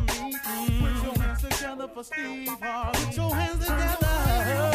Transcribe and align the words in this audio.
Together 1.71 1.93
for 1.93 2.03
Steve 2.03 2.49
Harvey. 2.61 3.05
Put 3.05 3.17
your 3.17 3.35
hands 3.35 3.65
together. 3.65 4.71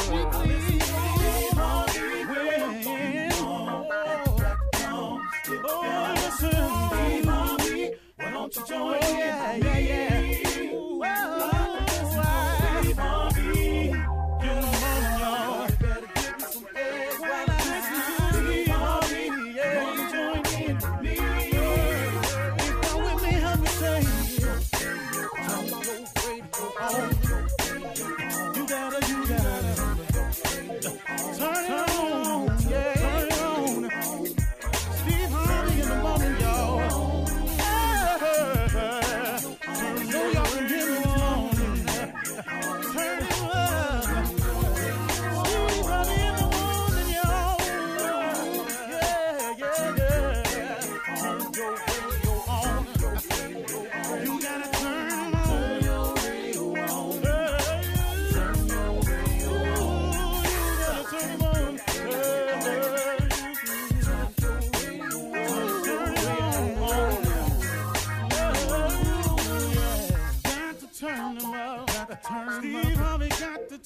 Steve 0.00 0.82
Harvey. 1.52 2.06
Oh, 5.68 6.12
listen, 6.16 6.60
why 8.16 8.30
don't 8.30 8.56
you 8.56 8.66
join 8.66 8.94
oh, 8.94 9.16
yeah, 9.18 9.56
yeah, 9.56 9.78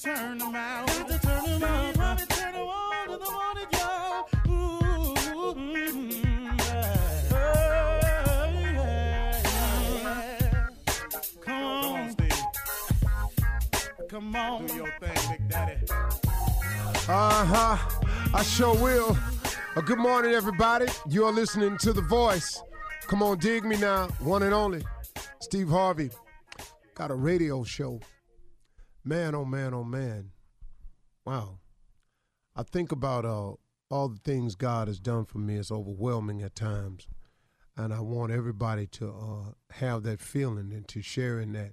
turn 0.03 0.39
them 0.39 0.55
out. 0.55 0.87
Got 0.87 1.09
to 1.09 1.19
turn 1.19 1.45
them 1.45 1.63
out. 1.63 1.93
Steve 1.93 1.97
Harvey 2.01 2.27
turn 2.27 2.53
them 2.55 2.69
on 2.69 3.11
in 3.11 3.19
the 3.19 3.31
morning, 3.31 3.67
y'all. 3.73 4.29
Ooh, 4.49 5.15
mm, 5.55 6.59
yeah. 6.59 7.31
Yeah, 7.31 8.63
yeah. 10.03 10.69
Come 11.45 11.63
on, 11.63 12.11
Steve. 12.13 12.33
Come 14.09 14.37
on. 14.37 14.67
Do 14.67 14.75
your 14.75 14.91
thing, 15.01 15.31
Big 15.31 15.49
Daddy. 15.49 15.77
Uh 17.09 17.45
huh. 17.45 17.77
I 18.33 18.43
sure 18.43 18.75
will. 18.77 19.19
Uh, 19.77 19.81
good 19.83 19.99
morning, 19.99 20.33
everybody. 20.33 20.87
You're 21.09 21.33
listening 21.33 21.77
to 21.79 21.93
The 21.93 22.03
Voice. 22.03 22.63
Come 23.07 23.23
on, 23.23 23.39
dig 23.39 23.65
me 23.65 23.77
now. 23.77 24.09
One 24.21 24.43
and 24.45 24.55
only. 24.55 24.83
Steve 25.41 25.69
Harvey. 25.69 26.11
Got 26.95 27.11
a 27.11 27.15
radio 27.15 27.65
show. 27.65 28.01
Man, 29.11 29.35
oh 29.35 29.45
man, 29.45 29.75
oh 29.75 29.83
man. 29.83 30.31
Wow. 31.27 31.59
I 32.55 32.63
think 32.63 32.93
about 32.93 33.25
uh, 33.25 33.55
all 33.91 34.09
the 34.09 34.21
things 34.23 34.55
God 34.55 34.87
has 34.87 35.01
done 35.01 35.25
for 35.25 35.39
me. 35.39 35.57
It's 35.57 35.73
overwhelming 35.73 36.43
at 36.43 36.55
times. 36.55 37.09
And 37.77 37.93
I 37.93 38.03
want 38.03 38.31
everybody 38.31 38.87
to 38.87 39.09
uh, 39.09 39.53
have 39.73 40.05
that 40.05 40.21
feeling 40.21 40.73
and 40.73 40.87
to 40.87 41.03
share 41.03 41.41
in 41.41 41.55
that 41.55 41.73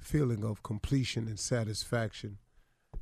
feeling 0.00 0.44
of 0.44 0.62
completion 0.62 1.26
and 1.26 1.40
satisfaction. 1.40 2.38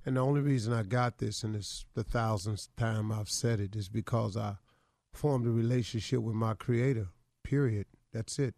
And 0.07 0.17
the 0.17 0.23
only 0.23 0.41
reason 0.41 0.73
I 0.73 0.85
got 0.85 1.19
this, 1.19 1.43
and 1.43 1.55
it's 1.55 1.85
the 1.93 2.05
thousandth 2.05 2.75
time 2.79 3.13
I've 3.13 3.29
said 3.29 3.61
it, 3.61 3.77
is 3.77 3.91
because 3.91 4.35
I 4.35 4.55
formed 5.13 5.47
a 5.47 5.51
relationship 5.51 6.21
with 6.21 6.37
my 6.37 6.55
Creator. 6.55 7.09
Period. 7.43 7.85
That's 8.15 8.39
it. 8.39 8.55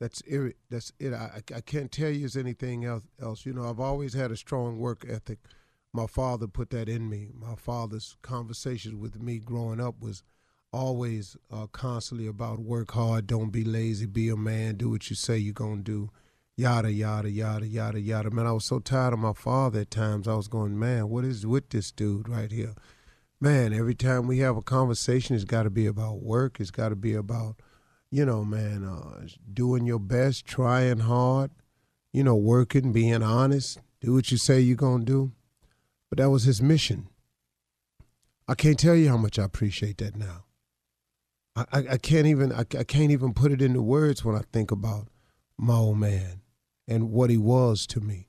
That's 0.00 0.22
it. 0.22 0.56
That's 0.70 0.92
it. 0.98 1.12
I, 1.12 1.42
I 1.54 1.60
can't 1.60 1.92
tell 1.92 2.10
you 2.10 2.28
anything 2.36 2.84
else, 2.84 3.04
else. 3.20 3.44
You 3.44 3.52
know, 3.52 3.68
I've 3.68 3.80
always 3.80 4.14
had 4.14 4.30
a 4.30 4.36
strong 4.36 4.78
work 4.78 5.04
ethic. 5.08 5.38
My 5.92 6.06
father 6.06 6.46
put 6.46 6.70
that 6.70 6.88
in 6.88 7.08
me. 7.08 7.28
My 7.34 7.54
father's 7.54 8.16
conversations 8.22 8.94
with 8.94 9.20
me 9.20 9.38
growing 9.38 9.80
up 9.80 10.00
was 10.00 10.22
always 10.72 11.36
uh, 11.52 11.66
constantly 11.66 12.26
about 12.26 12.60
work 12.60 12.92
hard, 12.92 13.26
don't 13.26 13.50
be 13.50 13.64
lazy, 13.64 14.06
be 14.06 14.28
a 14.28 14.36
man, 14.36 14.76
do 14.76 14.88
what 14.88 15.10
you 15.10 15.16
say 15.16 15.36
you're 15.36 15.52
gonna 15.52 15.82
do 15.82 16.10
yada 16.60 16.92
yada 16.92 17.30
yada 17.30 17.66
yada 17.66 17.98
yada. 17.98 18.30
Man, 18.30 18.46
I 18.46 18.52
was 18.52 18.66
so 18.66 18.80
tired 18.80 19.14
of 19.14 19.18
my 19.18 19.32
father 19.32 19.80
at 19.80 19.90
times. 19.90 20.28
I 20.28 20.34
was 20.34 20.46
going, 20.46 20.78
man, 20.78 21.08
what 21.08 21.24
is 21.24 21.46
with 21.46 21.70
this 21.70 21.90
dude 21.90 22.28
right 22.28 22.52
here? 22.52 22.74
Man, 23.40 23.72
every 23.72 23.94
time 23.94 24.26
we 24.26 24.40
have 24.40 24.58
a 24.58 24.62
conversation, 24.62 25.34
it's 25.34 25.44
got 25.44 25.62
to 25.62 25.70
be 25.70 25.86
about 25.86 26.22
work. 26.22 26.60
It's 26.60 26.70
got 26.70 26.90
to 26.90 26.96
be 26.96 27.14
about, 27.14 27.56
you 28.10 28.24
know, 28.24 28.44
man, 28.44 28.84
uh, 28.84 29.26
doing 29.52 29.86
your 29.86 29.98
best, 30.00 30.46
trying 30.46 31.00
hard, 31.00 31.50
you 32.12 32.24
know, 32.24 32.34
working, 32.34 32.92
being 32.92 33.22
honest, 33.22 33.78
do 34.00 34.14
what 34.14 34.30
you 34.30 34.36
say 34.36 34.60
you're 34.60 34.76
gonna 34.76 35.04
do. 35.04 35.32
But 36.08 36.18
that 36.18 36.30
was 36.30 36.44
his 36.44 36.60
mission. 36.60 37.08
I 38.48 38.54
can't 38.54 38.78
tell 38.78 38.96
you 38.96 39.08
how 39.08 39.16
much 39.16 39.38
I 39.38 39.44
appreciate 39.44 39.98
that 39.98 40.16
now. 40.16 40.44
I, 41.54 41.64
I, 41.72 41.78
I 41.92 41.98
can't 41.98 42.26
even 42.26 42.52
I, 42.52 42.60
I 42.78 42.84
can't 42.84 43.12
even 43.12 43.32
put 43.32 43.52
it 43.52 43.62
into 43.62 43.82
words 43.82 44.24
when 44.24 44.34
I 44.34 44.42
think 44.52 44.70
about 44.70 45.08
my 45.56 45.76
old 45.76 45.98
man 45.98 46.40
and 46.88 47.10
what 47.10 47.30
he 47.30 47.36
was 47.36 47.86
to 47.88 48.00
me. 48.00 48.26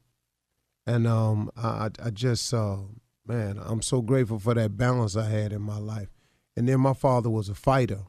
And 0.86 1.08
um, 1.08 1.50
I, 1.56 1.90
I 2.04 2.10
just, 2.10 2.54
uh, 2.54 2.78
man, 3.26 3.60
I'm 3.64 3.82
so 3.82 4.02
grateful 4.02 4.40
for 4.40 4.54
that 4.54 4.78
balance 4.78 5.16
I 5.16 5.30
had 5.30 5.54
in 5.54 5.62
my 5.62 5.78
life. 5.78 6.10
And 6.56 6.68
then 6.68 6.80
my 6.80 6.94
father 6.94 7.30
was 7.30 7.50
a 7.50 7.56
fighter. 7.56 8.02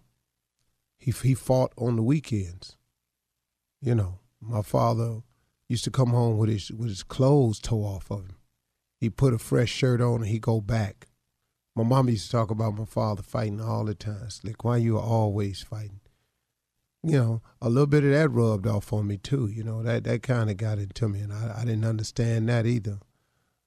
He 1.02 1.10
he 1.10 1.34
fought 1.34 1.72
on 1.76 1.96
the 1.96 2.02
weekends. 2.02 2.76
You 3.80 3.96
know, 3.96 4.20
my 4.40 4.62
father 4.62 5.22
used 5.68 5.82
to 5.82 5.90
come 5.90 6.10
home 6.10 6.38
with 6.38 6.48
his 6.48 6.70
with 6.70 6.90
his 6.90 7.02
clothes 7.02 7.58
tore 7.58 7.96
off 7.96 8.08
of 8.08 8.20
him. 8.20 8.36
He 9.00 9.10
put 9.10 9.34
a 9.34 9.38
fresh 9.38 9.68
shirt 9.68 10.00
on 10.00 10.22
and 10.22 10.26
he 10.26 10.38
go 10.38 10.60
back. 10.60 11.08
My 11.74 11.82
mom 11.82 12.08
used 12.08 12.26
to 12.26 12.30
talk 12.30 12.52
about 12.52 12.78
my 12.78 12.84
father 12.84 13.20
fighting 13.20 13.60
all 13.60 13.84
the 13.84 13.96
time. 13.96 14.30
Slick, 14.30 14.62
why 14.62 14.76
you 14.76 14.96
always 14.96 15.60
fighting? 15.60 15.98
You 17.02 17.18
know, 17.18 17.42
a 17.60 17.68
little 17.68 17.88
bit 17.88 18.04
of 18.04 18.10
that 18.10 18.28
rubbed 18.28 18.68
off 18.68 18.92
on 18.92 19.08
me 19.08 19.16
too. 19.16 19.48
You 19.48 19.64
know, 19.64 19.82
that 19.82 20.04
that 20.04 20.22
kind 20.22 20.50
of 20.50 20.56
got 20.56 20.78
into 20.78 21.08
me, 21.08 21.18
and 21.18 21.32
I, 21.32 21.62
I 21.62 21.64
didn't 21.64 21.84
understand 21.84 22.48
that 22.48 22.64
either. 22.64 23.00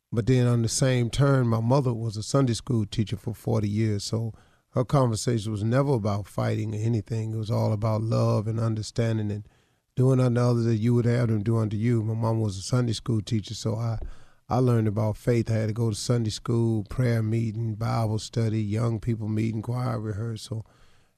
But 0.10 0.28
then 0.28 0.48
on 0.48 0.62
the 0.62 0.70
same 0.70 1.10
turn, 1.10 1.48
my 1.48 1.60
mother 1.60 1.94
was 1.94 2.16
a 2.16 2.24
Sunday 2.24 2.54
school 2.54 2.86
teacher 2.86 3.18
for 3.18 3.34
40 3.36 3.68
years, 3.68 4.06
so 4.06 4.34
her 4.76 4.84
conversation 4.84 5.54
was 5.54 5.64
never 5.64 5.94
about 5.94 6.28
fighting 6.28 6.76
or 6.76 6.78
anything. 6.78 7.34
It 7.34 7.38
was 7.38 7.50
all 7.50 7.72
about 7.72 8.04
love 8.04 8.46
and 8.46 8.60
understanding 8.60 9.32
and 9.32 9.48
doing 9.96 10.20
unto 10.20 10.42
others 10.42 10.66
that 10.66 10.76
you 10.76 10.94
would 10.94 11.06
have 11.06 11.30
them 11.30 11.44
do 11.44 11.58
unto 11.58 11.78
you. 11.78 12.04
My 12.04 12.14
mom 12.14 12.42
was 12.42 12.58
a 12.58 12.62
Sunday 12.62 12.92
school 12.92 13.22
teacher, 13.22 13.54
so 13.54 13.76
I 13.76 14.00
I 14.48 14.58
learned 14.58 14.90
about 14.90 15.18
faith. 15.18 15.50
I 15.50 15.54
had 15.54 15.70
to 15.70 15.74
go 15.74 15.90
to 15.90 15.96
Sunday 15.96 16.30
school, 16.30 16.84
prayer 16.84 17.24
meeting, 17.24 17.76
Bible 17.76 18.20
study, 18.20 18.62
young 18.62 19.00
people 19.00 19.30
meeting, 19.30 19.62
choir 19.62 20.00
rehearsal. 20.00 20.68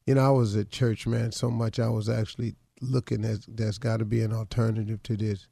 You 0.06 0.16
know, 0.16 0.26
I 0.26 0.30
was 0.30 0.56
a 0.56 0.64
church 0.64 1.08
man 1.08 1.32
so 1.32 1.50
much 1.50 1.80
I 1.80 1.90
was 1.90 2.08
actually 2.08 2.56
looking 2.80 3.26
at 3.26 3.40
there's 3.48 3.80
got 3.80 3.98
to 3.98 4.06
be 4.06 4.22
an 4.22 4.34
alternative 4.34 5.02
to 5.04 5.18
this. 5.18 5.48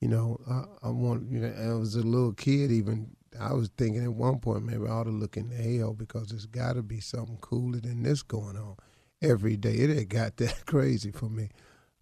You 0.00 0.08
know, 0.08 0.40
I, 0.48 0.86
I 0.88 0.90
want, 0.90 1.30
you 1.30 1.40
know, 1.40 1.52
I 1.52 1.74
was 1.74 1.96
a 1.96 2.02
little 2.02 2.32
kid 2.32 2.70
even. 2.70 3.16
I 3.38 3.52
was 3.52 3.70
thinking 3.76 4.04
at 4.04 4.12
one 4.12 4.38
point 4.38 4.64
maybe 4.64 4.86
I 4.86 4.90
ought 4.90 5.04
to 5.04 5.10
look 5.10 5.36
into 5.36 5.56
hell 5.56 5.92
because 5.92 6.28
there's 6.28 6.46
got 6.46 6.74
to 6.74 6.82
be 6.82 7.00
something 7.00 7.38
cooler 7.40 7.80
than 7.80 8.02
this 8.02 8.22
going 8.22 8.56
on 8.56 8.76
every 9.20 9.56
day. 9.56 9.74
It 9.74 9.90
had 9.90 10.08
got 10.08 10.36
that 10.38 10.66
crazy 10.66 11.10
for 11.10 11.28
me. 11.28 11.50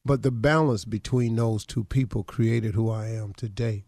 But 0.04 0.22
the 0.22 0.30
balance 0.30 0.84
between 0.84 1.36
those 1.36 1.66
two 1.66 1.84
people 1.84 2.22
created 2.22 2.74
who 2.74 2.90
I 2.90 3.08
am 3.08 3.32
today. 3.32 3.84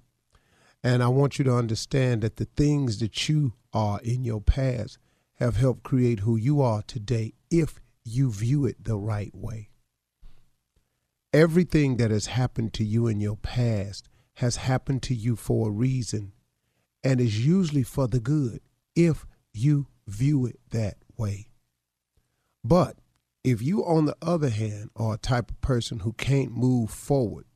And 0.82 1.02
I 1.02 1.08
want 1.08 1.38
you 1.38 1.44
to 1.44 1.55
understand 1.55 2.23
that 2.23 2.37
the 2.37 2.44
things 2.44 2.99
that 2.99 3.29
you 3.29 3.52
are 3.73 4.00
in 4.02 4.25
your 4.25 4.41
past 4.41 4.99
have 5.34 5.56
helped 5.56 5.84
create 5.84 6.20
who 6.20 6.37
you 6.37 6.61
are 6.61 6.82
today 6.82 7.34
if 7.50 7.81
you 8.05 8.32
view 8.32 8.67
it 8.67 8.84
the 8.84 8.96
right 8.96 9.34
way. 9.34 9.70
Everything 11.32 11.99
that 11.99 12.11
has 12.11 12.26
happened 12.26 12.73
to 12.75 12.84
you 12.84 13.06
in 13.06 13.20
your 13.20 13.37
past 13.37 14.08
has 14.34 14.56
happened 14.56 15.02
to 15.05 15.14
you 15.14 15.37
for 15.37 15.69
a 15.69 15.73
reason 15.73 16.32
and 17.02 17.20
is 17.20 17.44
usually 17.46 17.82
for 17.82 18.08
the 18.08 18.20
good 18.20 18.60
if 18.94 19.26
you 19.52 19.86
view 20.06 20.46
it 20.46 20.58
that 20.70 20.96
way. 21.16 21.48
But 22.64 22.98
if 23.44 23.62
you, 23.62 23.84
on 23.84 24.06
the 24.06 24.16
other 24.20 24.50
hand, 24.50 24.90
are 24.96 25.14
a 25.14 25.18
type 25.18 25.50
of 25.50 25.60
person 25.60 26.00
who 26.00 26.12
can't 26.12 26.56
move 26.56 26.90
forward 26.90 27.46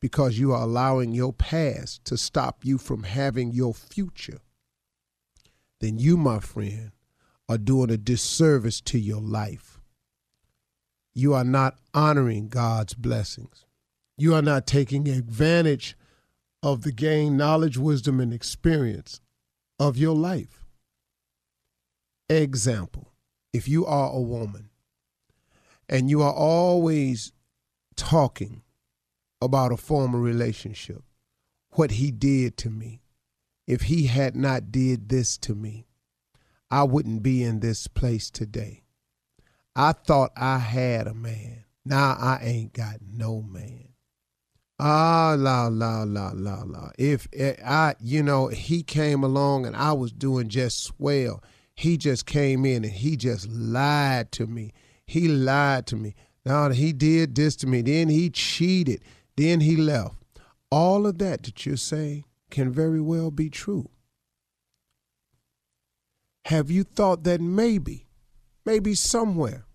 because 0.00 0.38
you 0.38 0.52
are 0.52 0.62
allowing 0.62 1.12
your 1.12 1.32
past 1.32 2.04
to 2.06 2.16
stop 2.16 2.64
you 2.64 2.78
from 2.78 3.04
having 3.04 3.52
your 3.52 3.74
future, 3.74 4.40
then 5.80 5.98
you, 5.98 6.16
my 6.16 6.40
friend, 6.40 6.92
are 7.48 7.58
doing 7.58 7.90
a 7.90 7.96
disservice 7.96 8.80
to 8.80 8.98
your 8.98 9.20
life. 9.20 9.80
You 11.14 11.34
are 11.34 11.44
not 11.44 11.78
honoring 11.92 12.48
God's 12.48 12.94
blessings. 12.94 13.64
You 14.16 14.34
are 14.34 14.42
not 14.42 14.66
taking 14.66 15.08
advantage 15.08 15.96
of 16.62 16.82
the 16.82 16.92
gain 16.92 17.36
knowledge, 17.36 17.78
wisdom, 17.78 18.20
and 18.20 18.32
experience 18.32 19.20
of 19.78 19.96
your 19.96 20.14
life. 20.14 20.64
Example 22.28 23.12
if 23.52 23.66
you 23.66 23.84
are 23.86 24.10
a 24.10 24.20
woman 24.20 24.70
and 25.88 26.08
you 26.08 26.22
are 26.22 26.32
always 26.32 27.32
talking 27.96 28.62
about 29.42 29.72
a 29.72 29.76
former 29.76 30.20
relationship, 30.20 31.02
what 31.72 31.92
he 31.92 32.10
did 32.10 32.56
to 32.58 32.70
me. 32.70 33.02
If 33.66 33.82
he 33.82 34.06
had 34.06 34.34
not 34.34 34.72
did 34.72 35.08
this 35.08 35.38
to 35.38 35.54
me, 35.54 35.86
I 36.70 36.84
wouldn't 36.84 37.22
be 37.22 37.42
in 37.42 37.60
this 37.60 37.86
place 37.86 38.30
today. 38.30 38.84
I 39.76 39.92
thought 39.92 40.32
I 40.36 40.58
had 40.58 41.06
a 41.06 41.14
man. 41.14 41.64
Now 41.84 42.16
I 42.18 42.40
ain't 42.42 42.72
got 42.72 42.96
no 43.12 43.42
man. 43.42 43.89
Ah, 44.82 45.36
la, 45.38 45.68
la, 45.68 46.04
la, 46.04 46.32
la, 46.34 46.62
la. 46.64 46.90
If 46.98 47.28
eh, 47.34 47.54
I, 47.62 47.94
you 48.00 48.22
know, 48.22 48.48
he 48.48 48.82
came 48.82 49.22
along 49.22 49.66
and 49.66 49.76
I 49.76 49.92
was 49.92 50.10
doing 50.10 50.48
just 50.48 50.82
swell, 50.82 51.42
he 51.74 51.98
just 51.98 52.24
came 52.24 52.64
in 52.64 52.84
and 52.84 52.92
he 52.92 53.14
just 53.18 53.46
lied 53.50 54.32
to 54.32 54.46
me. 54.46 54.72
He 55.04 55.28
lied 55.28 55.86
to 55.88 55.96
me. 55.96 56.14
Now 56.46 56.70
he 56.70 56.94
did 56.94 57.34
this 57.34 57.56
to 57.56 57.66
me. 57.66 57.82
Then 57.82 58.08
he 58.08 58.30
cheated. 58.30 59.02
Then 59.36 59.60
he 59.60 59.76
left. 59.76 60.14
All 60.70 61.06
of 61.06 61.18
that 61.18 61.42
that 61.42 61.66
you're 61.66 61.76
saying 61.76 62.24
can 62.50 62.72
very 62.72 63.02
well 63.02 63.30
be 63.30 63.50
true. 63.50 63.90
Have 66.46 66.70
you 66.70 66.84
thought 66.84 67.24
that 67.24 67.42
maybe, 67.42 68.06
maybe 68.64 68.94
somewhere 68.94 69.66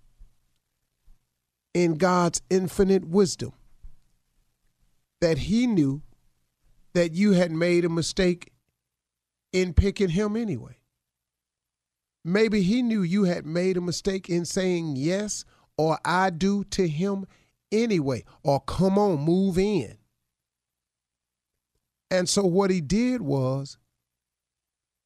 in 1.75 1.93
God's 1.95 2.41
infinite 2.49 3.05
wisdom, 3.05 3.53
that 5.25 5.39
he 5.39 5.65
knew 5.65 6.03
that 6.93 7.13
you 7.13 7.31
had 7.31 7.51
made 7.51 7.83
a 7.83 7.89
mistake 7.89 8.51
in 9.51 9.73
picking 9.73 10.09
him 10.09 10.35
anyway? 10.35 10.77
Maybe 12.23 12.61
he 12.61 12.83
knew 12.83 13.01
you 13.01 13.23
had 13.23 13.43
made 13.43 13.75
a 13.75 13.81
mistake 13.81 14.29
in 14.29 14.45
saying 14.45 14.97
yes 14.97 15.43
or 15.79 15.97
I 16.05 16.29
do 16.29 16.63
to 16.65 16.87
him 16.87 17.25
anyway, 17.71 18.23
or 18.43 18.59
come 18.59 18.99
on, 18.99 19.19
move 19.19 19.57
in. 19.57 19.97
And 22.11 22.29
so 22.29 22.45
what 22.45 22.69
he 22.69 22.79
did 22.79 23.23
was, 23.23 23.79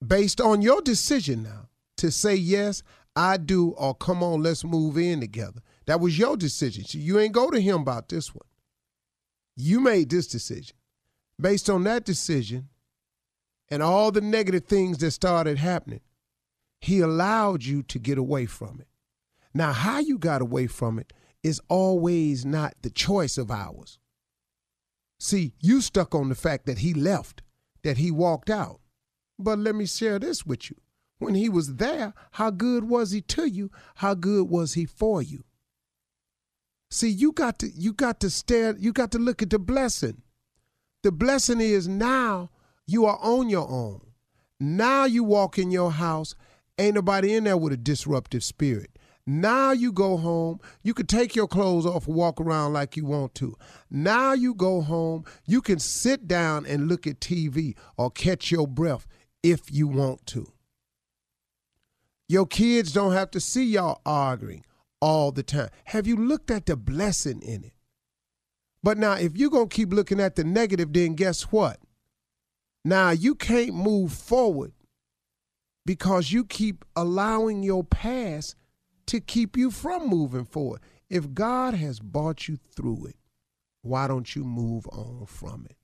based 0.06 0.42
on 0.42 0.62
your 0.62 0.82
decision 0.82 1.44
now 1.44 1.70
to 1.96 2.12
say, 2.12 2.36
yes, 2.36 2.84
I 3.16 3.38
do, 3.38 3.70
or 3.70 3.96
come 3.96 4.22
on, 4.22 4.44
let's 4.44 4.66
move 4.66 4.98
in 4.98 5.22
together. 5.22 5.62
That 5.86 6.02
was 6.02 6.20
your 6.20 6.36
decision. 6.36 6.84
So 6.84 6.98
you 6.98 7.20
ain't 7.20 7.32
go 7.32 7.50
to 7.50 7.62
him 7.62 7.84
about 7.84 8.10
this 8.10 8.36
one. 8.36 8.49
You 9.62 9.82
made 9.82 10.10
this 10.10 10.28
decision. 10.28 10.78
Based 11.40 11.70
on 11.70 11.84
that 11.84 12.06
decision 12.06 12.70
and 13.70 13.84
all 13.84 14.10
the 14.10 14.22
negative 14.22 14.66
things 14.66 15.00
that 15.00 15.12
started 15.12 15.58
happening, 15.58 16.00
he 16.80 17.02
allowed 17.02 17.66
you 17.66 17.84
to 17.84 18.00
get 18.00 18.18
away 18.18 18.46
from 18.46 18.80
it. 18.80 18.88
Now, 19.54 19.74
how 19.74 20.00
you 20.00 20.18
got 20.18 20.42
away 20.42 20.68
from 20.68 20.98
it 20.98 21.12
is 21.44 21.60
always 21.68 22.46
not 22.46 22.74
the 22.84 22.90
choice 22.90 23.38
of 23.38 23.52
ours. 23.52 24.00
See, 25.20 25.54
you 25.60 25.82
stuck 25.82 26.16
on 26.16 26.30
the 26.30 26.36
fact 26.36 26.66
that 26.66 26.78
he 26.78 26.94
left, 26.94 27.42
that 27.84 27.98
he 27.98 28.12
walked 28.12 28.50
out. 28.50 28.80
But 29.38 29.60
let 29.60 29.76
me 29.76 29.86
share 29.86 30.20
this 30.20 30.46
with 30.46 30.70
you. 30.70 30.78
When 31.18 31.36
he 31.36 31.50
was 31.50 31.76
there, 31.76 32.14
how 32.32 32.50
good 32.50 32.86
was 32.86 33.12
he 33.12 33.20
to 33.22 33.46
you? 33.46 33.72
How 33.96 34.14
good 34.14 34.50
was 34.50 34.76
he 34.76 34.86
for 34.86 35.22
you? 35.22 35.44
See, 36.92 37.10
you 37.10 37.32
got 37.32 37.60
to 37.60 37.70
you 37.70 37.94
got 37.94 38.20
to 38.22 38.30
stare, 38.30 38.76
you 38.78 38.92
got 38.92 39.12
to 39.12 39.20
look 39.20 39.42
at 39.42 39.50
the 39.52 39.60
blessing. 39.60 40.22
The 41.04 41.12
blessing 41.12 41.62
is 41.62 41.88
now 41.88 42.50
you 42.88 43.06
are 43.06 43.20
on 43.22 43.50
your 43.50 43.70
own. 43.70 44.02
Now 44.60 45.06
you 45.06 45.24
walk 45.24 45.58
in 45.58 45.72
your 45.72 45.92
house, 45.92 46.36
ain't 46.78 46.96
nobody 46.96 47.36
in 47.36 47.46
there 47.46 47.58
with 47.58 47.74
a 47.74 47.78
disruptive 47.78 48.44
spirit. 48.44 48.98
Now 49.26 49.72
you 49.72 49.92
go 49.92 50.18
home. 50.18 50.60
You 50.82 50.96
can 50.96 51.06
take 51.06 51.36
your 51.36 51.48
clothes 51.48 51.86
off 51.86 52.08
and 52.08 52.16
walk 52.16 52.42
around 52.42 52.74
like 52.74 52.98
you 52.98 53.06
want 53.06 53.36
to. 53.36 53.56
Now 53.92 54.34
you 54.34 54.56
go 54.56 54.82
home. 54.82 55.24
You 55.46 55.62
can 55.62 55.78
sit 55.78 56.28
down 56.28 56.66
and 56.66 56.88
look 56.88 57.06
at 57.06 57.20
TV 57.20 57.76
or 57.96 58.10
catch 58.10 58.52
your 58.52 58.68
breath 58.68 59.06
if 59.44 59.72
you 59.72 59.88
want 59.88 60.26
to. 60.28 60.52
Your 62.28 62.48
kids 62.48 62.92
don't 62.92 63.14
have 63.14 63.30
to 63.32 63.40
see 63.40 63.66
y'all 63.66 64.02
arguing 64.04 64.66
all 65.02 65.32
the 65.32 65.44
time. 65.44 65.70
Have 65.86 66.08
you 66.08 66.16
looked 66.16 66.52
at 66.52 66.66
the 66.66 66.76
blessing 66.76 67.42
in 67.42 67.64
it? 67.64 67.74
But 68.82 68.98
now, 68.98 69.14
if 69.14 69.36
you're 69.38 69.50
going 69.50 69.70
to 69.70 69.76
keep 69.76 69.94
looking 69.94 70.20
at 70.20 70.36
the 70.36 70.44
negative, 70.44 70.94
then 70.94 71.16
guess 71.16 71.44
what? 71.44 71.80
Now 72.86 73.10
you 73.12 73.36
can't 73.36 73.74
move 73.74 74.14
forward 74.14 74.72
because 75.86 76.32
you 76.32 76.46
keep 76.46 76.86
allowing 76.96 77.62
your 77.64 77.84
past 77.84 78.56
to 79.08 79.20
keep 79.20 79.58
you 79.58 79.72
from 79.72 80.08
moving 80.08 80.46
forward. 80.46 80.82
If 81.10 81.34
God 81.34 81.74
has 81.74 82.00
brought 82.00 82.48
you 82.48 82.58
through 82.76 83.08
it, 83.08 83.16
why 83.82 84.08
don't 84.08 84.36
you 84.36 84.44
move 84.44 84.88
on 84.92 85.26
from 85.26 85.66
it? 85.70 85.76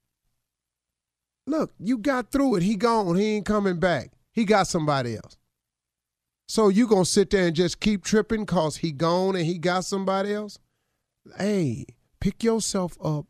Look, 1.47 1.73
you 1.79 1.97
got 1.97 2.31
through 2.31 2.55
it. 2.55 2.63
He 2.63 2.75
gone. 2.75 3.15
He 3.15 3.35
ain't 3.35 3.45
coming 3.45 3.79
back. 3.79 4.11
He 4.31 4.45
got 4.45 4.67
somebody 4.67 5.15
else. 5.15 5.37
So 6.47 6.69
you 6.69 6.87
gonna 6.87 7.05
sit 7.05 7.31
there 7.31 7.47
and 7.47 7.55
just 7.55 7.79
keep 7.79 8.03
tripping 8.03 8.45
cause 8.45 8.77
he 8.77 8.91
gone 8.91 9.35
and 9.35 9.45
he 9.45 9.57
got 9.57 9.85
somebody 9.85 10.33
else? 10.33 10.59
Hey, 11.37 11.85
pick 12.19 12.43
yourself 12.43 12.97
up. 13.03 13.25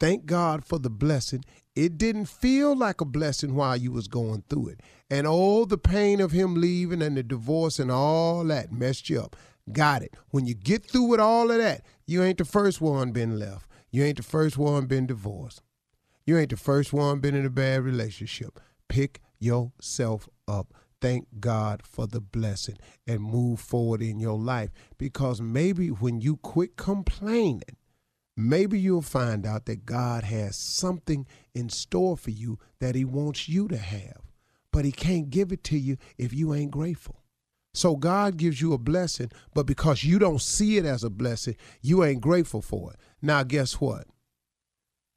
Thank 0.00 0.26
God 0.26 0.64
for 0.64 0.78
the 0.78 0.90
blessing. 0.90 1.44
It 1.74 1.96
didn't 1.96 2.26
feel 2.26 2.76
like 2.76 3.00
a 3.00 3.04
blessing 3.04 3.54
while 3.54 3.76
you 3.76 3.92
was 3.92 4.08
going 4.08 4.42
through 4.48 4.68
it. 4.68 4.80
And 5.08 5.26
all 5.26 5.64
the 5.64 5.78
pain 5.78 6.20
of 6.20 6.32
him 6.32 6.54
leaving 6.54 7.02
and 7.02 7.16
the 7.16 7.22
divorce 7.22 7.78
and 7.78 7.90
all 7.90 8.42
that 8.44 8.72
messed 8.72 9.08
you 9.08 9.20
up. 9.20 9.36
Got 9.72 10.02
it. 10.02 10.14
When 10.30 10.46
you 10.46 10.54
get 10.54 10.90
through 10.90 11.04
with 11.04 11.20
all 11.20 11.50
of 11.50 11.58
that, 11.58 11.82
you 12.06 12.22
ain't 12.22 12.38
the 12.38 12.44
first 12.44 12.80
one 12.80 13.12
been 13.12 13.38
left. 13.38 13.68
You 13.90 14.04
ain't 14.04 14.16
the 14.16 14.22
first 14.22 14.58
one 14.58 14.86
been 14.86 15.06
divorced. 15.06 15.62
You 16.24 16.36
ain't 16.36 16.50
the 16.50 16.56
first 16.56 16.92
one 16.92 17.20
been 17.20 17.34
in 17.34 17.46
a 17.46 17.50
bad 17.50 17.82
relationship. 17.82 18.58
Pick 18.88 19.20
yourself 19.38 20.28
up. 20.48 20.74
Thank 21.00 21.26
God 21.40 21.82
for 21.84 22.06
the 22.06 22.20
blessing 22.20 22.76
and 23.06 23.20
move 23.20 23.60
forward 23.60 24.02
in 24.02 24.18
your 24.18 24.38
life. 24.38 24.70
Because 24.98 25.40
maybe 25.40 25.88
when 25.88 26.20
you 26.20 26.36
quit 26.36 26.76
complaining, 26.76 27.76
maybe 28.36 28.78
you'll 28.78 29.02
find 29.02 29.46
out 29.46 29.66
that 29.66 29.86
God 29.86 30.24
has 30.24 30.56
something 30.56 31.26
in 31.54 31.68
store 31.68 32.16
for 32.16 32.30
you 32.30 32.58
that 32.80 32.94
He 32.94 33.04
wants 33.04 33.48
you 33.48 33.68
to 33.68 33.78
have. 33.78 34.20
But 34.72 34.84
He 34.84 34.92
can't 34.92 35.30
give 35.30 35.52
it 35.52 35.64
to 35.64 35.78
you 35.78 35.96
if 36.18 36.32
you 36.32 36.54
ain't 36.54 36.70
grateful. 36.70 37.22
So 37.74 37.94
God 37.94 38.38
gives 38.38 38.62
you 38.62 38.72
a 38.72 38.78
blessing, 38.78 39.30
but 39.52 39.66
because 39.66 40.02
you 40.02 40.18
don't 40.18 40.40
see 40.40 40.78
it 40.78 40.86
as 40.86 41.04
a 41.04 41.10
blessing, 41.10 41.56
you 41.82 42.04
ain't 42.04 42.22
grateful 42.22 42.62
for 42.62 42.92
it. 42.92 42.98
Now, 43.20 43.42
guess 43.42 43.74
what? 43.74 44.06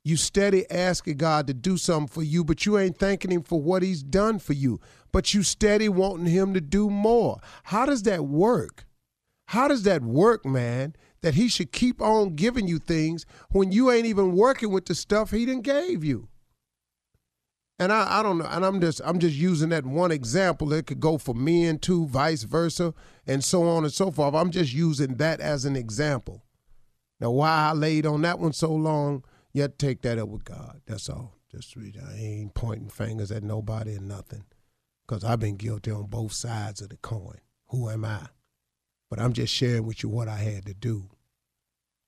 You 0.09 0.17
steady 0.17 0.69
asking 0.71 1.17
God 1.17 1.45
to 1.47 1.53
do 1.53 1.77
something 1.77 2.07
for 2.07 2.23
you, 2.23 2.43
but 2.43 2.65
you 2.65 2.79
ain't 2.79 2.97
thanking 2.97 3.31
Him 3.31 3.43
for 3.43 3.61
what 3.61 3.83
He's 3.83 4.01
done 4.01 4.39
for 4.39 4.53
you. 4.53 4.79
But 5.11 5.35
you 5.35 5.43
steady 5.43 5.87
wanting 5.87 6.25
Him 6.25 6.55
to 6.55 6.61
do 6.61 6.89
more. 6.89 7.39
How 7.65 7.85
does 7.85 8.01
that 8.03 8.25
work? 8.25 8.87
How 9.45 9.67
does 9.67 9.83
that 9.83 10.01
work, 10.01 10.45
man? 10.45 10.95
That 11.21 11.35
He 11.35 11.47
should 11.47 11.71
keep 11.71 12.01
on 12.01 12.35
giving 12.35 12.67
you 12.67 12.79
things 12.79 13.27
when 13.51 13.71
you 13.71 13.91
ain't 13.91 14.07
even 14.07 14.35
working 14.35 14.71
with 14.71 14.87
the 14.87 14.95
stuff 14.95 15.29
He 15.29 15.45
done 15.45 15.61
gave 15.61 16.03
you. 16.03 16.27
And 17.77 17.93
I, 17.93 18.19
I 18.19 18.23
don't 18.23 18.39
know, 18.39 18.47
and 18.49 18.65
I'm 18.65 18.81
just 18.81 18.99
I'm 19.05 19.19
just 19.19 19.35
using 19.35 19.69
that 19.69 19.85
one 19.85 20.11
example. 20.11 20.73
It 20.73 20.87
could 20.87 20.99
go 20.99 21.19
for 21.19 21.35
men 21.35 21.77
too, 21.77 22.07
vice 22.07 22.43
versa, 22.43 22.95
and 23.27 23.43
so 23.43 23.63
on 23.63 23.83
and 23.83 23.93
so 23.93 24.09
forth. 24.09 24.33
I'm 24.33 24.49
just 24.49 24.73
using 24.73 25.15
that 25.15 25.39
as 25.39 25.65
an 25.65 25.75
example. 25.75 26.43
Now, 27.19 27.31
why 27.31 27.69
I 27.69 27.73
laid 27.73 28.05
on 28.05 28.21
that 28.23 28.39
one 28.39 28.53
so 28.53 28.73
long, 28.73 29.23
you 29.53 29.61
have 29.63 29.77
to 29.77 29.85
take 29.85 30.01
that 30.03 30.17
up 30.17 30.29
with 30.29 30.43
God. 30.43 30.81
That's 30.85 31.09
all. 31.09 31.35
Just 31.51 31.75
read. 31.75 31.97
I 31.97 32.15
ain't 32.15 32.53
pointing 32.53 32.89
fingers 32.89 33.31
at 33.31 33.43
nobody 33.43 33.95
and 33.95 34.07
nothing, 34.07 34.45
because 35.07 35.23
I've 35.23 35.39
been 35.39 35.57
guilty 35.57 35.91
on 35.91 36.05
both 36.05 36.33
sides 36.33 36.81
of 36.81 36.89
the 36.89 36.97
coin. 36.97 37.39
Who 37.69 37.89
am 37.89 38.05
I? 38.05 38.27
But 39.09 39.19
I'm 39.19 39.33
just 39.33 39.53
sharing 39.53 39.85
with 39.85 40.03
you 40.03 40.09
what 40.09 40.27
I 40.27 40.37
had 40.37 40.65
to 40.67 40.73
do. 40.73 41.09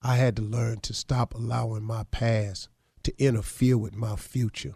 I 0.03 0.15
had 0.17 0.36
to 0.36 0.41
learn 0.41 0.79
to 0.81 0.93
stop 0.93 1.33
allowing 1.33 1.83
my 1.83 2.03
past 2.12 2.69
to 3.03 3.13
interfere 3.24 3.77
with 3.77 3.95
my 3.95 4.15
future. 4.15 4.75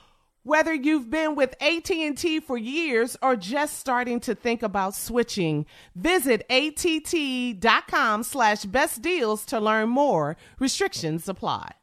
Whether 0.43 0.73
you've 0.73 1.11
been 1.11 1.35
with 1.35 1.53
AT&T 1.61 2.39
for 2.39 2.57
years 2.57 3.15
or 3.21 3.35
just 3.35 3.77
starting 3.77 4.19
to 4.21 4.33
think 4.33 4.63
about 4.63 4.95
switching, 4.95 5.67
visit 5.93 6.43
att.com 6.49 8.23
slash 8.23 8.65
best 8.65 9.03
deals 9.03 9.45
to 9.45 9.59
learn 9.59 9.89
more. 9.89 10.37
Restrictions 10.57 11.29
apply. 11.29 11.73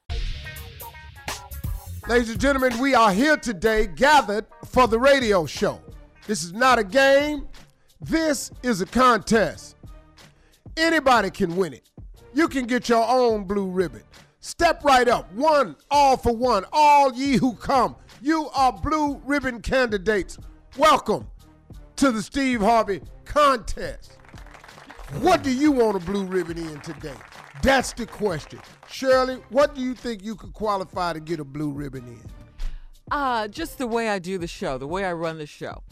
Ladies 2.09 2.31
and 2.31 2.41
gentlemen, 2.41 2.77
we 2.81 2.97
are 2.97 3.13
here 3.13 3.37
today 3.37 3.87
gathered 3.87 4.47
for 4.65 4.89
the 4.89 4.99
radio 4.99 5.47
show. 5.47 5.81
This 6.27 6.43
is 6.43 6.53
not 6.53 6.81
a 6.81 6.85
game. 6.85 7.47
This 8.01 8.51
is 8.65 8.81
a 8.81 8.87
contest. 8.87 9.77
Anybody 10.77 11.31
can 11.31 11.55
win 11.55 11.75
it. 11.75 11.89
You 12.35 12.49
can 12.49 12.67
get 12.67 12.89
your 12.89 13.09
own 13.09 13.45
blue 13.45 13.71
ribbon. 13.71 14.03
Step 14.41 14.83
right 14.83 15.07
up. 15.07 15.33
One, 15.35 15.77
all 15.91 16.17
for 16.17 16.35
one. 16.35 16.65
All 16.73 17.13
ye 17.13 17.37
who 17.37 17.53
come. 17.55 17.95
You 18.21 18.49
are 18.51 18.73
blue 18.73 19.21
ribbon 19.25 19.63
candidates. 19.63 20.39
Welcome 20.77 21.29
to 21.97 22.11
the 22.11 22.21
Steve 22.21 22.61
Harvey 22.61 23.01
contest. 23.25 24.19
What 25.21 25.45
do 25.45 25.53
you 25.53 25.71
want 25.71 25.97
a 25.97 26.01
blue 26.01 26.25
ribbon 26.25 26.59
in 26.59 26.81
today? 26.81 27.15
That's 27.63 27.93
the 27.93 28.07
question. 28.07 28.59
Shirley, 28.89 29.37
what 29.51 29.77
do 29.77 29.81
you 29.81 29.95
think 29.95 30.25
you 30.25 30.35
could 30.35 30.53
qualify 30.53 31.13
to 31.13 31.21
get 31.21 31.39
a 31.39 31.45
blue 31.45 31.71
ribbon 31.71 32.07
in? 32.09 32.21
Uh, 33.13 33.47
just 33.47 33.79
the 33.79 33.87
way 33.87 34.09
I 34.09 34.19
do 34.19 34.37
the 34.37 34.49
show, 34.49 34.79
the 34.79 34.87
way 34.89 35.05
I 35.05 35.13
run 35.13 35.39
the 35.39 35.47
show. 35.47 35.83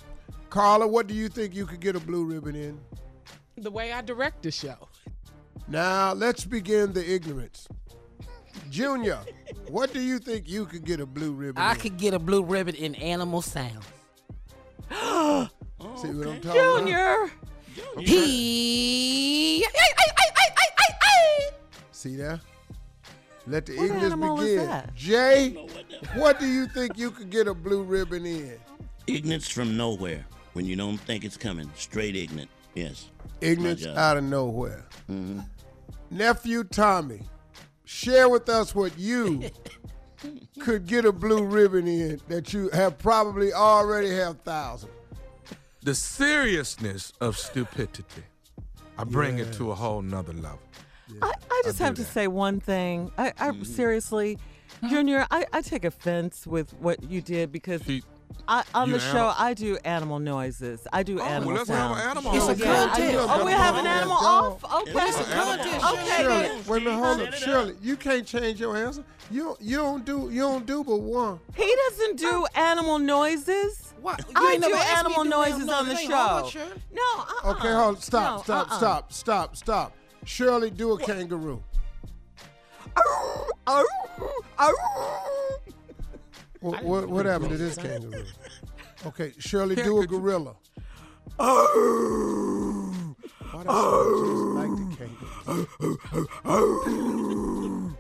Carla, 0.51 0.89
what 0.89 1.07
do 1.07 1.15
you 1.15 1.29
think 1.29 1.55
you 1.55 1.65
could 1.65 1.81
get 1.81 1.95
a 1.95 2.01
blue 2.01 2.25
ribbon 2.25 2.57
in? 2.57 2.81
The 3.57 3.71
way 3.71 3.93
I 3.93 4.03
direct 4.03 4.43
the 4.43 4.51
show. 4.51 4.89
Now, 5.69 6.13
let's 6.13 6.45
begin 6.45 6.93
the 6.93 7.09
ignorance. 7.09 7.69
Junior, 8.71 9.19
what 9.69 9.93
do 9.93 10.01
you 10.01 10.19
think 10.19 10.49
you 10.49 10.67
could 10.67 10.85
get 10.85 11.01
a 11.01 11.07
blue 11.07 11.33
ribbon 11.33 11.63
I 11.63 11.73
in? 11.73 11.79
could 11.81 11.97
get 11.97 12.15
a 12.15 12.19
blue 12.19 12.43
ribbon 12.43 12.75
in 12.75 12.95
animal 12.97 13.43
sounds. 13.43 13.85
See 14.91 16.09
what 16.09 16.27
I'm 16.29 16.41
talking 16.41 16.61
about? 16.61 16.79
Junior! 16.79 17.31
He. 17.99 19.65
See 21.93 22.17
there? 22.17 22.41
Let 23.47 23.67
the 23.67 23.77
What 23.77 23.85
ignorance 23.85 24.41
begin. 24.41 24.67
that? 24.67 24.95
Jay, 24.95 25.51
what 26.15 26.39
do 26.41 26.47
you 26.47 26.67
think 26.67 26.99
you 26.99 27.11
could 27.11 27.31
get 27.31 27.47
a 27.47 27.55
blue 27.55 27.83
ribbon 27.83 28.27
in? 28.27 28.59
Ignorance 29.07 29.49
from 29.49 29.77
nowhere. 29.77 30.27
When 30.55 30.65
you 30.65 30.75
don't 30.75 30.97
think 30.99 31.25
it's 31.25 31.37
coming. 31.37 31.71
Straight 31.77 32.17
ignorant. 32.17 32.51
Yes. 32.75 33.11
Ignorance 33.41 33.87
out 33.87 34.17
of 34.17 34.25
nowhere. 34.25 34.85
Mm-hmm. 35.11 35.41
Nephew 36.11 36.65
Tommy, 36.65 37.21
share 37.87 38.29
with 38.29 38.49
us 38.49 38.75
what 38.75 38.99
you 38.99 39.49
could 40.61 40.87
get 40.87 41.05
a 41.07 41.13
blue 41.13 41.45
ribbon 41.45 41.87
in 41.87 42.21
that 42.29 42.53
you 42.53 42.69
have 42.71 42.99
probably 42.99 43.53
already 43.53 44.11
have 44.11 44.39
thousands. 44.41 44.93
the 45.83 45.95
seriousness 45.95 47.13
of 47.21 47.39
stupidity. 47.39 48.23
I 48.99 49.05
bring 49.05 49.39
it 49.39 49.53
to 49.55 49.71
a 49.71 49.75
whole 49.75 50.03
nother 50.03 50.33
level. 50.33 50.59
I, 51.23 51.33
I 51.51 51.63
just 51.65 51.79
do 51.79 51.85
have 51.85 51.95
to 51.95 52.03
that. 52.03 52.13
say 52.13 52.27
one 52.27 52.61
thing. 52.61 53.13
I, 53.17 53.29
I 53.39 53.51
mm-hmm. 53.51 53.63
seriously, 53.63 54.39
uh-huh. 54.83 54.89
Junior, 54.89 55.27
I, 55.31 55.47
I 55.53 55.63
take 55.63 55.85
offense 55.85 56.47
with 56.47 56.73
what 56.81 57.03
you 57.05 57.21
did 57.21 57.53
because 57.53 57.83
She- 57.85 58.03
I, 58.49 58.63
on 58.75 58.89
you 58.89 58.99
the 58.99 59.05
an 59.05 59.13
show 59.13 59.33
I 59.37 59.55
do 59.55 59.77
animal 59.85 60.19
noises. 60.19 60.87
I 60.93 61.03
do 61.03 61.19
oh, 61.21 61.25
animal 61.25 61.49
well, 61.49 61.57
let's 61.57 61.69
have 61.69 61.79
sounds. 61.79 62.01
an 62.01 62.11
animal 62.11 62.35
It's 62.35 62.45
a 62.45 62.51
off. 62.51 62.59
Yeah, 62.59 62.91
I 62.93 62.97
do. 62.97 63.19
contest. 63.19 63.41
Oh, 63.41 63.45
we 63.45 63.53
have 63.53 63.77
an 63.77 63.87
animal 63.87 64.17
off. 64.17 64.65
Okay. 64.65 64.93
It's 64.95 65.21
a 65.21 65.25
contest. 65.25 65.93
Okay. 65.93 66.17
Shirley, 66.17 66.43
then. 66.43 66.65
wait 66.67 66.83
a 66.83 66.85
minute, 66.85 67.05
hold 67.05 67.21
up. 67.21 67.35
Shirley, 67.35 67.75
you 67.83 67.97
can't 67.97 68.27
change 68.27 68.61
your 68.61 68.77
answer. 68.77 69.05
You 69.31 69.45
don't, 69.45 69.61
you 69.61 69.77
don't 69.77 70.05
do 70.05 70.29
you 70.31 70.43
don't 70.43 70.67
do 70.67 70.85
but 70.85 71.01
one. 71.01 71.41
He 71.55 71.77
doesn't 71.89 72.19
do 72.19 72.47
animal 72.55 72.99
noises. 72.99 73.95
What? 74.01 74.21
You 74.29 74.35
I 74.37 74.55
do 74.55 74.61
never 74.61 74.77
animal 74.77 75.25
noises 75.25 75.69
on 75.69 75.89
the 75.89 75.97
show. 75.97 76.15
Hold 76.15 76.53
Shirley. 76.53 76.83
No, 76.93 77.03
uh-uh. 77.03 77.51
Okay, 77.53 77.73
hold 77.73 78.03
stop, 78.03 78.39
No, 78.39 78.43
stop, 78.45 78.69
uh-uh. 78.69 78.77
stop, 78.77 79.13
stop, 79.13 79.57
stop. 79.57 79.97
Shirley, 80.25 80.71
do 80.71 80.93
a 80.93 80.99
kangaroo. 80.99 81.63
What, 86.61 86.83
what, 86.83 87.09
what 87.09 87.27
happened 87.27 87.51
to 87.51 87.57
this 87.57 87.77
kangaroo? 87.77 88.25
Okay, 89.05 89.33
Shirley, 89.39 89.77
do 89.77 90.01
a 90.01 90.07
gorilla. 90.07 90.55
Why 91.37 91.47
that 93.63 93.71
sound 93.71 94.23
just 94.23 94.43
like 94.57 94.71
the 94.77 94.87
kangaroo? 94.97 95.67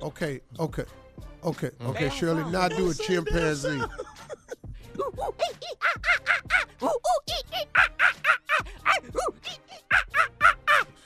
Okay, 0.02 0.40
okay, 0.58 0.84
okay, 1.44 1.68
mm. 1.68 1.86
okay, 1.88 2.08
Shirley, 2.10 2.50
now 2.50 2.68
do 2.68 2.90
a 2.90 2.94
chimpanzee. 2.94 3.80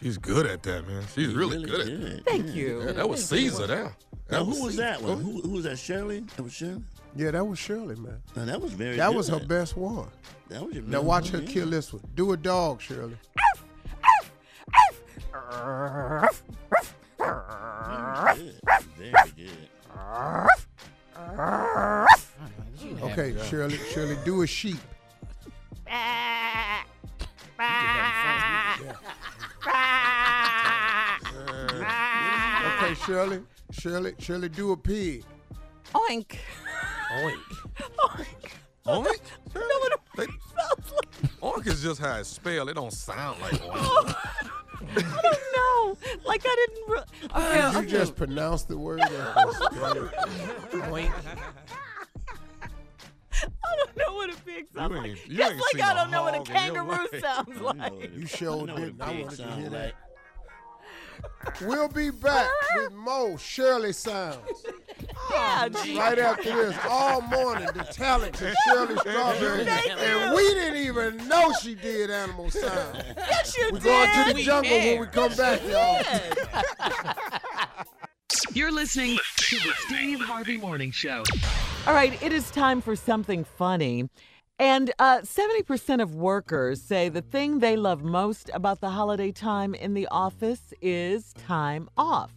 She's 0.02 0.16
good 0.16 0.46
at 0.46 0.62
that, 0.62 0.88
man. 0.88 1.02
She's 1.14 1.34
really, 1.34 1.58
really 1.58 1.70
good, 1.70 1.80
at 1.80 1.86
good. 1.86 2.02
that. 2.02 2.24
Thank 2.24 2.54
you. 2.54 2.80
Yeah, 2.82 2.92
that 2.92 3.06
was 3.08 3.22
Caesar 3.26 3.66
there. 3.66 3.94
Now, 4.30 4.44
who 4.44 4.62
was 4.62 4.72
Caesar. 4.72 4.82
that 4.82 5.02
one? 5.02 5.20
Who, 5.20 5.42
who 5.42 5.50
was 5.50 5.64
that? 5.64 5.78
Shirley? 5.78 6.20
That 6.36 6.42
was 6.42 6.54
Shirley? 6.54 6.82
Yeah, 7.16 7.32
that 7.32 7.44
was 7.46 7.58
Shirley, 7.58 7.96
man. 7.96 8.22
No, 8.36 8.44
that 8.46 8.60
was 8.60 8.72
very 8.72 8.96
That 8.96 9.08
good. 9.08 9.16
was 9.16 9.28
her 9.28 9.40
best 9.40 9.76
one. 9.76 10.08
That 10.48 10.64
was 10.64 10.74
your 10.74 10.84
Now 10.84 10.98
best 10.98 11.04
watch 11.04 11.32
one, 11.32 11.42
her 11.42 11.46
yeah. 11.48 11.52
kill 11.54 11.70
this 11.70 11.92
one. 11.92 12.02
Do 12.14 12.32
a 12.32 12.36
dog, 12.36 12.80
Shirley. 12.80 13.16
Good. 17.18 18.54
Very 18.96 19.32
good. 19.36 19.50
Okay, 23.02 23.34
Shirley, 23.48 23.76
Shirley, 23.92 24.16
do 24.24 24.42
a 24.42 24.46
sheep. 24.46 24.78
Okay, 32.82 32.94
Shirley, 33.04 33.40
Shirley, 33.70 34.14
Shirley, 34.18 34.48
do 34.48 34.72
a 34.72 34.76
pig. 34.76 35.24
Oink. 35.94 36.36
Oink. 37.10 37.42
Oink. 37.98 38.26
Oink? 38.86 39.20
You 39.54 39.60
know 39.60 39.78
what 39.80 40.00
They- 40.16 40.24
it 40.24 40.30
sounds 40.56 40.92
like? 40.92 41.10
Oink 41.40 41.66
is 41.66 41.82
just 41.82 42.00
how 42.00 42.16
it's 42.18 42.28
spelled. 42.28 42.68
It 42.70 42.74
don't 42.74 42.92
sound 42.92 43.40
like 43.40 43.52
oink. 43.52 43.70
Oh, 43.74 44.16
I 44.96 45.20
don't 45.22 45.42
know. 45.56 45.96
Like 46.24 46.42
I 46.44 46.66
didn't. 46.66 46.88
Re- 46.88 47.04
okay, 47.34 47.60
Did 47.62 47.72
you 47.72 47.78
okay. 47.80 47.86
just 47.88 48.16
pronounce 48.16 48.62
the 48.64 48.76
word? 48.78 49.00
That 49.00 49.46
was- 49.46 49.60
I 53.42 53.76
don't 53.76 53.96
know 53.96 54.14
what 54.14 54.30
a 54.32 54.36
pig 54.42 54.66
sounds 54.74 54.94
like. 54.94 55.14
Just 55.28 55.54
like 55.54 55.62
seen 55.72 55.80
I 55.82 55.92
a 55.92 55.94
don't 55.94 56.10
know 56.10 56.22
what 56.22 56.34
a 56.34 56.38
hog 56.38 56.48
in 56.48 56.54
your 56.74 56.84
kangaroo 56.84 57.20
sounds 57.20 57.60
like. 57.60 57.92
what 57.92 58.12
You 58.14 58.22
it- 58.22 58.28
sure 58.28 58.60
you 58.60 58.66
know 58.66 58.74
what 58.74 58.82
a 58.82 58.86
didn't. 58.86 59.02
I 59.02 59.22
wanted 59.22 59.36
to 59.36 59.50
hear 59.52 59.70
like. 59.70 59.94
We'll 61.62 61.88
be 61.88 62.10
back 62.10 62.48
with 62.76 62.92
more 62.92 63.38
Shirley 63.38 63.92
sounds 63.92 64.38
Yeah, 65.30 65.68
right 65.96 66.18
after 66.18 66.68
this. 66.68 66.76
All 66.88 67.20
morning, 67.22 67.68
the 67.74 67.84
talent 67.84 68.40
of 68.40 68.54
Shirley 68.66 68.96
Strawberry, 68.96 69.66
and 69.68 70.34
we 70.34 70.42
didn't 70.54 70.78
even 70.78 71.28
know 71.28 71.52
she 71.62 71.74
did 71.74 72.10
animal 72.10 72.50
sounds. 72.50 72.98
Yes, 73.16 73.56
you 73.56 73.70
We're 73.72 73.78
did. 73.78 73.84
going 73.84 74.10
to 74.10 74.24
the 74.32 74.34
We 74.34 74.44
jungle 74.44 74.70
when 74.78 75.00
we 75.00 75.06
come 75.06 75.34
back, 75.34 75.60
y'all. 75.68 76.02
You're 78.52 78.72
listening 78.72 79.18
to 79.36 79.56
the 79.56 79.72
Steve 79.86 80.20
Harvey 80.20 80.56
Morning 80.56 80.90
Show. 80.90 81.22
All 81.86 81.94
right, 81.94 82.20
it 82.22 82.32
is 82.32 82.50
time 82.50 82.80
for 82.80 82.96
something 82.96 83.44
funny. 83.44 84.08
And 84.60 84.92
uh, 84.98 85.20
70% 85.20 86.02
of 86.02 86.14
workers 86.14 86.82
say 86.82 87.08
the 87.08 87.22
thing 87.22 87.60
they 87.60 87.76
love 87.76 88.02
most 88.04 88.50
about 88.52 88.82
the 88.82 88.90
holiday 88.90 89.32
time 89.32 89.74
in 89.74 89.94
the 89.94 90.06
office 90.10 90.74
is 90.82 91.32
time 91.32 91.88
off, 91.96 92.30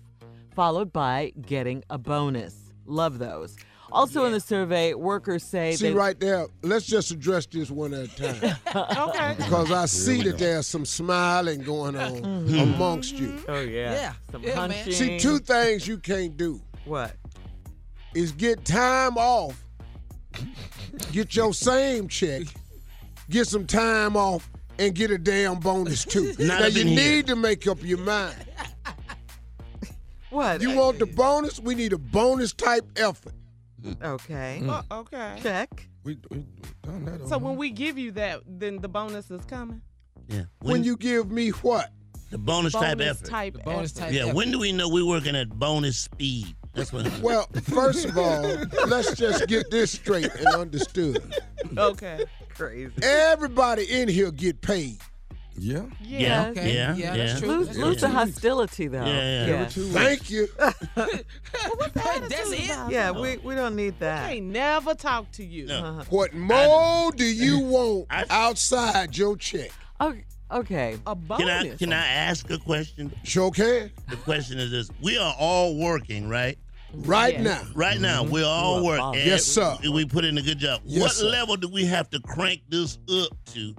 followed 0.55 0.93
by 0.93 1.33
getting 1.41 1.83
a 1.89 1.97
bonus. 1.97 2.55
Love 2.85 3.19
those. 3.19 3.57
Also 3.91 4.23
in 4.23 4.31
the 4.31 4.39
survey, 4.39 4.93
workers 4.93 5.43
say 5.43 5.71
that 5.71 5.77
See 5.79 5.89
they 5.89 5.93
right 5.93 6.17
there, 6.17 6.47
let's 6.61 6.85
just 6.85 7.11
address 7.11 7.45
this 7.45 7.69
one 7.69 7.93
at 7.93 8.05
a 8.05 8.15
time. 8.15 8.55
Okay. 9.09 9.35
Because 9.37 9.71
I 9.71 9.85
see 9.85 10.23
that 10.23 10.37
there's 10.39 10.65
some 10.65 10.85
smiling 10.85 11.61
going 11.61 11.97
on 11.97 12.13
Mm-hmm. 12.23 12.57
amongst 12.73 13.15
you. 13.15 13.43
Oh 13.49 13.59
yeah. 13.59 13.93
Yeah. 13.93 14.13
Some 14.31 14.43
Yeah, 14.43 14.65
man. 14.67 14.91
See, 14.91 15.19
two 15.19 15.39
things 15.39 15.85
you 15.87 15.97
can't 15.97 16.37
do 16.37 16.61
What? 16.85 17.15
is 18.15 18.31
get 18.31 18.63
time 18.65 19.17
off, 19.17 19.62
get 21.11 21.35
your 21.35 21.53
same 21.53 22.07
check, 22.07 22.43
get 23.29 23.47
some 23.47 23.65
time 23.67 24.15
off, 24.15 24.49
and 24.79 24.93
get 24.95 25.11
a 25.11 25.17
damn 25.17 25.59
bonus 25.59 26.05
too. 26.05 26.33
Not 26.39 26.61
now 26.61 26.65
you 26.67 26.81
in 26.81 26.87
here. 26.87 26.97
need 26.97 27.27
to 27.27 27.35
make 27.35 27.67
up 27.67 27.83
your 27.83 27.99
mind. 27.99 28.35
What? 30.29 30.61
You 30.61 30.75
want 30.75 30.97
the 30.97 31.05
bonus? 31.05 31.59
We 31.59 31.75
need 31.75 31.93
a 31.93 31.97
bonus 31.99 32.53
type 32.53 32.85
effort. 32.95 33.33
Okay. 34.01 34.63
Uh, 34.67 34.81
okay. 34.91 35.37
Check. 35.43 35.87
We, 36.03 36.17
we 36.31 36.43
done 36.81 37.05
that. 37.05 37.27
So 37.27 37.37
when 37.37 37.55
we 37.55 37.69
give 37.69 37.97
you 37.99 38.11
that, 38.13 38.41
then 38.47 38.77
the 38.79 38.87
bonus 38.87 39.29
is 39.29 39.45
coming. 39.45 39.81
Yeah. 40.27 40.43
When, 40.62 40.84
you 40.84 40.97
give 40.97 41.29
me 41.29 41.49
what? 41.49 41.91
the 42.31 42.39
bonus, 42.39 42.73
type 42.73 42.97
Bonus 42.97 43.17
effort. 43.17 43.29
type 43.29 43.53
The 43.53 43.60
bonus 43.60 43.91
effort. 43.95 44.05
type 44.05 44.13
yeah. 44.13 44.21
effort. 44.23 44.36
When 44.36 44.49
do 44.51 44.58
we 44.60 44.71
know 44.71 44.89
we're 44.89 45.05
working 45.05 45.36
at 45.36 45.49
bonus 45.49 45.99
speed? 45.99 46.55
That's 46.73 46.91
what. 46.91 47.07
Well, 47.19 47.47
first 47.63 48.05
of 48.05 48.17
all, 48.17 48.41
let's 48.88 49.15
just 49.15 49.47
get 49.47 49.69
this 49.69 49.91
straight 49.91 50.33
and 50.36 50.47
understood. 50.47 51.21
Okay. 51.77 52.25
Crazy. 52.55 52.91
Everybody 53.01 53.83
in 53.83 54.07
here 54.07 54.31
get 54.31 54.62
paid. 54.62 54.97
Yeah. 55.55 55.83
Yeah. 56.01 56.19
yeah. 56.19 56.47
Okay. 56.49 56.73
Yeah. 56.73 56.95
Yeah, 56.95 57.15
Yeah. 57.15 57.27
that's 57.27 57.39
true. 57.39 57.47
Lose, 57.49 57.67
That's 57.67 57.77
lose 57.79 58.01
the 58.01 58.09
hostility 58.09 58.88
though. 58.88 59.05
Yeah, 59.05 59.45
yeah. 59.45 59.65
Thank 59.67 60.29
you. 60.31 60.47
That's 60.95 62.51
it. 62.51 62.69
Yeah, 62.89 63.12
we, 63.12 63.38
we 63.38 63.53
don't 63.55 63.75
need 63.75 63.95
I 63.95 63.99
that. 63.99 64.31
ain't 64.31 64.47
never 64.47 64.95
talk 64.95 65.31
to 65.33 65.43
you. 65.45 65.67
No. 65.67 66.01
What 66.09 66.33
more 66.33 67.12
do 67.12 67.25
you 67.25 67.59
want 67.65 68.07
I- 68.09 68.25
outside 68.29 69.15
your 69.17 69.38
check? 69.38 69.71
Okay. 70.01 70.23
Okay. 70.51 70.97
A 71.08 71.15
bonus. 71.15 71.39
Can 71.45 71.49
I 71.73 71.75
can 71.77 71.93
I 71.93 72.06
ask 72.08 72.49
a 72.51 72.58
question? 72.58 73.12
Sure 73.23 73.51
can. 73.51 73.91
The 74.10 74.15
question 74.17 74.60
is 74.60 74.71
this: 74.71 74.89
We 75.01 75.17
are 75.17 75.34
all 75.39 75.75
working, 75.77 76.29
right? 76.29 76.58
Right 76.93 77.34
Yes. 77.39 77.43
now. 77.43 77.62
Right 77.73 77.99
now, 77.99 78.21
mm-hmm. 78.23 78.34
we're 78.34 78.45
all 78.45 78.75
You 78.75 78.79
are 78.82 78.84
working. 78.86 78.99
boss. 79.01 79.15
and 79.15 79.25
Yes, 79.25 79.43
sir. 79.45 79.77
We 79.91 80.06
put 80.06 80.25
in 80.25 80.38
a 80.38 80.41
good 80.43 80.60
job. 80.60 80.82
Yes, 80.86 81.01
what 81.01 81.12
sir. 81.13 81.25
level 81.25 81.56
do 81.56 81.67
we 81.67 81.86
have 81.86 82.10
to 82.12 82.19
crank 82.19 82.62
this 82.69 82.99
up 83.10 83.29
to 83.53 83.73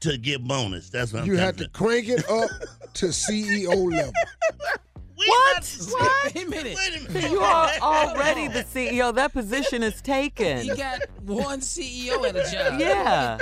to 0.00 0.16
get 0.16 0.42
bonus? 0.44 0.90
That's 0.90 1.12
what 1.12 1.22
I'm 1.22 1.28
You 1.28 1.36
have 1.38 1.56
to 1.56 1.64
say. 1.64 1.70
crank 1.72 2.08
it 2.08 2.28
up 2.30 2.48
to 2.94 3.06
CEO 3.06 3.90
level. 3.90 4.12
We 5.20 5.26
What? 5.28 5.76
What? 5.90 6.34
Wait 6.34 6.44
a 6.46 6.48
minute. 6.48 6.76
Wait 6.78 6.96
a 7.08 7.12
minute. 7.12 7.30
You 7.30 7.40
are 7.40 7.70
already 7.82 8.48
the 8.48 8.64
CEO. 8.74 9.14
That 9.14 9.32
position 9.34 9.82
is 9.82 10.00
taken. 10.00 10.64
You 10.64 10.74
got 10.76 11.00
one 11.24 11.60
CEO 11.60 12.26
at 12.26 12.34
a 12.36 12.50
job. 12.50 12.80
Yeah. 12.80 13.38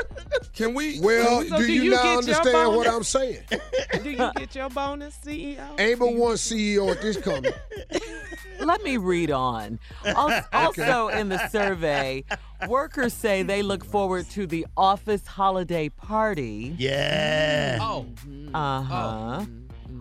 Can 0.55 0.75
we? 0.75 0.99
Well, 1.01 1.43
So 1.45 1.57
do 1.59 1.67
do 1.67 1.73
you, 1.73 1.83
you 1.85 1.91
now 1.93 2.19
understand 2.19 2.75
what? 2.77 2.89
I'm 2.89 3.05
saying? 3.05 3.43
Do 4.03 4.11
you 4.11 4.17
get 4.37 4.55
your 4.55 4.69
bonus, 4.71 5.17
CEO? 5.25 5.79
Ain't 5.79 5.99
but 6.01 6.15
one 6.15 6.35
CEO 6.35 6.91
at 6.91 7.01
this 7.01 7.17
company. 7.17 7.55
Let 8.61 8.83
me 8.83 8.97
read 8.97 9.31
on. 9.31 9.79
Al- 10.05 10.45
Also, 10.53 11.09
in 11.09 11.29
the 11.29 11.47
survey, 11.49 12.25
workers 12.67 13.15
say 13.15 13.43
they 13.45 13.63
look 13.63 13.85
forward 13.85 14.29
to 14.31 14.47
the 14.49 14.67
office 14.77 15.25
holiday 15.27 15.89
party. 15.91 16.75
Yeah. 16.77 17.79
Oh. 17.81 18.07
Uh 18.53 18.83
huh. 18.83 19.45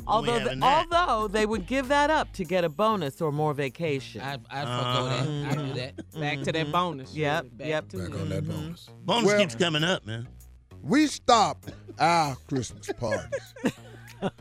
Although, 0.08 0.40
the, 0.40 0.60
although 0.62 1.28
they 1.28 1.46
would 1.46 1.68
give 1.68 1.90
that 1.90 2.10
up 2.10 2.32
to 2.34 2.46
get 2.46 2.64
a 2.64 2.70
bonus 2.70 3.22
or 3.22 3.32
more 3.32 3.54
vacation. 3.54 4.22
I 4.22 4.38
I 4.50 4.62
forgo 4.62 5.06
that. 5.10 5.22
I 5.22 5.56
do 5.56 5.62
mm-hmm. 5.62 5.76
that. 5.76 5.98
Mm-hmm. 5.98 6.20
Back 6.22 6.42
to 6.44 6.52
that 6.54 6.72
bonus. 6.72 7.14
Yep, 7.14 7.44
Shirley. 7.44 7.50
Back 7.58 7.68
yep. 7.68 7.90
To 7.90 7.98
Back 7.98 8.14
on 8.14 8.30
that 8.30 8.44
mm-hmm. 8.44 8.52
bonus. 8.52 8.90
Bonus 9.04 9.26
Well- 9.26 9.40
keeps 9.40 9.56
coming 9.56 9.84
up, 9.84 10.06
man. 10.06 10.28
We 10.82 11.08
stopped 11.08 11.74
our 12.00 12.36
Christmas 12.48 12.90
parties 12.94 13.54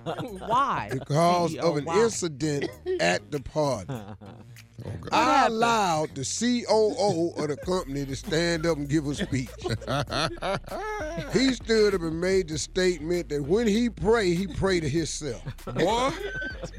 Why? 0.04 0.88
because 0.92 1.54
CEO, 1.54 1.60
of 1.60 1.76
an 1.78 1.84
why? 1.86 2.02
incident 2.02 2.70
at 3.00 3.30
the 3.30 3.40
party. 3.40 3.92
Oh, 4.84 4.90
I 5.10 5.46
allowed 5.46 6.14
the 6.14 6.22
COO 6.22 7.32
of 7.42 7.48
the 7.48 7.56
company 7.56 8.04
to 8.04 8.14
stand 8.14 8.66
up 8.66 8.76
and 8.76 8.88
give 8.88 9.06
a 9.06 9.14
speech. 9.14 9.48
he 11.32 11.54
stood 11.54 11.94
up 11.94 12.02
and 12.02 12.20
made 12.20 12.48
the 12.48 12.58
statement 12.58 13.30
that 13.30 13.42
when 13.42 13.66
he 13.66 13.88
pray, 13.88 14.34
he 14.34 14.46
pray 14.46 14.80
to 14.80 14.88
himself. 14.88 15.42
Boy, 15.64 16.10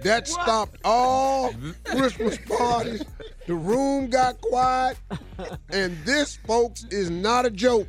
That 0.03 0.27
stopped 0.27 0.77
all 0.83 1.53
Christmas 1.85 2.37
parties. 2.47 3.03
The 3.47 3.55
room 3.55 4.09
got 4.09 4.39
quiet. 4.41 4.97
And 5.69 5.97
this, 6.05 6.37
folks, 6.45 6.83
is 6.91 7.09
not 7.09 7.45
a 7.45 7.49
joke. 7.49 7.87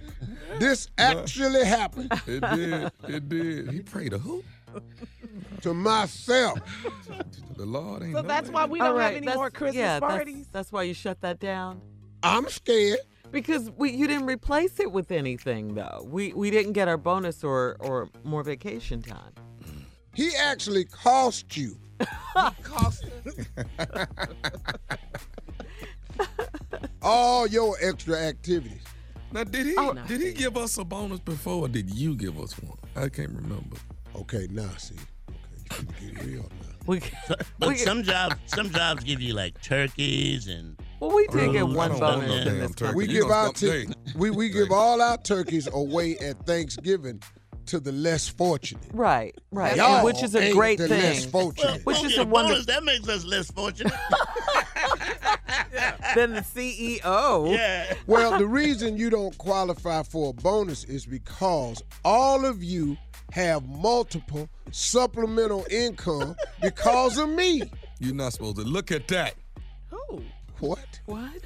This 0.58 0.88
actually 0.96 1.64
happened 1.64 2.10
it 2.26 2.40
did. 2.40 2.92
It 3.08 3.28
did. 3.28 3.70
He 3.70 3.80
prayed 3.80 4.12
to 4.12 4.18
who? 4.18 4.42
To 5.62 5.74
myself. 5.74 6.58
The 7.56 7.66
Lord 7.66 8.02
ain't 8.02 8.12
So 8.14 8.22
know 8.22 8.28
that's 8.28 8.46
that. 8.48 8.54
why 8.54 8.66
we 8.66 8.78
don't 8.78 8.96
right, 8.96 9.14
have 9.14 9.22
any 9.22 9.34
more 9.34 9.50
Christmas 9.50 9.76
yeah, 9.76 9.98
that's- 10.00 10.10
parties. 10.16 10.48
That's, 10.52 10.70
why 10.72 10.84
you 10.84 10.94
shut 10.94 11.20
that 11.22 11.38
down. 11.40 11.80
I'm 12.22 12.48
scared. 12.48 12.98
Because 13.30 13.70
we 13.76 13.90
you 13.92 14.06
didn't 14.06 14.26
replace 14.26 14.80
it 14.80 14.90
with 14.90 15.10
anything 15.12 15.74
though. 15.74 16.02
We 16.08 16.32
we 16.32 16.50
didn't 16.50 16.72
get 16.72 16.88
our 16.88 16.96
bonus 16.96 17.44
or 17.44 17.76
or 17.80 18.08
more 18.24 18.42
vacation 18.42 19.02
time. 19.02 19.32
He 20.14 20.30
actually 20.34 20.84
cost 20.86 21.54
you. 21.56 21.76
Cost 22.62 23.04
all 27.02 27.46
your 27.46 27.76
extra 27.82 28.16
activities. 28.16 28.82
Now, 29.32 29.44
did 29.44 29.66
he 29.66 29.74
Oh. 29.76 29.92
did 30.06 30.20
he 30.22 30.32
give 30.32 30.56
us 30.56 30.78
a 30.78 30.84
bonus 30.84 31.20
before, 31.20 31.66
or 31.66 31.68
did 31.68 31.90
you 31.90 32.14
give 32.16 32.38
us 32.40 32.52
one? 32.54 32.78
I 32.96 33.08
can't 33.10 33.30
remember. 33.32 33.76
Okay, 34.16 34.48
now 34.50 34.70
see. 34.78 34.96
Okay, 35.72 35.86
you 36.00 36.12
finna 36.12 36.14
get 36.16 36.24
real 36.24 36.42
now. 36.42 36.48
We, 36.86 37.00
But 37.58 37.68
we 37.68 37.76
some 37.76 38.02
jobs, 38.02 38.36
some 38.46 38.70
jobs 38.70 39.04
give 39.04 39.20
you 39.20 39.34
like 39.34 39.60
turkeys 39.60 40.46
and 40.48 40.74
well 41.00 41.14
we 41.14 41.26
did 41.28 41.52
get 41.52 41.68
one 41.68 41.98
bonus 41.98 42.46
in 42.46 42.58
this 42.60 42.74
turkey. 42.74 42.84
country. 42.84 42.94
We 42.96 43.06
You 43.12 43.20
give 43.22 43.30
our 43.30 43.46
stop- 43.54 43.56
t- 43.56 43.86
we, 44.16 44.30
we 44.30 44.48
give 44.48 44.72
all 44.72 45.02
our 45.02 45.18
turkeys 45.18 45.68
away 45.72 46.16
at 46.18 46.46
Thanksgiving 46.46 47.20
to 47.66 47.78
the 47.78 47.92
less 47.92 48.26
fortunate. 48.26 48.82
Right, 48.94 49.34
right. 49.52 49.76
Y'all 49.76 49.96
And 49.96 50.04
which 50.06 50.22
is 50.22 50.34
a 50.34 50.50
great 50.54 50.78
the 50.78 50.88
less 50.88 51.20
thing. 51.24 51.30
fortunate. 51.30 51.84
Which 51.84 52.02
is 52.02 52.16
a 52.16 52.24
wonder- 52.24 52.52
bonus. 52.54 52.64
That 52.66 52.82
makes 52.84 53.06
us 53.08 53.24
less 53.26 53.50
fortunate. 53.50 53.92
Then 56.14 56.32
the 56.34 56.40
CEO. 56.40 57.52
yeah. 57.52 57.94
Well, 58.06 58.38
the 58.38 58.46
reason 58.46 58.96
you 58.96 59.10
don't 59.10 59.36
qualify 59.38 60.02
for 60.02 60.30
a 60.30 60.32
bonus 60.32 60.84
is 60.84 61.04
because 61.06 61.82
all 62.04 62.44
of 62.46 62.62
you 62.62 62.96
have 63.32 63.66
multiple 63.68 64.48
supplemental 64.70 65.66
income 65.70 66.34
because 66.62 67.18
of 67.18 67.28
me. 67.28 67.62
You're 68.00 68.14
not 68.14 68.32
supposed 68.32 68.56
to 68.56 68.62
look 68.62 68.90
at 68.92 69.08
that. 69.08 69.34
Who? 69.90 70.22
What? 70.60 71.00
What? 71.06 71.30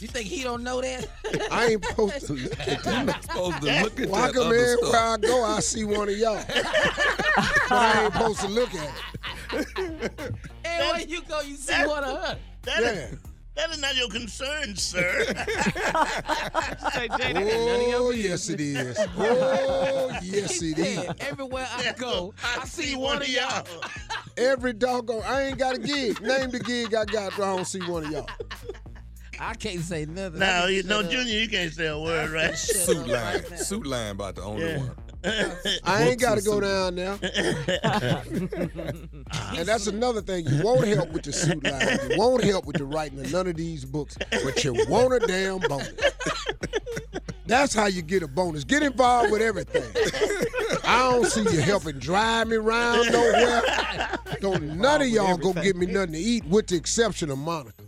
You 0.00 0.08
think 0.08 0.26
he 0.26 0.42
don't 0.42 0.62
know 0.64 0.82
that? 0.82 1.08
I 1.50 1.66
ain't 1.68 1.84
supposed 1.86 2.26
to 2.26 2.34
look 2.34 2.60
at 2.60 2.66
You're 2.68 2.76
that. 2.92 3.06
not 3.06 3.22
supposed 3.22 3.62
to 3.62 3.80
look 3.82 4.00
at 4.00 4.08
Why 4.10 4.26
that 4.26 4.34
come 4.34 4.46
other 4.48 4.54
everywhere 4.56 4.76
stuff. 4.90 4.94
I 4.94 5.16
go, 5.18 5.44
I 5.44 5.60
see 5.60 5.84
one 5.84 6.08
of 6.10 6.18
y'all? 6.18 6.44
but 6.46 7.72
I 7.72 8.04
ain't 8.04 8.12
supposed 8.12 8.40
to 8.40 8.48
look 8.48 8.74
at 8.74 8.90
it. 9.52 10.34
Everywhere 10.64 11.00
you 11.08 11.22
go, 11.22 11.40
you 11.40 11.56
see 11.56 11.86
one 11.86 12.04
of 12.04 12.22
her. 12.22 12.38
That 12.64 12.82
Yeah. 12.82 12.88
is, 12.90 13.16
that 13.56 13.70
is 13.70 13.78
not 13.80 13.96
your 13.96 14.08
concern, 14.08 14.74
sir. 14.76 15.24
Say, 15.26 15.34
Jay, 17.08 17.32
that 17.32 17.36
ain't 17.36 17.66
none 17.66 17.80
of 17.80 17.88
your 17.88 18.00
Oh, 18.00 18.10
yes, 18.10 18.48
it 18.48 18.60
is. 18.60 18.98
Oh, 19.16 20.10
yes, 20.22 20.60
it 20.62 20.78
is. 20.78 21.08
everywhere 21.20 21.66
I 21.70 21.92
go, 21.96 22.34
I 22.58 22.64
see 22.66 22.96
one 22.96 23.22
of 23.22 23.28
y'all. 23.28 23.66
Every 24.36 24.72
doggone, 24.72 25.22
I 25.24 25.42
ain't 25.42 25.58
got 25.58 25.76
a 25.76 25.78
gig. 25.78 26.20
Name 26.20 26.50
the 26.50 26.58
gig 26.58 26.94
I 26.94 27.04
got, 27.04 27.32
but 27.36 27.44
I 27.44 27.56
don't 27.56 27.64
see 27.66 27.80
one 27.80 28.04
of 28.06 28.10
y'all. 28.10 28.28
I 29.40 29.54
can't 29.54 29.80
say 29.80 30.04
nothing. 30.06 30.38
no, 30.40 30.66
you, 30.66 30.82
no, 30.84 31.00
up. 31.00 31.10
Junior, 31.10 31.32
you 31.32 31.48
can't 31.48 31.72
say 31.72 31.86
a 31.86 31.98
word, 31.98 32.30
right? 32.30 32.56
Suit 32.56 33.06
line. 33.08 33.44
Suit 33.56 33.86
line 33.86 34.12
about 34.12 34.36
the 34.36 34.42
only 34.42 34.64
Yeah. 34.66 34.78
one. 34.78 34.90
I 35.84 36.08
ain't 36.08 36.20
got 36.20 36.38
to 36.38 36.44
go 36.44 36.60
down 36.60 36.96
there. 36.96 37.18
and 39.56 39.66
that's 39.66 39.86
another 39.86 40.20
thing. 40.20 40.46
You 40.46 40.62
won't 40.62 40.86
help 40.86 41.10
with 41.12 41.22
the 41.22 41.32
suit 41.32 41.64
line. 41.64 42.10
You 42.10 42.18
won't 42.18 42.44
help 42.44 42.66
with 42.66 42.76
the 42.76 42.84
writing 42.84 43.20
of 43.20 43.32
none 43.32 43.46
of 43.46 43.56
these 43.56 43.84
books, 43.84 44.16
but 44.30 44.62
you 44.64 44.74
want 44.88 45.14
a 45.14 45.20
damn 45.20 45.60
bonus. 45.60 45.92
That's 47.46 47.74
how 47.74 47.86
you 47.86 48.02
get 48.02 48.22
a 48.22 48.28
bonus. 48.28 48.64
Get 48.64 48.82
involved 48.82 49.30
with 49.30 49.42
everything. 49.42 49.84
I 50.84 51.10
don't 51.10 51.26
see 51.26 51.42
you 51.42 51.60
helping 51.60 51.98
drive 51.98 52.48
me 52.48 52.56
around 52.56 53.12
nowhere. 53.12 53.62
Don't 54.40 54.76
none 54.76 55.02
of 55.02 55.08
y'all 55.08 55.36
go 55.36 55.52
get 55.52 55.76
me 55.76 55.86
nothing 55.86 56.12
to 56.12 56.18
eat, 56.18 56.44
with 56.46 56.68
the 56.68 56.76
exception 56.76 57.30
of 57.30 57.38
Monica. 57.38 57.83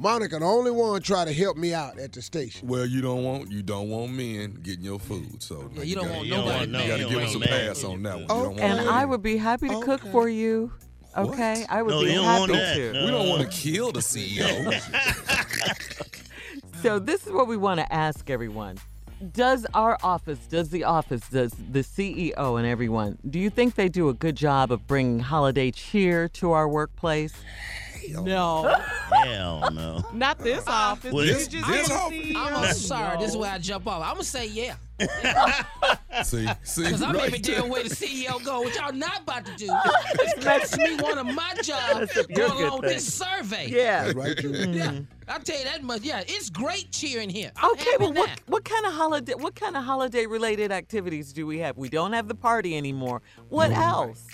Monica, 0.00 0.38
the 0.38 0.44
only 0.44 0.70
one 0.70 1.02
try 1.02 1.24
to 1.24 1.32
help 1.32 1.56
me 1.56 1.74
out 1.74 1.98
at 1.98 2.12
the 2.12 2.22
station. 2.22 2.68
Well, 2.68 2.86
you 2.86 3.00
don't 3.02 3.24
want 3.24 3.50
you 3.50 3.62
don't 3.62 3.88
want 3.90 4.12
men 4.12 4.52
getting 4.62 4.84
your 4.84 5.00
food, 5.00 5.42
so 5.42 5.68
Yeah, 5.74 5.82
you 5.82 5.94
don't 5.96 6.04
gotta, 6.04 6.14
want 6.18 6.26
You 6.26 6.32
don't 6.34 6.44
nobody. 6.46 6.58
want 6.58 6.70
no- 6.70 6.78
You 6.82 6.86
got 6.88 6.96
to 6.96 7.02
give 7.02 7.10
don't 7.12 7.22
us 7.24 7.34
a 7.34 7.38
want 7.38 7.50
man 7.50 7.66
pass 7.68 7.84
on 7.84 8.02
that 8.04 8.14
one. 8.14 8.28
food. 8.28 8.34
You 8.36 8.42
don't 8.42 8.52
Okay. 8.52 8.60
want 8.68 8.80
And 8.80 8.88
I 8.90 9.04
would 9.04 9.22
be 9.22 9.36
happy 9.38 9.68
to 9.68 9.80
cook 9.80 10.02
Okay. 10.02 10.10
for 10.12 10.28
you. 10.28 10.72
Okay, 11.16 11.66
I 11.68 11.82
would 11.82 11.90
No, 11.90 12.02
be 12.04 12.12
happy 12.12 12.22
want 12.40 12.52
that. 12.52 12.74
to. 12.76 12.92
No. 12.92 13.04
We 13.06 13.10
don't 13.10 13.28
want 13.28 13.42
to 13.42 13.48
kill 13.48 13.90
the 13.92 14.00
CEO. 14.00 14.72
So 16.82 17.00
this 17.00 17.26
is 17.26 17.32
what 17.32 17.48
we 17.48 17.56
want 17.56 17.80
to 17.80 17.92
ask 17.92 18.30
everyone. 18.30 18.78
Does 19.32 19.66
our 19.74 19.98
office, 20.04 20.38
does 20.48 20.68
the 20.70 20.84
office, 20.84 21.22
does 21.28 21.50
the 21.72 21.80
CEO 21.80 22.56
and 22.56 22.64
everyone, 22.64 23.18
do 23.28 23.40
you 23.40 23.50
think 23.50 23.74
they 23.74 23.88
do 23.88 24.08
a 24.08 24.14
good 24.14 24.36
job 24.36 24.70
of 24.70 24.86
bringing 24.86 25.18
holiday 25.18 25.72
cheer 25.72 26.28
to 26.28 26.52
our 26.52 26.68
workplace? 26.68 27.32
No, 28.14 28.74
Hell 29.24 29.70
no. 29.72 30.04
not 30.12 30.38
this 30.38 30.64
office. 30.66 31.12
Well, 31.12 31.24
You 31.24 31.34
this- 31.34 31.48
just 31.48 31.66
this 31.68 31.88
don't 31.88 31.96
office- 31.98 32.32
I'm 32.36 32.74
sorry. 32.74 33.18
This 33.18 33.28
is 33.28 33.34
no. 33.34 33.40
where 33.40 33.50
I 33.52 33.58
jump 33.58 33.86
off. 33.86 34.02
I'm 34.02 34.12
gonna 34.14 34.24
say 34.24 34.46
yeah, 34.46 34.74
see, 36.24 36.46
see, 36.64 36.82
cause 36.90 37.02
I'm 37.02 37.14
right 37.14 37.28
even 37.28 37.42
there. 37.42 37.60
down 37.60 37.68
where 37.68 37.82
the 37.84 37.90
CEO 37.90 38.42
go, 38.44 38.62
which 38.62 38.76
y'all 38.76 38.92
not 38.92 39.20
about 39.22 39.46
to 39.46 39.54
do. 39.56 39.68
This 40.18 40.44
makes 40.44 40.76
me 40.76 40.96
one 40.96 41.18
of 41.18 41.26
my 41.26 41.54
jobs 41.62 42.12
That's 42.12 42.16
a 42.16 42.24
going 42.24 42.50
good 42.50 42.66
along 42.66 42.80
with 42.80 42.88
thing. 42.90 42.96
this 42.96 43.14
survey. 43.14 43.68
Yeah. 43.68 44.12
Right, 44.14 44.36
Drew? 44.36 44.50
Yeah, 44.52 44.64
mm-hmm. 44.66 45.02
I 45.28 45.38
tell 45.38 45.58
you 45.58 45.64
that 45.64 45.82
much. 45.84 46.02
Yeah, 46.02 46.22
it's 46.26 46.50
great 46.50 46.90
cheering 46.90 47.30
here. 47.30 47.52
I'm 47.56 47.70
Okay, 47.72 47.90
well, 48.00 48.12
what 48.12 48.28
now. 48.28 48.34
what 48.46 48.64
kind 48.64 48.86
of 48.86 48.92
holiday 48.92 49.34
what 49.34 49.54
kind 49.54 49.76
of 49.76 49.84
holiday 49.84 50.26
related 50.26 50.72
activities 50.72 51.32
do 51.32 51.46
we 51.46 51.58
have? 51.58 51.76
We 51.76 51.88
don't 51.88 52.12
have 52.12 52.26
the 52.28 52.34
party 52.34 52.76
anymore. 52.76 53.22
What 53.48 53.70
mm-hmm. 53.70 53.80
else? 53.80 54.26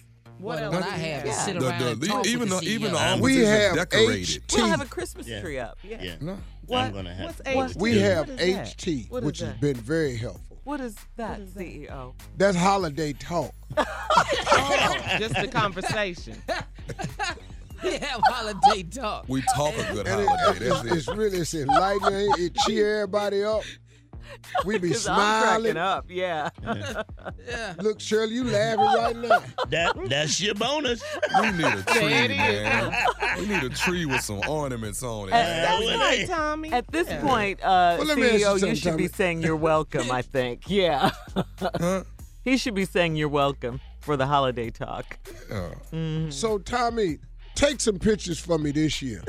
What, 0.44 0.60
What 0.60 0.72
what 0.72 0.82
I 0.82 0.96
we 0.96 1.02
have 1.04 1.22
have? 1.22 1.26
is 1.26 1.36
sit 1.38 1.56
around 1.56 1.80
the- 1.80 1.90
and 1.92 2.02
talk 2.06 2.26
even 2.26 2.40
with 2.40 2.50
the, 2.50 2.56
the 2.66 2.70
even 2.70 2.92
the 2.92 2.98
CEO. 2.98 3.12
office 3.12 3.20
We 3.22 3.36
have 3.44 3.74
decorated. 3.76 4.42
HT. 4.46 4.56
We'll 4.56 4.66
have 4.66 4.80
a 4.82 4.84
Christmas 4.84 5.26
Yeah. 5.26 5.40
tree 5.40 5.58
up. 5.58 5.78
Yeah. 5.82 6.02
Yeah. 6.02 6.14
No. 6.20 6.38
I'm 6.72 6.92
gonna 6.92 7.14
have 7.14 7.26
What's. 7.26 7.54
What? 7.56 7.70
HT? 7.70 7.80
We 7.80 7.98
have 7.98 8.28
What 8.28 8.40
is 8.40 8.54
that? 8.56 8.66
HT, 8.76 9.10
What 9.10 9.18
is 9.22 9.24
which 9.24 9.38
has 9.40 9.54
been 9.54 9.76
very 9.76 10.16
helpful. 10.16 10.58
What 10.64 10.80
is 10.80 10.96
that, 11.16 11.40
E 11.40 11.86
CEO? 11.88 12.12
That's 12.36 12.56
holiday 12.58 13.14
talk. 13.14 13.54
Oh, 14.56 15.16
just 15.18 15.36
a 15.38 15.48
conversation. 15.48 16.36
We 17.82 17.98
have 17.98 18.20
holiday 18.24 18.82
talk. 18.84 19.26
We 19.28 19.42
talk 19.54 19.74
a 19.76 19.92
good 19.92 20.06
And 20.06 20.22
it- 20.22 20.26
holiday. 20.28 20.68
That's 20.68 20.84
it's, 20.84 20.92
it. 20.92 20.96
it's 20.96 21.08
really 21.08 21.38
it's 21.38 21.52
enlightening. 21.54 22.28
It 22.38 22.54
cheer 22.66 23.02
everybody 23.02 23.44
up. 23.44 23.62
We 24.64 24.78
be 24.78 24.90
'Cause 24.90 25.06
I'm 25.08 25.16
smiling. 25.42 25.76
up. 25.76 26.06
Yeah. 26.08 26.50
Yeah. 27.46 27.74
Look, 27.80 28.00
Shirley, 28.00 28.34
you 28.34 28.44
laughing 28.44 28.80
right 28.84 29.16
now. 29.16 29.42
That 29.68 29.96
that's 30.08 30.40
your 30.40 30.54
bonus. 30.54 31.02
We 31.40 31.50
need 31.52 31.64
a 31.64 31.82
tree, 31.82 32.08
There 32.08 32.24
it 32.24 32.30
is. 32.30 32.36
man. 32.36 32.94
We 33.38 33.46
need 33.46 33.62
a 33.64 33.68
tree 33.70 34.06
with 34.06 34.20
some 34.22 34.40
ornaments 34.48 35.02
on 35.02 35.28
it. 35.28 35.32
At- 35.34 35.80
That's 35.80 35.98
right, 35.98 36.18
hey. 36.20 36.26
Tommy. 36.26 36.72
At 36.72 36.90
this 36.90 37.08
Yeah. 37.08 37.20
point, 37.22 37.60
uh, 37.62 37.96
Well, 37.98 38.06
let 38.06 38.18
me 38.18 38.24
ask 38.24 38.32
you 38.32 38.38
you 38.38 38.44
something, 38.58 38.74
should 38.76 38.96
be 38.96 39.08
saying 39.08 39.42
you're 39.42 39.56
welcome. 39.56 40.10
I 40.10 40.22
think. 40.22 40.62
Yeah. 40.68 41.10
Huh? 41.60 42.04
he 42.44 42.56
should 42.56 42.74
be 42.74 42.84
saying 42.84 43.16
you're 43.16 43.28
welcome 43.28 43.80
for 44.00 44.16
the 44.16 44.26
holiday 44.26 44.70
talk. 44.70 45.18
Uh, 45.50 45.70
So, 46.30 46.58
Tommy, 46.58 47.18
take 47.54 47.80
some 47.80 47.98
pictures 47.98 48.38
for 48.38 48.58
me 48.58 48.70
this 48.72 49.00
year. 49.02 49.22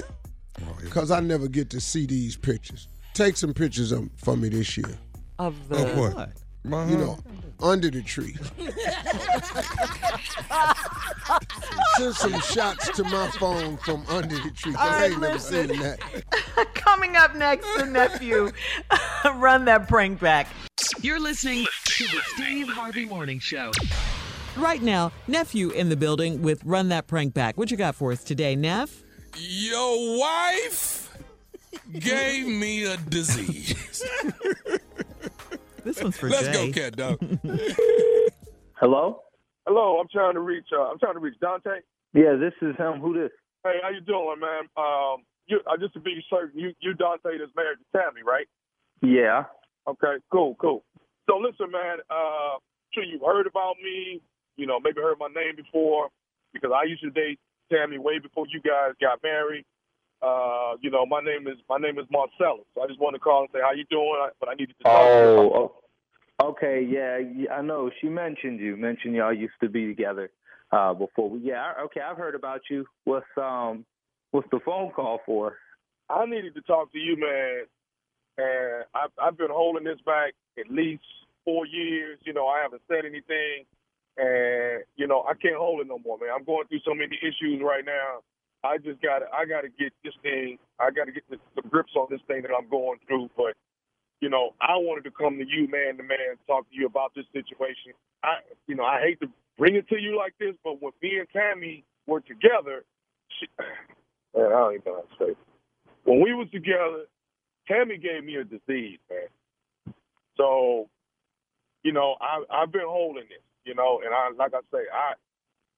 Because 0.81 1.11
I 1.11 1.19
never 1.19 1.47
get 1.49 1.69
to 1.71 1.81
see 1.81 2.05
these 2.05 2.37
pictures. 2.37 2.87
Take 3.15 3.37
some 3.37 3.53
pictures 3.53 3.93
of, 3.93 4.09
for 4.17 4.35
me 4.35 4.49
this 4.49 4.75
year. 4.75 4.97
Of 5.39 5.69
the 5.69 5.89
of 5.89 5.97
what? 5.97 6.31
My 6.65 6.85
You 6.85 6.97
know, 6.97 7.11
uh-huh. 7.13 7.69
under 7.69 7.89
the 7.89 8.01
tree. 8.01 8.35
Send 11.97 12.13
some 12.15 12.41
shots 12.41 12.89
to 12.97 13.03
my 13.05 13.29
phone 13.39 13.77
from 13.77 14.03
under 14.09 14.35
the 14.35 14.51
tree. 14.51 14.73
'cause 14.73 14.81
I 14.81 14.99
right, 15.01 15.11
ain't 15.11 15.21
never 15.21 15.39
seen 15.39 15.67
that. 15.79 15.99
Coming 16.73 17.15
up 17.15 17.35
next, 17.37 17.65
the 17.77 17.85
nephew. 17.85 18.51
Run 19.35 19.63
that 19.63 19.87
prank 19.87 20.19
back. 20.19 20.47
You're 21.01 21.21
listening 21.21 21.65
to 21.85 22.03
the 22.03 22.19
Steve 22.33 22.67
Harvey 22.67 23.05
Morning 23.05 23.39
Show. 23.39 23.71
Right 24.57 24.81
now, 24.81 25.13
nephew 25.29 25.69
in 25.69 25.87
the 25.87 25.95
building 25.95 26.41
with 26.41 26.61
Run 26.65 26.89
That 26.89 27.07
Prank 27.07 27.33
Back. 27.33 27.57
What 27.57 27.71
you 27.71 27.77
got 27.77 27.95
for 27.95 28.11
us 28.11 28.25
today, 28.25 28.57
Neff? 28.57 29.03
Your 29.37 30.19
wife 30.19 31.04
gave 31.99 32.47
me 32.47 32.83
a 32.85 32.97
disease. 32.97 34.03
This 35.85 36.01
one's 36.01 36.17
for 36.17 36.29
Let's 36.29 36.47
Jay. 36.47 36.71
go, 36.71 36.73
cat 36.73 36.95
dog. 36.97 37.19
Hello? 38.81 39.21
Hello, 39.67 39.99
I'm 39.99 40.07
trying 40.11 40.33
to 40.33 40.39
reach. 40.39 40.65
Uh, 40.75 40.81
I'm 40.81 40.97
trying 40.97 41.13
to 41.13 41.19
reach 41.19 41.39
Dante. 41.39 41.85
Yeah, 42.15 42.37
this 42.41 42.53
is 42.59 42.75
him. 42.75 42.99
Who 42.99 43.13
this? 43.13 43.29
Hey, 43.63 43.75
how 43.83 43.89
you 43.89 44.01
doing, 44.01 44.39
man? 44.41 44.65
Um, 44.75 45.21
you 45.45 45.59
uh, 45.69 45.77
just 45.77 45.93
to 45.93 45.99
be 45.99 46.17
certain, 46.27 46.59
you 46.59 46.73
you 46.79 46.95
Dante 46.95 47.37
that's 47.37 47.53
married 47.55 47.77
to 47.77 47.85
Tammy, 47.99 48.21
right? 48.25 48.47
Yeah. 49.03 49.43
Okay, 49.87 50.17
cool, 50.31 50.55
cool. 50.59 50.83
So 51.29 51.37
listen, 51.37 51.69
man. 51.71 51.97
Uh, 52.09 52.57
sure 52.91 53.03
you've 53.03 53.21
heard 53.21 53.45
about 53.45 53.75
me. 53.83 54.21
You 54.57 54.65
know, 54.65 54.79
maybe 54.79 55.01
heard 55.01 55.17
my 55.19 55.27
name 55.27 55.55
before 55.55 56.09
because 56.51 56.71
I 56.73 56.85
used 56.85 57.03
to 57.03 57.11
date 57.11 57.39
Tammy 57.71 57.99
way 57.99 58.17
before 58.17 58.45
you 58.51 58.59
guys 58.59 58.93
got 58.99 59.21
married. 59.21 59.65
Uh, 60.21 60.77
you 60.81 60.89
know, 60.89 61.05
my 61.05 61.21
name 61.21 61.47
is 61.47 61.57
my 61.69 61.77
name 61.77 61.99
is 61.99 62.05
Marcellus. 62.09 62.65
So 62.73 62.81
I 62.81 62.87
just 62.87 62.99
wanted 62.99 63.17
to 63.19 63.23
call 63.23 63.41
and 63.41 63.49
say 63.53 63.59
how 63.61 63.71
you 63.73 63.85
doing, 63.89 64.15
I- 64.19 64.31
but 64.39 64.49
I 64.49 64.53
needed 64.53 64.75
to 64.77 64.83
talk 64.83 65.11
to 65.11 65.17
you. 65.19 65.29
Oh, 65.37 65.71
oh, 66.41 66.49
okay. 66.49 66.81
Yeah, 66.81 67.17
yeah, 67.17 67.53
I 67.53 67.61
know. 67.61 67.91
She 68.01 68.07
mentioned 68.07 68.59
you. 68.59 68.75
Mentioned 68.77 69.15
y'all 69.15 69.33
used 69.33 69.53
to 69.61 69.69
be 69.69 69.87
together 69.87 70.31
uh, 70.71 70.93
before. 70.93 71.29
We, 71.29 71.39
yeah. 71.39 71.73
Okay, 71.85 72.01
I've 72.01 72.17
heard 72.17 72.35
about 72.35 72.61
you. 72.69 72.85
What's 73.03 73.25
um, 73.37 73.85
what's 74.31 74.49
the 74.51 74.59
phone 74.65 74.91
call 74.91 75.19
for? 75.25 75.57
I 76.09 76.25
needed 76.25 76.55
to 76.55 76.61
talk 76.61 76.91
to 76.91 76.99
you, 76.99 77.17
man. 77.17 77.65
And 78.37 78.85
I've, 78.93 79.11
I've 79.21 79.37
been 79.37 79.51
holding 79.51 79.83
this 79.83 79.99
back 80.05 80.33
at 80.59 80.69
least 80.69 81.03
four 81.43 81.65
years. 81.65 82.19
You 82.25 82.33
know, 82.33 82.47
I 82.47 82.61
haven't 82.61 82.81
said 82.87 83.05
anything. 83.05 83.65
And, 84.17 84.83
you 84.95 85.07
know, 85.07 85.25
I 85.27 85.33
can't 85.33 85.57
hold 85.57 85.81
it 85.81 85.87
no 85.87 85.99
more, 85.99 86.17
man. 86.17 86.29
I'm 86.35 86.43
going 86.43 86.67
through 86.67 86.79
so 86.85 86.93
many 86.93 87.17
issues 87.21 87.61
right 87.63 87.83
now. 87.85 88.19
I 88.65 88.77
just 88.77 89.01
got 89.01 89.19
to, 89.19 89.25
I 89.29 89.45
got 89.45 89.61
to 89.61 89.69
get 89.69 89.93
this 90.03 90.13
thing, 90.23 90.57
I 90.79 90.91
got 90.91 91.05
to 91.05 91.11
get 91.11 91.23
the, 91.29 91.37
the 91.55 91.61
grips 91.67 91.93
on 91.95 92.07
this 92.09 92.21
thing 92.27 92.41
that 92.41 92.51
I'm 92.51 92.69
going 92.69 92.99
through. 93.07 93.29
But, 93.37 93.53
you 94.21 94.29
know, 94.29 94.51
I 94.61 94.75
wanted 94.77 95.03
to 95.05 95.11
come 95.11 95.37
to 95.37 95.45
you, 95.45 95.69
man 95.69 95.97
to 95.97 96.03
man, 96.03 96.41
talk 96.47 96.69
to 96.69 96.75
you 96.75 96.85
about 96.85 97.13
this 97.15 97.25
situation. 97.33 97.93
I, 98.23 98.41
you 98.67 98.75
know, 98.75 98.83
I 98.85 99.01
hate 99.01 99.19
to 99.21 99.27
bring 99.57 99.75
it 99.75 99.87
to 99.89 99.99
you 99.99 100.17
like 100.17 100.33
this, 100.39 100.55
but 100.63 100.81
when 100.81 100.91
me 101.01 101.19
and 101.19 101.27
Tammy 101.31 101.85
were 102.07 102.21
together, 102.21 102.83
she, 103.39 103.47
man, 104.35 104.47
I 104.47 104.49
don't 104.49 104.73
even 104.73 104.83
know 104.85 105.03
how 105.19 105.25
to 105.25 105.31
say 105.31 105.37
when 106.05 106.21
we 106.21 106.33
was 106.33 106.47
together, 106.51 107.05
Tammy 107.67 107.97
gave 107.97 108.23
me 108.23 108.35
a 108.35 108.43
disease, 108.43 108.99
man. 109.09 109.93
So, 110.37 110.87
you 111.83 111.91
know, 111.91 112.15
I 112.21 112.43
I've 112.49 112.71
been 112.71 112.85
holding 112.85 113.23
this, 113.23 113.43
you 113.65 113.75
know, 113.75 114.01
and 114.05 114.13
I 114.13 114.29
like 114.37 114.53
I 114.53 114.61
say, 114.71 114.85
I 114.93 115.13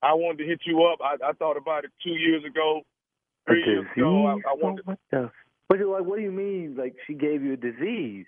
I 0.02 0.14
wanted 0.14 0.44
to 0.44 0.46
hit 0.46 0.62
you 0.66 0.84
up. 0.84 1.00
I, 1.02 1.16
I 1.30 1.34
thought 1.34 1.58
about 1.58 1.86
it 1.86 1.92
two 2.04 2.12
years 2.12 2.44
ago, 2.46 2.82
three 3.48 3.64
years 3.66 3.86
ago. 3.96 4.28
I, 4.28 4.52
I 4.52 4.54
wanted. 4.54 4.86
What 4.86 5.00
the? 5.12 5.32
What 5.68 5.80
do, 5.80 5.92
like, 5.92 6.06
what 6.06 6.18
do 6.18 6.24
you 6.24 6.32
mean? 6.32 6.76
Like 6.78 6.96
she 7.06 7.14
gave 7.14 7.44
you 7.44 7.54
a 7.54 7.58
disease? 7.58 8.26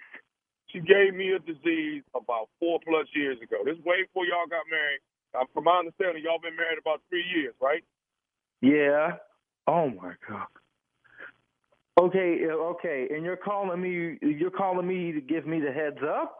She 0.68 0.80
gave 0.80 1.16
me 1.16 1.32
a 1.32 1.40
disease 1.40 2.04
about 2.14 2.50
four 2.60 2.80
plus 2.86 3.08
years 3.16 3.38
ago. 3.42 3.58
This 3.66 3.78
is 3.78 3.84
way 3.86 4.04
before 4.04 4.26
y'all 4.26 4.48
got 4.50 4.66
married. 4.70 5.00
Uh, 5.34 5.46
from 5.54 5.64
my 5.64 5.78
understanding, 5.80 6.24
y'all 6.24 6.40
been 6.42 6.56
married 6.56 6.80
about 6.80 7.02
three 7.10 7.24
years, 7.36 7.54
right? 7.62 7.84
Yeah. 8.62 9.18
Oh 9.68 9.90
my 9.90 10.14
god. 10.28 10.48
Okay, 12.00 12.40
uh, 12.50 12.54
okay, 12.54 13.08
and 13.12 13.24
you're 13.24 13.38
calling 13.38 13.82
me. 13.82 14.18
You're 14.22 14.52
calling 14.52 14.88
me 14.88 15.12
to 15.12 15.22
give 15.22 15.46
me 15.46 15.60
the 15.60 15.72
heads 15.72 16.00
up. 16.04 16.36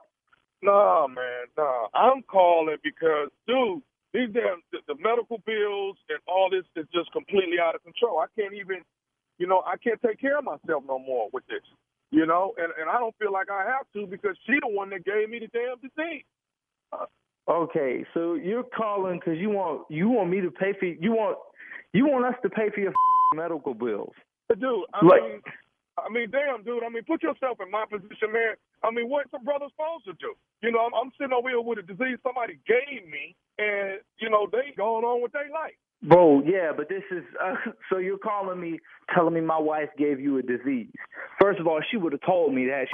Nah, 0.62 1.08
man, 1.08 1.48
nah. 1.58 1.88
I'm 1.94 2.22
calling 2.24 2.78
because, 2.84 3.30
dude, 3.48 3.82
these 4.14 4.30
damn 4.34 4.62
the, 4.72 4.80
the 4.88 4.96
medical 5.02 5.38
bills 5.46 5.98
and 6.10 6.20
all 6.28 6.50
this 6.50 6.66
is 6.76 6.88
just 6.94 7.12
completely 7.12 7.60
out 7.62 7.76
of 7.76 7.84
control. 7.84 8.20
I 8.20 8.26
can't 8.40 8.54
even, 8.54 8.82
you 9.38 9.48
know, 9.48 9.62
I 9.66 9.78
can't 9.78 10.02
take 10.02 10.20
care 10.20 10.38
of 10.40 10.44
myself 10.46 10.84
no 10.88 10.98
more 11.00 11.30
with 11.32 11.46
this. 11.48 11.62
You 12.12 12.26
know, 12.26 12.54
and 12.58 12.74
and 12.80 12.90
I 12.90 12.98
don't 13.00 13.16
feel 13.20 13.32
like 13.32 13.50
I 13.52 13.64
have 13.66 13.86
to 13.94 14.08
because 14.08 14.36
she 14.48 14.54
the 14.62 14.68
one 14.68 14.90
that 14.90 15.06
gave 15.06 15.30
me 15.30 15.40
the 15.40 15.48
damn 15.48 15.78
disease. 15.78 16.24
Uh, 16.92 17.06
okay, 17.48 18.04
so 18.16 18.34
you're 18.34 18.64
calling 18.64 19.20
because 19.20 19.38
you 19.40 19.52
want 19.52 19.84
you 19.90 20.10
want 20.10 20.30
me 20.32 20.42
to 20.42 20.50
pay 20.50 20.74
for 20.80 20.86
you 20.86 21.12
want 21.12 21.38
you 21.94 22.08
want 22.08 22.26
us 22.26 22.34
to 22.42 22.50
pay 22.50 22.70
for 22.74 22.80
your 22.80 22.94
medical 23.36 23.76
bills. 23.76 24.14
Dude, 24.50 24.86
I 24.94 25.06
Like- 25.06 25.22
mean, 25.22 25.42
I 26.06 26.10
mean, 26.10 26.32
damn, 26.32 26.64
dude. 26.64 26.84
I 26.84 26.90
mean, 26.90 27.04
put 27.04 27.24
yourself 27.24 27.58
in 27.64 27.72
my 27.72 27.86
position, 27.90 28.32
man. 28.32 28.56
I 28.84 28.92
mean, 28.92 29.10
what's 29.10 29.32
a 29.34 29.40
brother 29.40 29.68
supposed 29.72 30.06
to 30.06 30.14
do? 30.20 30.34
You 30.62 30.72
know, 30.72 30.80
I'm, 30.86 30.94
I'm 30.94 31.12
sitting 31.20 31.34
over 31.34 31.50
here 31.50 31.62
with 31.62 31.80
a 31.80 31.84
disease 31.84 32.18
somebody 32.24 32.60
gave 32.68 33.08
me, 33.10 33.36
and 33.58 34.00
you 34.20 34.30
know 34.30 34.48
they 34.52 34.74
going 34.78 35.04
on 35.06 35.22
with 35.22 35.32
their 35.32 35.50
life. 35.50 35.76
Bro, 36.04 36.44
yeah, 36.46 36.72
but 36.76 36.90
this 36.90 37.04
is 37.12 37.24
uh, 37.44 37.56
so 37.90 37.98
you're 37.98 38.18
calling 38.18 38.60
me, 38.60 38.80
telling 39.14 39.34
me 39.34 39.42
my 39.42 39.60
wife 39.60 39.90
gave 39.98 40.20
you 40.20 40.38
a 40.38 40.42
disease. 40.42 40.92
First 41.42 41.60
of 41.60 41.68
all, 41.68 41.82
she 41.92 41.98
would 41.98 42.14
have 42.14 42.22
told 42.26 42.54
me 42.54 42.66
that. 42.68 42.88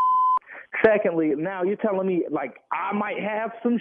Secondly, 0.85 1.33
now 1.37 1.63
you're 1.63 1.77
telling 1.77 2.07
me 2.07 2.25
like 2.31 2.55
I 2.71 2.93
might 2.93 3.19
have 3.19 3.51
some. 3.63 3.79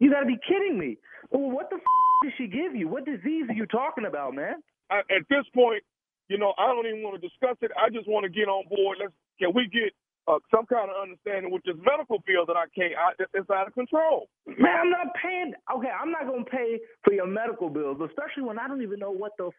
You 0.00 0.10
got 0.10 0.20
to 0.20 0.26
be 0.26 0.38
kidding 0.46 0.78
me. 0.78 0.98
Well, 1.30 1.50
what 1.50 1.70
the 1.70 1.76
f- 1.76 1.82
did 2.22 2.32
she 2.38 2.46
give 2.46 2.74
you? 2.76 2.88
What 2.88 3.04
disease 3.04 3.46
are 3.48 3.54
you 3.54 3.66
talking 3.66 4.06
about, 4.06 4.34
man? 4.34 4.62
I, 4.90 5.00
at 5.00 5.26
this 5.28 5.44
point, 5.54 5.82
you 6.28 6.38
know, 6.38 6.54
I 6.58 6.68
don't 6.68 6.86
even 6.86 7.02
want 7.02 7.20
to 7.20 7.24
discuss 7.24 7.56
it. 7.60 7.72
I 7.76 7.90
just 7.90 8.08
want 8.08 8.24
to 8.24 8.30
get 8.30 8.48
on 8.48 8.64
board. 8.68 8.98
Let's 9.00 9.12
can 9.38 9.52
we 9.54 9.68
get 9.68 9.92
uh, 10.26 10.38
some 10.52 10.66
kind 10.66 10.90
of 10.90 10.96
understanding 11.00 11.50
with 11.50 11.62
this 11.64 11.76
medical 11.80 12.20
bill 12.26 12.44
that 12.46 12.56
I 12.56 12.68
can't? 12.74 12.92
I, 12.96 13.16
it's 13.34 13.50
out 13.50 13.66
of 13.66 13.74
control. 13.74 14.28
Man, 14.46 14.76
I'm 14.76 14.90
not 14.90 15.14
paying. 15.16 15.54
Okay, 15.72 15.92
I'm 15.92 16.10
not 16.10 16.26
gonna 16.26 16.44
pay 16.44 16.80
for 17.04 17.12
your 17.12 17.26
medical 17.26 17.70
bills, 17.70 17.98
especially 18.04 18.44
when 18.44 18.58
I 18.58 18.68
don't 18.68 18.82
even 18.82 18.98
know 18.98 19.12
what 19.12 19.32
the 19.38 19.50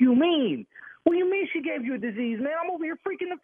you 0.00 0.14
mean. 0.14 0.66
What 1.04 1.12
do 1.12 1.18
you 1.18 1.30
mean 1.30 1.48
she 1.52 1.62
gave 1.62 1.84
you 1.84 1.94
a 1.94 1.98
disease, 1.98 2.38
man? 2.40 2.52
I'm 2.62 2.70
over 2.70 2.84
here 2.84 2.96
freaking 3.06 3.28
the 3.28 3.38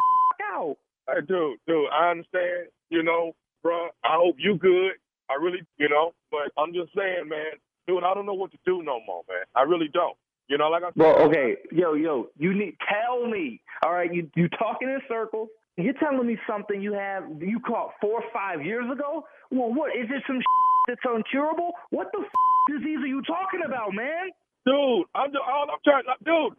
out. 0.52 0.76
Hey, 1.08 1.20
dude, 1.26 1.58
dude, 1.66 1.88
I 1.92 2.10
understand. 2.10 2.72
You 2.90 3.02
know, 3.02 3.34
bro. 3.62 3.88
I 4.04 4.16
hope 4.16 4.36
you 4.38 4.56
good. 4.56 4.92
I 5.28 5.34
really, 5.42 5.60
you 5.76 5.88
know, 5.88 6.12
but 6.30 6.52
I'm 6.56 6.72
just 6.72 6.94
saying, 6.94 7.28
man, 7.28 7.58
dude, 7.86 8.04
I 8.04 8.14
don't 8.14 8.26
know 8.26 8.34
what 8.34 8.52
to 8.52 8.58
do 8.64 8.82
no 8.82 9.00
more, 9.06 9.22
man. 9.28 9.44
I 9.54 9.62
really 9.62 9.88
don't. 9.92 10.16
You 10.48 10.58
know, 10.58 10.68
like 10.68 10.82
I 10.82 10.86
said. 10.88 10.94
Bro, 10.96 11.14
okay, 11.28 11.56
yo, 11.72 11.94
yo, 11.94 12.28
you 12.38 12.54
need 12.54 12.76
tell 12.86 13.26
me. 13.26 13.60
All 13.84 13.92
right, 13.92 14.12
you 14.12 14.30
you 14.36 14.48
talking 14.50 14.88
in 14.88 15.00
circles. 15.08 15.48
You're 15.76 15.98
telling 16.00 16.26
me 16.26 16.38
something 16.48 16.80
you 16.80 16.94
have 16.94 17.24
you 17.40 17.60
caught 17.60 17.92
four 18.00 18.22
or 18.22 18.30
five 18.32 18.64
years 18.64 18.86
ago. 18.90 19.24
Well, 19.50 19.74
what 19.74 19.90
is 19.94 20.06
it? 20.08 20.22
Some 20.26 20.40
that's 20.88 21.00
uncurable? 21.04 21.72
What 21.90 22.08
the 22.12 22.24
disease 22.72 22.98
are 23.02 23.06
you 23.06 23.22
talking 23.22 23.60
about, 23.66 23.92
man? 23.92 24.30
Dude, 24.64 25.06
I'm 25.14 25.30
just, 25.30 25.42
all 25.46 25.66
I'm 25.70 25.82
trying, 25.84 26.04
dude. 26.24 26.54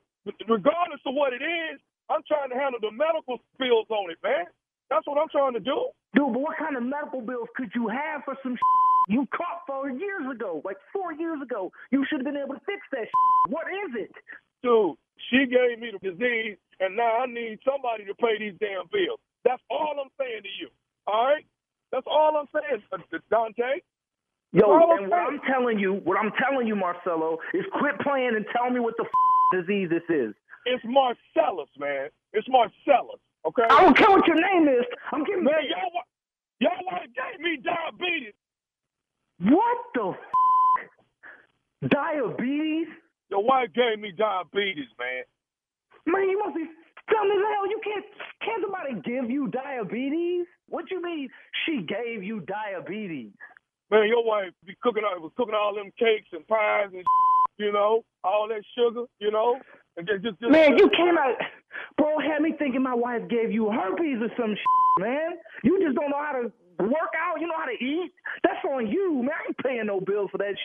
Regardless 0.48 1.00
of 1.08 1.16
what 1.16 1.32
it 1.32 1.44
is, 1.44 1.80
I'm 2.10 2.22
trying 2.28 2.50
to 2.52 2.56
handle 2.56 2.80
the 2.80 2.92
medical 2.92 3.40
bills 3.60 3.88
on 3.90 4.12
it, 4.12 4.18
man. 4.24 4.46
That's 4.90 5.08
what 5.08 5.18
I'm 5.20 5.28
trying 5.32 5.54
to 5.54 5.60
do. 5.60 5.92
Dude, 6.16 6.32
but 6.32 6.40
what 6.40 6.58
kind 6.58 6.76
of 6.76 6.84
medical 6.84 7.22
bills 7.22 7.48
could 7.56 7.72
you 7.76 7.88
have 7.88 8.24
for 8.24 8.36
some 8.44 8.56
you 9.08 9.28
caught 9.36 9.64
four 9.66 9.90
years 9.90 10.30
ago? 10.32 10.62
Like 10.64 10.78
four 10.94 11.14
years 11.14 11.42
ago, 11.42 11.72
you 11.92 12.06
should 12.10 12.20
have 12.20 12.26
been 12.26 12.38
able 12.38 12.56
to 12.56 12.62
fix 12.66 12.82
that. 12.92 13.08
What 13.50 13.68
is 13.68 14.08
it? 14.08 14.12
Dude, 14.64 14.96
she 15.32 15.48
gave 15.48 15.80
me 15.80 15.92
the 15.92 16.00
disease, 16.12 16.58
and 16.80 16.96
now 16.96 17.24
I 17.24 17.26
need 17.26 17.60
somebody 17.64 18.06
to 18.06 18.14
pay 18.16 18.38
these 18.40 18.56
damn 18.60 18.88
bills. 18.92 19.20
That's 19.44 19.62
all 19.72 19.96
I'm 20.00 20.12
saying 20.20 20.44
to 20.44 20.54
you. 20.60 20.70
All 21.08 21.26
right? 21.26 21.46
That's 21.92 22.06
all 22.06 22.36
I'm 22.36 22.48
saying, 22.52 22.84
Dante. 23.32 23.80
Yo, 24.54 24.64
All 24.64 24.98
and 24.98 25.10
what 25.10 25.20
I'm 25.20 25.40
telling 25.48 25.80
you, 25.80 26.02
what 26.04 26.18
I'm 26.18 26.32
telling 26.42 26.68
you, 26.68 26.76
Marcelo, 26.76 27.38
is 27.54 27.66
quit 27.80 28.00
playing 28.00 28.36
and 28.36 28.46
tell 28.56 28.70
me 28.70 28.80
what 28.80 28.96
the 28.98 29.06
disease 29.52 29.90
this 29.90 30.04
is. 30.10 30.34
It's 30.66 30.84
Marcellus, 30.86 31.70
man. 31.78 32.10
It's 32.34 32.48
Marcellus. 32.50 33.20
Okay. 33.46 33.64
I 33.70 33.82
don't 33.82 33.96
care 33.96 34.10
what 34.10 34.26
your 34.28 34.36
name 34.36 34.68
is. 34.68 34.86
I'm 35.12 35.24
giving 35.24 35.44
Man, 35.44 35.54
y'all, 35.70 36.04
y'all 36.60 37.00
gave 37.16 37.40
me 37.40 37.60
diabetes. 37.64 38.34
What 39.40 39.78
the 39.94 40.14
f- 41.84 41.90
diabetes? 41.90 42.88
Your 43.30 43.44
wife 43.44 43.70
gave 43.76 44.00
me 44.00 44.12
diabetes, 44.18 44.90
man. 44.98 45.24
Man, 46.06 46.30
you 46.30 46.40
must 46.44 46.56
be 46.56 46.64
dumb 47.12 47.32
as 47.32 47.44
hell. 47.54 47.68
You 47.70 47.80
can't 47.84 48.06
can't 48.44 48.62
somebody 48.64 49.02
give 49.04 49.30
you 49.30 49.48
diabetes? 49.50 50.48
What 50.70 50.90
you 50.90 51.02
mean 51.02 51.30
she 51.66 51.82
gave 51.88 52.24
you 52.24 52.42
diabetes? 52.42 53.32
Man, 53.92 54.08
your 54.08 54.26
wife 54.26 54.52
be 54.66 54.76
cooking 54.82 55.04
was 55.20 55.32
cooking 55.38 55.56
all 55.56 55.76
them 55.76 55.92
cakes 56.00 56.30
and 56.32 56.48
pies 56.48 56.90
and 56.94 57.04
you 57.58 57.72
know, 57.72 58.04
all 58.24 58.48
that 58.50 58.62
sugar, 58.78 59.06
you 59.20 59.32
know, 59.32 59.60
and 59.98 60.08
just 60.08 60.24
just, 60.24 60.40
just 60.40 60.52
Man, 60.52 60.78
you 60.78 60.90
came 60.90 61.18
out 61.18 61.36
bro 61.98 62.20
had 62.20 62.42
me 62.42 62.54
thinking 62.58 62.82
my 62.82 62.94
wife 62.96 63.28
gave 63.30 63.52
you 63.52 63.70
herpes 63.70 64.18
or 64.22 64.30
some 64.38 64.56
shit, 64.56 65.00
man. 65.00 65.32
You 65.64 65.80
just 65.84 65.96
don't 65.96 66.10
know 66.10 66.24
how 66.24 66.34
to 66.34 66.52
work 66.80 67.14
out, 67.18 67.40
you 67.40 67.48
know 67.48 67.58
how 67.58 67.66
to 67.66 67.84
eat. 67.84 68.12
That's 68.44 68.64
on 68.66 68.88
you, 68.88 69.24
man. 69.24 69.32
I 69.32 69.48
ain't 69.50 69.58
paying 69.60 69.86
no 69.88 70.00
bills 70.00 70.30
for 70.32 70.38
that 70.40 70.56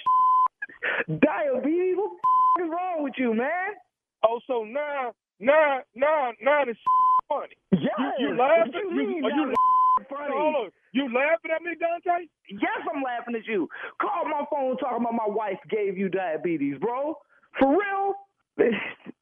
diabetes. 1.09 1.97
What 1.97 2.13
the 2.59 2.65
is 2.65 2.71
wrong 2.71 3.03
with 3.03 3.15
you, 3.17 3.35
man? 3.35 3.77
Oh, 4.25 4.41
so 4.47 4.65
now, 4.65 5.13
now, 5.41 5.81
now, 5.95 6.33
now 6.43 6.65
this 6.65 6.77
funny. 7.29 7.57
Yes. 7.73 7.97
You, 8.19 8.29
you 8.29 8.37
laughing? 8.39 8.73
What 8.73 8.95
you 8.95 9.09
mean 9.09 9.25
are 9.25 9.31
you 9.31 9.55
funny? 10.11 10.33
Hold 10.33 10.55
on. 10.55 10.71
You 10.93 11.05
laughing 11.05 11.51
at 11.55 11.63
me, 11.63 11.73
Dante? 11.81 12.27
Yes, 12.51 12.81
I'm 12.95 13.03
laughing 13.03 13.35
at 13.35 13.47
you. 13.47 13.69
Call 14.01 14.25
my 14.29 14.45
phone 14.51 14.77
talking 14.77 15.01
about 15.01 15.15
my 15.15 15.27
wife 15.33 15.59
gave 15.71 15.97
you 15.97 16.09
diabetes, 16.09 16.77
bro. 16.81 17.17
For 17.59 17.71
real? 17.71 18.15
This, 18.55 18.75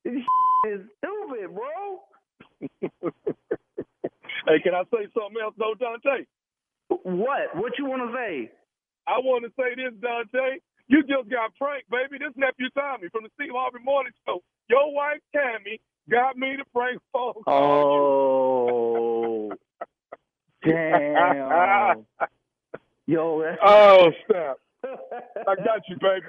this 0.05 0.23
is 0.69 0.81
stupid, 0.99 1.55
bro. 1.55 2.01
hey, 2.81 4.59
can 4.61 4.75
I 4.75 4.83
say 4.91 5.07
something 5.15 5.41
else, 5.41 5.55
though, 5.57 5.75
Dante? 5.79 6.27
What? 6.91 7.55
What 7.57 7.73
you 7.79 7.87
want 7.87 8.11
to 8.11 8.17
say? 8.17 8.51
I 9.07 9.19
want 9.19 9.45
to 9.45 9.51
say 9.59 9.75
this, 9.77 9.93
Dante. 10.01 10.59
You 10.89 11.03
just 11.03 11.29
got 11.31 11.55
pranked, 11.57 11.89
baby. 11.91 12.19
This 12.19 12.33
nephew 12.37 12.69
Tommy 12.77 13.09
from 13.13 13.23
the 13.25 13.31
Steve 13.35 13.53
Harvey 13.55 13.79
Morning 13.85 14.13
Show. 14.27 14.43
Your 14.69 14.93
wife 14.93 15.21
Tammy 15.35 15.81
got 16.11 16.37
me 16.37 16.57
to 16.57 16.65
prank 16.75 17.01
phone 17.13 17.35
Oh, 17.47 19.53
damn. 20.65 22.05
Yo, 23.07 23.43
that's 23.43 23.59
Oh, 23.65 24.11
snap. 24.27 24.57
I 24.85 25.55
got 25.57 25.81
you, 25.89 25.97
baby. 26.01 26.27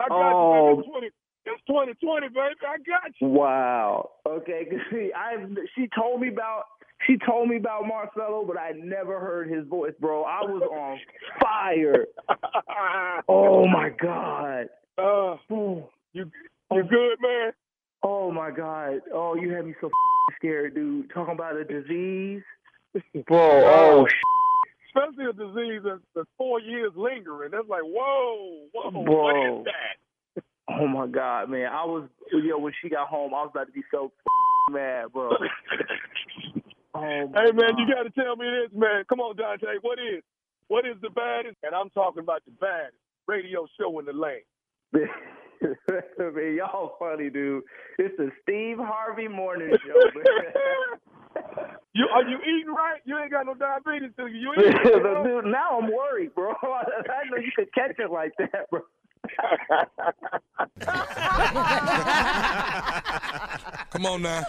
I 0.00 0.08
got 0.08 0.32
Oh. 0.32 0.70
you, 0.70 0.76
baby. 0.76 0.88
Oh. 0.94 1.00
It's 1.48 1.62
20, 1.66 1.90
it's 1.90 2.00
2020, 2.02 2.28
baby. 2.28 2.54
I 2.66 2.76
got 2.78 3.10
you. 3.20 3.28
Wow. 3.28 4.10
Okay, 4.26 4.66
'cause 4.70 4.80
see, 4.90 5.10
I 5.14 5.36
she 5.74 5.88
told 5.96 6.20
me 6.20 6.28
about 6.28 6.64
she 7.06 7.16
told 7.26 7.48
me 7.48 7.56
about 7.56 7.86
Marcelo, 7.86 8.44
but 8.46 8.58
I 8.58 8.72
never 8.76 9.18
heard 9.20 9.50
his 9.50 9.66
voice, 9.66 9.92
bro. 10.00 10.22
I 10.24 10.40
was 10.42 10.62
on 10.62 10.98
fire. 11.40 12.06
Oh 13.28 13.66
my 13.66 13.90
god. 13.90 14.68
Uh, 14.98 15.36
Oh, 15.50 15.88
you 16.12 16.30
you 16.72 16.82
good, 16.84 17.16
man? 17.20 17.52
oh 18.02 18.30
my 18.30 18.50
god. 18.50 19.00
Oh, 19.12 19.34
you 19.34 19.50
had 19.52 19.66
me 19.66 19.74
so 19.80 19.90
scared, 20.36 20.74
dude. 20.74 21.10
Talking 21.12 21.34
about 21.34 21.56
a 21.56 21.64
disease, 21.64 22.42
bro. 23.26 23.38
Oh, 23.38 24.06
Especially 24.88 25.26
a 25.26 25.32
disease 25.32 25.82
that's, 25.84 26.00
that's 26.14 26.28
four 26.38 26.60
years 26.60 26.92
lingering. 26.96 27.50
That's 27.52 27.68
like, 27.68 27.82
whoa, 27.84 28.66
whoa, 28.72 28.90
what 28.90 29.04
Bro. 29.04 29.60
is 29.60 29.64
that? 29.66 30.42
oh 30.70 30.86
my 30.88 31.06
god, 31.06 31.50
man. 31.50 31.66
I 31.72 31.84
was 31.84 32.08
yo 32.32 32.58
when 32.58 32.72
she 32.82 32.88
got 32.88 33.08
home, 33.08 33.34
I 33.34 33.42
was 33.42 33.50
about 33.52 33.66
to 33.66 33.72
be 33.72 33.82
so 33.90 34.12
mad, 34.70 35.12
bro. 35.12 35.30
Oh, 36.96 37.00
Hey 37.34 37.52
man, 37.52 37.70
God. 37.72 37.78
you 37.78 37.86
got 37.94 38.02
to 38.04 38.10
tell 38.10 38.36
me 38.36 38.46
this, 38.46 38.70
man. 38.74 39.04
Come 39.08 39.20
on, 39.20 39.36
Dante. 39.36 39.66
What 39.82 39.98
is 39.98 40.22
what 40.68 40.86
is 40.86 40.96
the 41.02 41.10
baddest? 41.10 41.56
And 41.62 41.74
I'm 41.74 41.90
talking 41.90 42.22
about 42.22 42.42
the 42.44 42.52
baddest 42.60 42.96
radio 43.26 43.66
show 43.78 43.98
in 43.98 44.04
the 44.06 44.12
lane. 44.12 44.42
man, 44.92 46.54
y'all 46.56 46.96
funny, 46.98 47.30
dude. 47.30 47.62
It's 47.98 48.16
the 48.16 48.30
Steve 48.42 48.78
Harvey 48.78 49.28
Morning 49.28 49.70
Show. 49.86 50.00
You 51.92 52.06
are 52.14 52.22
you 52.28 52.38
eating 52.42 52.72
right? 52.74 53.00
You 53.04 53.18
ain't 53.18 53.30
got 53.30 53.46
no 53.46 53.54
diabetes, 53.54 54.10
do 54.18 54.26
you? 54.26 54.38
You 54.40 54.52
eating, 54.58 55.00
bro? 55.02 55.24
Dude, 55.24 55.44
now 55.46 55.78
I'm 55.80 55.90
worried, 55.90 56.34
bro. 56.34 56.52
I 56.62 57.28
know 57.30 57.36
you 57.38 57.50
could 57.56 57.72
catch 57.74 57.98
it 57.98 58.10
like 58.10 58.32
that, 58.38 58.68
bro. 58.70 58.80
Come 63.90 64.06
on 64.06 64.22
now. 64.22 64.42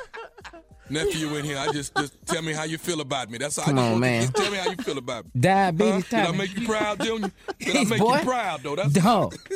Nephew 0.90 1.36
in 1.36 1.46
here, 1.46 1.58
I 1.58 1.72
just 1.72 1.96
just 1.96 2.14
tell 2.26 2.42
me 2.42 2.54
how 2.54 2.64
you 2.64 2.78
feel 2.78 3.02
about 3.02 3.30
me. 3.30 3.38
That's 3.38 3.58
all 3.58 3.66
Come 3.66 3.78
I 3.80 3.82
just 3.82 3.86
on, 3.86 3.92
want 3.92 3.96
you- 3.96 4.02
man. 4.12 4.22
Just 4.22 4.36
tell 4.36 4.52
me 4.52 4.58
how 4.58 4.70
you 4.70 4.76
feel 4.78 4.98
about 4.98 5.26
me. 5.26 5.32
Diabetes 5.40 5.92
Huh? 5.92 6.02
Did 6.10 6.20
I 6.20 6.26
time. 6.28 6.38
make 6.38 6.58
you 6.60 6.66
proud, 6.68 7.02
Junior? 7.04 7.32
Did 7.60 7.76
I 7.76 7.84
make 7.86 8.00
boy. 8.00 8.18
you 8.18 8.24
proud 8.24 8.64
though? 8.64 8.76
That's 8.76 8.94
Dog. 8.94 9.36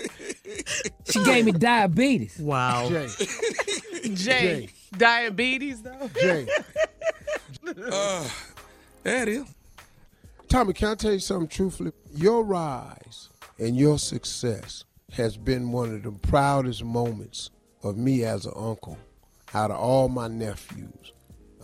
She 1.09 1.23
gave 1.23 1.45
me 1.45 1.51
diabetes. 1.53 2.37
Wow. 2.39 2.87
Jay, 2.89 3.07
Jay, 4.13 4.69
diabetes 4.97 5.81
though. 5.81 6.09
Jay. 6.19 6.47
uh, 7.91 8.27
there 9.03 9.23
it 9.23 9.29
is. 9.29 9.45
Tommy, 10.49 10.73
can 10.73 10.89
I 10.89 10.95
tell 10.95 11.13
you 11.13 11.19
something 11.19 11.47
truthfully? 11.47 11.91
Your 12.13 12.43
rise 12.43 13.29
and 13.57 13.75
your 13.77 13.97
success 13.97 14.83
has 15.13 15.37
been 15.37 15.71
one 15.71 15.93
of 15.95 16.03
the 16.03 16.11
proudest 16.11 16.83
moments 16.83 17.49
of 17.83 17.97
me 17.97 18.23
as 18.23 18.45
an 18.45 18.53
uncle 18.55 18.97
out 19.53 19.71
of 19.71 19.77
all 19.77 20.07
my 20.09 20.27
nephews. 20.27 21.13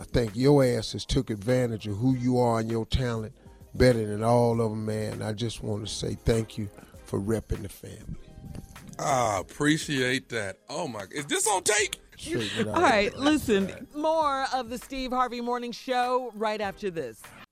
I 0.00 0.04
think 0.04 0.32
your 0.34 0.64
ass 0.64 0.92
has 0.92 1.04
took 1.04 1.30
advantage 1.30 1.86
of 1.86 1.96
who 1.96 2.14
you 2.14 2.38
are 2.38 2.60
and 2.60 2.70
your 2.70 2.86
talent 2.86 3.32
better 3.74 4.06
than 4.06 4.22
all 4.22 4.60
of 4.60 4.70
them, 4.70 4.86
man. 4.86 5.22
I 5.22 5.32
just 5.32 5.62
want 5.62 5.86
to 5.86 5.92
say 5.92 6.14
thank 6.14 6.56
you 6.56 6.68
for 7.04 7.20
repping 7.20 7.62
the 7.62 7.68
family. 7.68 8.16
I 8.98 9.38
appreciate 9.40 10.28
that. 10.30 10.58
Oh 10.68 10.88
my, 10.88 11.04
is 11.10 11.26
this 11.26 11.46
on 11.46 11.62
tape? 11.62 11.96
Straighten. 12.16 12.68
All 12.68 12.82
right, 12.82 13.16
listen, 13.16 13.86
more 13.94 14.46
of 14.52 14.70
the 14.70 14.78
Steve 14.78 15.12
Harvey 15.12 15.40
Morning 15.40 15.70
Show 15.70 16.32
right 16.34 16.60
after 16.60 16.90
this. 16.90 17.22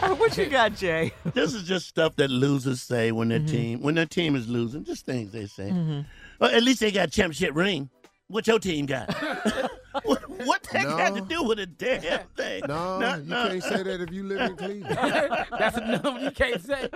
All 0.00 0.10
right, 0.10 0.18
what 0.18 0.36
you 0.36 0.46
got, 0.46 0.74
Jay? 0.76 1.12
This 1.34 1.54
is 1.54 1.64
just 1.64 1.88
stuff 1.88 2.16
that 2.16 2.30
losers 2.30 2.82
say 2.82 3.12
when 3.12 3.28
their 3.28 3.38
mm-hmm. 3.38 3.48
team 3.48 3.82
when 3.82 3.94
their 3.94 4.06
team 4.06 4.36
is 4.36 4.48
losing. 4.48 4.84
Just 4.84 5.06
things 5.06 5.32
they 5.32 5.46
say. 5.46 5.70
Mm-hmm. 5.70 6.00
Well, 6.40 6.50
at 6.54 6.62
least 6.62 6.80
they 6.80 6.90
got 6.90 7.08
a 7.08 7.10
championship 7.10 7.54
ring. 7.54 7.90
What 8.28 8.46
your 8.46 8.58
team 8.58 8.86
got? 8.86 9.12
what, 10.04 10.28
what 10.44 10.62
that 10.72 10.84
got 10.84 11.14
to 11.14 11.22
do 11.22 11.42
with 11.42 11.58
a 11.58 11.66
damn 11.66 12.26
thing? 12.36 12.62
No, 12.68 12.98
No, 12.98 13.16
you 13.16 13.24
no. 13.24 13.48
can't 13.48 13.62
say 13.62 13.82
that 13.82 14.00
if 14.02 14.12
you 14.12 14.24
live 14.24 14.50
in 14.50 14.56
Cleveland. 14.56 15.46
That's 15.58 15.76
a 15.78 16.00
number 16.02 16.20
you 16.20 16.30
can't 16.30 16.62
say. 16.62 16.90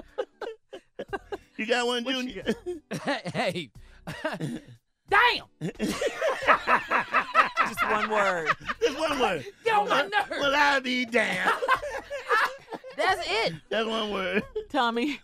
You 1.56 1.66
got 1.66 1.86
one, 1.86 2.04
Junior? 2.04 2.54
hey. 3.32 3.70
Damn! 5.08 5.70
Just 7.68 7.90
one 7.90 8.10
word. 8.10 8.48
Just 8.82 8.98
one 8.98 9.18
word. 9.18 9.46
Get 9.64 9.74
on 9.74 9.88
my 9.88 10.02
nerves. 10.02 10.30
Well, 10.30 10.54
I'll 10.54 10.80
be 10.80 11.04
damned. 11.04 11.50
That's 13.02 13.26
it. 13.28 13.54
That's 13.68 13.86
one 13.88 14.10
word. 14.10 14.42
Tommy. 14.70 15.20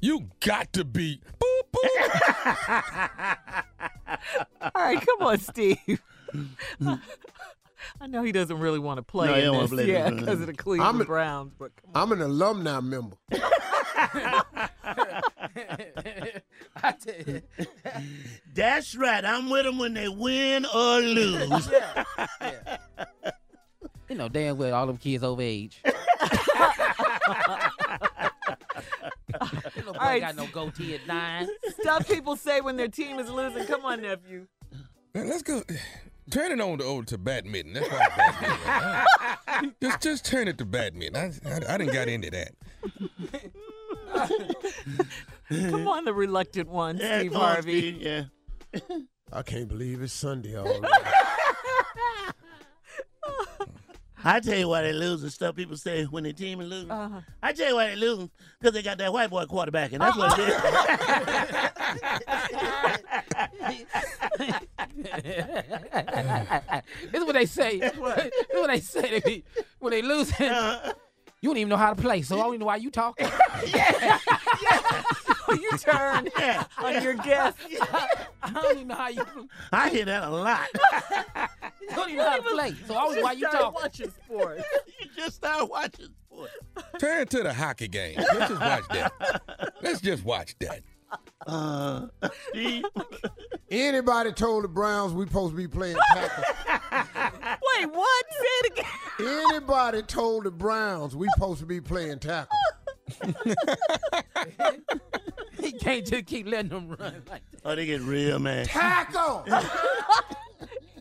You 0.00 0.28
got 0.40 0.72
to 0.74 0.84
be. 0.84 1.20
Boop, 1.38 1.62
boop. 1.72 3.62
All 4.62 4.70
right, 4.74 5.00
come 5.06 5.26
on, 5.26 5.38
Steve. 5.38 6.02
I 8.00 8.06
know 8.08 8.22
he 8.22 8.32
doesn't 8.32 8.58
really 8.58 8.78
want 8.78 8.98
to 8.98 9.02
play 9.02 9.28
No, 9.28 9.54
in 9.54 9.60
this, 9.60 9.70
play 9.70 9.90
yeah, 9.92 10.10
because 10.10 10.40
of 10.40 10.46
the 10.46 10.54
Cleveland 10.54 10.96
I'm 10.96 11.00
a- 11.00 11.04
Browns. 11.04 11.52
But 11.58 11.72
come 11.76 11.90
on. 11.94 12.02
I'm 12.02 12.12
an 12.12 12.22
alumni 12.22 12.80
member. 12.80 13.16
I 16.82 16.92
tell 16.92 17.14
you. 17.26 17.42
That's 18.54 18.94
right. 18.96 19.24
I'm 19.24 19.50
with 19.50 19.64
them 19.64 19.78
when 19.78 19.94
they 19.94 20.08
win 20.08 20.66
or 20.66 20.98
lose. 21.00 21.70
You 24.12 24.18
know 24.18 24.28
damn 24.28 24.58
well 24.58 24.74
all 24.74 24.86
them 24.86 24.98
kids 24.98 25.24
over 25.24 25.40
age. 25.40 25.80
Ain't 25.84 25.94
no 29.86 29.92
boy 29.94 29.98
right. 29.98 30.20
got 30.20 30.36
no 30.36 30.46
goatee 30.48 30.94
at 30.96 31.06
nine. 31.06 31.48
stuff 31.80 32.06
people 32.06 32.36
say 32.36 32.60
when 32.60 32.76
their 32.76 32.88
team 32.88 33.18
is 33.18 33.30
losing. 33.30 33.64
Come 33.64 33.86
on, 33.86 34.02
nephew. 34.02 34.48
Man, 35.14 35.30
let's 35.30 35.42
go. 35.42 35.62
Turn 36.30 36.52
it 36.52 36.60
on 36.60 36.76
to 36.76 36.84
over 36.84 37.04
to 37.04 37.16
badminton. 37.16 37.72
That's 37.72 37.88
why 37.88 38.06
badminton. 38.14 38.66
right? 38.66 39.72
Just 39.82 40.02
just 40.02 40.24
turn 40.26 40.46
it 40.46 40.58
to 40.58 40.66
badminton. 40.66 41.16
I, 41.16 41.50
I, 41.50 41.74
I 41.74 41.78
didn't 41.78 41.94
got 41.94 42.08
into 42.08 42.30
that. 42.32 42.52
Come 45.48 45.88
on, 45.88 46.04
the 46.04 46.12
reluctant 46.12 46.68
one, 46.68 46.98
Yeah, 46.98 47.20
Steve 47.20 47.32
come 47.32 47.40
on, 47.40 47.48
Harvey. 47.54 47.80
Steve, 47.80 48.02
Yeah. 48.02 48.24
I 49.32 49.40
can't 49.42 49.68
believe 49.68 50.02
it's 50.02 50.12
Sunday 50.12 50.54
already. 50.58 50.86
I 54.24 54.40
tell 54.40 54.58
you 54.58 54.68
why 54.68 54.82
they 54.82 54.92
lose 54.92 55.22
and 55.22 55.32
stuff 55.32 55.56
people 55.56 55.76
say 55.76 56.04
when 56.04 56.24
their 56.24 56.32
team 56.32 56.60
is 56.60 56.68
losing. 56.68 56.90
Uh-huh. 56.90 57.20
I 57.42 57.52
tell 57.52 57.68
you 57.68 57.74
why 57.76 57.88
they 57.88 57.96
losing 57.96 58.30
because 58.60 58.74
they 58.74 58.82
got 58.82 58.98
that 58.98 59.12
white 59.12 59.30
boy 59.30 59.44
quarterback, 59.46 59.92
and 59.92 60.00
that's 60.00 60.16
what 60.16 60.38
it 60.38 60.46
this 67.10 67.20
is 67.20 67.24
what 67.24 67.34
they 67.34 67.46
say. 67.46 67.78
This 67.82 67.92
is 67.94 67.98
what 68.60 68.68
they 68.68 68.80
say. 68.80 69.10
They 69.10 69.20
be, 69.20 69.44
when 69.78 69.90
they 69.92 70.02
lose, 70.02 70.32
you 70.38 70.46
don't 71.48 71.56
even 71.56 71.68
know 71.68 71.76
how 71.76 71.92
to 71.92 72.00
play, 72.00 72.22
so 72.22 72.36
I 72.36 72.38
don't 72.44 72.48
even 72.50 72.60
know 72.60 72.66
why 72.66 72.76
you 72.76 72.90
talking. 72.90 73.26
yeah. 73.66 74.18
yeah. 74.62 75.02
you 75.50 75.70
turn 75.78 76.28
on 76.78 77.02
your 77.02 77.14
guest. 77.14 77.58
I 78.42 78.52
don't 78.52 78.76
even 78.76 78.88
know 78.88 78.94
how 78.94 79.08
you. 79.08 79.24
I 79.72 79.90
hear 79.90 80.04
that 80.04 80.24
a 80.24 80.30
lot. 80.30 80.68
You 81.82 81.96
don't 81.96 82.08
even 82.10 82.18
know 82.18 82.30
how 82.30 82.36
to 82.36 82.42
play, 82.42 82.74
so 82.86 82.94
I 82.96 83.14
don't 83.14 83.22
why 83.22 83.32
you 83.32 83.38
Start 83.48 83.54
talking. 83.54 83.80
watching 83.82 84.10
sports. 84.24 84.64
you 85.00 85.06
just 85.16 85.36
start 85.36 85.68
watching 85.70 86.08
sports. 86.26 86.52
Turn 86.98 87.26
to 87.28 87.42
the 87.42 87.52
hockey 87.52 87.88
game. 87.88 88.16
Let's 88.16 88.48
just 88.48 88.60
watch 88.60 88.88
that. 88.90 89.72
Let's 89.82 90.00
just 90.00 90.24
watch 90.24 90.54
that. 90.60 90.82
Uh, 91.46 92.06
Anybody 93.70 94.32
told 94.32 94.64
the 94.64 94.68
Browns 94.68 95.12
we 95.12 95.26
supposed 95.26 95.52
to 95.52 95.56
be 95.56 95.68
playing 95.68 95.96
tackle? 96.14 96.44
Wait, 97.42 97.86
what? 97.92 98.24
Say 98.30 98.46
it 98.46 98.72
again. 98.72 99.36
Anybody 99.50 100.02
told 100.02 100.44
the 100.44 100.50
Browns 100.50 101.14
we 101.16 101.28
supposed 101.34 101.60
to 101.60 101.66
be 101.66 101.80
playing 101.80 102.20
tackle? 102.20 102.56
He 105.60 105.72
can't 105.72 106.06
just 106.06 106.26
keep 106.26 106.46
letting 106.46 106.70
them 106.70 106.88
run 106.88 107.22
like 107.28 107.42
that. 107.50 107.60
oh, 107.64 107.74
they 107.74 107.84
get 107.86 108.00
real 108.02 108.38
man. 108.38 108.64
Tackle! 108.66 109.44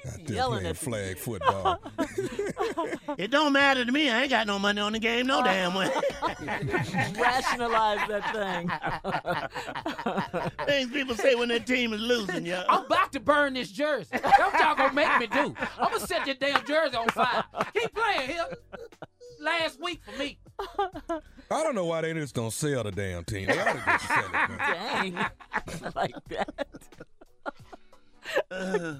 Out 0.07 0.25
there 0.25 0.35
Yelling 0.35 0.59
playing 0.59 0.69
at 0.71 0.77
flag 0.77 1.17
football. 1.17 1.79
It 3.17 3.29
don't 3.29 3.51
matter 3.53 3.83
to 3.85 3.91
me. 3.91 4.09
I 4.09 4.21
ain't 4.21 4.29
got 4.29 4.47
no 4.47 4.57
money 4.57 4.79
on 4.81 4.93
the 4.93 4.99
game, 4.99 5.27
no 5.27 5.43
damn 5.43 5.73
way. 5.75 5.87
Rationalize 7.19 8.07
that 8.07 8.33
thing. 10.57 10.65
Things 10.65 10.91
people 10.91 11.15
say 11.15 11.35
when 11.35 11.49
their 11.49 11.59
team 11.59 11.93
is 11.93 12.01
losing, 12.01 12.45
yo. 12.45 12.63
I'm 12.69 12.85
about 12.85 13.11
to 13.13 13.19
burn 13.19 13.53
this 13.53 13.69
jersey. 13.71 14.09
That's 14.11 14.39
what 14.39 14.53
y'all 14.59 14.75
gonna 14.75 14.93
make 14.93 15.19
me 15.19 15.27
do. 15.27 15.53
I'm 15.77 15.91
gonna 15.91 15.99
set 15.99 16.25
this 16.25 16.37
damn 16.39 16.65
jersey 16.65 16.95
on 16.95 17.09
fire. 17.09 17.43
Keep 17.73 17.93
playing 17.93 18.29
here. 18.29 18.45
Last 19.41 19.79
week 19.81 20.01
for 20.03 20.17
me. 20.17 20.37
I 21.49 21.63
don't 21.63 21.75
know 21.75 21.85
why 21.85 22.01
they 22.01 22.13
just 22.13 22.33
don't 22.35 22.51
sell 22.53 22.83
the 22.83 22.91
damn 22.91 23.23
team. 23.23 23.47
They 23.47 23.59
ought 23.59 23.73
to 23.73 23.83
just 23.85 24.07
sell 24.07 24.25
it. 24.25 24.31
man. 24.31 24.57
Dang. 25.11 25.17
I 25.17 25.91
like 25.95 26.15
that. 26.29 26.67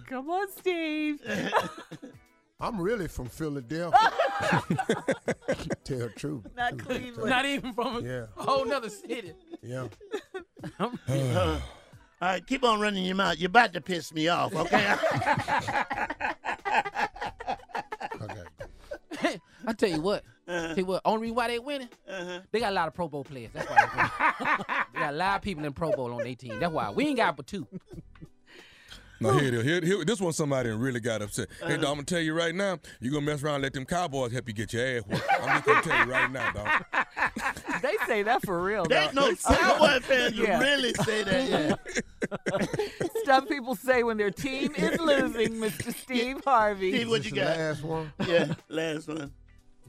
Come 0.07 0.29
on, 0.29 0.47
Steve. 0.51 1.19
I'm 2.61 2.79
really 2.79 3.07
from 3.07 3.27
Philadelphia. 3.27 3.97
Tell 5.83 5.97
the 5.97 6.13
truth. 6.15 6.45
Not 6.55 6.77
Cleveland. 6.77 7.29
Not 7.29 7.45
even 7.45 7.73
from 7.73 8.05
Yeah. 8.05 8.27
a 8.37 8.43
whole 8.43 8.65
nother 8.65 8.89
city. 8.89 9.33
Yeah. 9.63 9.87
All 10.79 11.59
right, 12.21 12.45
keep 12.45 12.63
on 12.63 12.79
running 12.79 13.03
your 13.03 13.15
mouth. 13.15 13.37
You're 13.39 13.47
about 13.47 13.73
to 13.73 13.81
piss 13.81 14.13
me 14.13 14.27
off, 14.27 14.53
okay? 14.55 14.95
Okay. 18.21 19.39
I 19.65 19.73
tell 19.73 19.89
you 19.89 20.01
what. 20.01 20.23
Uh-huh. 20.47 20.67
Tell 20.67 20.77
you 20.77 20.85
what. 20.85 21.01
Only 21.03 21.21
reason 21.21 21.35
why 21.35 21.47
they 21.47 21.57
winning, 21.59 21.89
uh-huh. 22.07 22.41
they 22.51 22.59
got 22.59 22.71
a 22.71 22.75
lot 22.75 22.87
of 22.87 22.93
Pro 22.93 23.07
Bowl 23.07 23.23
players. 23.23 23.49
That's 23.53 23.67
why 23.67 23.75
they 23.75 24.45
winning. 24.45 24.65
they 24.93 24.99
got 24.99 25.13
a 25.13 25.17
lot 25.17 25.35
of 25.37 25.41
people 25.41 25.65
in 25.65 25.73
Pro 25.73 25.91
Bowl 25.93 26.11
on 26.13 26.23
their 26.23 26.35
team. 26.35 26.59
That's 26.59 26.71
why 26.71 26.91
we 26.91 27.07
ain't 27.07 27.17
got 27.17 27.35
but 27.37 27.47
two. 27.47 27.67
Now 29.21 29.37
here 29.37 29.47
it 29.49 29.53
is. 29.53 29.63
Here, 29.63 29.81
here, 29.81 30.03
this 30.03 30.19
one 30.19 30.33
somebody 30.33 30.69
done 30.69 30.79
really 30.79 30.99
got 30.99 31.21
upset. 31.21 31.47
Hey, 31.59 31.65
uh-huh. 31.65 31.75
dog, 31.77 31.85
I'm 31.85 31.93
gonna 31.95 32.03
tell 32.03 32.19
you 32.19 32.33
right 32.33 32.55
now, 32.55 32.79
you 32.99 33.11
gonna 33.11 33.25
mess 33.25 33.43
around 33.43 33.55
and 33.55 33.63
let 33.63 33.73
them 33.73 33.85
cowboys 33.85 34.31
help 34.31 34.47
you 34.47 34.53
get 34.53 34.73
your 34.73 34.83
ass 34.83 35.03
whooped. 35.07 35.23
I'm 35.41 35.47
just 35.49 35.65
gonna 35.65 35.81
tell 35.83 36.05
you 36.05 36.11
right 36.11 36.31
now, 36.31 36.51
dog. 36.51 36.85
They 37.81 37.95
say 38.05 38.21
that 38.23 38.45
for 38.45 38.61
real. 38.61 38.85
There's 38.85 39.11
though. 39.11 39.29
no 39.29 39.35
Cowboy 39.55 39.99
fans 40.01 40.35
Yeah. 40.35 40.59
really 40.59 40.93
say 40.93 41.23
that. 41.23 41.49
Yeah. 41.49 43.07
Stuff 43.23 43.47
people 43.47 43.73
say 43.75 44.03
when 44.03 44.17
their 44.17 44.29
team 44.29 44.71
is 44.75 44.99
losing, 44.99 45.53
Mr. 45.53 45.91
Steve 45.93 46.43
Harvey. 46.45 46.91
Steve, 46.91 47.09
what 47.09 47.25
you 47.25 47.31
the 47.31 47.37
got? 47.37 47.57
last 47.57 47.83
one. 47.83 48.13
Yeah, 48.27 48.53
last 48.69 49.07
one. 49.07 49.31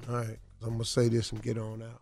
All 0.08 0.16
right. 0.16 0.38
I'm 0.62 0.70
gonna 0.72 0.84
say 0.86 1.08
this 1.08 1.32
and 1.32 1.42
get 1.42 1.58
on 1.58 1.82
out. 1.82 2.00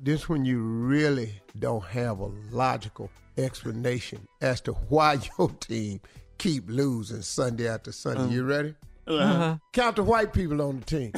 This 0.00 0.28
when 0.28 0.44
you 0.44 0.60
really 0.60 1.40
don't 1.58 1.84
have 1.84 2.18
a 2.20 2.30
logical 2.50 3.10
explanation 3.36 4.26
as 4.40 4.60
to 4.62 4.72
why 4.72 5.18
your 5.38 5.50
team 5.60 6.00
keep 6.38 6.64
losing 6.68 7.22
Sunday 7.22 7.68
after 7.68 7.92
Sunday. 7.92 8.32
You 8.32 8.44
ready? 8.44 8.74
Uh-huh. 9.06 9.56
Count 9.72 9.96
the 9.96 10.02
white 10.02 10.32
people 10.32 10.60
on 10.62 10.80
the 10.80 10.84
team. 10.84 11.12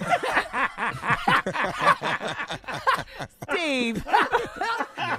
Steve. 3.50 4.06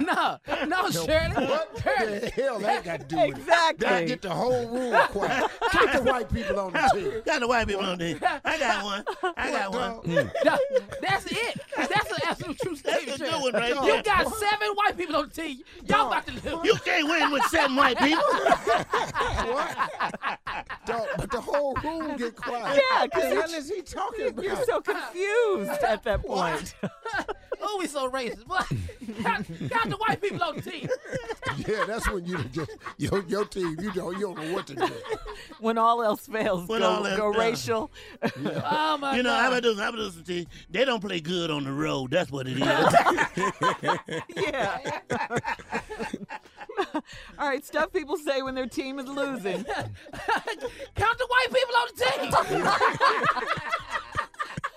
no, 0.00 0.38
no, 0.66 0.90
Shirley. 0.90 1.46
What 1.46 1.74
the 1.76 2.32
hell 2.34 2.58
that 2.60 2.84
got 2.84 3.00
to 3.00 3.06
do 3.06 3.16
with 3.16 3.24
it? 3.26 3.38
Exactly. 3.38 3.86
That 3.88 4.06
get 4.06 4.22
the 4.22 4.30
whole 4.30 4.68
room 4.68 4.94
quiet. 5.08 5.50
Count 5.70 5.92
the 6.04 6.10
white 6.10 6.32
people 6.32 6.60
on 6.60 6.72
the 6.72 6.90
team. 6.94 7.22
Got 7.24 7.40
the 7.40 7.48
white 7.48 7.66
people 7.68 7.84
on 7.84 7.98
there. 7.98 8.16
I 8.44 8.58
got 8.58 8.84
one. 8.84 9.04
I 9.36 9.50
got 9.50 9.72
one. 9.72 9.92
Dog. 10.14 10.30
No, 10.44 10.58
that's 11.00 11.26
it. 11.26 11.60
That's 11.76 12.10
an 12.12 12.18
absolute 12.26 12.58
true 12.58 12.76
statement. 12.76 13.18
That's 13.18 13.20
a 13.20 13.24
good 13.32 13.42
one 13.42 13.52
right 13.54 13.74
You 13.74 13.82
there. 13.82 14.02
got 14.02 14.34
seven 14.34 14.68
white 14.74 14.96
people 14.96 15.16
on 15.16 15.28
the 15.28 15.34
team. 15.42 15.58
Y'all 15.86 16.08
about 16.08 16.26
to 16.26 16.32
lose. 16.32 16.64
You 16.64 16.74
can't 16.84 17.08
win 17.08 17.30
with 17.32 17.42
seven 17.44 17.76
white 17.76 17.98
people. 17.98 18.22
Dog, 20.86 21.06
but 21.16 21.30
the 21.30 21.40
whole 21.40 21.74
room 21.84 22.16
get 22.16 22.34
quiet. 22.36 22.82
Yeah, 22.90 23.00
What 23.02 23.12
the 23.12 23.20
'cause 23.20 23.32
hell 23.50 23.58
is 23.60 23.68
he 23.68 23.82
talking 23.82 24.28
about? 24.28 24.44
You're 24.44 24.64
so 24.64 24.80
confused 24.80 25.70
at 25.82 26.02
that 26.04 26.22
point. 26.24 26.74
Oh, 27.64 27.76
we 27.78 27.86
so 27.86 28.10
racist. 28.10 28.46
What? 28.48 28.66
Got, 29.22 29.46
got 29.70 29.88
the 29.88 29.96
white 29.96 30.20
people 30.20 30.42
on 30.42 30.56
the 30.56 30.62
team. 30.62 30.88
Yeah, 31.66 31.84
that's 31.86 32.10
when 32.10 32.26
you 32.26 32.42
just 32.52 32.70
your 32.98 33.24
your 33.28 33.44
team. 33.44 33.76
You 33.80 33.92
don't 33.92 34.14
you 34.18 34.20
don't 34.34 34.36
know 34.38 34.52
what 34.54 34.66
to 34.68 34.74
do. 34.74 34.88
When 35.60 35.78
all 35.78 36.02
else 36.02 36.26
fails, 36.26 36.68
When 36.68 36.80
go, 36.80 36.88
all 36.88 37.06
else 37.06 37.16
go 37.16 37.32
fails. 37.32 37.36
racial. 37.44 37.90
Oh 38.64 38.96
my 38.98 39.10
god. 39.12 39.16
You 39.16 39.22
know, 39.22 39.30
God. 39.30 39.40
how 39.42 39.48
about 39.50 39.62
this? 39.62 39.78
How 39.78 39.88
about 39.90 39.98
this? 40.14 40.16
T? 40.26 40.48
They 40.70 40.84
don't 40.84 41.00
play 41.00 41.20
good 41.20 41.50
on 41.50 41.64
the 41.64 41.72
road. 41.72 42.10
That's 42.10 42.30
what 42.32 42.46
it 42.48 42.58
is. 42.58 44.18
Yeah. 44.36 44.98
all 47.38 47.48
right, 47.48 47.64
stuff 47.64 47.92
people 47.92 48.16
say 48.16 48.42
when 48.42 48.54
their 48.54 48.66
team 48.66 48.98
is 48.98 49.06
losing. 49.06 49.64
Count 49.64 51.18
the 51.18 51.26
white 51.28 51.48
people 51.52 51.76
on 51.76 51.88
the 51.94 52.04
team. 52.04 52.30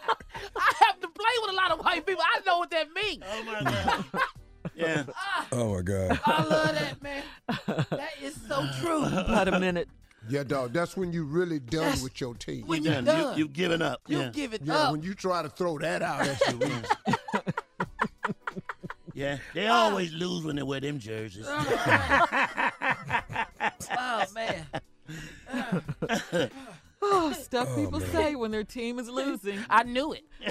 I 0.56 0.74
have 0.88 1.00
to 1.02 1.08
play 1.08 1.32
with 1.42 1.52
a 1.52 1.56
lot 1.56 1.72
of 1.72 1.80
white 1.80 2.06
people. 2.06 2.24
I 2.26 2.40
know 2.46 2.58
what 2.60 2.70
that 2.72 2.88
means. 2.94 3.24
oh 3.30 3.44
my 3.44 3.64
god. 3.64 4.06
Yeah. 4.76 5.04
Ah. 5.16 5.48
Oh 5.54 5.76
my 5.76 5.82
God. 5.84 6.20
I 6.26 6.44
love 6.44 6.74
that, 6.74 7.02
man. 7.02 7.24
That 7.68 8.10
is 8.22 8.36
so 8.48 8.68
true. 8.82 9.06
About 9.06 9.48
a 9.48 9.60
minute. 9.60 9.88
Yeah, 10.28 10.44
dog. 10.44 10.74
That's 10.74 10.98
when 10.98 11.14
you 11.14 11.24
really 11.24 11.60
done 11.60 11.82
That's- 11.84 12.02
with 12.02 12.20
your 12.20 12.34
team. 12.34 12.66
When 12.66 12.84
You 12.84 12.90
you 12.90 12.96
done. 12.96 13.06
done, 13.06 13.34
You, 13.34 13.44
you've 13.44 13.54
given 13.54 13.82
up. 13.84 14.02
you 14.08 14.20
yeah. 14.20 14.30
give 14.34 14.54
it 14.54 14.62
up. 14.64 14.68
yeah, 14.68 14.78
up. 14.80 14.92
when 14.92 15.04
you 15.04 15.14
try 15.14 15.44
to 15.44 15.50
throw 15.50 15.78
that 15.80 16.02
out, 16.02 16.26
that's 16.26 16.46
the 16.52 16.58
reason. 16.66 16.84
yeah. 19.14 19.38
They 19.54 19.68
ah. 19.68 19.84
always 19.84 20.12
lose 20.14 20.44
when 20.44 20.56
they 20.56 20.64
wear 20.64 20.80
them 20.80 20.98
jerseys. 21.00 21.46
Oh, 21.48 22.72
oh 23.98 24.24
man. 24.34 24.66
Oh, 27.08 27.34
stuff 27.34 27.74
people 27.76 28.00
say 28.00 28.36
when 28.36 28.52
their 28.52 28.64
team 28.64 29.00
is 29.00 29.10
losing. 29.10 29.60
I 29.70 29.84
knew 29.84 30.14
it. 30.14 30.24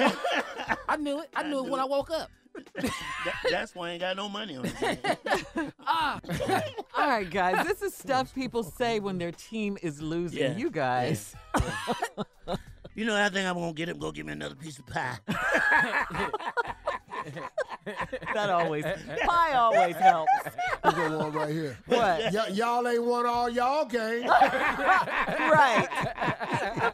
I 0.89 0.97
knew 0.97 1.21
it. 1.21 1.29
I 1.35 1.43
knew 1.43 1.65
it 1.65 1.71
when 1.71 1.81
I 1.81 1.85
woke 1.85 2.11
up. 2.11 2.31
That- 2.75 2.93
that's 3.51 3.75
why 3.75 3.89
I 3.89 3.91
ain't 3.93 4.01
got 4.01 4.17
no 4.17 4.29
money 4.29 4.57
on 4.57 4.67
it. 4.67 5.19
Ah, 5.87 6.21
All 6.97 7.09
right, 7.09 7.29
guys, 7.29 7.67
this 7.67 7.83
is 7.83 7.95
stuff 7.95 8.35
people 8.35 8.63
say 8.63 9.01
when 9.01 9.19
their 9.19 9.33
team 9.33 9.77
is 9.83 10.01
losing. 10.01 10.39
Yeah. 10.39 10.57
You 10.57 10.71
guys. 10.71 11.35
You 12.95 13.05
know, 13.05 13.17
I 13.17 13.29
think 13.29 13.47
I'm 13.49 13.55
gonna 13.57 13.73
get 13.73 13.89
him. 13.89 13.99
Go 13.99 14.13
give 14.13 14.27
me 14.27 14.33
another 14.33 14.55
piece 14.55 14.79
of 14.79 14.87
pie. 14.87 15.19
That 18.35 18.51
always, 18.51 18.85
pie 19.27 19.53
always 19.55 19.95
helps. 19.97 20.31
Look 20.85 20.97
at 20.97 21.11
one 21.11 21.33
right 21.33 21.51
here. 21.51 21.79
What? 21.87 22.33
Y- 22.33 22.49
y'all 22.53 22.87
ain't 22.89 23.03
won 23.05 23.27
all 23.27 23.49
y'all 23.51 23.85
games. 23.85 24.27
right. 24.29 25.87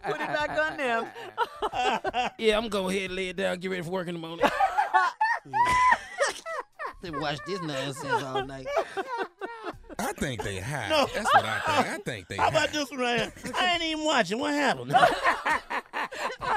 Put 0.04 0.20
it 0.20 0.28
back 0.28 0.50
on 0.50 0.76
them. 0.76 1.06
yeah, 2.38 2.58
I'm 2.58 2.68
going 2.68 2.94
ahead 2.96 3.10
and 3.10 3.16
lay 3.16 3.28
it 3.28 3.36
down. 3.36 3.58
Get 3.58 3.70
ready 3.70 3.82
for 3.82 3.90
work 3.90 4.08
in 4.08 4.14
the 4.14 4.20
morning. 4.20 4.44
They 7.02 7.10
watch 7.10 7.38
this 7.46 7.60
nonsense 7.62 8.22
all 8.22 8.44
night. 8.44 8.66
I 9.98 10.12
think 10.14 10.42
they 10.42 10.58
high. 10.60 10.88
No. 10.88 11.06
That's 11.14 11.34
what 11.34 11.44
I 11.44 11.58
think. 11.60 11.86
I 11.88 11.98
think 11.98 12.28
they 12.28 12.36
How 12.36 12.42
high. 12.44 12.48
about 12.50 12.72
this 12.72 12.90
one 12.90 13.00
right 13.00 13.18
here? 13.20 13.32
I 13.54 13.74
ain't 13.74 13.82
even 13.82 14.04
watching. 14.04 14.38
What 14.38 14.54
happened? 14.54 14.92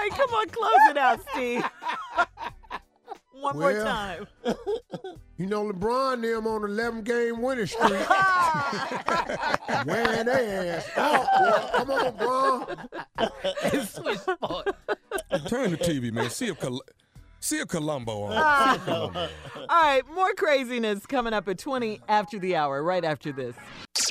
All 0.04 0.10
right, 0.10 0.20
come 0.20 0.34
on, 0.34 0.50
close 0.50 0.90
it 0.90 0.98
out, 0.98 1.20
Steve. 1.32 1.64
One 3.40 3.58
more 3.58 3.72
time. 3.74 4.28
You 5.36 5.48
know, 5.48 5.66
LeBron 5.66 6.22
them 6.22 6.46
on 6.46 6.64
11 6.64 7.02
game 7.02 7.42
winning 7.42 7.66
streak. 7.66 7.90
Wearing 9.86 10.26
their 10.28 10.76
ass 10.78 10.90
out, 10.96 11.26
boy. 11.40 11.78
Come 11.78 11.90
on, 11.90 12.78
LeBron. 12.78 13.88
Switch 13.88 14.20
sport. 14.20 14.68
Turn 15.48 15.72
the 15.72 15.78
TV, 15.78 16.14
man. 16.14 16.30
See 16.30 16.48
if 16.48 16.60
Col- 16.60 16.84
see 17.40 17.58
if 17.58 17.68
Columbo 17.68 18.26
on. 18.26 18.34
Oh. 18.38 18.70
See 18.70 18.76
if 18.76 18.86
Columbo. 18.86 19.30
All 19.56 19.84
right, 19.84 20.04
more 20.14 20.34
craziness 20.36 21.08
coming 21.08 21.34
up 21.34 21.48
at 21.50 21.58
20 21.58 22.00
after 22.08 22.38
the 22.38 22.56
hour, 22.56 22.84
right 22.84 23.04
after 23.04 23.32
this. 23.32 23.56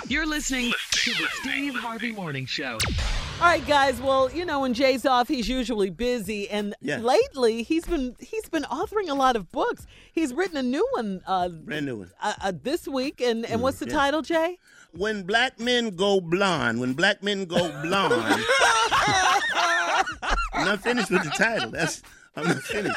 You're 0.09 0.26
listening 0.26 0.72
to 0.90 1.11
the 1.12 1.28
Steve 1.40 1.76
Harvey 1.76 2.11
Morning 2.11 2.47
Show. 2.47 2.78
All 3.43 3.49
right, 3.49 3.66
guys. 3.66 4.01
Well, 4.01 4.30
you 4.30 4.45
know, 4.45 4.61
when 4.61 4.72
Jay's 4.72 5.05
off, 5.05 5.26
he's 5.26 5.49
usually 5.49 5.90
busy, 5.90 6.49
and 6.49 6.76
Yeah. 6.80 6.99
lately 6.99 7.64
he's 7.64 7.84
been 7.84 8.14
he's 8.20 8.49
been 8.49 8.62
authoring 8.62 9.09
a 9.09 9.14
lot 9.14 9.34
of 9.34 9.51
books. 9.51 9.84
He's 10.12 10.32
written 10.32 10.57
a 10.59 10.62
new 10.62 10.86
one 10.93 11.22
uh, 11.26 11.49
Brand 11.49 11.86
new 11.86 11.97
one. 11.97 12.12
uh, 12.22 12.34
uh, 12.40 12.53
this 12.62 12.86
week, 12.86 13.20
and 13.20 13.45
and 13.45 13.61
what's 13.61 13.80
the 13.80 13.86
yeah. 13.88 13.95
title, 13.95 14.22
Jay? 14.22 14.59
When 14.93 15.24
black 15.24 15.59
men 15.59 15.90
go 15.97 16.20
blonde, 16.20 16.78
when 16.78 16.93
black 16.93 17.20
men 17.24 17.47
go 17.47 17.59
blonde. 17.82 18.14
I'm 20.53 20.64
not 20.64 20.80
finished 20.80 21.11
with 21.11 21.24
the 21.24 21.30
title. 21.30 21.72
That's 21.72 22.01
I'm 22.36 22.47
not 22.47 22.62
finished. 22.62 22.97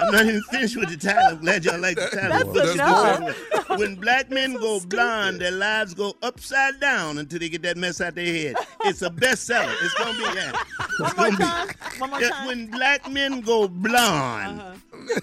I'm 0.00 0.12
not 0.12 0.26
even 0.26 0.42
finished 0.50 0.76
with 0.76 0.88
the 0.90 0.96
title. 0.96 1.22
I'm 1.36 1.38
glad 1.40 1.64
y'all 1.64 1.78
like 1.78 1.96
the 1.96 2.08
title. 2.08 2.52
That's 2.52 2.74
enough. 2.74 3.78
When 3.78 3.96
black 3.96 4.30
men 4.30 4.54
go 4.54 4.80
blonde, 4.80 5.40
their 5.40 5.50
lives 5.52 5.94
go 5.94 6.14
upside 6.22 6.80
down 6.80 7.18
until 7.18 7.38
they 7.38 7.48
get 7.48 7.62
that 7.62 7.76
mess 7.76 8.00
out 8.00 8.14
their 8.14 8.26
head. 8.26 8.56
It's 8.84 9.02
a 9.02 9.10
bestseller. 9.10 9.74
It's 9.82 9.94
gonna 9.94 10.16
be 10.18 10.24
yeah. 10.38 10.52
It's 10.80 11.00
One 11.00 11.16
more 11.16 11.38
gonna 11.38 11.66
be- 11.66 11.98
One 12.00 12.10
more 12.10 12.20
time. 12.20 12.46
when 12.46 12.66
black 12.70 13.10
men 13.10 13.40
go 13.40 13.68
blonde, 13.68 14.80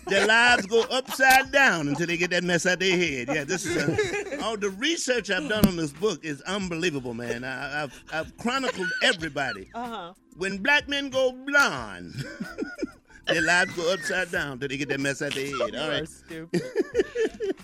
their 0.07 0.25
lives 0.27 0.65
go 0.65 0.81
upside 0.83 1.51
down 1.51 1.87
until 1.87 2.07
they 2.07 2.17
get 2.17 2.29
that 2.31 2.43
mess 2.43 2.65
out 2.65 2.79
their 2.79 2.97
head. 2.97 3.27
Yeah, 3.29 3.43
this 3.43 3.65
is 3.65 3.75
a, 3.77 4.41
all 4.43 4.57
the 4.57 4.69
research 4.71 5.29
I've 5.29 5.47
done 5.49 5.67
on 5.67 5.75
this 5.75 5.91
book 5.91 6.23
is 6.23 6.41
unbelievable, 6.41 7.13
man. 7.13 7.43
I, 7.43 7.83
I've 7.83 8.03
I've 8.13 8.37
chronicled 8.37 8.89
everybody. 9.03 9.69
Uh-huh. 9.73 10.13
When 10.37 10.57
black 10.59 10.87
men 10.87 11.09
go 11.09 11.31
blonde, 11.33 12.13
Their 13.27 13.41
lives 13.41 13.73
go 13.75 13.93
upside 13.93 14.31
down 14.31 14.59
till 14.59 14.67
they 14.67 14.77
get 14.77 14.89
that 14.89 14.99
mess 14.99 15.21
out 15.21 15.33
their 15.33 15.45
head. 15.45 15.75
All 15.75 15.89
right. 15.89 16.07
stupid. 16.07 16.61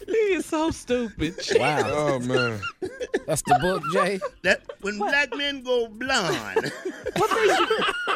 He 0.07 0.33
is 0.35 0.45
so 0.45 0.71
stupid. 0.71 1.35
Wow. 1.59 1.81
Oh 1.85 2.19
man. 2.19 2.61
That's 3.25 3.41
the 3.41 3.59
book, 3.61 3.83
Jay. 3.91 4.19
That 4.43 4.61
when 4.81 4.97
black 4.97 5.35
men 5.35 5.61
go 5.63 5.87
blonde. 5.87 6.71
What 7.17 7.31
makes 7.31 7.59
you, 7.59 7.67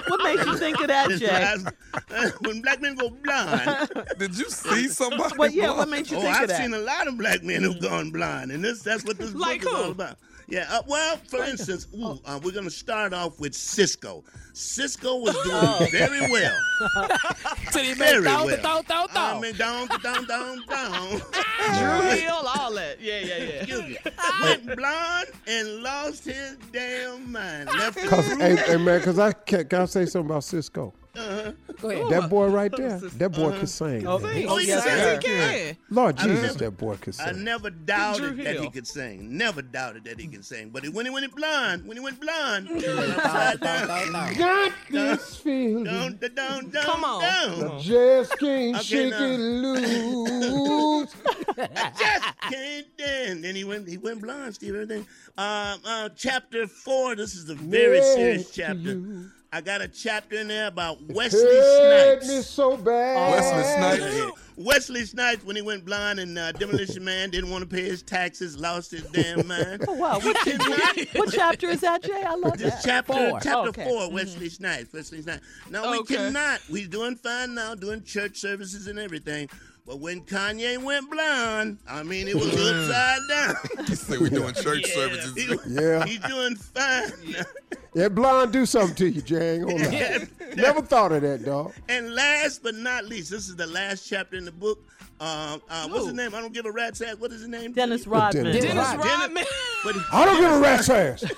what 0.08 0.24
made 0.24 0.46
you 0.46 0.58
think 0.58 0.80
of 0.80 0.88
that, 0.88 1.10
Jay? 1.12 1.28
lies- 1.28 1.66
uh, 2.12 2.32
when 2.42 2.62
black 2.62 2.82
men 2.82 2.96
go 2.96 3.10
blonde. 3.10 3.90
Did 4.20 4.38
you 4.38 4.50
see 4.50 4.88
somebody? 4.88 5.36
Well, 5.38 5.50
yeah, 5.52 5.72
what 5.76 5.90
made 5.90 6.10
you 6.10 6.18
oh, 6.18 6.22
think 6.22 6.36
I've 6.36 6.44
of 6.44 6.50
that? 6.50 6.62
seen 6.62 6.74
a 6.74 6.78
lot 6.80 7.08
of 7.08 7.18
black 7.18 7.44
men 7.44 7.64
who've 7.64 7.82
gone 7.82 8.12
blind, 8.12 8.52
and 8.52 8.64
this 8.64 8.82
that's 8.84 9.04
what 9.04 9.18
this 9.18 9.34
Like 9.34 9.62
book 9.64 9.72
is 9.72 9.78
who? 9.78 9.84
all 9.86 9.92
about. 9.92 10.18
Yeah, 10.52 10.66
uh, 10.70 10.82
well, 10.86 11.16
for 11.30 11.42
instance, 11.46 11.88
ooh, 11.96 12.20
uh, 12.26 12.38
we're 12.44 12.52
going 12.52 12.66
to 12.66 12.70
start 12.70 13.14
off 13.14 13.40
with 13.40 13.54
Sisqo. 13.54 14.22
Sisqo 14.54 15.22
was 15.22 15.34
doing 15.46 15.92
very 15.92 16.30
well. 16.30 16.58
Till 17.72 17.84
he 17.86 17.94
Very 17.94 18.22
down, 18.22 18.48
well. 18.48 18.62
down, 18.62 18.84
down, 18.84 19.08
I 19.12 19.14
down. 19.14 19.42
mean, 19.42 19.56
down, 19.56 19.88
down, 20.04 20.26
down, 20.28 20.62
down. 20.68 21.10
Dru 21.80 22.10
Hill, 22.18 22.34
all 22.58 22.74
that. 22.74 22.98
Yeah, 23.00 23.20
yeah, 23.20 23.38
yeah. 23.38 23.44
Excuse 23.64 23.82
me. 23.88 23.98
Went 24.42 24.76
blind 24.76 25.28
and 25.48 25.84
lost 25.84 26.26
his 26.26 26.58
damn 26.74 27.32
mind. 27.32 27.70
Left 27.70 27.98
Cause, 28.08 28.28
hey, 28.34 28.58
hey 28.58 28.76
man, 28.76 29.02
cause 29.02 29.20
I 29.20 29.32
can, 29.32 29.66
can 29.70 29.82
I 29.84 29.86
say 29.86 30.06
something 30.06 30.30
about 30.30 30.42
Sisqo? 30.42 30.92
Go 31.14 31.90
ahead. 31.90 32.10
That 32.10 32.30
boy 32.30 32.48
right 32.48 32.72
there, 32.76 32.98
that 33.00 33.30
boy 33.34 33.52
can 33.58 33.68
sing. 33.68 34.08
Oh, 34.08 34.18
man. 34.18 34.46
Oh, 34.48 34.58
you. 34.60 34.68
yes, 34.68 34.84
Yes, 34.86 34.86
sir. 34.86 35.16
sir. 35.16 35.22
can. 35.22 35.78
Lord 35.90 36.18
Jesus, 36.18 36.42
never- 36.42 36.58
that 36.60 36.72
boy 36.78 36.96
can 36.98 37.14
sing 37.14 37.28
I 37.28 37.32
never 37.34 37.70
doubted 37.70 38.38
that 38.38 38.60
he 38.60 38.70
could 38.70 38.88
sing. 38.88 39.38
Never 39.38 39.62
doubted 39.62 40.06
that 40.06 40.20
he 40.20 40.28
could 40.28 40.46
sing. 40.46 40.70
But 40.70 40.88
when 40.90 41.06
he 41.06 41.12
went 41.12 41.36
blind, 41.36 41.86
when 41.86 41.98
he 41.98 42.04
went 42.04 42.18
upside 42.22 43.60
Down, 43.60 43.88
down. 44.12 44.34
Got 44.36 44.72
this 44.90 45.36
feeling. 45.38 45.84
Down, 45.84 46.18
down, 46.18 46.34
down, 46.36 46.70
down, 46.70 46.84
Come 46.86 47.04
on. 47.04 47.22
down. 47.22 47.82
Just 47.82 48.38
can't 48.40 48.76
Okay, 48.78 48.84
shake 48.84 49.10
now. 49.12 49.24
it 49.26 49.38
loose. 49.38 51.16
Just 51.98 52.40
can't 52.42 52.98
dance. 52.98 53.42
Then 53.42 53.56
he 53.56 53.64
went, 53.64 53.88
he 53.88 53.98
went 53.98 54.22
blind, 54.22 54.56
Steve. 54.56 54.76
Everything. 54.76 55.06
Um, 55.38 55.80
uh, 55.86 56.10
chapter 56.16 56.68
four. 56.68 57.16
This 57.16 57.36
is 57.36 57.50
a 57.50 57.56
very 57.56 57.98
Next 58.00 58.14
serious 58.16 58.52
chapter. 58.52 58.78
you. 58.80 59.30
I 59.54 59.60
got 59.60 59.82
a 59.82 59.88
chapter 59.90 60.38
in 60.40 60.48
there 60.48 60.68
about 60.68 61.02
Wesley 61.10 61.42
Hurt 61.44 62.22
me 62.22 62.42
so 62.42 62.78
bad. 62.78 63.32
Wesley 63.32 63.64
Snipes. 64.00 64.16
Yeah. 64.18 64.30
Wesley 64.56 65.04
Snipes, 65.06 65.44
when 65.44 65.58
he 65.58 65.62
went 65.62 65.84
blind 65.86 66.20
and 66.20 66.38
uh, 66.38 66.54
Demolition 66.54 67.04
Man 67.04 67.30
didn't 67.32 67.50
want 67.50 67.62
to 67.70 67.76
pay 67.76 67.82
his 67.84 68.02
taxes, 68.02 68.58
lost 68.58 68.92
his 68.92 69.04
damn 69.08 69.46
mind. 69.48 69.84
Oh, 69.90 69.94
wow. 69.96 70.20
What, 70.20 70.38
what 71.16 71.34
chapter 71.34 71.68
is 71.68 71.82
that, 71.82 72.02
Jay? 72.02 72.24
I 72.26 72.36
love 72.36 72.58
This 72.58 72.74
that. 72.76 72.82
chapter, 72.86 73.12
Four. 73.14 73.40
chapter 73.42 73.70
Okay. 73.70 73.84
four, 73.84 74.10
Wesley 74.12 74.48
Snipes, 74.48 74.94
Wesley 74.94 75.22
Snipes. 75.22 75.44
No, 75.70 75.92
we 75.92 75.98
Okay. 76.00 76.16
cannot. 76.16 76.62
We're 76.70 76.88
doing 76.88 77.16
fine 77.18 77.54
now, 77.56 77.76
doing 77.76 78.04
church 78.04 78.38
services 78.38 78.88
and 78.88 78.98
everything. 79.00 79.50
But 79.86 80.00
when 80.00 80.22
Kanye 80.22 80.82
went 80.82 81.10
blind, 81.12 81.80
I 81.90 82.04
mean, 82.04 82.28
it 82.30 82.36
was 82.36 82.48
upside 82.54 83.20
down. 83.30 83.88
You 83.90 83.96
say 83.96 84.18
we're 84.18 84.30
doing 84.30 84.54
church 84.62 84.86
Yeah, 84.88 84.94
services. 84.96 85.34
he- 85.36 85.58
Yeah. 85.68 86.06
He's 86.06 86.20
doing 86.20 86.56
fine. 86.56 87.12
That 87.94 88.16
blonde 88.16 88.54
do 88.54 88.66
something 88.66 88.96
to 88.96 89.10
you, 89.10 89.22
Jay. 89.22 89.56
Ain't 89.56 89.68
gonna 89.68 89.84
lie. 89.84 89.90
Yeah. 89.92 90.26
Never 90.56 90.82
thought 90.82 91.12
of 91.12 91.22
that, 91.24 91.44
dog. 91.44 91.74
And 91.90 92.16
last 92.16 92.64
but 92.64 92.76
not 92.76 93.06
least, 93.06 93.32
this 93.32 93.50
is 93.50 93.56
the 93.58 93.68
last 93.68 94.08
chapter 94.08 94.38
in 94.38 94.46
the 94.46 94.52
book. 94.52 94.80
Uh, 95.20 95.60
uh, 95.70 95.88
what's 95.90 96.06
his 96.06 96.16
name? 96.16 96.34
I 96.34 96.40
don't 96.42 96.52
give 96.54 96.66
a 96.66 96.72
rat's 96.72 97.00
ass. 97.02 97.16
What 97.20 97.32
is 97.32 97.42
his 97.42 97.48
name? 97.50 97.74
Dennis 97.74 98.08
Rodman. 98.08 98.46
Dennis 98.46 98.64
Dennis 98.64 98.76
Rodman. 98.88 99.06
Rodman. 99.08 99.44
But, 99.84 99.96
I 100.12 100.26
don't 100.26 100.42
give 100.42 100.52
a 100.52 100.60
rat's 100.60 100.90
ass. 100.90 101.24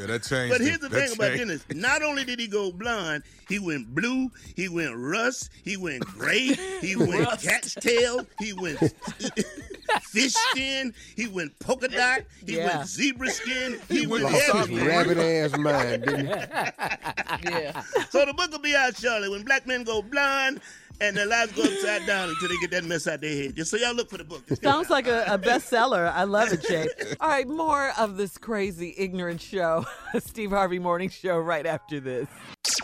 Yeah, 0.00 0.06
that 0.06 0.22
changed. 0.24 0.52
but 0.52 0.60
here's 0.60 0.78
the 0.80 0.88
That 0.88 1.08
thing 1.08 1.16
about. 1.16 1.36
Dennis. 1.36 1.64
Not 1.72 2.02
only 2.02 2.24
did 2.24 2.40
he 2.40 2.48
go 2.48 2.72
blind, 2.72 3.22
he 3.48 3.60
went 3.60 3.94
blue, 3.94 4.28
he 4.56 4.68
went 4.68 4.96
rust, 4.96 5.50
he 5.62 5.76
went 5.76 6.04
gray, 6.04 6.54
he 6.80 6.96
went 6.96 7.28
cat's 7.40 7.74
tail, 7.74 8.26
he 8.40 8.52
went 8.54 8.78
fish 10.02 10.34
skin, 10.34 10.92
he 11.16 11.28
went 11.28 11.56
polka 11.60 11.86
dot, 11.88 12.22
he 12.44 12.56
Yeah. 12.56 12.76
went 12.78 12.88
zebra 12.88 13.30
skin, 13.30 13.80
he, 13.88 14.06
went, 14.06 14.24
went 14.24 14.36
soft. 14.36 14.70
Rabbit 14.70 15.18
ass 15.18 15.56
mind, 15.56 15.97
didn't 16.00 16.26
he? 16.26 16.32
Yeah. 17.50 17.82
So 18.10 18.24
the 18.26 18.34
book 18.34 18.50
will 18.50 18.58
be 18.58 18.74
out 18.74 18.96
shortly 18.96 19.28
when 19.28 19.42
black 19.42 19.66
men 19.66 19.84
go 19.84 20.02
blind 20.02 20.60
and 21.00 21.16
their 21.16 21.26
lives 21.26 21.52
go 21.52 21.62
upside 21.62 22.06
down 22.06 22.28
until 22.30 22.48
they 22.48 22.56
get 22.60 22.70
that 22.72 22.84
mess 22.84 23.06
out 23.06 23.20
their 23.20 23.34
head. 23.34 23.56
Just 23.56 23.70
so 23.70 23.76
y'all 23.76 23.94
look 23.94 24.10
for 24.10 24.18
the 24.18 24.24
book. 24.24 24.42
It's 24.48 24.60
Sounds 24.60 24.90
like 24.90 25.06
a, 25.06 25.24
a 25.28 25.38
bestseller. 25.38 26.12
I 26.12 26.24
love 26.24 26.52
it, 26.52 26.62
Jay. 26.62 26.88
All 27.20 27.28
right, 27.28 27.46
more 27.46 27.92
of 27.98 28.16
this 28.16 28.36
crazy, 28.36 28.94
ignorant 28.98 29.40
show, 29.40 29.86
Steve 30.18 30.50
Harvey 30.50 30.78
Morning 30.78 31.08
Show, 31.08 31.38
right 31.38 31.66
after 31.66 32.00
this. 32.00 32.28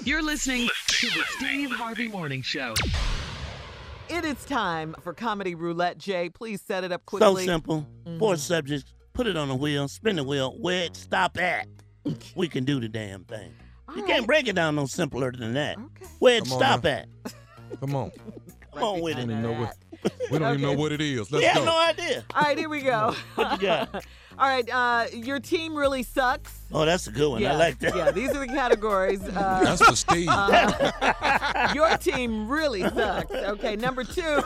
You're 0.04 0.22
listening 0.22 0.68
to 0.88 1.06
the 1.08 1.24
Steve 1.36 1.70
Harvey 1.70 2.08
Morning 2.08 2.42
Show. 2.42 2.74
It 4.08 4.24
is 4.24 4.44
time 4.44 4.94
for 5.02 5.14
Comedy 5.14 5.54
Roulette, 5.54 5.98
Jay. 5.98 6.28
Please 6.28 6.60
set 6.60 6.84
it 6.84 6.92
up 6.92 7.04
quickly. 7.06 7.26
So 7.26 7.32
quickly. 7.32 7.46
simple. 7.46 7.86
Four 8.18 8.34
mm-hmm. 8.34 8.38
subjects. 8.38 8.92
Put 9.14 9.26
it 9.26 9.36
on 9.36 9.48
the 9.48 9.54
wheel. 9.54 9.88
Spin 9.88 10.16
the 10.16 10.24
wheel. 10.24 10.54
Where 10.58 10.84
it 10.84 10.96
stop 10.96 11.38
at. 11.38 11.66
We 12.36 12.48
can 12.48 12.64
do 12.64 12.80
the 12.80 12.88
damn 12.88 13.24
thing. 13.24 13.52
All 13.88 13.96
You 13.96 14.02
right. 14.02 14.10
can't 14.10 14.26
break 14.26 14.48
it 14.48 14.54
down 14.54 14.76
no 14.76 14.86
simpler 14.86 15.32
than 15.32 15.54
that. 15.54 15.76
Okay. 15.78 16.06
Where 16.18 16.36
it 16.36 16.44
Come 16.44 16.52
on 16.54 16.58
stop 16.58 16.84
now. 16.84 16.90
at. 16.90 17.08
Come 17.80 17.96
on. 17.96 18.10
Come 18.74 18.82
on 18.82 19.00
with 19.00 19.18
it. 19.18 19.26
know 19.26 19.52
what. 19.52 19.76
We 20.30 20.38
don't 20.38 20.50
even 20.58 20.60
know 20.60 20.74
what 20.74 20.92
it 20.92 21.00
is. 21.00 21.30
We 21.30 21.38
Let's 21.38 21.54
have 21.56 21.64
go. 21.64 21.70
no 21.70 21.78
idea. 21.78 22.24
All 22.34 22.42
right, 22.42 22.58
here 22.58 22.68
we 22.68 22.82
go. 22.82 23.14
What 23.36 23.52
you 23.52 23.68
got? 23.68 23.94
All 23.94 24.48
right, 24.48 24.68
uh, 24.70 25.06
your 25.16 25.40
team 25.40 25.74
really 25.74 26.02
sucks. 26.02 26.52
Oh, 26.72 26.84
that's 26.84 27.06
a 27.06 27.12
good 27.12 27.30
one. 27.30 27.40
yeah, 27.42 27.52
I 27.52 27.56
like 27.56 27.78
that. 27.80 27.94
Yeah, 27.94 28.10
these 28.10 28.30
are 28.30 28.40
the 28.40 28.48
categories. 28.48 29.22
Uh, 29.22 29.60
That's 29.62 29.84
for 29.84 29.94
Steve. 29.94 30.28
your 31.74 31.96
team 31.98 32.48
really 32.48 32.80
sucks. 32.82 33.30
Okay, 33.30 33.76
number 33.76 34.02
two. 34.02 34.22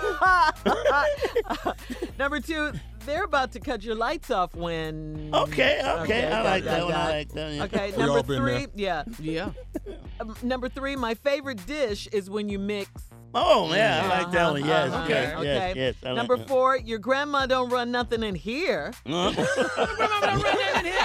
number 2.19 2.41
two, 2.41 2.73
they're 3.07 3.25
about 3.25 3.53
to 3.53 3.61
cut 3.61 3.83
your 3.83 3.95
lights 3.95 4.31
off 4.31 4.55
when. 4.55 5.31
Okay, 5.33 5.81
okay. 5.81 6.01
Okay, 6.03 6.27
I 6.31 6.43
like 6.43 6.65
that, 6.65 6.71
that 6.81 6.85
one. 6.85 6.95
I 6.95 7.09
like 7.09 7.33
that. 7.33 7.53
yeah. 7.53 7.65
Okay, 7.65 7.93
We 7.97 8.05
number 8.05 8.23
three. 8.23 8.67
there. 8.67 8.69
Yeah. 8.75 9.05
Yeah. 9.21 9.51
Um, 10.21 10.35
number 10.43 10.69
three, 10.69 10.97
my 10.97 11.15
favorite 11.15 11.65
dish 11.67 12.09
is 12.09 12.29
when 12.29 12.49
you 12.49 12.59
mix. 12.59 12.91
Oh, 13.35 13.73
yeah, 13.75 14.01
I 14.05 14.09
like 14.23 14.33
that 14.33 14.41
Uh-huh, 14.43 14.53
one. 14.55 14.65
Yes, 14.65 14.91
uh-huh, 14.91 15.07
yes, 15.09 15.35
okay. 15.37 15.45
yes, 15.45 15.77
yes. 15.77 15.95
I 16.03 16.07
like 16.09 16.17
Number 16.17 16.39
that. 16.39 16.49
four, 16.49 16.79
your 16.79 16.99
grandma 16.99 17.45
don't 17.45 17.69
run 17.69 17.91
nothing 17.93 18.23
in 18.23 18.35
here. 18.35 18.93
Uh, 19.07 19.33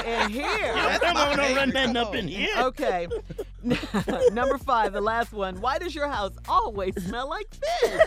In 0.05 0.30
here. 0.30 0.74
Grandma 1.04 1.36
don't 1.36 1.56
run 1.56 1.70
nothing 1.70 1.97
up 1.97 2.16
in 2.16 2.28
here. 2.28 2.49
Okay. 2.58 3.08
Number 4.32 4.58
five, 4.58 4.93
the 4.93 5.01
last 5.01 5.34
one. 5.34 5.60
Why 5.62 5.78
does 5.78 5.93
your 5.93 6.08
house 6.08 6.34
always 6.47 6.93
smell 7.04 7.30
like 7.30 7.47
fish? 7.54 7.99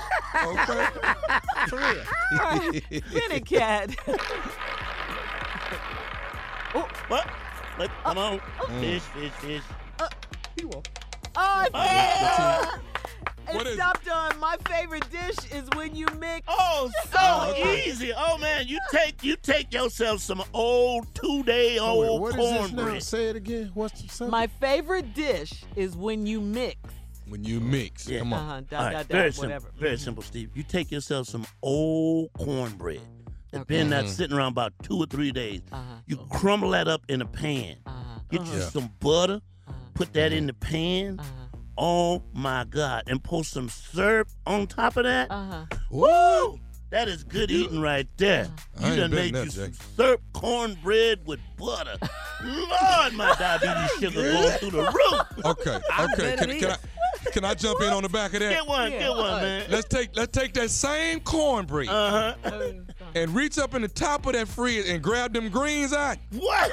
Okay. 0.44 0.86
All 1.72 1.78
right. 1.78 2.82
Spin 2.90 3.32
it, 3.32 3.46
cat. 3.46 3.94
Oh, 6.74 6.86
what? 7.08 7.26
Let, 7.78 7.90
come 8.04 8.18
on. 8.18 8.34
Uh, 8.34 8.40
oh. 8.60 8.80
Fish, 8.80 9.00
fish, 9.02 9.32
fish. 9.32 9.62
Uh, 9.98 10.08
oh, 10.62 11.66
yeah. 11.72 12.70
What 13.52 13.66
It 13.66 13.70
is- 13.70 13.74
stopped 13.76 14.08
on 14.08 14.38
my 14.40 14.56
favorite 14.68 15.08
dish 15.10 15.36
is 15.52 15.68
when 15.76 15.94
you 15.94 16.06
mix. 16.18 16.44
Oh, 16.48 16.90
so 17.10 17.18
Oh, 17.18 17.50
okay. 17.52 17.84
easy. 17.88 18.12
Oh 18.16 18.38
man, 18.38 18.66
you 18.66 18.78
take 18.90 19.22
you 19.22 19.36
take 19.36 19.72
yourself 19.72 20.20
some 20.20 20.42
old 20.52 21.06
two 21.14 21.42
day 21.44 21.74
wait, 21.74 21.80
old 21.80 22.20
what 22.20 22.30
is 22.30 22.36
this 22.36 22.58
cornbread. 22.70 23.02
Say 23.02 23.28
it 23.28 23.36
again. 23.36 23.70
What's 23.74 24.02
the 24.02 24.08
subject? 24.08 24.30
My 24.32 24.46
favorite 24.46 25.14
dish 25.14 25.64
is 25.76 25.96
when 25.96 26.26
you 26.26 26.40
mix. 26.40 26.76
When 27.28 27.44
you 27.44 27.60
mix, 27.60 28.08
Yeah. 28.08 28.20
come 28.20 28.32
on. 28.32 28.38
Uh-huh, 28.40 28.60
dot, 28.70 28.78
All 28.80 28.86
right, 28.86 28.92
dot, 28.94 29.06
very 29.06 29.28
dot, 29.30 29.34
simple. 29.34 29.48
whatever. 29.48 29.70
Very 29.78 29.98
simple, 29.98 30.22
Steve. 30.22 30.50
You 30.56 30.62
take 30.62 30.90
yourself 30.92 31.26
some 31.26 31.44
old 31.62 32.32
cornbread. 32.34 33.00
That's 33.50 33.62
Okay. 33.62 33.78
been 33.78 33.90
that 33.90 34.08
sitting 34.08 34.36
around 34.36 34.52
about 34.52 34.72
two 34.82 34.96
or 34.98 35.06
three 35.06 35.32
days. 35.32 35.62
Uh-huh. 35.72 35.82
You 36.06 36.16
crumble 36.30 36.70
that 36.70 36.88
up 36.88 37.02
in 37.08 37.22
a 37.22 37.26
pan. 37.26 37.76
Uh-huh. 37.86 38.20
Get 38.30 38.44
you 38.46 38.58
Yeah. 38.60 38.68
some 38.70 38.90
butter. 39.00 39.40
Put 39.94 40.12
that 40.12 40.32
in 40.32 40.46
the 40.46 40.52
pan. 40.52 41.18
Uh-huh. 41.78 41.86
Oh 41.86 42.22
my 42.32 42.64
God! 42.64 43.04
And 43.06 43.22
pour 43.22 43.44
some 43.44 43.68
syrup 43.68 44.28
on 44.46 44.66
top 44.66 44.96
of 44.96 45.04
that. 45.04 45.30
Uh-huh. 45.30 45.66
Woo! 45.90 46.60
That 46.90 47.08
is 47.08 47.24
good 47.24 47.50
eating 47.50 47.80
right 47.80 48.06
there. 48.16 48.48
I 48.80 48.82
You 48.82 48.86
ain't 48.92 48.96
done 49.00 49.10
betting 49.10 49.32
made 49.32 49.34
that, 49.34 49.44
you 49.46 49.50
some 49.50 49.72
Jay. 49.72 49.78
syrup 49.96 50.20
cornbread 50.32 51.26
with 51.26 51.40
butter. 51.56 51.96
Lord, 52.44 53.12
my 53.14 53.34
diabetes 53.38 53.90
sugar 53.98 54.22
going 54.32 54.58
through 54.58 54.70
the 54.70 54.82
roof. 54.82 55.44
Okay. 55.44 55.78
Okay. 56.00 56.36
Can, 56.36 56.60
can 56.60 56.70
I 56.70 56.76
can 57.32 57.44
I 57.44 57.54
jump 57.54 57.80
in 57.82 57.88
on 57.92 58.02
the 58.04 58.08
back 58.08 58.34
of 58.34 58.40
that? 58.40 58.50
Get 58.50 58.66
one, 58.66 58.90
get 58.90 59.10
one, 59.10 59.42
man. 59.42 59.64
Let's 59.68 59.88
take 59.88 60.14
let's 60.16 60.30
take 60.30 60.52
that 60.54 60.70
same 60.70 61.20
cornbread 61.20 61.88
Uh 61.88 62.34
huh. 62.44 62.72
And 63.16 63.34
reach 63.34 63.58
up 63.58 63.74
in 63.74 63.80
the 63.82 63.88
top 63.88 64.26
of 64.26 64.34
that 64.34 64.46
fridge 64.46 64.86
and 64.88 65.02
grab 65.02 65.32
them 65.32 65.48
greens 65.48 65.92
out. 65.94 66.18
What? 66.32 66.70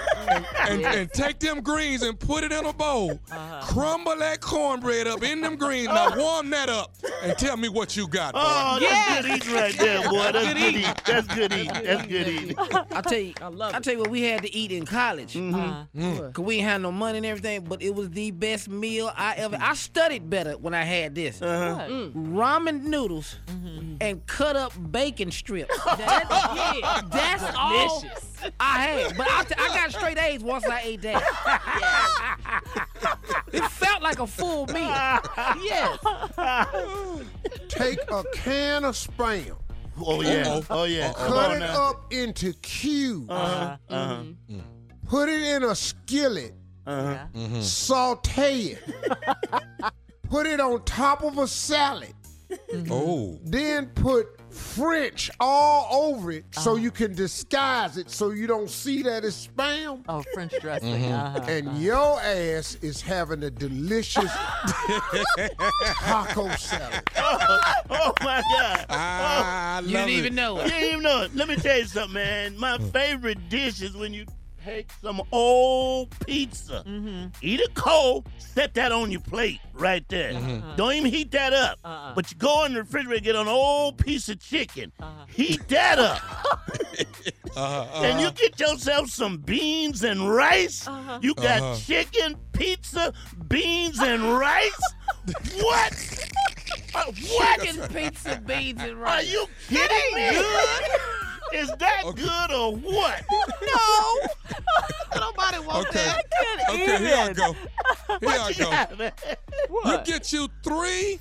And, 0.70 0.86
and 0.86 1.10
take 1.12 1.40
them 1.40 1.62
greens 1.62 2.02
and 2.02 2.20
put 2.20 2.44
it 2.44 2.52
in 2.52 2.66
a 2.66 2.74
bowl. 2.74 3.18
Crumble 3.62 4.18
that 4.18 4.42
cornbread 4.42 5.08
up 5.08 5.24
in 5.24 5.40
them 5.42 5.56
greens. 5.56 5.88
Now 5.88 6.14
warm 6.18 6.50
that 6.50 6.68
up 6.70 6.94
and 7.24 7.38
tell 7.38 7.56
me 7.56 7.70
what 7.70 7.96
you 7.96 8.08
got, 8.08 8.34
boy. 8.34 8.42
Oh, 8.44 8.78
that's 8.80 8.84
Yes. 8.84 9.26
good 9.26 9.36
eating 9.38 9.54
right 9.54 9.78
there, 9.78 10.10
boy. 10.10 10.32
That's 10.32 10.34
Good 10.34 10.54
good 10.54 10.58
eating. 10.58 10.80
eating. 10.82 10.94
That's 11.06 11.28
good 11.28 11.54
eating. 11.54 11.84
That's 11.84 12.08
good 12.08 12.28
eating. 12.28 12.56
I 12.92 13.02
tell 13.02 13.20
you, 13.20 13.34
I 13.42 13.48
love 13.48 13.74
I 13.74 13.80
tell 13.80 13.94
you 13.94 14.00
what 14.00 14.10
we 14.10 14.22
had 14.24 14.42
to 14.44 14.54
eat 14.54 14.72
in 14.72 14.86
college. 14.86 15.38
Uh, 15.38 15.86
Cause 15.96 16.34
we 16.40 16.56
ain't 16.56 16.66
had 16.68 16.82
no 16.82 16.92
money 16.92 17.18
and 17.20 17.26
everything, 17.26 17.64
but 17.64 17.82
it 17.82 17.96
was 17.96 18.10
the 18.10 18.32
best 18.32 18.68
meal 18.68 19.12
I 19.16 19.36
ever. 19.36 19.58
I 19.62 19.76
studied 19.76 20.30
better 20.30 20.58
when 20.58 20.74
I 20.74 20.84
had 20.84 21.16
this. 21.16 21.42
Uh-huh. 21.42 21.76
what? 21.88 22.14
Ramen 22.34 22.84
noodles 22.84 23.38
and 24.02 24.26
cut 24.28 24.56
up 24.58 24.74
bacon 24.92 25.32
strips. 25.32 25.74
That- 25.86 26.28
yeah, 26.56 27.02
that's 27.12 27.44
all 27.58 28.04
I 28.60 28.82
had. 28.82 29.18
But 29.18 29.28
I, 29.30 29.44
t- 29.44 29.56
I 29.58 29.68
got 29.70 29.92
straight 29.92 30.18
A's 30.18 30.42
once 30.44 30.66
I 30.66 30.82
ate 30.84 31.02
that. 31.04 31.24
it 33.54 33.64
felt 33.72 34.02
like 34.02 34.20
a 34.20 34.28
full 34.28 34.66
meal. 34.68 35.20
Yes. 35.64 36.00
Take 37.70 38.00
a 38.12 38.24
can 38.34 38.84
of 38.86 38.96
spam, 38.96 39.56
Oh 40.02 40.22
yeah. 40.22 40.48
Uh-oh. 40.48 40.66
Oh 40.70 40.84
yeah. 40.86 41.14
Come 41.14 41.28
cut 41.34 41.52
it 41.56 41.60
now. 41.60 41.90
up 41.90 42.12
into 42.14 42.54
cubes, 42.54 43.30
Uh-huh. 43.30 43.78
Uh-huh. 43.90 44.24
put 45.08 45.30
it 45.30 45.42
in 45.42 45.64
a 45.64 45.76
skillet, 45.76 46.54
Uh-huh. 46.86 47.62
saute 47.62 48.58
it, 48.74 48.84
put 50.30 50.46
it 50.48 50.60
on 50.60 50.84
top 50.84 51.24
of 51.24 51.38
a 51.38 51.48
salad, 51.48 52.14
Oh. 52.90 53.40
then 53.44 53.88
put 53.88 54.28
French 54.54 55.30
all 55.40 55.88
over 56.12 56.32
it 56.32 56.46
so 56.52 56.76
you 56.76 56.92
can 56.92 57.14
disguise 57.16 57.98
it 57.98 58.10
so 58.10 58.30
you 58.32 58.48
don't 58.48 58.70
see 58.70 59.02
that 59.04 59.24
it's 59.26 59.48
spam. 59.48 60.04
Oh, 60.08 60.24
French 60.34 60.54
dressing. 60.62 61.06
Uh-huh. 61.12 61.40
And 61.48 61.78
your 61.78 62.20
ass 62.22 62.76
is 62.82 63.02
having 63.02 63.44
a 63.44 63.50
delicious 63.52 64.32
taco 66.02 66.50
salad. 66.56 67.02
Oh 67.96 68.14
my 68.22 68.42
God. 68.42 68.86
I 68.90 69.80
love 69.82 69.86
You 69.90 69.98
didn't 69.98 70.10
it. 70.10 70.14
even 70.14 70.36
know 70.36 70.58
it. 70.60 70.64
You 70.66 70.70
didn't 70.72 70.90
even 70.90 71.04
know 71.04 71.22
it. 71.24 71.36
Let 71.36 71.48
me 71.48 71.56
tell 71.56 71.78
you 71.78 71.86
something, 71.86 72.14
man. 72.14 72.58
My 72.58 72.78
favorite 72.78 73.50
dish 73.50 73.82
is 73.82 73.96
when 73.96 74.14
you 74.14 74.26
take 74.64 74.90
some 75.02 75.22
old 75.32 76.10
pizza, 76.26 76.84
eat 77.42 77.60
it 77.60 77.74
cold, 77.74 78.28
set 78.38 78.74
that 78.76 78.92
on 78.92 79.12
your 79.12 79.22
plate 79.22 79.60
right 79.74 80.08
there. 80.10 80.34
Don't 80.76 80.94
even 80.94 81.12
heat 81.12 81.32
that 81.32 81.54
up. 81.54 81.80
Uh-uh. 81.84 82.14
But 82.16 82.32
you 82.32 82.38
go 82.38 82.64
in 82.66 82.74
the 82.74 82.80
refrigerator, 82.82 83.24
get 83.24 83.36
an 83.36 83.48
old 83.48 83.98
piece 83.98 84.30
of 84.30 84.40
chicken, 84.40 84.92
heat 85.30 85.68
that 85.70 86.00
up, 86.00 86.22
Uh-huh, 87.56 88.02
and 88.04 88.20
you 88.20 88.28
uh-huh. 88.28 88.36
get 88.36 88.60
yourself 88.60 89.10
some 89.12 89.38
beans 89.38 90.04
and 90.04 90.28
rice. 90.34 90.88
You 91.22 91.36
got 91.36 91.62
Uh-huh. 91.62 91.76
chicken, 91.76 92.36
pizza, 92.52 93.14
beans, 93.48 94.00
and 94.00 94.24
rice. 94.38 94.82
what? 95.62 96.30
Uh, 96.96 97.06
what? 97.38 97.60
Chicken, 97.62 97.88
pizza, 97.90 98.40
beans, 98.46 98.80
and 98.82 99.00
rice. 99.02 99.24
Are 99.28 99.32
you 99.32 99.48
kidding 99.68 100.14
me? 100.16 100.44
Is 101.54 101.70
that 101.80 102.04
good 102.16 102.52
or 102.52 102.76
what? 102.76 103.24
No. 103.64 104.28
Nobody 105.16 105.60
wants 105.66 105.90
Okay. 105.90 106.06
that. 106.06 106.26
Okay, 106.70 106.98
here 106.98 107.16
I 107.18 107.34
go. 107.34 107.54
Here 107.54 108.20
I 108.24 108.54
go. 108.54 108.70
Yeah. 108.70 109.12
You 109.86 109.98
get 110.04 110.34
you 110.34 110.48
three 110.64 111.20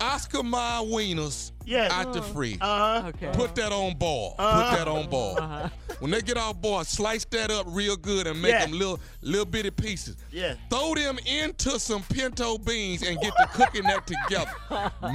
Oscar 0.00 0.42
Mayer 0.42 0.82
wieners 0.84 1.52
Yes. 1.64 1.92
out 1.92 2.12
the 2.14 2.22
fridge. 2.22 2.56
Uh-huh. 2.62 3.08
Okay. 3.08 3.30
Put 3.34 3.54
that 3.56 3.72
on 3.72 3.94
ball. 3.98 4.34
Uh-huh. 4.38 4.70
Put 4.70 4.78
that 4.78 4.88
on 4.88 5.10
boil. 5.10 5.36
Uh-huh. 5.38 5.68
When 5.98 6.10
they 6.10 6.22
get 6.22 6.38
off 6.38 6.60
ball, 6.62 6.82
slice 6.84 7.26
that 7.26 7.50
up 7.50 7.66
real 7.68 7.96
good 7.96 8.26
and 8.26 8.40
make 8.40 8.52
Yeah. 8.52 8.64
them 8.66 8.72
little 8.78 8.98
little 9.20 9.44
bitty 9.44 9.70
pieces. 9.72 10.16
Yeah. 10.32 10.54
Throw 10.70 10.94
them 10.94 11.18
into 11.26 11.78
some 11.78 12.02
pinto 12.04 12.56
beans 12.58 13.02
and 13.02 13.20
get 13.20 13.34
to 13.36 13.46
cooking 13.52 13.82
that 13.82 14.06
together. 14.06 14.50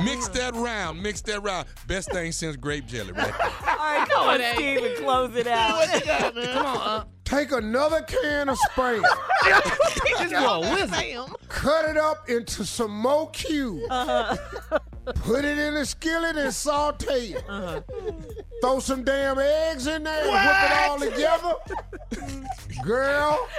mix 0.03 0.27
that 0.37 0.53
round, 0.53 1.01
mix 1.01 1.21
that 1.21 1.41
round. 1.41 1.67
Best 1.87 2.11
thing 2.11 2.31
since 2.31 2.55
grape 2.55 2.85
jelly, 2.85 3.13
right 3.13 3.33
there. 3.35 3.51
All 3.69 3.75
right, 3.77 4.07
come 4.09 4.27
on. 4.29 4.39
Steve, 4.55 4.83
and 4.83 4.95
close 5.03 5.35
it 5.35 5.47
out. 5.47 5.71
What 5.77 5.99
you 5.99 6.05
got, 6.05 6.35
man? 6.35 6.53
Come 6.53 6.65
on, 6.67 6.77
uh, 6.77 7.03
Take 7.33 7.51
another 7.51 8.01
can 8.03 8.47
of 8.47 8.59
spam, 8.59 9.01
this 9.41 10.31
boy 10.33 10.37
a 10.37 10.59
wizard. 10.59 11.35
cut 11.49 11.89
it 11.89 11.97
up 11.97 12.29
into 12.29 12.63
some 12.63 12.91
more 12.91 13.31
cubes, 13.31 13.87
put 15.15 15.43
it 15.43 15.57
in 15.57 15.73
a 15.73 15.83
skillet 15.83 16.35
and 16.37 16.53
saute 16.53 17.33
it. 17.33 17.83
Throw 18.61 18.79
some 18.79 19.03
damn 19.03 19.39
eggs 19.39 19.87
in 19.87 20.03
there 20.03 20.21
and 20.21 20.29
whip 20.29 20.53
it 20.63 20.87
all 20.87 20.99
together. 20.99 21.55
Girl, 22.83 23.49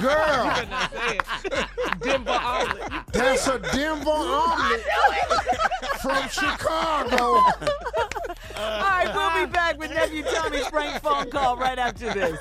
girl, 0.00 0.66
Denver 2.00 2.30
omelet. 2.30 2.92
that's 3.12 3.46
a 3.46 3.58
Denver 3.58 4.10
omelet 4.10 4.84
from 6.00 6.28
Chicago. 6.30 7.42
All 8.72 8.80
right, 8.80 9.14
we'll 9.14 9.46
be 9.46 9.52
back 9.52 9.78
with 9.78 9.90
nephew 9.90 10.22
Tommy's 10.22 10.66
prank 10.68 11.02
phone 11.02 11.30
call 11.30 11.58
right 11.58 11.78
after 11.78 12.12
this. 12.14 12.38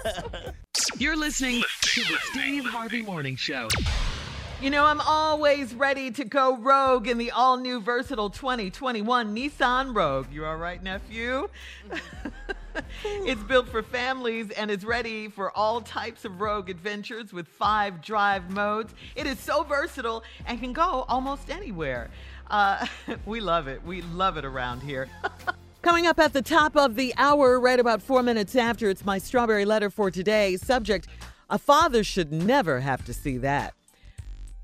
You're 0.98 1.18
listening 1.18 1.62
to 1.82 2.02
the 2.02 2.18
Steve 2.32 2.64
Harvey 2.66 3.02
Morning 3.02 3.36
Show. 3.36 3.68
You 4.62 4.70
know, 4.70 4.86
I'm 4.86 5.02
always 5.02 5.74
ready 5.74 6.10
to 6.12 6.24
go 6.24 6.56
rogue 6.56 7.10
in 7.10 7.18
the 7.18 7.32
all 7.32 7.58
new 7.58 7.82
versatile 7.82 8.30
2021 8.30 9.36
Nissan 9.36 9.94
Rogue. 9.94 10.28
You 10.32 10.46
all 10.46 10.56
right, 10.56 10.82
nephew? 10.82 11.50
it's 13.04 13.44
built 13.44 13.68
for 13.68 13.84
families 13.84 14.52
and 14.52 14.72
is 14.72 14.86
ready 14.86 15.28
for 15.28 15.52
all 15.52 15.82
types 15.82 16.24
of 16.24 16.40
rogue 16.40 16.70
adventures 16.70 17.34
with 17.34 17.48
five 17.50 18.02
drive 18.02 18.50
modes. 18.50 18.94
It 19.18 19.28
is 19.28 19.38
so 19.38 19.64
versatile 19.64 20.24
and 20.46 20.62
can 20.62 20.72
go 20.72 21.06
almost 21.10 21.50
anywhere. 21.50 22.10
Uh, 22.50 22.86
we 23.26 23.42
love 23.42 23.68
it. 23.68 23.84
We 23.84 24.02
love 24.02 24.38
it 24.38 24.46
around 24.46 24.82
here. 24.82 25.10
Coming 25.82 26.06
up 26.06 26.20
at 26.20 26.34
the 26.34 26.44
top 26.44 26.76
of 26.76 26.94
the 26.94 27.12
hour, 27.18 27.60
right 27.60 27.80
about 27.80 28.04
four 28.04 28.22
minutes 28.22 28.56
after, 28.56 28.88
it's 28.88 29.04
my 29.04 29.18
strawberry 29.18 29.66
letter 29.66 29.90
for 29.90 30.12
today. 30.12 30.56
Subject 30.56 31.08
A 31.50 31.58
father 31.58 32.04
should 32.04 32.32
never 32.32 32.82
have 32.82 33.04
to 33.06 33.14
see 33.14 33.38
that. 33.40 33.74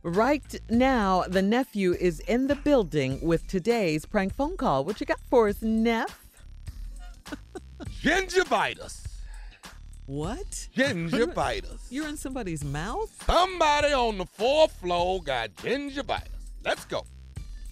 Right 0.04 0.62
now, 0.70 1.24
the 1.28 1.42
nephew 1.42 1.94
is 1.94 2.20
in 2.22 2.46
the 2.46 2.56
building 2.56 3.20
with 3.20 3.48
today's 3.48 4.06
prank 4.06 4.36
phone 4.36 4.58
call. 4.58 4.86
What 4.86 5.00
you 5.00 5.08
got 5.08 5.20
for 5.28 5.48
us, 5.48 5.60
Neff? 5.64 6.24
Gingivitis. 8.00 9.08
What? 10.06 10.70
Gingivitis. 10.78 11.80
You're 11.90 12.10
in 12.10 12.18
somebody's 12.18 12.64
mouth? 12.64 13.12
Somebody 13.26 13.92
on 13.92 14.20
the 14.20 14.26
fourth 14.28 14.72
floor 14.74 15.22
got 15.24 15.50
gingivitis. 15.56 16.30
Let's 16.64 16.86
go. 16.86 17.06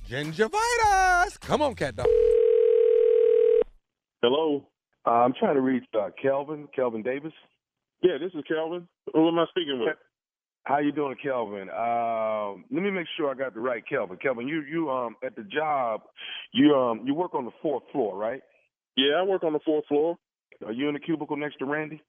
Gingivitis. 0.09 1.39
Come 1.41 1.61
on, 1.61 1.75
cat 1.75 1.95
dog. 1.95 2.07
Hello. 4.25 4.65
Uh, 5.05 5.11
I'm 5.11 5.33
trying 5.37 5.53
to 5.53 5.61
reach 5.61 5.83
uh, 5.93 6.09
Kelvin, 6.19 6.67
Kelvin 6.75 7.03
Davis. 7.03 7.31
Yeah, 8.01 8.17
this 8.19 8.31
is 8.33 8.43
Kelvin. 8.47 8.87
Who 9.13 9.27
am 9.27 9.37
I 9.37 9.45
speaking 9.51 9.79
with? 9.79 9.95
How 10.63 10.79
you 10.79 10.91
doing, 10.91 11.15
Kelvin? 11.21 11.69
Um, 11.69 12.65
let 12.71 12.81
me 12.81 12.89
make 12.89 13.05
sure 13.15 13.29
I 13.29 13.35
got 13.35 13.53
the 13.53 13.59
right 13.59 13.83
Kelvin. 13.87 14.17
Kelvin, 14.17 14.47
you 14.47 14.63
you 14.63 14.89
um 14.89 15.15
at 15.23 15.35
the 15.35 15.43
job, 15.43 16.01
you 16.51 16.73
um 16.73 17.01
you 17.05 17.13
work 17.13 17.35
on 17.35 17.45
the 17.45 17.51
fourth 17.61 17.83
floor, 17.91 18.17
right? 18.17 18.41
Yeah, 18.97 19.17
I 19.19 19.21
work 19.21 19.43
on 19.43 19.53
the 19.53 19.59
fourth 19.63 19.85
floor. 19.85 20.17
Are 20.65 20.71
you 20.71 20.87
in 20.87 20.95
the 20.95 20.99
cubicle 20.99 21.37
next 21.37 21.57
to 21.57 21.65
Randy? 21.65 22.01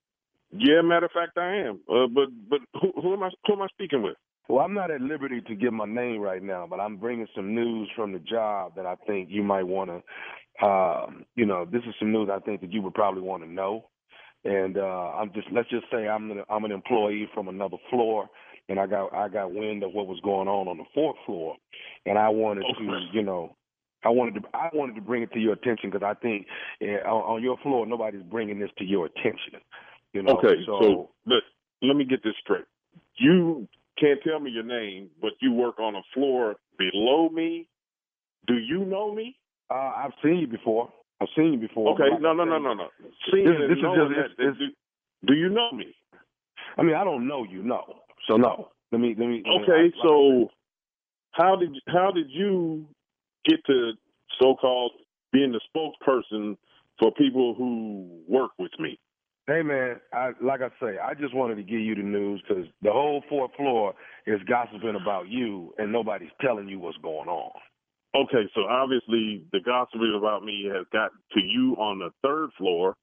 Yeah, 0.52 0.80
matter 0.80 1.04
of 1.04 1.12
fact, 1.12 1.36
I 1.36 1.68
am. 1.68 1.80
Uh, 1.86 2.06
but 2.06 2.28
but 2.48 2.60
who, 2.80 2.98
who 2.98 3.12
am 3.12 3.24
I? 3.24 3.30
Who 3.46 3.52
am 3.52 3.60
I 3.60 3.66
speaking 3.74 4.02
with? 4.02 4.16
Well, 4.48 4.64
I'm 4.64 4.74
not 4.74 4.90
at 4.90 5.00
liberty 5.00 5.40
to 5.42 5.54
give 5.54 5.72
my 5.72 5.86
name 5.86 6.20
right 6.20 6.42
now, 6.42 6.66
but 6.68 6.78
I'm 6.78 6.96
bringing 6.96 7.26
some 7.34 7.54
news 7.54 7.88
from 7.96 8.12
the 8.12 8.20
job 8.20 8.76
that 8.76 8.86
I 8.86 8.94
think 9.06 9.28
you 9.30 9.42
might 9.42 9.64
want 9.64 9.90
to. 9.90 10.66
Um, 10.66 11.26
you 11.34 11.44
know, 11.44 11.64
this 11.64 11.82
is 11.86 11.94
some 11.98 12.12
news 12.12 12.30
I 12.32 12.38
think 12.40 12.60
that 12.60 12.72
you 12.72 12.80
would 12.82 12.94
probably 12.94 13.22
want 13.22 13.42
to 13.42 13.50
know. 13.50 13.86
And 14.44 14.78
uh, 14.78 15.12
I'm 15.16 15.32
just 15.32 15.48
let's 15.52 15.68
just 15.68 15.86
say 15.90 16.06
I'm 16.06 16.30
an, 16.30 16.42
I'm 16.48 16.64
an 16.64 16.70
employee 16.70 17.28
from 17.34 17.48
another 17.48 17.78
floor, 17.90 18.28
and 18.68 18.78
I 18.78 18.86
got 18.86 19.12
I 19.12 19.28
got 19.28 19.52
wind 19.52 19.82
of 19.82 19.92
what 19.92 20.06
was 20.06 20.20
going 20.22 20.46
on 20.46 20.68
on 20.68 20.78
the 20.78 20.84
fourth 20.94 21.16
floor, 21.26 21.56
and 22.04 22.16
I 22.16 22.28
wanted 22.28 22.64
to 22.78 23.06
you 23.12 23.22
know 23.22 23.56
I 24.04 24.10
wanted 24.10 24.34
to 24.34 24.48
I 24.54 24.68
wanted 24.72 24.94
to 24.94 25.00
bring 25.00 25.22
it 25.22 25.32
to 25.32 25.40
your 25.40 25.54
attention 25.54 25.90
because 25.90 26.06
I 26.06 26.14
think 26.14 26.46
uh, 26.80 27.08
on, 27.08 27.36
on 27.36 27.42
your 27.42 27.56
floor 27.58 27.86
nobody's 27.86 28.22
bringing 28.22 28.60
this 28.60 28.70
to 28.78 28.84
your 28.84 29.06
attention. 29.06 29.60
You 30.12 30.22
know, 30.22 30.36
okay, 30.38 30.62
so, 30.64 30.78
so 30.80 31.10
let 31.26 31.42
let 31.82 31.96
me 31.96 32.04
get 32.04 32.22
this 32.22 32.34
straight. 32.40 32.66
You 33.16 33.66
can't 33.98 34.20
tell 34.22 34.40
me 34.40 34.50
your 34.50 34.64
name, 34.64 35.10
but 35.20 35.32
you 35.40 35.52
work 35.52 35.78
on 35.78 35.96
a 35.96 36.02
floor 36.14 36.56
below 36.78 37.28
me. 37.28 37.68
Do 38.46 38.54
you 38.58 38.84
know 38.84 39.14
me? 39.14 39.36
uh, 39.68 39.74
I've 39.74 40.12
seen 40.22 40.36
you 40.36 40.46
before. 40.46 40.92
I've 41.20 41.28
seen 41.34 41.54
you 41.54 41.58
before. 41.58 41.94
Okay, 41.94 42.16
no, 42.20 42.32
no, 42.32 42.44
no, 42.44 42.58
no, 42.58 42.74
no. 42.74 42.88
Seeing 43.32 43.44
This- 43.46 43.68
this 43.70 43.78
knowing 43.82 44.14
just- 44.14 44.36
that, 44.36 44.58
do, 44.58 44.68
do 45.24 45.34
you 45.34 45.48
know 45.48 45.72
me? 45.72 45.92
I 46.76 46.82
mean, 46.82 46.94
I 46.94 47.02
don't 47.04 47.26
know 47.26 47.42
you, 47.42 47.62
no. 47.62 48.02
So 48.26 48.36
no. 48.36 48.70
Let 48.92 49.00
me 49.00 49.08
let 49.18 49.26
me. 49.28 49.42
let 49.44 49.44
me- 49.44 49.60
Okay, 49.62 49.72
I- 49.72 49.82
like 49.82 49.94
I 49.96 50.02
so 50.02 50.50
how 51.32 51.56
did 51.56 51.76
how 51.88 52.10
did 52.12 52.30
you 52.30 52.86
get 53.44 53.64
to 53.64 53.92
so 54.40 54.54
called 54.54 54.92
being 55.32 55.52
the 55.52 55.60
spokesperson 55.74 56.56
for 56.98 57.12
people 57.12 57.54
who 57.54 58.22
work 58.28 58.52
with 58.58 58.78
me. 58.78 58.98
Hey 59.48 59.62
man, 59.62 60.00
I 60.12 60.30
like 60.42 60.60
I 60.60 60.70
say, 60.80 60.98
I 60.98 61.14
just 61.14 61.34
wanted 61.34 61.56
to 61.56 61.62
give 61.62 61.80
you 61.80 61.94
the 61.94 62.02
news 62.02 62.42
because 62.48 62.64
the 62.82 62.90
whole 62.92 63.22
fourth 63.28 63.52
floor 63.56 63.94
is 64.26 64.40
gossiping 64.48 64.96
about 65.00 65.28
you, 65.28 65.74
and 65.78 65.92
nobody's 65.92 66.30
telling 66.40 66.68
you 66.68 66.80
what's 66.80 66.98
going 66.98 67.28
on. 67.28 67.52
Okay, 68.16 68.50
so 68.54 68.62
obviously 68.62 69.44
the 69.52 69.60
gossiping 69.64 70.16
about 70.18 70.44
me 70.44 70.68
has 70.74 70.86
got 70.92 71.12
to 71.34 71.40
you 71.40 71.74
on 71.78 72.00
the 72.00 72.10
third 72.24 72.50
floor, 72.58 72.96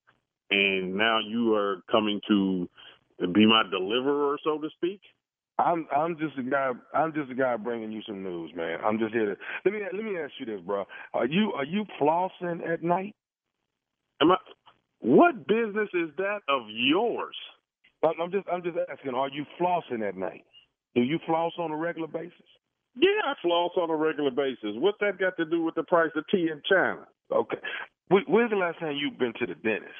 and 0.51 0.95
now 0.95 1.19
you 1.25 1.55
are 1.55 1.81
coming 1.91 2.19
to 2.27 2.67
be 3.33 3.45
my 3.45 3.63
deliverer, 3.71 4.37
so 4.43 4.59
to 4.59 4.69
speak. 4.75 5.01
I'm 5.59 5.87
I'm 5.95 6.17
just 6.17 6.37
a 6.37 6.43
guy. 6.43 6.71
I'm 6.93 7.13
just 7.13 7.31
a 7.31 7.35
guy 7.35 7.57
bringing 7.57 7.91
you 7.91 8.01
some 8.07 8.23
news, 8.23 8.51
man. 8.55 8.79
I'm 8.85 8.99
just 8.99 9.13
here 9.13 9.27
to 9.35 9.37
let 9.65 9.73
me 9.73 9.79
let 9.93 10.03
me 10.03 10.17
ask 10.17 10.33
you 10.39 10.45
this, 10.45 10.61
bro. 10.65 10.85
Are 11.13 11.25
you 11.27 11.53
are 11.55 11.65
you 11.65 11.85
flossing 12.01 12.67
at 12.67 12.83
night? 12.83 13.15
Am 14.21 14.31
I? 14.31 14.37
What 15.03 15.47
business 15.47 15.89
is 15.93 16.09
that 16.17 16.39
of 16.47 16.63
yours? 16.69 17.35
I'm 18.03 18.31
just 18.31 18.47
I'm 18.51 18.63
just 18.63 18.77
asking. 18.89 19.13
Are 19.13 19.29
you 19.29 19.45
flossing 19.59 20.07
at 20.07 20.15
night? 20.15 20.45
Do 20.95 21.01
you 21.01 21.19
floss 21.25 21.51
on 21.57 21.71
a 21.71 21.75
regular 21.75 22.07
basis? 22.07 22.47
Yeah, 22.95 23.09
I 23.25 23.33
floss 23.41 23.71
on 23.75 23.89
a 23.89 23.95
regular 23.95 24.31
basis. 24.31 24.75
What's 24.75 24.97
that 25.01 25.19
got 25.19 25.35
to 25.37 25.45
do 25.45 25.63
with 25.63 25.75
the 25.75 25.83
price 25.83 26.11
of 26.15 26.23
tea 26.31 26.49
in 26.51 26.61
China? 26.69 27.05
Okay. 27.31 27.57
When's 28.09 28.51
the 28.51 28.55
last 28.55 28.79
time 28.79 28.95
you've 28.95 29.17
been 29.17 29.33
to 29.39 29.45
the 29.45 29.55
dentist? 29.55 29.91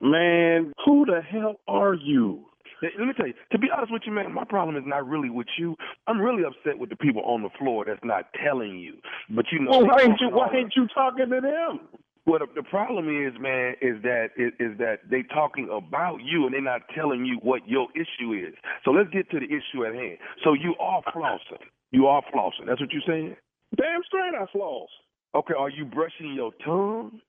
Man, 0.00 0.72
who 0.84 1.06
the 1.06 1.22
hell 1.22 1.56
are 1.66 1.94
you? 1.94 2.44
Let 2.82 3.06
me 3.06 3.14
tell 3.16 3.26
you, 3.26 3.34
to 3.52 3.58
be 3.58 3.68
honest 3.74 3.90
with 3.90 4.02
you, 4.04 4.12
man, 4.12 4.34
my 4.34 4.44
problem 4.44 4.76
is 4.76 4.82
not 4.84 5.08
really 5.08 5.30
with 5.30 5.46
you. 5.58 5.76
I'm 6.06 6.20
really 6.20 6.42
upset 6.44 6.78
with 6.78 6.90
the 6.90 6.96
people 6.96 7.22
on 7.22 7.42
the 7.42 7.48
floor 7.58 7.86
that's 7.86 8.04
not 8.04 8.26
telling 8.44 8.78
you. 8.78 8.98
But 9.30 9.46
you 9.50 9.60
know, 9.60 9.70
Well, 9.70 9.86
why 9.86 10.02
ain't 10.02 10.20
you 10.20 10.28
why 10.28 10.50
ain't 10.54 10.74
you 10.76 10.86
talking 10.94 11.30
to 11.30 11.40
them? 11.40 11.80
Well, 12.26 12.40
the, 12.40 12.46
the 12.60 12.62
problem 12.68 13.06
is, 13.08 13.32
man, 13.40 13.74
is 13.80 14.02
that 14.02 14.30
is, 14.36 14.52
is 14.58 14.76
that 14.78 14.98
they 15.08 15.22
talking 15.22 15.68
about 15.70 16.18
you 16.24 16.44
and 16.44 16.52
they're 16.54 16.60
not 16.60 16.82
telling 16.94 17.24
you 17.24 17.38
what 17.42 17.66
your 17.68 17.86
issue 17.94 18.32
is. 18.32 18.54
So 18.84 18.90
let's 18.90 19.10
get 19.10 19.30
to 19.30 19.38
the 19.38 19.46
issue 19.46 19.84
at 19.86 19.94
hand. 19.94 20.18
So 20.42 20.52
you 20.54 20.74
are 20.80 21.02
flossing. 21.14 21.62
You 21.92 22.06
are 22.08 22.22
flossing. 22.34 22.66
That's 22.66 22.80
what 22.80 22.90
you're 22.92 23.02
saying. 23.06 23.36
Damn 23.76 24.02
straight 24.06 24.34
I 24.40 24.46
floss. 24.52 24.88
Okay. 25.36 25.54
Are 25.56 25.70
you 25.70 25.84
brushing 25.84 26.34
your 26.34 26.50
tongue? 26.64 27.20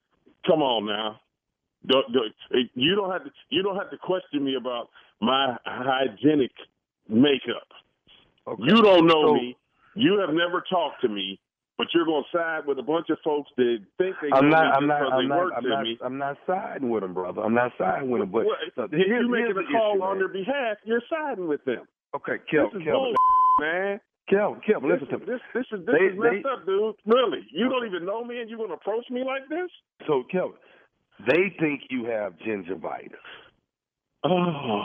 Come 0.48 0.62
on 0.62 0.86
now. 0.88 1.20
Don't- 1.86 2.12
don't- 2.12 2.34
You 2.74 2.96
don't 2.96 3.12
have 3.12 3.24
to. 3.24 3.32
You 3.50 3.62
don't 3.62 3.76
have 3.76 3.92
to 3.92 3.98
question 3.98 4.44
me 4.44 4.56
about 4.56 4.90
my 5.22 5.58
hygienic 5.66 6.52
makeup. 7.08 7.68
Okay. 8.48 8.64
You 8.64 8.82
don't 8.82 9.06
know 9.06 9.28
So- 9.28 9.34
me. 9.36 9.56
You 9.96 10.20
have 10.20 10.30
never 10.34 10.62
talked 10.70 11.02
to 11.02 11.08
me, 11.10 11.40
but 11.78 11.88
you're 11.94 12.06
going 12.06 12.24
to 12.32 12.38
side 12.38 12.66
with 12.66 12.80
a 12.80 12.84
bunch 12.84 13.10
of 13.10 13.18
folks 13.24 13.50
that 13.58 13.78
think 13.98 14.16
they 14.22 14.30
I'm 14.34 14.50
not. 14.50 14.64
me 14.66 14.72
I'm 14.78 14.88
not. 14.88 15.14
I'm 15.14 15.22
they 15.24 15.28
not. 15.28 15.54
I'm 15.58 15.70
not, 15.70 15.84
me. 15.84 15.98
I'm 16.04 16.18
not 16.18 16.38
siding 16.48 16.90
with 16.90 17.02
them, 17.04 17.14
brother. 17.14 17.42
I'm 17.42 17.54
not 17.54 17.72
siding 17.78 18.10
with 18.10 18.22
them. 18.22 18.32
But 18.32 18.46
Well, 18.46 18.56
if 18.66 18.92
here's, 18.92 19.22
you 19.24 19.30
making 19.30 19.56
a 19.58 19.72
call 19.72 20.02
on 20.04 20.18
their 20.18 20.28
behalf, 20.28 20.78
you're 20.86 21.04
siding 21.10 21.48
with 21.48 21.64
them. 21.66 21.86
Okay, 22.16 22.38
Kelvin. 22.50 22.80
this 22.80 22.88
is 22.88 22.92
bull, 22.92 23.14
man. 23.60 24.00
Kelvin, 24.30 24.60
This, 24.68 25.00
listen 25.02 25.08
to 25.08 25.18
me. 25.20 25.26
this, 25.26 25.40
this 25.54 25.66
is 25.72 25.86
this 25.86 25.96
They- 25.98 26.06
is 26.08 26.20
messed 26.20 26.44
they- 26.44 26.50
up, 26.50 26.66
dude. 26.66 26.96
Really, 27.06 27.46
you 27.52 27.70
don't 27.70 27.86
even 27.86 28.06
know 28.06 28.24
me, 28.26 28.40
and 28.42 28.50
you're 28.50 28.58
going 28.58 28.70
to 28.72 28.76
approach 28.76 29.06
me 29.10 29.24
like 29.24 29.48
this? 29.50 29.70
So, 30.06 30.24
Kelvin, 30.32 30.58
they 31.28 31.56
think 31.60 31.84
you 31.90 32.06
have 32.06 32.34
gingivitis. 32.46 33.16
Oh, 34.24 34.84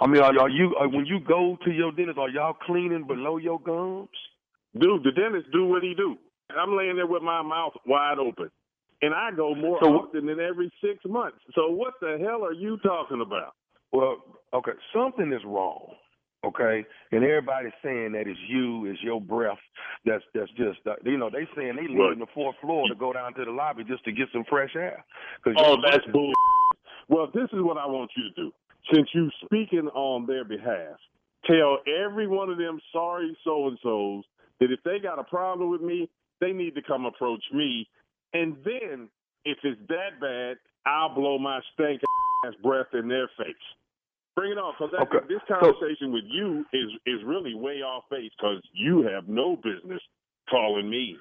I 0.00 0.06
mean, 0.06 0.22
are, 0.22 0.38
are 0.38 0.48
you 0.48 0.74
are, 0.78 0.88
when 0.88 1.04
you 1.04 1.20
go 1.20 1.58
to 1.64 1.70
your 1.70 1.92
dentist? 1.92 2.18
Are 2.18 2.28
y'all 2.30 2.54
cleaning 2.54 3.06
below 3.06 3.36
your 3.36 3.60
gums? 3.60 4.08
Dude, 4.78 5.04
the 5.04 5.12
dentist 5.12 5.50
do 5.52 5.64
what 5.66 5.82
he 5.82 5.94
do. 5.94 6.16
I'm 6.56 6.76
laying 6.76 6.96
there 6.96 7.06
with 7.06 7.22
my 7.22 7.42
mouth 7.42 7.72
wide 7.86 8.18
open, 8.18 8.50
and 9.02 9.14
I 9.14 9.30
go 9.32 9.54
more 9.54 9.78
So- 9.82 9.94
often 9.94 10.26
than 10.26 10.40
every 10.40 10.70
six 10.80 11.04
months. 11.04 11.38
So 11.54 11.70
what 11.70 11.94
the 12.00 12.18
hell 12.18 12.44
are 12.44 12.52
you 12.52 12.76
talking 12.78 13.20
about? 13.20 13.54
Well, 13.92 14.22
okay, 14.52 14.72
something 14.92 15.32
is 15.32 15.44
wrong. 15.44 15.94
Okay, 16.44 16.84
and 17.10 17.24
everybody's 17.24 17.72
saying 17.82 18.12
that 18.12 18.26
it's 18.26 18.38
you, 18.48 18.84
it's 18.84 19.02
your 19.02 19.18
breath. 19.18 19.56
That's 20.04 20.22
that's 20.34 20.50
just 20.50 20.78
uh, 20.86 20.96
you 21.02 21.16
know 21.16 21.30
they 21.30 21.48
saying 21.56 21.76
they 21.76 21.88
leaving 21.88 22.18
the 22.18 22.26
fourth 22.34 22.56
floor 22.60 22.86
to 22.86 22.94
go 22.94 23.14
down 23.14 23.32
to 23.34 23.46
the 23.46 23.50
lobby 23.50 23.82
just 23.84 24.04
to 24.04 24.12
get 24.12 24.28
some 24.30 24.44
fresh 24.44 24.76
air. 24.76 25.02
Oh, 25.56 25.78
that's 25.90 26.04
bull. 26.12 26.32
Well, 27.08 27.28
this 27.32 27.48
is 27.54 27.62
what 27.62 27.78
I 27.78 27.86
want 27.86 28.10
you 28.14 28.24
to 28.24 28.34
do. 28.34 28.52
Since 28.92 29.08
you're 29.14 29.30
speaking 29.46 29.88
on 29.94 30.26
their 30.26 30.44
behalf, 30.44 30.98
tell 31.46 31.78
every 32.04 32.26
one 32.26 32.50
of 32.50 32.58
them 32.58 32.78
sorry 32.92 33.34
so 33.42 33.68
and 33.68 33.78
so's 33.82 34.24
that 34.60 34.70
if 34.72 34.80
they 34.84 34.98
got 34.98 35.18
a 35.18 35.24
problem 35.24 35.70
with 35.70 35.80
me, 35.80 36.08
they 36.40 36.52
need 36.52 36.74
to 36.74 36.82
come 36.82 37.04
approach 37.06 37.42
me. 37.52 37.88
And 38.32 38.56
then, 38.64 39.08
if 39.44 39.58
it's 39.62 39.80
that 39.88 40.20
bad, 40.20 40.56
I'll 40.86 41.14
blow 41.14 41.38
my 41.38 41.60
stank 41.74 42.02
ass 42.46 42.54
breath 42.62 42.88
in 42.92 43.08
their 43.08 43.28
face. 43.38 43.54
Bring 44.36 44.52
it 44.52 44.58
on, 44.58 44.74
because 44.78 44.94
Okay, 45.00 45.26
this 45.28 45.40
so- 45.48 45.54
conversation 45.54 46.12
with 46.12 46.24
you 46.26 46.64
is 46.72 46.90
is 47.06 47.24
really 47.24 47.54
way 47.54 47.82
off 47.82 48.04
base. 48.10 48.32
Because 48.36 48.62
you 48.72 49.02
have 49.02 49.28
no 49.28 49.56
business 49.56 50.00
calling 50.50 50.90
me, 50.90 51.16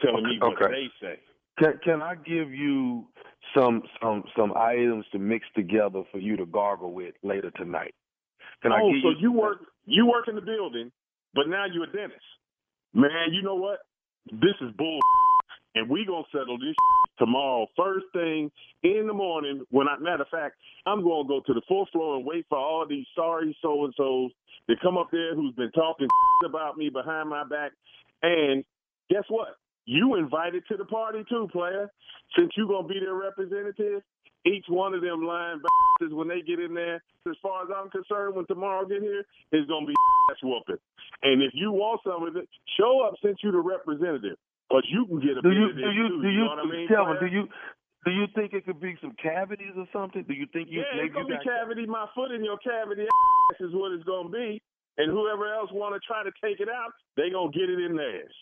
telling 0.00 0.24
me 0.24 0.38
what 0.40 0.52
Okay. 0.52 0.68
they 0.70 0.86
say. 1.00 1.20
Can 1.58 1.78
can 1.82 2.02
I 2.02 2.14
give 2.14 2.52
you 2.52 3.08
some 3.54 3.82
some 4.00 4.24
some 4.36 4.52
items 4.56 5.06
to 5.12 5.18
mix 5.18 5.46
together 5.54 6.02
for 6.12 6.18
you 6.18 6.36
to 6.36 6.46
gargle 6.46 6.92
with 6.92 7.14
later 7.22 7.50
tonight? 7.52 7.94
Can 8.62 8.72
I 8.72 8.82
oh, 8.82 8.92
give 8.92 9.00
so 9.02 9.08
you, 9.10 9.16
you 9.18 9.32
work 9.32 9.58
you 9.86 10.06
work 10.06 10.28
in 10.28 10.34
the 10.34 10.42
building, 10.42 10.92
but 11.34 11.48
now 11.48 11.64
you're 11.72 11.84
a 11.84 11.92
dentist. 11.92 12.24
Man, 12.94 13.32
you 13.32 13.42
know 13.42 13.54
what? 13.54 13.78
This 14.30 14.54
is 14.60 14.72
bull, 14.76 14.98
and 15.74 15.88
we 15.88 16.04
gonna 16.06 16.24
settle 16.32 16.58
this 16.58 16.74
tomorrow. 17.18 17.66
First 17.76 18.06
thing 18.12 18.50
in 18.82 19.06
the 19.06 19.14
morning. 19.14 19.64
When 19.70 19.88
I 19.88 19.98
matter 19.98 20.22
of 20.22 20.28
fact, 20.28 20.56
I'm 20.86 21.02
gonna 21.02 21.28
go 21.28 21.40
to 21.46 21.54
the 21.54 21.62
fourth 21.68 21.90
floor 21.90 22.16
and 22.16 22.24
wait 22.26 22.46
for 22.48 22.58
all 22.58 22.86
these 22.88 23.06
sorry 23.14 23.56
so 23.62 23.84
and 23.84 23.94
so's 23.96 24.32
to 24.68 24.76
come 24.82 24.98
up 24.98 25.08
there 25.10 25.34
who's 25.34 25.54
been 25.54 25.72
talking 25.72 26.08
about 26.46 26.76
me 26.76 26.90
behind 26.90 27.28
my 27.28 27.44
back. 27.44 27.72
And 28.22 28.64
guess 29.08 29.24
what? 29.28 29.56
You 29.86 30.16
invited 30.16 30.64
to 30.68 30.76
the 30.76 30.84
party 30.84 31.24
too, 31.28 31.48
player. 31.52 31.90
Since 32.38 32.52
you 32.56 32.68
gonna 32.68 32.86
be 32.86 33.00
their 33.00 33.14
representative, 33.14 34.02
each 34.46 34.64
one 34.68 34.94
of 34.94 35.02
them 35.02 35.22
lying 35.22 35.60
bastards 35.98 36.14
when 36.14 36.28
they 36.28 36.40
get 36.40 36.60
in 36.60 36.74
there, 36.74 37.02
as 37.28 37.36
far 37.42 37.64
as 37.64 37.68
I'm 37.68 37.90
concerned, 37.90 38.36
when 38.36 38.46
tomorrow 38.46 38.86
get 38.86 39.02
here, 39.02 39.24
it's 39.52 39.68
gonna 39.68 39.86
be 39.86 39.94
ass 40.30 40.40
whooping. 40.42 40.80
And 41.22 41.42
if 41.42 41.52
you 41.54 41.72
want 41.72 42.00
some 42.04 42.24
of 42.24 42.36
it, 42.36 42.48
show 42.78 43.04
up 43.06 43.14
since 43.22 43.38
you're 43.42 43.52
the 43.52 43.60
representative, 43.60 44.40
because 44.68 44.86
you 44.88 45.04
can 45.06 45.20
get 45.20 45.36
a 45.36 45.42
do 45.42 45.52
you 45.52 45.68
do 45.76 45.90
you 45.92 46.06
too. 46.08 46.22
do 46.22 46.28
you 46.28 46.40
you, 46.40 46.44
know 46.44 46.56
I 46.56 46.64
mean, 46.64 46.88
player? 46.88 47.20
Do 47.20 47.26
you 47.26 47.44
do 48.04 48.10
you 48.12 48.24
think 48.34 48.54
it 48.56 48.64
could 48.64 48.80
be 48.80 48.96
some 49.00 49.12
cavities 49.20 49.76
or 49.76 49.84
something? 49.92 50.24
Do 50.24 50.32
you 50.32 50.46
think 50.52 50.72
you 50.72 50.80
yeah, 50.80 51.04
it's 51.04 51.12
gonna 51.12 51.28
be 51.28 51.36
cavity. 51.44 51.84
My 51.84 52.08
foot 52.14 52.32
in 52.32 52.44
your 52.44 52.56
cavity 52.58 53.04
ass 53.04 53.60
is 53.66 53.74
what 53.76 53.92
it's 53.92 54.04
gonna 54.04 54.32
be. 54.32 54.62
And 54.96 55.10
whoever 55.10 55.48
else 55.52 55.70
want 55.72 55.94
to 55.94 56.00
try 56.04 56.24
to 56.24 56.32
take 56.44 56.60
it 56.60 56.68
out, 56.68 56.92
they 57.16 57.30
gonna 57.30 57.52
get 57.52 57.68
it 57.68 57.78
in 57.78 57.96
theirs. 57.96 58.32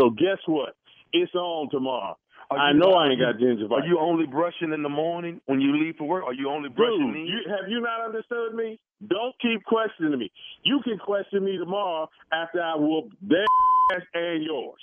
So 0.00 0.10
guess 0.10 0.40
what? 0.46 0.76
It's 1.12 1.34
on 1.34 1.70
tomorrow. 1.70 2.16
I 2.50 2.72
know 2.72 2.92
I 2.94 3.08
ain't 3.10 3.20
got 3.20 3.40
you- 3.40 3.46
gingivitis. 3.56 3.72
Are 3.82 3.86
you 3.86 3.98
only 3.98 4.26
brushing 4.26 4.72
in 4.72 4.82
the 4.82 4.88
morning 4.88 5.40
when 5.46 5.60
you 5.60 5.76
leave 5.76 5.96
for 5.96 6.06
work? 6.06 6.24
Are 6.24 6.34
you 6.34 6.48
only 6.48 6.68
brushing 6.68 7.12
Dude, 7.12 7.28
you, 7.28 7.40
have 7.50 7.68
you 7.68 7.80
not 7.80 8.04
understood 8.04 8.54
me? 8.54 8.78
Don't 9.08 9.34
keep 9.40 9.64
questioning 9.64 10.18
me. 10.18 10.30
You 10.62 10.80
can 10.84 10.98
question 10.98 11.44
me 11.44 11.58
tomorrow 11.58 12.08
after 12.32 12.62
I 12.62 12.76
whoop 12.76 13.10
their 13.20 13.44
ass 13.94 14.02
and 14.14 14.42
yours. 14.44 14.80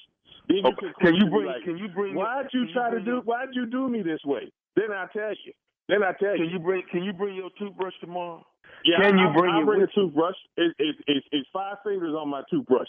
Then 0.48 0.58
you 0.58 0.64
Okay, 0.66 0.88
can, 1.00 1.14
can 1.14 1.16
you 1.16 1.30
bring- 1.30 1.46
like, 1.48 1.64
can 1.64 1.78
you 1.78 1.88
bring 1.88 2.16
Why'd 2.16 2.48
you 2.54 2.62
can 2.62 2.68
you 2.68 2.74
try 2.74 2.90
to 2.92 3.00
do? 3.00 3.22
Why'd 3.24 3.50
you 3.54 3.66
do 3.66 3.88
me 3.90 4.02
this 4.02 4.20
way? 4.26 4.52
Then 4.76 4.92
I 4.92 5.08
tell 5.14 5.30
you. 5.46 5.54
Then 5.90 6.04
I 6.04 6.12
tell 6.20 6.36
Can 6.36 6.46
you. 6.46 6.52
you 6.52 6.60
bring 6.60 6.84
Can 6.92 7.04
you 7.04 7.14
bring 7.14 7.36
your 7.36 7.50
toothbrush 7.60 7.94
tomorrow? 8.02 8.46
Yeah, 8.86 8.98
Can 9.02 9.18
you 9.18 9.28
I, 9.28 9.34
bring 9.34 9.54
I, 9.56 9.64
bring 9.64 9.82
a 9.82 9.88
toothbrush. 9.88 10.36
It, 10.58 10.74
it, 10.80 10.96
it, 11.08 11.24
it's 11.32 11.48
five 11.54 11.78
fingers 11.84 12.14
on 12.16 12.30
my 12.30 12.42
toothbrush. 12.50 12.88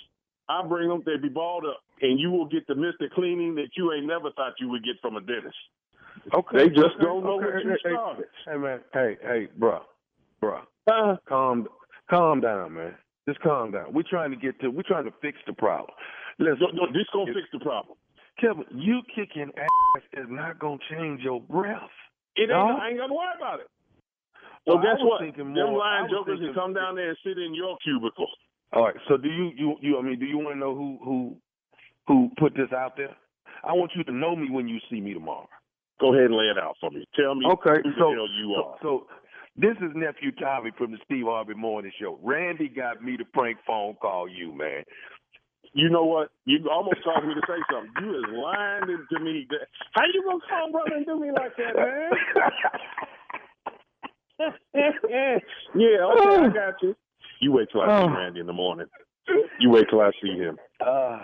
I 0.49 0.63
bring 0.67 0.89
them. 0.89 1.03
They 1.07 1.17
be 1.17 1.29
balled 1.29 1.65
up, 1.65 1.81
and 2.03 2.19
you 2.21 2.31
will 2.31 2.47
get 2.47 2.67
the 2.67 2.75
Mister 2.75 3.09
Cleaning 3.15 3.55
that 3.57 3.69
you 3.77 3.93
ain't 3.93 4.07
never 4.07 4.31
thought 4.33 4.55
you 4.61 4.69
would 4.71 4.85
get 4.85 4.97
from 5.01 5.17
a 5.17 5.21
dentist. 5.21 5.57
Okay. 6.33 6.59
They 6.59 6.69
just 6.69 6.97
okay, 6.97 7.05
don't 7.05 7.25
know 7.25 7.41
okay, 7.41 7.47
what 7.47 7.65
you 7.65 7.71
hey, 7.71 7.91
started. 7.93 8.25
Hey 8.47 8.57
man, 8.57 8.81
hey, 8.93 9.17
hey, 9.23 9.49
bruh, 9.59 9.81
bruh. 10.43 10.63
Uh, 10.87 11.17
calm, 11.29 11.67
calm 12.11 12.41
down, 12.41 12.75
man. 12.75 12.95
Just 13.27 13.41
calm 13.41 13.71
down. 13.73 13.93
We're 13.93 14.05
trying 14.09 14.31
to 14.31 14.37
get 14.37 14.61
to. 14.61 14.69
We're 14.69 14.83
trying 14.83 15.07
to 15.07 15.15
fix 15.23 15.39
the 15.47 15.55
problem. 15.55 15.91
Listen, 16.39 16.59
no, 16.75 16.87
no, 16.87 16.93
this 16.93 17.07
gonna 17.13 17.33
fix 17.33 17.49
the 17.53 17.61
problem. 17.61 17.97
Kevin, 18.41 18.65
you 18.75 19.01
kicking 19.15 19.51
ass 19.57 20.03
is 20.13 20.27
not 20.29 20.59
gonna 20.59 20.79
change 20.91 21.23
your 21.23 21.41
breath. 21.41 21.89
It 22.37 22.43
ain't. 22.43 22.51
No? 22.51 22.77
I 22.81 22.89
ain't 22.89 22.99
gonna 22.99 23.15
worry 23.15 23.35
about 23.39 23.61
it. 23.61 23.69
So 24.67 24.75
Well, 24.75 24.83
guess 24.83 24.97
what? 25.01 25.21
thinking 25.21 25.55
Them 25.55 25.71
more- 25.71 25.79
lying 25.79 26.09
jokers 26.11 26.41
can 26.41 26.55
come 26.55 26.73
down 26.75 26.97
there 26.97 27.11
and 27.11 27.19
sit 27.25 27.39
in 27.39 27.55
your 27.55 27.77
cubicle. 27.85 28.29
All 28.75 28.85
right. 28.85 28.95
So 29.09 29.17
do 29.17 29.29
you 29.29 29.51
you 29.57 29.77
you? 29.81 29.99
I 29.99 30.03
mean, 30.03 30.19
do 30.19 30.27
you 30.27 30.39
want 30.39 30.55
to 30.57 30.59
know 30.59 30.75
who 30.75 30.99
who 31.05 31.37
who 32.07 32.31
put 32.39 32.55
this 32.55 32.73
out 32.77 32.97
there? 32.97 33.15
I 33.63 33.73
want 33.73 33.93
you 33.97 34.05
to 34.05 34.13
know 34.13 34.37
me 34.37 34.51
when 34.51 34.69
you 34.69 34.79
see 34.91 35.01
me 35.01 35.15
tomorrow. 35.15 35.49
Go 36.01 36.13
ahead 36.13 36.27
and 36.27 36.37
lay 36.37 36.47
it 36.47 36.59
out 36.59 36.77
for 36.81 36.91
me. 36.91 37.05
Tell 37.15 37.35
me 37.35 37.47
Okay, 37.47 37.81
who 37.83 37.93
so 37.99 38.11
you 38.11 38.55
so, 38.57 38.63
are. 38.65 38.77
so 38.83 39.07
this 39.57 39.77
is 39.79 39.93
nephew 39.95 40.33
Tommy 40.33 40.71
from 40.77 40.91
the 40.93 40.99
Steve 41.05 41.25
Harvey 41.27 41.55
Morning 41.55 41.93
Show. 42.01 42.19
Randy 42.23 42.69
got 42.69 43.03
me 43.03 43.17
to 43.17 43.25
prank 43.25 43.59
phone 43.67 43.95
call 44.03 44.29
you, 44.29 44.53
man. 44.53 44.83
you 45.73 45.89
know 45.89 46.05
what? 46.05 46.31
You 46.47 46.69
almost 46.71 47.03
caused 47.05 47.27
me 47.27 47.35
to 47.35 47.41
say 47.47 47.63
something. 47.73 47.93
You 48.03 48.19
is 48.19 48.25
lying 48.43 48.87
to 49.13 49.21
me. 49.21 49.47
How 49.93 50.03
you 50.13 50.23
gonna 50.25 50.41
call 50.49 50.73
brother 50.73 50.97
and 50.97 51.07
do 51.07 51.21
me 51.21 51.31
like 51.31 51.57
that, 51.57 51.77
man? 51.77 52.11
yeah, 54.75 55.99
okay, 56.05 56.37
I 56.37 56.49
got 56.49 56.83
you. 56.83 56.97
You 57.45 57.53
wait 57.53 57.69
till 57.71 57.83
I 57.83 57.87
see 57.87 58.05
Oh. 58.07 58.09
Randy 58.09 58.41
in 58.41 58.47
the 58.47 58.55
morning. 58.55 58.87
You 59.61 59.69
wait 59.69 59.85
till 59.91 60.01
I 60.01 60.11
see 60.23 60.33
him. 60.39 60.57
Uh, 60.81 61.19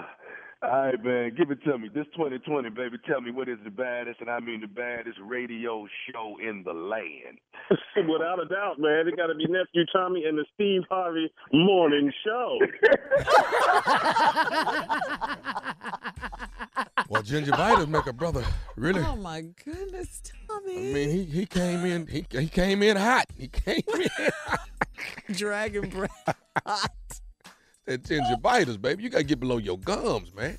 all 0.63 0.71
right, 0.71 1.03
man, 1.03 1.35
give 1.37 1.51
it 1.51 1.63
to 1.65 1.79
me. 1.79 1.89
This 1.89 2.07
2020, 2.17 2.69
baby, 2.71 2.99
tell 3.07 3.21
me 3.21 3.31
what 3.31 3.49
is 3.49 3.59
the 3.65 3.71
baddest, 3.71 4.21
and 4.21 4.29
I 4.29 4.41
mean 4.41 4.61
the 4.61 4.67
baddest 4.67 5.19
radio 5.25 5.87
show 6.13 6.37
in 6.41 6.63
the 6.65 6.73
land. 6.73 7.39
Without 8.09 8.41
a 8.41 8.47
doubt, 8.47 8.79
man, 8.79 9.09
it 9.09 9.17
got 9.17 9.29
to 9.29 9.35
be 9.35 9.47
nephew 9.47 9.85
Tommy 9.93 10.25
and 10.25 10.37
the 10.37 10.45
Steve 10.55 10.83
Harvey 10.91 11.33
Morning 11.53 12.13
Show. 12.25 12.59
Well, 17.11 17.23
Ginger 17.23 17.51
gingivitis 17.51 17.89
make 17.89 18.07
a 18.07 18.13
brother 18.13 18.45
really. 18.77 19.03
Oh 19.03 19.17
my 19.17 19.41
goodness, 19.65 20.23
Tommy. 20.47 20.91
I 20.91 20.93
mean, 20.93 21.11
he, 21.11 21.25
he 21.25 21.45
came 21.45 21.85
in 21.85 22.07
he, 22.07 22.25
he 22.31 22.47
came 22.47 22.85
in 22.85 22.97
hot. 22.97 23.27
He 23.37 23.49
came 23.49 23.83
in 23.95 24.09
hot. 24.47 24.71
Dragon 25.33 25.89
breath. 25.89 26.37
Hot. 26.65 27.21
That 27.87 28.03
gingivitis, 28.03 28.81
baby. 28.81 29.03
You 29.03 29.11
gotta 29.11 29.25
get 29.25 29.41
below 29.41 29.59
your 29.59 29.79
gums, 29.79 30.35
man. 30.35 30.59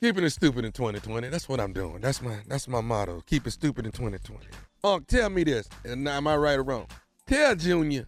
Keeping 0.00 0.24
it 0.24 0.30
stupid 0.30 0.64
in 0.64 0.72
2020. 0.72 1.28
That's 1.28 1.48
what 1.48 1.58
I'm 1.60 1.72
doing. 1.72 2.00
That's 2.00 2.20
my 2.20 2.38
that's 2.46 2.68
my 2.68 2.80
motto. 2.80 3.22
Keep 3.26 3.46
it 3.46 3.52
stupid 3.52 3.86
in 3.86 3.92
2020. 3.92 4.46
Unc, 4.84 5.06
tell 5.06 5.30
me 5.30 5.44
this, 5.44 5.68
and 5.84 6.04
now 6.04 6.16
am 6.16 6.26
I 6.26 6.36
right 6.36 6.58
or 6.58 6.62
wrong? 6.62 6.86
Tell 7.26 7.56
Junior, 7.56 8.04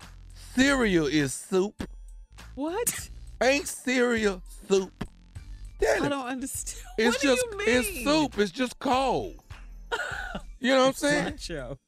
cereal 0.54 1.06
is 1.06 1.32
soup. 1.32 1.88
What? 2.54 3.10
Ain't 3.42 3.66
cereal 3.68 4.42
soup. 4.68 5.04
Tell 5.80 6.04
I 6.04 6.08
don't 6.08 6.26
understand. 6.26 6.84
It's 6.98 7.16
what 7.16 7.20
do 7.22 7.28
just 7.28 7.46
you 7.50 7.58
mean? 7.58 7.66
it's 7.68 8.04
soup. 8.04 8.38
It's 8.38 8.50
just 8.52 8.78
cold. 8.78 9.34
You 10.60 10.70
know 10.72 10.80
what 10.80 10.86
I'm 10.88 10.92
saying? 10.94 11.34
Nacho. 11.34 11.78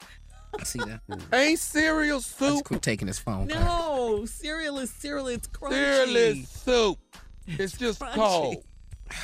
I 0.59 0.63
see 0.65 0.79
that. 0.81 1.01
Ain't 1.33 1.59
cereal 1.59 2.17
Let's 2.17 2.27
soup. 2.27 2.65
quit 2.65 2.83
taking 2.83 3.07
his 3.09 3.19
phone. 3.19 3.49
call. 3.49 4.19
No, 4.19 4.25
cereal 4.27 4.79
is 4.79 4.91
cereal. 4.91 5.29
It's 5.29 5.49
crunchy. 5.49 5.71
Cereal 5.73 6.17
is 6.17 6.49
soup. 6.49 6.99
It's 7.47 7.77
just 7.77 8.01
crunchy. 8.01 8.15
cold. 8.15 8.65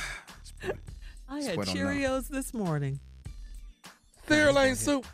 I 1.29 1.41
had 1.41 1.53
Sweat 1.55 1.67
on 1.69 1.75
that. 1.75 1.75
Cheerios 1.75 2.27
this 2.29 2.53
morning. 2.53 2.99
Cereal 4.27 4.57
ain't 4.59 4.77
soup. 4.77 5.05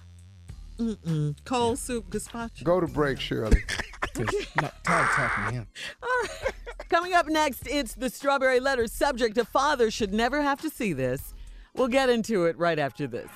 Mm-mm. 0.78 1.36
Cold 1.46 1.78
soup 1.80 2.10
gazpacho. 2.10 2.64
Go 2.64 2.80
to 2.80 2.88
break, 2.88 3.20
Shirley. 3.20 3.64
No, 4.16 4.70
Todd 4.84 5.08
talking 5.16 5.46
to 5.48 5.52
him. 5.54 5.68
All 6.04 6.10
right. 6.22 6.54
Coming 6.90 7.14
up 7.16 7.28
next, 7.28 7.68
it's 7.68 7.96
the 7.96 8.12
strawberry 8.12 8.60
letter 8.60 8.86
subject. 8.86 9.36
A 9.40 9.46
father 9.46 9.90
should 9.90 10.14
never 10.14 10.40
have 10.44 10.62
to 10.62 10.70
see 10.70 10.94
this. 10.94 11.34
We'll 11.74 11.88
get 11.88 12.10
into 12.10 12.46
it 12.46 12.56
right 12.60 12.78
after 12.78 13.08
this. 13.08 13.28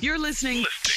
You're 0.00 0.18
listening 0.18 0.66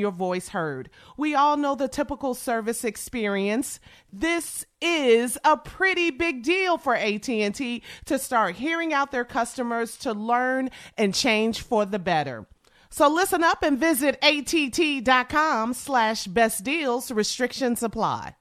your 0.00 0.10
voice 0.10 0.48
heard. 0.48 0.90
We 1.16 1.34
all 1.34 1.56
know 1.56 1.74
the 1.74 1.88
typical 1.88 2.34
service 2.34 2.84
experience. 2.84 3.80
This 4.12 4.64
is 4.80 5.38
a 5.44 5.56
pretty 5.56 6.10
big 6.10 6.42
deal 6.42 6.78
for 6.78 6.94
AT&T 6.94 7.82
to 8.04 8.18
start 8.18 8.56
hearing 8.56 8.92
out 8.92 9.10
their 9.10 9.24
customers 9.24 9.96
to 9.98 10.12
learn 10.12 10.70
and 10.96 11.14
change 11.14 11.62
for 11.62 11.84
the 11.84 11.98
better. 11.98 12.46
So 12.90 13.08
listen 13.08 13.42
up 13.42 13.62
and 13.62 13.78
visit 13.78 14.18
att.com 14.22 15.72
slash 15.72 16.26
best 16.26 16.62
deals. 16.62 17.10
Restrictions 17.10 17.82
apply. 17.82 18.34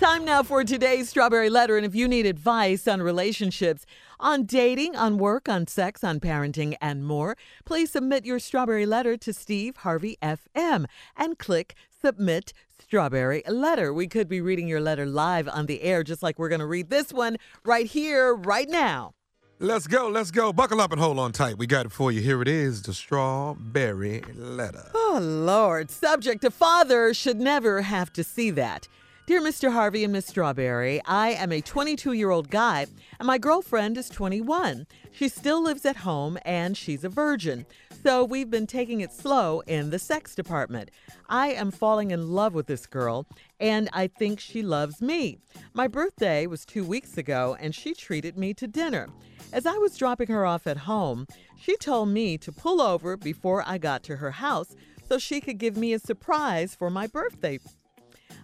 Time 0.00 0.24
now 0.24 0.42
for 0.42 0.62
today's 0.62 1.08
strawberry 1.08 1.48
letter. 1.50 1.76
And 1.76 1.86
if 1.86 1.94
you 1.94 2.06
need 2.06 2.26
advice 2.26 2.86
on 2.86 3.02
relationships, 3.02 3.86
on 4.18 4.44
dating, 4.44 4.96
on 4.96 5.18
work, 5.18 5.48
on 5.48 5.66
sex, 5.66 6.02
on 6.02 6.20
parenting, 6.20 6.76
and 6.80 7.04
more, 7.04 7.36
please 7.64 7.90
submit 7.90 8.24
your 8.24 8.38
strawberry 8.38 8.86
letter 8.86 9.16
to 9.16 9.32
Steve 9.32 9.78
Harvey 9.78 10.16
FM 10.22 10.86
and 11.16 11.38
click 11.38 11.74
submit 12.00 12.52
strawberry 12.78 13.42
letter. 13.48 13.92
We 13.92 14.06
could 14.06 14.28
be 14.28 14.40
reading 14.40 14.68
your 14.68 14.80
letter 14.80 15.06
live 15.06 15.48
on 15.48 15.66
the 15.66 15.82
air, 15.82 16.02
just 16.02 16.22
like 16.22 16.38
we're 16.38 16.48
going 16.48 16.60
to 16.60 16.66
read 16.66 16.90
this 16.90 17.12
one 17.12 17.36
right 17.64 17.86
here, 17.86 18.34
right 18.34 18.68
now. 18.68 19.14
Let's 19.58 19.86
go, 19.86 20.08
let's 20.08 20.30
go. 20.30 20.52
Buckle 20.52 20.82
up 20.82 20.92
and 20.92 21.00
hold 21.00 21.18
on 21.18 21.32
tight. 21.32 21.56
We 21.56 21.66
got 21.66 21.86
it 21.86 21.92
for 21.92 22.12
you. 22.12 22.20
Here 22.20 22.42
it 22.42 22.48
is 22.48 22.82
the 22.82 22.92
strawberry 22.92 24.22
letter. 24.34 24.90
Oh, 24.94 25.18
Lord. 25.20 25.90
Subject 25.90 26.44
A 26.44 26.50
father 26.50 27.14
should 27.14 27.40
never 27.40 27.80
have 27.80 28.12
to 28.12 28.22
see 28.22 28.50
that. 28.50 28.86
Dear 29.26 29.40
Mr. 29.40 29.72
Harvey 29.72 30.04
and 30.04 30.12
Miss 30.12 30.26
Strawberry, 30.26 31.02
I 31.04 31.30
am 31.30 31.50
a 31.50 31.60
22 31.60 32.12
year 32.12 32.30
old 32.30 32.48
guy 32.48 32.86
and 33.18 33.26
my 33.26 33.38
girlfriend 33.38 33.98
is 33.98 34.08
21. 34.08 34.86
She 35.10 35.28
still 35.28 35.60
lives 35.60 35.84
at 35.84 35.96
home 35.96 36.38
and 36.44 36.76
she's 36.76 37.02
a 37.02 37.08
virgin. 37.08 37.66
So 38.04 38.22
we've 38.24 38.48
been 38.48 38.68
taking 38.68 39.00
it 39.00 39.12
slow 39.12 39.64
in 39.66 39.90
the 39.90 39.98
sex 39.98 40.36
department. 40.36 40.92
I 41.28 41.48
am 41.48 41.72
falling 41.72 42.12
in 42.12 42.30
love 42.30 42.54
with 42.54 42.68
this 42.68 42.86
girl 42.86 43.26
and 43.58 43.88
I 43.92 44.06
think 44.06 44.38
she 44.38 44.62
loves 44.62 45.02
me. 45.02 45.40
My 45.74 45.88
birthday 45.88 46.46
was 46.46 46.64
two 46.64 46.84
weeks 46.84 47.18
ago 47.18 47.56
and 47.58 47.74
she 47.74 47.94
treated 47.94 48.38
me 48.38 48.54
to 48.54 48.68
dinner. 48.68 49.08
As 49.52 49.66
I 49.66 49.76
was 49.78 49.96
dropping 49.96 50.28
her 50.28 50.46
off 50.46 50.68
at 50.68 50.76
home, 50.76 51.26
she 51.58 51.76
told 51.78 52.10
me 52.10 52.38
to 52.38 52.52
pull 52.52 52.80
over 52.80 53.16
before 53.16 53.64
I 53.66 53.78
got 53.78 54.04
to 54.04 54.18
her 54.18 54.30
house 54.30 54.76
so 55.08 55.18
she 55.18 55.40
could 55.40 55.58
give 55.58 55.76
me 55.76 55.92
a 55.92 55.98
surprise 55.98 56.76
for 56.76 56.90
my 56.90 57.08
birthday. 57.08 57.58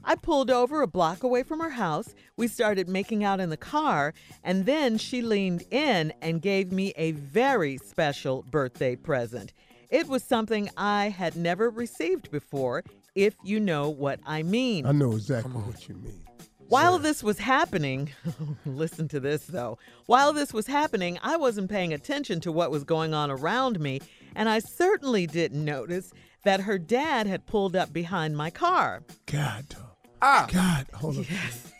I 0.04 0.16
pulled 0.16 0.50
over 0.50 0.82
a 0.82 0.86
block 0.86 1.22
away 1.22 1.42
from 1.42 1.60
her 1.60 1.70
house. 1.70 2.14
We 2.36 2.48
started 2.48 2.88
making 2.88 3.24
out 3.24 3.40
in 3.40 3.50
the 3.50 3.56
car, 3.56 4.14
and 4.42 4.66
then 4.66 4.98
she 4.98 5.22
leaned 5.22 5.64
in 5.70 6.12
and 6.20 6.42
gave 6.42 6.72
me 6.72 6.92
a 6.96 7.12
very 7.12 7.78
special 7.78 8.42
birthday 8.42 8.96
present. 8.96 9.52
It 9.90 10.08
was 10.08 10.24
something 10.24 10.70
I 10.76 11.10
had 11.10 11.36
never 11.36 11.70
received 11.70 12.30
before, 12.30 12.82
if 13.14 13.34
you 13.44 13.60
know 13.60 13.90
what 13.90 14.20
I 14.26 14.42
mean. 14.42 14.86
I 14.86 14.92
know 14.92 15.12
exactly 15.12 15.52
what 15.52 15.88
you 15.88 15.96
mean. 15.96 16.22
While 16.68 16.98
this 16.98 17.22
was 17.22 17.38
happening, 17.38 18.10
listen 18.64 19.06
to 19.08 19.20
this 19.20 19.44
though. 19.44 19.76
While 20.06 20.32
this 20.32 20.54
was 20.54 20.66
happening, 20.66 21.18
I 21.22 21.36
wasn't 21.36 21.70
paying 21.70 21.92
attention 21.92 22.40
to 22.40 22.50
what 22.50 22.70
was 22.70 22.84
going 22.84 23.12
on 23.12 23.30
around 23.30 23.78
me, 23.78 24.00
and 24.34 24.48
I 24.48 24.58
certainly 24.60 25.26
didn't 25.26 25.62
notice 25.62 26.12
that 26.44 26.60
her 26.60 26.78
dad 26.78 27.26
had 27.26 27.46
pulled 27.46 27.76
up 27.76 27.92
behind 27.92 28.36
my 28.38 28.48
car. 28.48 29.02
God, 29.26 29.68
dog. 29.68 29.91
Ah. 30.22 30.46
God, 30.52 30.86
hold 30.94 31.18
up. 31.18 31.26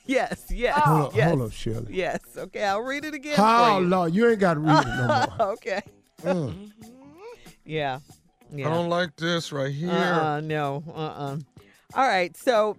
Yes, 0.04 0.46
yes, 0.50 0.76
Hold 0.80 1.06
up, 1.06 1.16
yes. 1.16 1.28
hold 1.28 1.42
up, 1.42 1.52
Shirley. 1.52 1.94
Yes, 1.94 2.20
okay, 2.36 2.64
I'll 2.64 2.82
read 2.82 3.04
it 3.04 3.14
again. 3.14 3.36
Oh, 3.38 3.76
for 3.76 3.80
you. 3.80 3.88
Lord, 3.88 4.12
you 4.14 4.28
ain't 4.28 4.40
got 4.40 4.54
to 4.54 4.60
read 4.60 4.84
it 4.84 4.88
no 4.88 5.06
more. 5.38 5.52
okay. 5.52 5.80
Mm. 6.22 6.72
Yeah. 7.64 8.00
Yeah. 8.52 8.68
I 8.68 8.70
don't 8.74 8.88
like 8.88 9.14
this 9.16 9.52
right 9.52 9.72
here. 9.72 9.90
Uh-uh, 9.90 10.40
no. 10.40 10.82
Uh-uh. 10.92 11.36
All 11.94 12.06
right. 12.06 12.36
So, 12.36 12.76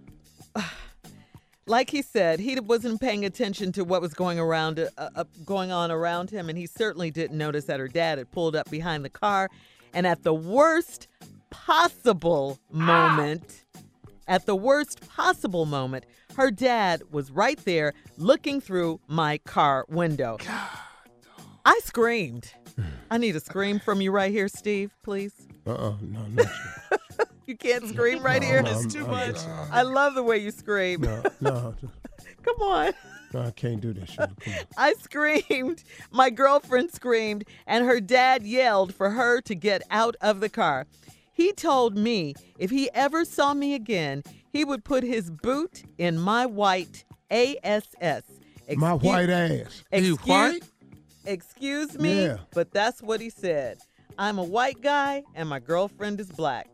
like 1.66 1.88
he 1.90 2.02
said, 2.02 2.40
he 2.40 2.60
wasn't 2.60 3.00
paying 3.00 3.24
attention 3.24 3.72
to 3.72 3.84
what 3.84 4.02
was 4.02 4.12
going 4.12 4.38
around, 4.38 4.78
uh, 4.78 4.88
uh, 5.16 5.24
going 5.46 5.72
on 5.72 5.90
around 5.90 6.28
him, 6.30 6.50
and 6.50 6.58
he 6.58 6.66
certainly 6.66 7.10
didn't 7.10 7.38
notice 7.38 7.64
that 7.64 7.80
her 7.80 7.88
dad 7.88 8.18
had 8.18 8.30
pulled 8.30 8.54
up 8.54 8.70
behind 8.70 9.04
the 9.04 9.10
car, 9.10 9.48
and 9.94 10.06
at 10.06 10.22
the 10.24 10.34
worst 10.34 11.08
possible 11.50 12.58
moment, 12.70 13.63
at 14.26 14.46
the 14.46 14.56
worst 14.56 15.06
possible 15.08 15.66
moment, 15.66 16.04
her 16.36 16.50
dad 16.50 17.02
was 17.10 17.30
right 17.30 17.58
there 17.64 17.92
looking 18.16 18.60
through 18.60 19.00
my 19.06 19.38
car 19.38 19.84
window. 19.88 20.36
God. 20.44 20.68
I 21.64 21.80
screamed. 21.84 22.52
I 23.10 23.18
need 23.18 23.36
a 23.36 23.40
scream 23.40 23.78
from 23.78 24.00
you 24.00 24.10
right 24.10 24.30
here, 24.32 24.48
Steve, 24.48 24.94
please. 25.02 25.32
Uh-uh, 25.66 25.94
no, 26.02 26.20
not 26.32 26.46
you. 26.46 26.98
You 27.46 27.58
can't 27.58 27.86
scream 27.86 28.22
right 28.22 28.42
here. 28.42 28.62
No, 28.62 28.70
I'm- 28.70 28.88
I'm- 29.36 29.68
I 29.70 29.82
love 29.82 30.14
the 30.14 30.22
way 30.22 30.38
you 30.38 30.50
scream. 30.50 31.02
No, 31.02 31.22
no, 31.42 31.74
Come 32.42 32.56
on. 32.62 32.92
no, 33.34 33.42
I 33.42 33.50
can't 33.50 33.82
do 33.82 33.92
this. 33.92 34.16
Come 34.16 34.34
on. 34.46 34.54
I 34.78 34.94
screamed. 34.94 35.84
My 36.10 36.30
girlfriend 36.30 36.92
screamed, 36.92 37.44
and 37.66 37.84
her 37.84 38.00
dad 38.00 38.44
yelled 38.44 38.94
for 38.94 39.10
her 39.10 39.42
to 39.42 39.54
get 39.54 39.82
out 39.90 40.16
of 40.22 40.40
the 40.40 40.48
car. 40.48 40.86
He 41.34 41.52
told 41.52 41.96
me 41.98 42.34
if 42.58 42.70
he 42.70 42.88
ever 42.94 43.24
saw 43.24 43.52
me 43.54 43.74
again, 43.74 44.22
he 44.52 44.64
would 44.64 44.84
put 44.84 45.02
his 45.02 45.30
boot 45.30 45.82
in 45.98 46.18
my 46.18 46.46
white 46.46 47.04
ASS. 47.30 48.22
My 48.76 48.94
white 48.94 49.28
ass. 49.28 49.82
Excuse, 49.92 50.60
Excuse 51.26 51.98
me, 51.98 52.24
Yeah. 52.26 52.36
but 52.52 52.70
that's 52.70 53.02
what 53.02 53.20
he 53.20 53.30
said. 53.30 53.78
I'm 54.16 54.38
a 54.38 54.44
white 54.44 54.80
guy, 54.80 55.24
and 55.34 55.48
my 55.48 55.58
girlfriend 55.58 56.20
is 56.20 56.28
black. 56.28 56.68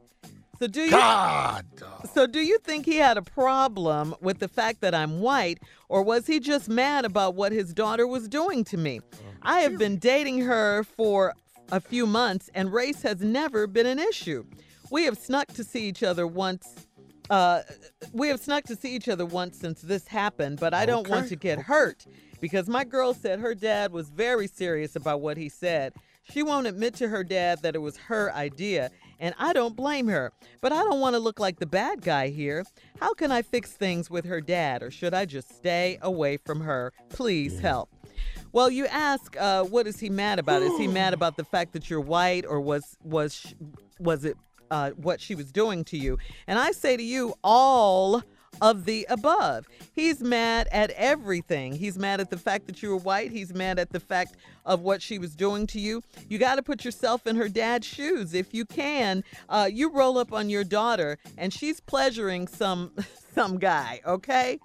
So 0.58 0.66
do 0.66 0.82
you? 0.82 0.90
God. 0.90 1.64
So 2.12 2.26
do 2.26 2.40
you 2.40 2.58
think 2.58 2.84
he 2.84 2.96
had 2.96 3.16
a 3.16 3.22
problem 3.22 4.14
with 4.20 4.40
the 4.40 4.48
fact 4.48 4.82
that 4.82 4.94
I'm 4.94 5.20
white, 5.20 5.58
or 5.88 6.02
was 6.02 6.26
he 6.26 6.38
just 6.38 6.68
mad 6.68 7.06
about 7.06 7.34
what 7.34 7.50
his 7.52 7.72
daughter 7.72 8.06
was 8.06 8.28
doing 8.28 8.62
to 8.64 8.76
me? 8.76 9.00
Oh, 9.02 9.16
I 9.42 9.60
have 9.60 9.78
been 9.78 9.96
dating 9.96 10.40
her 10.40 10.84
for 10.84 11.32
a 11.72 11.80
few 11.80 12.06
months, 12.06 12.50
and 12.54 12.72
race 12.72 13.02
has 13.02 13.20
never 13.20 13.66
been 13.66 13.86
an 13.86 13.98
issue. 13.98 14.44
We 14.90 15.04
have 15.04 15.18
snuck 15.18 15.48
to 15.48 15.64
see 15.64 15.88
each 15.88 16.02
other 16.02 16.26
once. 16.26 16.86
Uh, 17.28 17.62
we 18.12 18.28
have 18.28 18.40
snuck 18.40 18.64
to 18.64 18.76
see 18.76 18.94
each 18.94 19.08
other 19.08 19.24
once 19.24 19.58
since 19.58 19.80
this 19.82 20.08
happened, 20.08 20.58
but 20.58 20.74
I 20.74 20.84
don't 20.84 21.08
want 21.08 21.28
to 21.28 21.36
get 21.36 21.60
hurt 21.60 22.06
because 22.40 22.68
my 22.68 22.84
girl 22.84 23.14
said 23.14 23.38
her 23.38 23.54
dad 23.54 23.92
was 23.92 24.08
very 24.10 24.48
serious 24.48 24.96
about 24.96 25.20
what 25.20 25.36
he 25.36 25.48
said. 25.48 25.92
She 26.22 26.42
won't 26.42 26.66
admit 26.66 26.94
to 26.94 27.08
her 27.08 27.24
dad 27.24 27.62
that 27.62 27.74
it 27.74 27.80
was 27.80 27.96
her 27.96 28.32
idea, 28.32 28.90
and 29.18 29.34
I 29.38 29.52
don't 29.52 29.76
blame 29.76 30.08
her. 30.08 30.32
But 30.60 30.72
I 30.72 30.82
don't 30.82 31.00
want 31.00 31.14
to 31.14 31.20
look 31.20 31.40
like 31.40 31.58
the 31.58 31.66
bad 31.66 32.02
guy 32.02 32.28
here. 32.28 32.64
How 33.00 33.14
can 33.14 33.30
I 33.30 33.42
fix 33.42 33.72
things 33.72 34.10
with 34.10 34.24
her 34.26 34.40
dad, 34.40 34.82
or 34.82 34.90
should 34.90 35.14
I 35.14 35.24
just 35.24 35.54
stay 35.56 35.98
away 36.02 36.36
from 36.36 36.60
her? 36.60 36.92
Please 37.10 37.60
help. 37.60 37.90
Well, 38.52 38.70
you 38.70 38.86
ask, 38.86 39.36
uh, 39.38 39.64
what 39.64 39.86
is 39.86 40.00
he 40.00 40.10
mad 40.10 40.38
about? 40.38 40.62
Is 40.62 40.76
he 40.78 40.86
mad 41.00 41.14
about 41.14 41.36
the 41.36 41.44
fact 41.44 41.72
that 41.74 41.88
you're 41.88 42.00
white, 42.00 42.44
or 42.46 42.60
was 42.60 42.96
was 43.02 43.34
sh- 43.34 43.54
was 43.98 44.24
it 44.24 44.36
uh, 44.70 44.90
what 44.90 45.20
she 45.20 45.34
was 45.34 45.52
doing 45.52 45.84
to 45.84 45.96
you? 45.96 46.18
And 46.46 46.58
I 46.58 46.72
say 46.72 46.96
to 46.96 47.02
you, 47.02 47.34
all 47.44 48.22
of 48.60 48.84
the 48.84 49.06
above. 49.08 49.66
He's 49.94 50.20
mad 50.20 50.68
at 50.70 50.90
everything. 50.90 51.72
He's 51.72 51.98
mad 51.98 52.20
at 52.20 52.30
the 52.30 52.36
fact 52.36 52.66
that 52.66 52.82
you 52.82 52.90
were 52.90 52.96
white. 52.96 53.30
He's 53.30 53.54
mad 53.54 53.78
at 53.78 53.90
the 53.90 54.00
fact 54.00 54.36
of 54.66 54.80
what 54.80 55.00
she 55.00 55.18
was 55.18 55.34
doing 55.34 55.66
to 55.68 55.80
you. 55.80 56.02
You 56.28 56.38
got 56.38 56.56
to 56.56 56.62
put 56.62 56.84
yourself 56.84 57.26
in 57.26 57.36
her 57.36 57.48
dad's 57.48 57.86
shoes 57.86 58.34
if 58.34 58.52
you 58.52 58.64
can. 58.64 59.24
Uh, 59.48 59.68
you 59.72 59.90
roll 59.90 60.18
up 60.18 60.32
on 60.32 60.50
your 60.50 60.64
daughter 60.64 61.18
and 61.38 61.52
she's 61.52 61.80
pleasuring 61.80 62.48
some 62.48 62.92
some 63.34 63.58
guy. 63.58 64.00
Okay, 64.04 64.58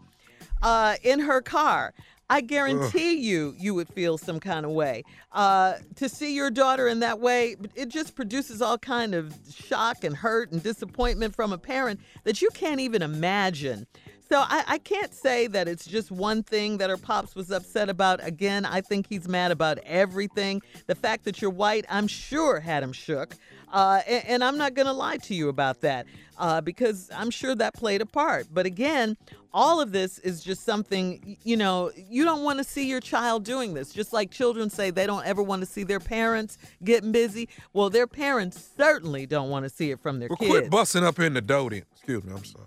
uh, 0.62 0.96
in 1.04 1.20
her 1.20 1.42
car. 1.42 1.94
I 2.30 2.42
guarantee 2.42 3.18
you, 3.18 3.56
you 3.58 3.76
would 3.76 3.88
feel 3.90 4.18
some 4.18 4.40
kind 4.40 4.66
of 4.66 4.72
way. 4.72 5.04
Uh, 5.32 5.76
to 5.96 6.10
see 6.10 6.36
your 6.36 6.50
daughter 6.50 6.88
in 6.88 7.00
that 7.02 7.20
way, 7.20 7.56
it 7.76 7.90
just 7.90 8.16
produces 8.16 8.62
all 8.62 8.78
kind 8.78 9.14
of 9.14 9.36
shock 9.54 10.04
and 10.04 10.16
hurt 10.16 10.52
and 10.52 10.64
disappointment 10.64 11.36
from 11.36 11.54
a 11.54 11.58
parent 11.58 12.00
that 12.24 12.42
you 12.42 12.50
can't 12.54 12.80
even 12.80 13.02
imagine. 13.02 13.86
So 14.28 14.40
I, 14.40 14.64
I 14.68 14.78
can't 14.80 15.14
say 15.14 15.46
that 15.48 15.68
it's 15.68 15.86
just 15.86 16.10
one 16.10 16.42
thing 16.42 16.80
that 16.80 16.90
her 16.90 16.98
pops 16.98 17.36
was 17.36 17.52
upset 17.52 17.90
about. 17.90 18.26
Again, 18.26 18.66
I 18.66 18.82
think 18.82 19.06
he's 19.08 19.28
mad 19.28 19.52
about 19.52 19.78
everything. 19.86 20.64
The 20.88 20.96
fact 20.96 21.26
that 21.26 21.44
you're 21.44 21.52
white, 21.52 21.86
I'm 21.90 22.08
sure, 22.08 22.60
had 22.60 22.82
him 22.82 22.92
shook. 22.92 23.36
Uh, 23.72 24.02
and, 24.08 24.26
and 24.28 24.44
I'm 24.44 24.58
not 24.58 24.74
going 24.74 24.88
to 24.88 24.94
lie 24.94 25.18
to 25.18 25.36
you 25.36 25.50
about 25.50 25.82
that 25.82 26.06
uh, 26.38 26.62
because 26.62 27.10
I'm 27.16 27.30
sure 27.30 27.56
that 27.56 27.74
played 27.74 28.02
a 28.02 28.06
part. 28.06 28.48
But 28.52 28.66
again, 28.66 29.18
all 29.54 29.80
of 29.80 29.92
this 29.92 30.20
is 30.20 30.44
just 30.44 30.64
something, 30.64 31.38
you 31.44 31.58
know, 31.58 31.92
you 31.96 32.26
don't 32.26 32.44
want 32.44 32.60
to 32.60 32.64
see 32.64 32.88
your 32.88 33.00
child 33.00 33.44
doing 33.44 33.74
this. 33.74 33.94
Just 33.94 34.14
like 34.14 34.32
children 34.32 34.70
say 34.70 34.90
they 34.90 35.08
don't 35.08 35.26
ever 35.26 35.42
want 35.42 35.62
to 35.62 35.66
see 35.66 35.84
their 35.84 36.00
parents 36.00 36.58
getting 36.84 37.12
busy. 37.12 37.50
Well, 37.74 37.90
their 37.90 38.08
parents 38.08 38.70
certainly 38.78 39.26
don't 39.26 39.50
want 39.50 39.64
to 39.64 39.70
see 39.70 39.92
it 39.92 40.00
from 40.00 40.20
their 40.20 40.30
kids. 40.30 40.42
Well, 40.42 40.50
kids. 40.50 40.60
quit 40.62 40.72
busting 40.72 41.04
up 41.04 41.20
in 41.20 41.34
the 41.34 41.42
doty. 41.42 41.84
Excuse 41.96 42.24
me, 42.24 42.34
I'm 42.34 42.44
sorry. 42.44 42.66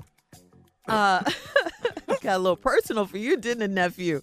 Uh, 0.86 1.22
got 2.20 2.36
a 2.36 2.38
little 2.38 2.56
personal 2.56 3.06
for 3.06 3.18
you, 3.18 3.36
didn't 3.36 3.62
it, 3.62 3.70
nephew? 3.70 4.22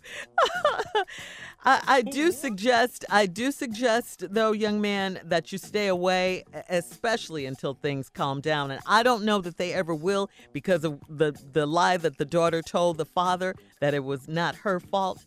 I, 1.65 1.81
I 1.87 2.01
do 2.03 2.31
suggest, 2.31 3.05
I 3.09 3.25
do 3.25 3.51
suggest, 3.51 4.23
though, 4.29 4.51
young 4.51 4.79
man, 4.79 5.19
that 5.23 5.51
you 5.51 5.57
stay 5.57 5.87
away, 5.87 6.43
especially 6.69 7.45
until 7.45 7.73
things 7.73 8.07
calm 8.07 8.39
down. 8.39 8.69
And 8.71 8.81
I 8.85 9.01
don't 9.01 9.23
know 9.23 9.41
that 9.41 9.57
they 9.57 9.73
ever 9.73 9.95
will 9.95 10.29
because 10.53 10.83
of 10.83 11.01
the 11.09 11.33
the 11.51 11.65
lie 11.65 11.97
that 11.97 12.17
the 12.17 12.25
daughter 12.25 12.61
told 12.61 12.97
the 12.97 13.05
father 13.05 13.55
that 13.79 13.93
it 13.93 14.03
was 14.03 14.27
not 14.27 14.55
her 14.57 14.79
fault. 14.79 15.25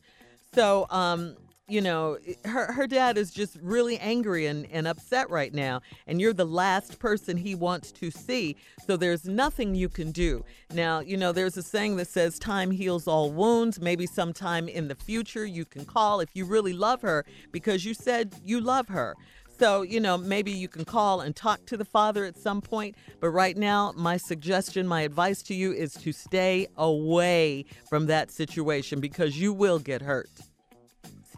So, 0.54 0.86
um, 0.90 1.36
you 1.68 1.82
know, 1.82 2.18
her 2.44 2.72
her 2.72 2.86
dad 2.86 3.18
is 3.18 3.30
just 3.30 3.58
really 3.62 3.98
angry 3.98 4.46
and, 4.46 4.66
and 4.72 4.88
upset 4.88 5.28
right 5.30 5.52
now, 5.52 5.82
and 6.06 6.20
you're 6.20 6.32
the 6.32 6.46
last 6.46 6.98
person 6.98 7.36
he 7.36 7.54
wants 7.54 7.92
to 7.92 8.10
see. 8.10 8.56
So 8.86 8.96
there's 8.96 9.26
nothing 9.26 9.74
you 9.74 9.88
can 9.88 10.10
do. 10.10 10.44
Now, 10.72 11.00
you 11.00 11.16
know, 11.16 11.32
there's 11.32 11.56
a 11.56 11.62
saying 11.62 11.96
that 11.96 12.08
says 12.08 12.38
time 12.38 12.70
heals 12.70 13.06
all 13.06 13.30
wounds. 13.30 13.80
Maybe 13.80 14.06
sometime 14.06 14.68
in 14.68 14.88
the 14.88 14.94
future 14.94 15.44
you 15.44 15.64
can 15.64 15.84
call 15.84 16.20
if 16.20 16.30
you 16.34 16.46
really 16.46 16.72
love 16.72 17.02
her 17.02 17.26
because 17.52 17.84
you 17.84 17.92
said 17.92 18.34
you 18.44 18.60
love 18.60 18.88
her. 18.88 19.14
So, 19.58 19.82
you 19.82 19.98
know, 19.98 20.16
maybe 20.16 20.52
you 20.52 20.68
can 20.68 20.84
call 20.84 21.20
and 21.20 21.34
talk 21.34 21.66
to 21.66 21.76
the 21.76 21.84
father 21.84 22.24
at 22.24 22.36
some 22.36 22.60
point. 22.60 22.94
But 23.20 23.30
right 23.30 23.56
now, 23.56 23.92
my 23.96 24.16
suggestion, 24.16 24.86
my 24.86 25.00
advice 25.02 25.42
to 25.44 25.54
you 25.54 25.72
is 25.72 25.94
to 25.94 26.12
stay 26.12 26.68
away 26.76 27.64
from 27.90 28.06
that 28.06 28.30
situation 28.30 29.00
because 29.00 29.38
you 29.38 29.52
will 29.52 29.80
get 29.80 30.00
hurt. 30.00 30.30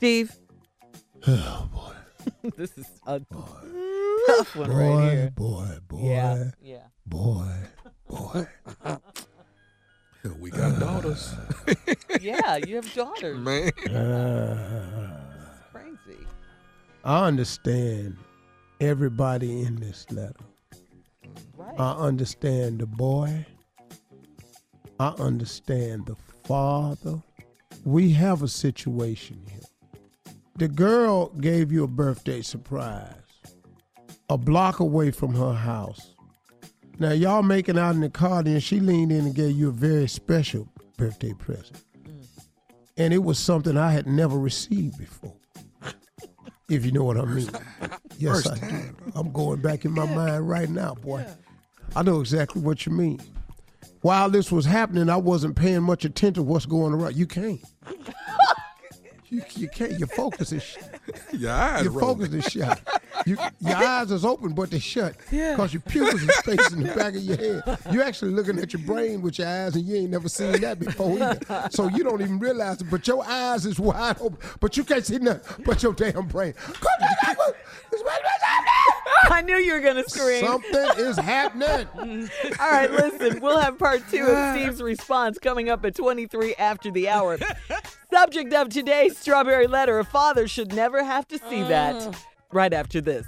Steve? 0.01 0.35
Oh 1.27 1.69
boy. 1.71 2.51
this 2.57 2.73
is 2.79 2.87
a 3.07 3.21
tough 3.21 4.57
one 4.57 4.71
right 4.71 4.89
Boy, 4.89 5.11
here. 5.11 5.31
boy, 5.37 5.79
boy. 5.89 6.01
Yeah, 6.03 6.45
yeah. 6.63 6.87
Boy, 7.05 7.53
boy. 8.09 8.47
we 10.41 10.51
got 10.51 10.81
daughters. 10.81 11.35
Yeah, 12.23 12.57
you 12.57 12.77
have 12.77 12.91
daughters. 12.95 13.37
Man. 13.37 13.71
Uh, 13.95 15.21
Crazy. 15.71 16.21
I 17.05 17.27
understand 17.27 18.17
everybody 18.81 19.61
in 19.61 19.77
this 19.77 20.07
letter. 20.11 20.33
Right. 21.59 21.79
I 21.79 21.93
understand 21.93 22.79
the 22.79 22.87
boy. 22.87 23.45
I 24.99 25.09
understand 25.19 26.07
the 26.07 26.17
father. 26.45 27.23
We 27.85 28.13
have 28.13 28.43
a 28.43 28.49
situation 28.49 29.43
here. 29.47 29.61
The 30.57 30.69
girl 30.69 31.29
gave 31.41 31.73
you 31.73 31.85
a 31.85 31.89
birthday 31.89 32.43
surprise 32.43 33.15
a 34.31 34.39
block 34.39 34.79
away 34.79 35.11
from 35.11 35.35
her 35.35 35.53
house. 35.53 36.15
Now, 37.01 37.11
y'all 37.11 37.43
making 37.43 37.77
out 37.77 37.97
in 37.97 38.01
the 38.01 38.09
car, 38.09 38.45
then 38.45 38.61
she 38.61 38.79
leaned 38.79 39.11
in 39.11 39.27
and 39.27 39.35
gave 39.35 39.57
you 39.57 39.71
a 39.71 39.73
very 39.73 40.07
special 40.07 40.69
birthday 40.97 41.33
present. 41.33 41.83
And 42.97 43.13
it 43.13 43.25
was 43.25 43.39
something 43.41 43.77
I 43.77 43.91
had 43.91 44.07
never 44.07 44.39
received 44.39 44.99
before. 44.99 45.35
If 46.69 46.85
you 46.87 46.93
know 46.93 47.03
what 47.03 47.17
I 47.17 47.25
mean. 47.25 47.51
Yes, 48.17 48.47
I 48.47 48.57
do. 48.57 48.97
I'm 49.17 49.33
going 49.33 49.61
back 49.61 49.85
in 49.85 49.91
my 49.91 50.07
mind 50.07 50.49
right 50.49 50.69
now, 50.69 50.95
boy. 50.95 51.27
I 51.97 52.05
know 52.05 52.21
exactly 52.21 52.63
what 52.63 52.87
you 52.87 52.93
mean. 52.93 53.21
While 54.03 54.31
this 54.31 54.53
was 54.53 54.67
happening, 54.67 55.11
I 55.11 55.17
wasn't 55.17 55.57
paying 55.57 55.83
much 55.83 56.05
attention 56.05 56.35
to 56.35 56.43
what's 56.45 56.67
going 56.67 56.93
around. 56.93 57.17
You 57.17 57.27
can't. 57.27 57.61
You, 59.31 59.43
you 59.55 59.69
can't. 59.69 59.93
Your 59.99 60.09
focus 60.09 60.51
is 60.53 60.77
Your 61.33 61.53
eyes 61.53 61.85
your 61.85 61.93
rolling. 61.93 62.29
focus 62.31 62.35
is 62.47 62.53
shut. 62.53 62.81
You, 63.27 63.37
your 63.61 63.77
eyes 63.77 64.11
is 64.11 64.25
open, 64.25 64.53
but 64.55 64.71
they're 64.71 64.81
shut. 64.81 65.15
Yeah. 65.31 65.53
Because 65.53 65.73
your 65.73 65.83
pupils 65.83 66.23
is 66.23 66.37
facing 66.43 66.83
the 66.83 66.93
back 66.95 67.15
of 67.15 67.23
your 67.23 67.37
head. 67.63 67.79
You're 67.93 68.03
actually 68.03 68.33
looking 68.33 68.59
at 68.59 68.73
your 68.73 68.83
brain 68.83 69.23
with 69.23 69.39
your 69.39 69.47
eyes, 69.49 69.77
and 69.77 69.85
you 69.85 69.97
ain't 69.97 70.11
never 70.11 70.29
seen 70.29 70.61
that 70.61 70.79
before 70.81 71.17
either. 71.23 71.69
So 71.71 71.89
you 71.89 72.03
don't 72.03 72.21
even 72.21 72.39
realize 72.41 72.81
it. 72.81 72.91
But 72.91 73.07
your 73.07 73.25
eyes 73.25 73.67
is 73.67 73.79
wide 73.79 74.17
open, 74.21 74.39
but 74.59 74.77
you 74.77 74.83
can't 74.85 75.05
see 75.07 75.19
nothing 75.19 75.65
but 75.65 75.83
your 75.83 75.93
damn 75.93 76.27
brain. 76.27 76.55
I 79.33 79.43
knew 79.43 79.57
you 79.57 79.75
were 79.75 79.81
going 79.81 80.03
to 80.03 80.11
scream. 80.11 80.45
Something 80.45 80.91
is 80.97 81.17
happening. 81.17 82.29
All 82.59 82.71
right, 82.71 82.91
listen, 82.91 83.41
we'll 83.41 83.59
have 83.59 83.79
part 83.79 84.03
two 84.11 84.25
of 84.25 84.57
Steve's 84.57 84.83
response 84.83 85.39
coming 85.39 85.69
up 85.69 85.85
at 85.85 85.95
23 85.95 86.57
after 86.57 86.91
the 86.91 87.09
hour. 87.09 87.39
Subject 88.13 88.53
of 88.53 88.71
today's 88.71 89.17
strawberry 89.17 89.69
letter 89.69 90.01
a 90.01 90.05
father 90.05 90.49
should 90.49 90.75
never 90.75 91.05
have 91.05 91.29
to 91.29 91.39
see 91.49 91.63
that. 91.63 91.95
Oh. 91.95 92.13
Right 92.51 92.73
after 92.73 93.01
this. 93.01 93.25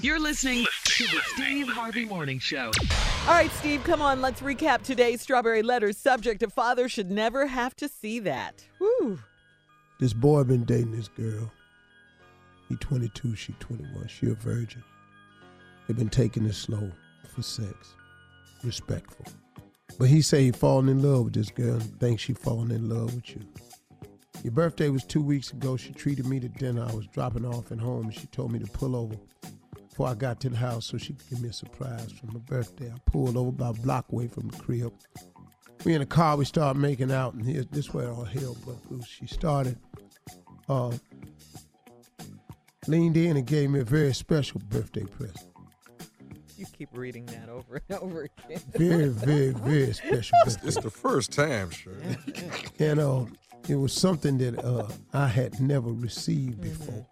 You're 0.00 0.20
listening 0.20 0.64
to 0.84 1.04
the 1.04 1.20
Steve 1.34 1.68
Harvey 1.68 2.06
Morning 2.06 2.38
Show. 2.38 2.70
All 3.26 3.34
right, 3.34 3.50
Steve, 3.52 3.84
come 3.84 4.00
on. 4.00 4.22
Let's 4.22 4.40
recap 4.40 4.82
today's 4.82 5.20
strawberry 5.20 5.62
letter. 5.62 5.92
Subject 5.92 6.42
a 6.42 6.48
father 6.48 6.88
should 6.88 7.10
never 7.10 7.46
have 7.46 7.76
to 7.76 7.88
see 7.88 8.18
that. 8.20 8.64
Woo. 8.80 9.18
This 10.00 10.14
boy 10.14 10.44
been 10.44 10.64
dating 10.64 10.92
this 10.96 11.08
girl. 11.08 11.52
He 12.70 12.76
22, 12.76 13.36
she 13.36 13.52
21. 13.60 14.08
She 14.08 14.30
a 14.30 14.34
virgin. 14.34 14.82
They've 15.86 15.96
been 15.96 16.08
taking 16.08 16.46
it 16.46 16.54
slow 16.54 16.90
for 17.34 17.42
sex. 17.42 17.94
Respectful. 18.62 19.26
But 19.98 20.08
he 20.08 20.22
say 20.22 20.44
he 20.44 20.52
falling 20.52 20.88
in 20.88 21.02
love 21.02 21.24
with 21.24 21.34
this 21.34 21.50
girl 21.50 21.74
and 21.74 22.00
thinks 22.00 22.22
she 22.22 22.32
falling 22.32 22.70
in 22.70 22.88
love 22.88 23.14
with 23.14 23.30
you. 23.30 23.42
Your 24.42 24.52
birthday 24.52 24.88
was 24.88 25.04
two 25.04 25.22
weeks 25.22 25.52
ago. 25.52 25.76
She 25.76 25.92
treated 25.92 26.26
me 26.26 26.40
to 26.40 26.48
dinner. 26.48 26.86
I 26.88 26.94
was 26.94 27.06
dropping 27.06 27.46
off 27.46 27.70
at 27.72 27.78
home 27.78 28.06
and 28.06 28.14
she 28.14 28.26
told 28.26 28.52
me 28.52 28.58
to 28.58 28.66
pull 28.66 28.96
over 28.96 29.16
before 29.88 30.08
I 30.08 30.14
got 30.14 30.40
to 30.40 30.48
the 30.50 30.56
house 30.56 30.86
so 30.86 30.98
she 30.98 31.12
could 31.12 31.30
give 31.30 31.40
me 31.40 31.50
a 31.50 31.52
surprise 31.52 32.10
for 32.12 32.26
my 32.26 32.40
birthday. 32.40 32.92
I 32.92 32.98
pulled 33.10 33.36
over 33.36 33.50
about 33.50 33.78
a 33.78 33.80
block 33.80 34.06
away 34.10 34.26
from 34.26 34.48
the 34.48 34.58
crib. 34.58 34.92
We 35.84 35.94
in 35.94 36.00
the 36.00 36.06
car, 36.06 36.36
we 36.36 36.44
started 36.44 36.80
making 36.80 37.12
out, 37.12 37.34
and 37.34 37.44
here, 37.44 37.64
this 37.70 37.94
way 37.94 38.06
all 38.06 38.24
hell 38.24 38.56
broke 38.64 38.90
loose. 38.90 39.06
She 39.06 39.26
started, 39.26 39.78
uh, 40.68 40.92
leaned 42.86 43.16
in 43.16 43.36
and 43.36 43.46
gave 43.46 43.70
me 43.70 43.80
a 43.80 43.84
very 43.84 44.14
special 44.14 44.60
birthday 44.68 45.04
present. 45.04 45.53
You 46.56 46.66
keep 46.66 46.90
reading 46.92 47.26
that 47.26 47.48
over 47.48 47.80
and 47.88 47.98
over 47.98 48.22
again. 48.22 48.60
Very, 48.74 49.08
very, 49.08 49.50
very 49.50 49.92
special 49.92 50.36
birthday. 50.44 50.68
It's 50.68 50.76
the 50.80 50.90
first 50.90 51.32
time, 51.32 51.70
sure. 51.70 51.94
And 52.78 53.00
uh, 53.00 53.24
it 53.68 53.74
was 53.74 53.92
something 53.92 54.38
that 54.38 54.64
uh, 54.64 54.86
I 55.12 55.26
had 55.26 55.60
never 55.60 55.90
received 55.90 56.60
before. 56.60 57.06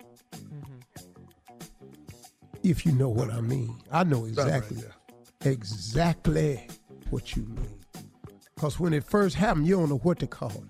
If 2.63 2.87
you 2.87 2.93
know 2.93 3.09
what 3.09 3.31
I 3.33 3.41
mean. 3.41 3.77
I 3.91 4.05
know 4.05 4.27
That's 4.27 4.49
right, 4.49 4.63
exactly, 4.71 5.51
exactly 5.51 6.69
what 7.11 7.35
you 7.35 7.43
mean. 7.43 7.81
Because 8.55 8.79
when 8.79 8.93
it 8.93 9.03
first 9.03 9.35
happened, 9.35 9.67
you 9.67 9.77
don't 9.77 9.89
know 9.89 9.99
what 9.99 10.21
to 10.21 10.29
call 10.29 10.53
it. 10.53 10.69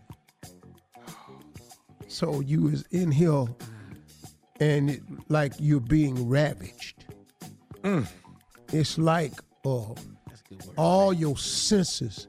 So 2.08 2.40
you 2.40 2.62
was 2.62 2.84
in 2.90 3.10
here 3.10 3.44
and 4.60 4.90
it, 4.90 5.02
like 5.28 5.52
you're 5.58 5.80
being 5.80 6.28
ravaged. 6.28 7.04
It's 8.72 8.96
like 8.96 9.34
uh, 9.64 9.94
all 10.76 11.12
your 11.12 11.36
senses 11.36 12.28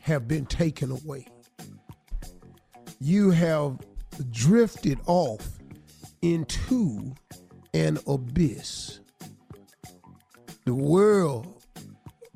have 0.00 0.28
been 0.28 0.46
taken 0.46 0.90
away. 0.92 1.26
You 3.00 3.30
have 3.30 3.78
drifted 4.30 4.98
off 5.06 5.46
into 6.22 7.12
an 7.74 7.98
abyss. 8.06 9.00
The 10.64 10.74
world 10.74 11.62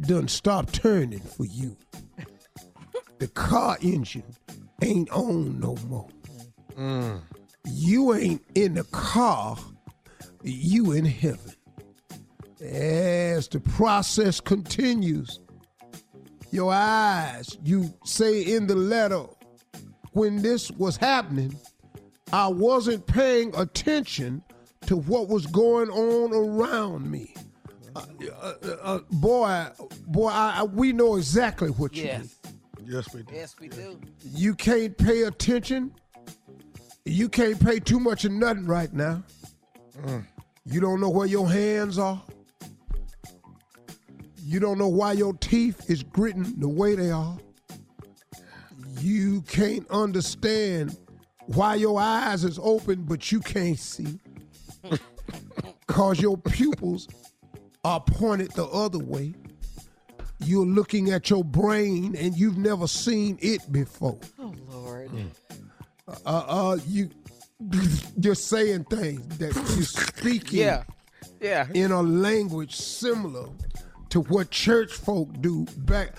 done 0.00 0.28
stop 0.28 0.70
turning 0.72 1.20
for 1.20 1.44
you. 1.46 1.76
The 3.18 3.28
car 3.28 3.76
engine 3.80 4.34
ain't 4.82 5.10
on 5.10 5.60
no 5.60 5.76
more. 5.88 6.08
You 7.66 8.14
ain't 8.14 8.42
in 8.54 8.74
the 8.74 8.84
car, 8.84 9.56
you 10.42 10.92
in 10.92 11.04
heaven. 11.04 11.52
As 12.62 13.48
the 13.48 13.60
process 13.60 14.40
continues, 14.40 15.40
your 16.50 16.72
eyes, 16.72 17.56
you 17.64 17.92
say 18.04 18.42
in 18.42 18.66
the 18.66 18.74
letter, 18.74 19.24
when 20.12 20.42
this 20.42 20.70
was 20.72 20.96
happening, 20.96 21.54
I 22.32 22.48
wasn't 22.48 23.06
paying 23.06 23.54
attention 23.56 24.42
to 24.86 24.96
what 24.96 25.28
was 25.28 25.46
going 25.46 25.88
on 25.90 26.32
around 26.34 27.10
me. 27.10 27.34
Uh, 27.96 28.04
uh, 28.40 28.52
uh, 28.82 28.98
boy, 29.10 29.66
boy, 30.06 30.28
I, 30.28 30.60
I- 30.60 30.64
we 30.64 30.92
know 30.92 31.16
exactly 31.16 31.70
what 31.70 31.94
you 31.96 32.04
Yes. 32.04 32.36
mean. 32.44 32.54
Yes, 32.86 33.14
we 33.14 33.22
do. 33.22 33.34
Yes, 33.34 33.54
we 33.60 33.68
do. 33.68 34.00
You 34.32 34.54
can't 34.54 34.96
pay 34.96 35.22
attention. 35.22 35.92
You 37.04 37.28
can't 37.28 37.58
pay 37.64 37.78
too 37.80 38.00
much 38.00 38.24
of 38.24 38.32
nothing 38.32 38.66
right 38.66 38.92
now. 38.92 39.22
You 40.64 40.80
don't 40.80 41.00
know 41.00 41.08
where 41.10 41.26
your 41.26 41.48
hands 41.48 41.98
are. 41.98 42.22
You 44.50 44.58
don't 44.58 44.78
know 44.78 44.88
why 44.88 45.12
your 45.12 45.32
teeth 45.34 45.88
is 45.88 46.02
gritting 46.02 46.58
the 46.58 46.68
way 46.68 46.96
they 46.96 47.12
are. 47.12 47.38
You 48.98 49.42
can't 49.42 49.88
understand 49.90 50.96
why 51.46 51.76
your 51.76 52.00
eyes 52.00 52.42
is 52.42 52.58
open 52.60 53.04
but 53.04 53.30
you 53.30 53.38
can't 53.38 53.78
see. 53.78 54.18
Cause 55.86 56.20
your 56.20 56.36
pupils 56.36 57.06
are 57.84 58.00
pointed 58.00 58.50
the 58.52 58.64
other 58.66 58.98
way. 58.98 59.34
You're 60.40 60.66
looking 60.66 61.10
at 61.12 61.30
your 61.30 61.44
brain 61.44 62.16
and 62.16 62.36
you've 62.36 62.58
never 62.58 62.88
seen 62.88 63.38
it 63.40 63.70
before. 63.70 64.18
Oh, 64.40 64.52
Lord. 64.68 65.12
Uh, 66.08 66.14
uh, 66.26 66.78
you 66.88 67.08
you're 68.20 68.34
saying 68.34 68.82
things 68.84 69.38
that 69.38 69.54
you're 69.54 69.84
speaking 69.84 70.58
Yeah. 70.58 70.82
Yeah. 71.40 71.68
in 71.72 71.92
a 71.92 72.02
language 72.02 72.74
similar 72.74 73.46
to 74.10 74.20
what 74.22 74.50
church 74.50 74.92
folk 74.92 75.28
do 75.40 75.64
back. 75.78 76.14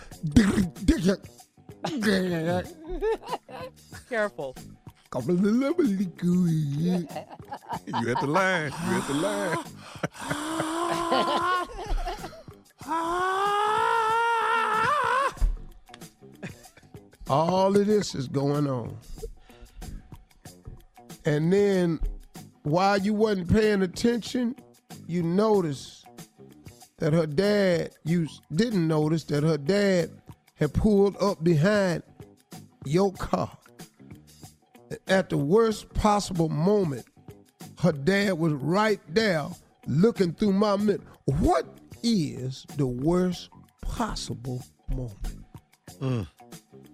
Careful. 4.10 4.56
You 7.86 8.12
at 8.12 8.22
the 8.22 8.28
line. 8.28 8.72
You 8.88 8.98
at 8.98 9.08
the 9.08 9.14
line. 9.14 9.58
All 17.30 17.76
of 17.76 17.86
this 17.88 18.16
is 18.16 18.28
going 18.28 18.68
on. 18.68 18.98
And 21.26 21.52
then 21.52 22.00
while 22.64 22.98
you 22.98 23.14
wasn't 23.14 23.50
paying 23.52 23.82
attention, 23.82 24.56
you 25.08 25.24
noticed 25.24 26.01
that 27.02 27.14
her 27.14 27.26
dad, 27.26 27.90
you 28.04 28.28
didn't 28.54 28.88
notice 28.88 29.24
that 29.24 29.42
her 29.42 29.58
dad 29.58 30.12
had 30.54 30.72
pulled 30.72 31.18
up 31.20 31.44
behind 31.44 32.04
your 32.86 33.12
car. 33.14 33.58
At 35.08 35.30
the 35.32 35.38
worst 35.38 35.92
possible 35.96 36.48
moment, 36.48 37.08
her 37.80 37.92
dad 37.92 38.34
was 38.34 38.54
right 38.54 39.00
there 39.10 39.48
looking 39.88 40.34
through 40.34 40.54
my 40.54 40.78
mirror. 40.78 41.02
What 41.26 41.66
is 42.04 42.68
the 42.78 42.86
worst 42.86 43.50
possible 43.82 44.64
moment? 44.88 45.44
Mm. 46.00 46.28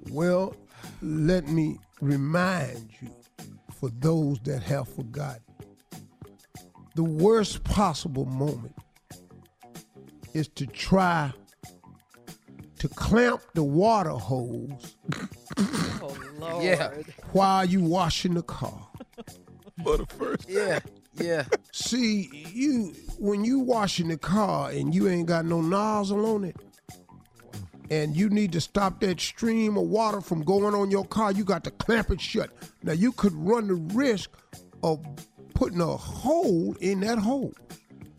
Well, 0.10 0.56
let 1.02 1.50
me 1.50 1.80
remind 2.00 2.92
you, 3.02 3.10
for 3.74 3.90
those 4.00 4.40
that 4.46 4.64
have 4.64 4.88
forgotten, 4.88 5.42
the 6.96 7.04
worst 7.04 7.66
possible 7.66 8.26
moment 8.26 8.74
is 10.34 10.48
to 10.50 10.66
try 10.68 11.32
to 12.80 12.88
clamp 12.90 13.42
the 13.54 13.64
water 13.64 14.12
hose 14.12 14.96
Oh, 15.58 16.16
Lord. 16.40 16.64
Yeah. 16.64 16.92
while 17.32 17.66
you 17.66 17.82
washing 17.82 18.36
the 18.36 18.44
car. 18.44 18.88
For 19.84 19.98
the 19.98 20.06
first 20.06 20.48
Yeah. 20.50 20.80
Yeah. 21.16 21.46
See, 21.72 22.30
you 22.54 22.94
when 23.18 23.44
you 23.44 23.60
washing 23.60 24.10
the 24.10 24.18
car 24.18 24.70
and 24.70 24.94
you 24.94 25.08
ain't 25.08 25.28
got 25.28 25.46
no 25.46 25.62
nozzle 25.62 26.26
on 26.36 26.44
it, 26.44 26.56
and 27.90 28.16
you 28.16 28.30
need 28.30 28.52
to 28.52 28.62
stop 28.62 29.00
that 29.00 29.20
stream 29.20 29.78
of 29.78 29.86
water 29.88 30.22
from 30.22 30.44
going 30.44 30.76
on 30.76 30.92
your 30.92 31.06
car, 31.06 31.32
you 31.32 31.44
got 31.44 31.64
to 31.64 31.72
clamp 31.72 32.12
it 32.12 32.22
shut. 32.22 32.52
Now 32.84 32.92
you 32.94 33.12
could 33.14 33.34
run 33.34 33.68
the 33.68 33.74
risk 33.96 34.30
of 34.84 35.04
putting 35.56 35.82
a 35.82 35.98
hole 35.98 36.76
in 36.82 37.00
that 37.00 37.18
hole. 37.18 37.54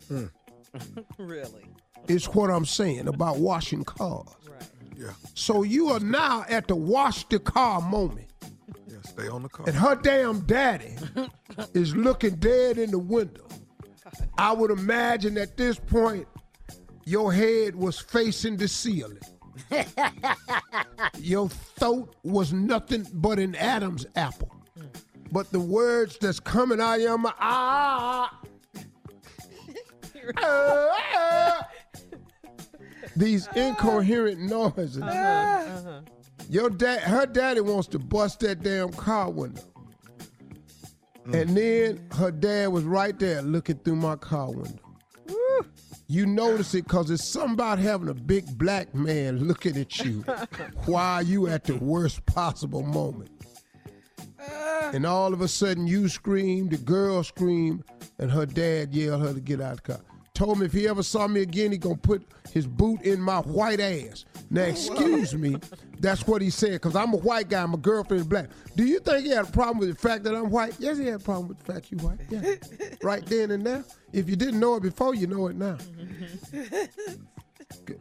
really? 1.17 1.65
Is 2.07 2.25
what 2.25 2.49
I'm 2.49 2.65
saying 2.65 3.07
about 3.07 3.37
washing 3.37 3.83
cars. 3.83 4.27
Right. 4.47 4.69
Yeah. 4.97 5.11
So 5.35 5.63
you 5.63 5.89
are 5.89 5.99
now 5.99 6.43
at 6.49 6.67
the 6.67 6.75
wash 6.75 7.23
the 7.25 7.39
car 7.39 7.81
moment. 7.81 8.27
Yeah, 8.87 8.97
stay 9.03 9.27
on 9.27 9.43
the 9.43 9.49
car. 9.49 9.67
and 9.67 9.75
her 9.75 9.95
damn 9.95 10.39
daddy 10.41 10.95
is 11.73 11.95
looking 11.95 12.35
dead 12.35 12.77
in 12.77 12.91
the 12.91 12.99
window. 12.99 13.45
I 14.37 14.51
would 14.53 14.71
imagine 14.71 15.37
at 15.37 15.55
this 15.55 15.77
point, 15.77 16.27
your 17.05 17.31
head 17.31 17.75
was 17.75 17.99
facing 17.99 18.57
the 18.57 18.67
ceiling. 18.67 19.19
your 21.19 21.49
throat 21.49 22.15
was 22.23 22.53
nothing 22.53 23.05
but 23.13 23.39
an 23.39 23.55
Adam's 23.55 24.05
apple. 24.15 24.55
But 25.31 25.51
the 25.51 25.59
words 25.59 26.17
that's 26.19 26.39
coming 26.39 26.81
out 26.81 26.95
of 26.95 27.01
your 27.01 27.17
mouth, 27.17 27.35
ah, 27.39 28.39
ah, 30.37 31.67
these 33.15 33.47
incoherent 33.55 34.39
noises. 34.39 35.01
Uh-huh. 35.01 35.09
uh-huh. 35.11 36.01
Your 36.49 36.69
dad, 36.69 37.01
her 37.01 37.25
daddy 37.25 37.61
wants 37.61 37.87
to 37.89 37.99
bust 37.99 38.39
that 38.39 38.63
damn 38.63 38.89
car 38.89 39.29
window. 39.29 39.61
Mm. 41.27 41.41
And 41.41 41.57
then 41.57 42.07
her 42.13 42.31
dad 42.31 42.69
was 42.69 42.83
right 42.85 43.17
there 43.19 43.41
looking 43.41 43.77
through 43.77 43.97
my 43.97 44.15
car 44.15 44.51
window. 44.51 44.79
You 46.11 46.25
notice 46.25 46.73
it 46.73 46.85
because 46.85 47.11
it's 47.11 47.23
something 47.23 47.53
about 47.53 47.77
having 47.77 48.09
a 48.09 48.15
big 48.15 48.57
black 48.57 48.95
man 48.95 49.47
looking 49.47 49.77
at 49.77 49.99
you 49.99 50.21
while 50.87 51.21
you 51.21 51.45
at 51.45 51.65
the 51.65 51.75
worst 51.75 52.25
possible 52.25 52.81
moment. 52.81 53.29
Uh. 54.39 54.91
and 54.93 55.05
all 55.05 55.33
of 55.33 55.41
a 55.41 55.47
sudden 55.47 55.85
you 55.85 56.07
scream, 56.09 56.69
the 56.69 56.77
girl 56.77 57.21
scream, 57.23 57.83
and 58.17 58.31
her 58.31 58.47
dad 58.47 58.95
yelled 58.95 59.21
her 59.21 59.33
to 59.33 59.39
get 59.39 59.61
out 59.61 59.73
of 59.73 59.83
the 59.83 59.93
car. 59.93 60.01
Told 60.39 60.57
me 60.57 60.67
if 60.67 60.71
he 60.71 60.87
ever 60.87 61.03
saw 61.03 61.27
me 61.27 61.41
again, 61.41 61.73
he 61.73 61.77
gonna 61.77 61.97
put 61.97 62.25
his 62.53 62.65
boot 62.65 63.01
in 63.01 63.19
my 63.19 63.39
white 63.39 63.81
ass. 63.81 64.23
Now, 64.49 64.61
oh, 64.61 64.67
excuse 64.67 65.35
me, 65.35 65.57
that's 65.99 66.25
what 66.25 66.41
he 66.41 66.49
said, 66.49 66.71
because 66.71 66.95
I'm 66.95 67.13
a 67.13 67.17
white 67.17 67.49
guy, 67.49 67.65
my 67.65 67.77
girlfriend 67.77 68.21
is 68.21 68.27
black. 68.27 68.47
Do 68.77 68.85
you 68.85 69.01
think 69.01 69.25
he 69.25 69.31
had 69.31 69.49
a 69.49 69.51
problem 69.51 69.79
with 69.79 69.89
the 69.89 69.95
fact 69.95 70.23
that 70.23 70.33
I'm 70.33 70.49
white? 70.49 70.75
Yes, 70.79 70.97
he 70.97 71.07
had 71.07 71.15
a 71.15 71.19
problem 71.19 71.49
with 71.49 71.57
the 71.57 71.73
fact 71.73 71.91
you 71.91 71.97
white. 71.97 72.19
Yeah. 72.29 72.55
right 73.03 73.25
then 73.25 73.51
and 73.51 73.65
now. 73.65 73.83
If 74.13 74.29
you 74.29 74.37
didn't 74.37 74.61
know 74.61 74.75
it 74.75 74.83
before, 74.83 75.13
you 75.13 75.27
know 75.27 75.47
it 75.47 75.57
now. 75.57 75.77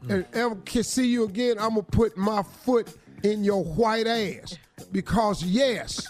And 0.08 0.24
ever 0.32 0.54
can 0.64 0.84
see 0.84 1.08
you 1.08 1.24
again, 1.24 1.56
I'm 1.58 1.70
gonna 1.70 1.82
put 1.82 2.16
my 2.16 2.44
foot 2.44 2.96
in 3.24 3.42
your 3.42 3.64
white 3.64 4.06
ass. 4.06 4.56
Because 4.92 5.42
yes, 5.42 6.06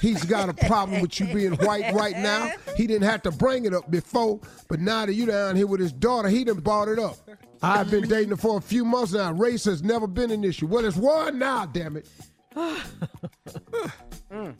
he's 0.00 0.24
got 0.24 0.48
a 0.48 0.54
problem 0.66 1.00
with 1.00 1.18
you 1.20 1.26
being 1.26 1.52
white 1.54 1.92
right 1.94 2.16
now. 2.16 2.50
He 2.76 2.86
didn't 2.86 3.08
have 3.08 3.22
to 3.22 3.30
bring 3.30 3.64
it 3.64 3.74
up 3.74 3.90
before, 3.90 4.40
but 4.68 4.80
now 4.80 5.06
that 5.06 5.14
you 5.14 5.26
down 5.26 5.56
here 5.56 5.66
with 5.66 5.80
his 5.80 5.92
daughter, 5.92 6.28
he 6.28 6.44
done 6.44 6.60
brought 6.60 6.88
it 6.88 6.98
up. 6.98 7.16
I've 7.62 7.90
been 7.90 8.08
dating 8.08 8.30
her 8.30 8.36
for 8.36 8.58
a 8.58 8.60
few 8.60 8.84
months 8.84 9.12
now. 9.12 9.32
Race 9.32 9.64
has 9.64 9.82
never 9.82 10.06
been 10.06 10.30
an 10.30 10.44
issue. 10.44 10.66
Well, 10.66 10.84
it's 10.84 10.96
one 10.96 11.38
now, 11.38 11.66
damn 11.66 11.96
it. 11.96 12.08
Mm. 14.32 14.54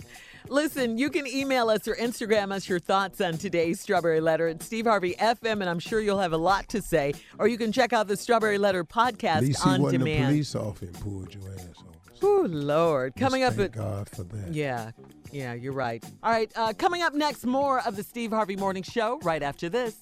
Listen, 0.56 0.98
you 0.98 1.08
can 1.08 1.26
email 1.26 1.70
us 1.70 1.88
or 1.88 1.94
Instagram 1.94 2.52
us 2.52 2.68
your 2.68 2.78
thoughts 2.78 3.22
on 3.22 3.38
today's 3.38 3.80
Strawberry 3.80 4.20
Letter 4.20 4.48
at 4.48 4.62
Steve 4.62 4.84
Harvey 4.84 5.14
FM, 5.14 5.62
and 5.62 5.64
I'm 5.64 5.78
sure 5.78 5.98
you'll 5.98 6.18
have 6.18 6.34
a 6.34 6.36
lot 6.38 6.68
to 6.68 6.82
say. 6.82 7.14
Or 7.38 7.48
you 7.48 7.56
can 7.56 7.72
check 7.72 7.94
out 7.94 8.06
the 8.06 8.18
Strawberry 8.18 8.58
Letter 8.58 8.80
At 8.80 8.88
podcast 8.90 9.40
least 9.40 9.62
he 9.64 9.70
on 9.70 9.80
wasn't 9.80 10.02
a 10.02 10.04
demand. 10.04 10.26
police 10.26 10.54
officer 10.54 10.84
and 10.84 11.00
pulled 11.00 11.34
your 11.34 11.54
ass 11.54 11.68
over. 11.80 11.88
Oh 12.24 12.46
Lord! 12.50 13.14
Coming 13.16 13.44
up 13.44 13.54
Thank 13.54 13.70
at 13.76 13.80
God 13.82 14.10
for 14.10 14.24
that. 14.24 14.52
yeah, 14.52 14.90
yeah, 15.32 15.54
you're 15.54 15.72
right. 15.72 16.04
All 16.22 16.30
right, 16.30 16.52
uh, 16.54 16.74
coming 16.76 17.00
up 17.00 17.14
next, 17.14 17.46
more 17.46 17.80
of 17.86 17.96
the 17.96 18.02
Steve 18.02 18.30
Harvey 18.30 18.54
Morning 18.54 18.82
Show. 18.82 19.20
Right 19.22 19.42
after 19.42 19.70
this, 19.70 19.96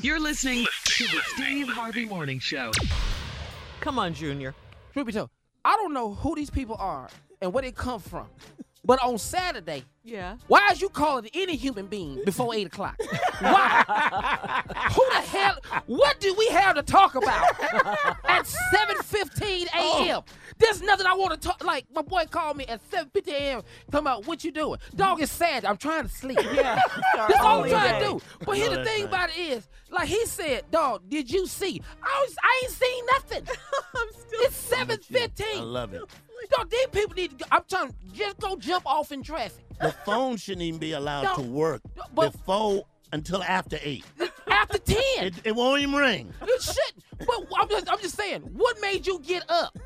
You're 0.00 0.18
listening 0.20 0.66
to 0.84 1.04
the 1.04 1.20
Steve 1.36 1.68
Harvey 1.68 2.06
Morning 2.06 2.40
Show. 2.40 2.72
come 3.80 4.00
on, 4.00 4.14
Junior. 4.14 4.52
Truth 4.94 5.06
be 5.06 5.12
told, 5.12 5.30
I 5.64 5.76
don't 5.76 5.94
know 5.94 6.12
who 6.14 6.34
these 6.34 6.50
people 6.50 6.74
are 6.80 7.08
and 7.40 7.52
where 7.52 7.62
they 7.62 7.70
come 7.72 8.00
from. 8.00 8.26
But 8.84 9.02
on 9.02 9.18
Saturday, 9.18 9.84
Yeah. 10.04 10.36
why 10.48 10.70
is 10.72 10.80
you 10.80 10.88
calling 10.88 11.28
any 11.32 11.54
human 11.54 11.86
being 11.86 12.22
before 12.24 12.54
8 12.54 12.66
o'clock? 12.66 13.00
Why? 13.38 13.84
who 14.94 15.10
the 15.10 15.20
hell? 15.28 15.56
What 15.86 16.18
do 16.18 16.34
we 16.34 16.48
have 16.48 16.74
to 16.74 16.82
talk 16.82 17.14
about 17.14 17.48
at 18.24 18.44
7.15 18.74 19.66
a.m.? 19.74 20.22
There's 20.58 20.82
nothing 20.82 21.06
I 21.06 21.14
want 21.14 21.40
to 21.40 21.48
talk. 21.48 21.62
Like, 21.64 21.86
my 21.94 22.02
boy 22.02 22.24
called 22.28 22.56
me 22.56 22.66
at 22.66 22.80
7.50 22.90 23.28
a.m. 23.28 23.62
talking 23.90 24.06
about 24.06 24.26
what 24.26 24.42
you 24.42 24.50
doing. 24.50 24.80
Dog, 24.96 25.20
is 25.20 25.30
sad. 25.30 25.64
I'm 25.64 25.76
trying 25.76 26.04
to 26.04 26.08
sleep. 26.08 26.38
Yeah. 26.52 26.78
That's 27.14 27.40
all 27.40 27.64
I'm 27.64 27.70
trying 27.70 28.00
day. 28.00 28.06
to 28.06 28.12
do. 28.12 28.20
But 28.44 28.56
here's 28.56 28.76
the 28.76 28.84
thing 28.84 29.04
about 29.04 29.30
it 29.30 29.38
is, 29.38 29.68
like 29.90 30.08
he 30.08 30.26
said, 30.26 30.64
dog, 30.70 31.02
did 31.08 31.30
you 31.30 31.46
see? 31.46 31.80
I 32.02 32.26
was, 32.26 32.36
I 32.42 32.60
ain't 32.62 32.72
seen 32.72 33.04
nothing. 33.06 33.56
it's 34.32 34.56
seven 34.56 34.98
I 35.10 35.60
love 35.60 35.94
it. 35.94 36.02
Dog, 36.50 36.70
these 36.70 36.86
people 36.88 37.14
need 37.14 37.30
to. 37.30 37.36
Go, 37.36 37.44
I'm 37.50 37.62
trying 37.68 37.88
to 37.88 37.94
just 38.12 38.38
go 38.38 38.56
jump 38.56 38.86
off 38.86 39.12
in 39.12 39.22
traffic 39.22 39.64
The 39.80 39.92
phone 40.04 40.36
shouldn't 40.36 40.62
even 40.62 40.78
be 40.80 40.92
allowed 40.92 41.22
No, 41.24 41.36
to 41.36 41.42
work 41.42 41.82
before 42.14 42.84
until 43.12 43.42
after 43.42 43.78
eight. 43.82 44.04
after 44.48 44.78
ten. 44.78 44.96
It, 45.26 45.34
it 45.44 45.54
won't 45.56 45.80
even 45.82 45.94
ring. 45.94 46.32
You 46.46 46.60
shouldn't. 46.60 47.01
But 47.26 47.46
I'm 47.58 47.68
just, 47.68 47.90
I'm 47.90 47.98
just 48.00 48.16
saying, 48.16 48.42
what 48.42 48.80
made 48.80 49.06
you 49.06 49.20
get 49.20 49.44
up? 49.48 49.78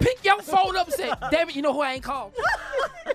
Pick 0.00 0.24
your 0.24 0.40
phone 0.42 0.76
up 0.76 0.86
and 0.86 0.94
say, 0.94 1.10
damn 1.30 1.48
it, 1.48 1.56
you 1.56 1.62
know 1.62 1.72
who 1.72 1.82
I 1.82 1.94
ain't 1.94 2.02
called? 2.02 2.32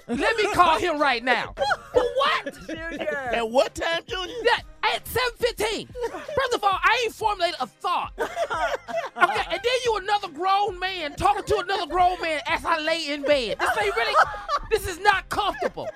Let 0.08 0.38
me 0.38 0.52
call 0.54 0.78
him 0.80 1.00
right 1.00 1.24
now. 1.24 1.54
For 1.94 2.04
what? 2.04 2.54
Junior. 2.68 3.30
At 3.34 3.50
what 3.50 3.76
time, 3.76 4.02
Junior? 4.08 4.34
That, 4.44 4.64
at 4.84 5.06
7.15. 5.06 5.88
First 6.12 6.54
of 6.54 6.64
all, 6.64 6.80
I 6.84 7.02
ain't 7.04 7.14
formulated 7.14 7.56
a 7.60 7.68
thought. 7.68 8.14
Okay, 8.18 9.44
and 9.52 9.60
then 9.64 9.80
you 9.86 9.98
another 9.98 10.30
grown 10.30 10.80
man 10.80 11.16
talking 11.16 11.44
to 11.44 11.58
another 11.60 11.88
grown 11.88 12.20
man 12.22 12.42
as 12.48 12.66
I 12.66 12.80
lay 12.80 13.10
in 13.10 13.22
bed. 13.24 13.60
This 13.60 13.78
ain't 13.78 13.96
really, 13.96 14.14
this 14.72 14.88
is 14.88 15.00
not 15.00 15.30
comfortable. 15.30 15.88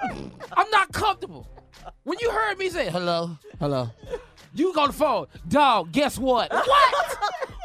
I'm 0.00 0.70
not 0.70 0.92
comfortable. 0.92 1.48
When 2.04 2.18
you 2.20 2.30
heard 2.30 2.58
me 2.58 2.68
say, 2.68 2.90
hello, 2.90 3.36
hello, 3.60 3.90
you 4.58 4.72
on 4.74 4.88
the 4.88 4.92
phone, 4.92 5.26
dog, 5.48 5.92
guess 5.92 6.18
what? 6.18 6.50
What? 6.66 7.18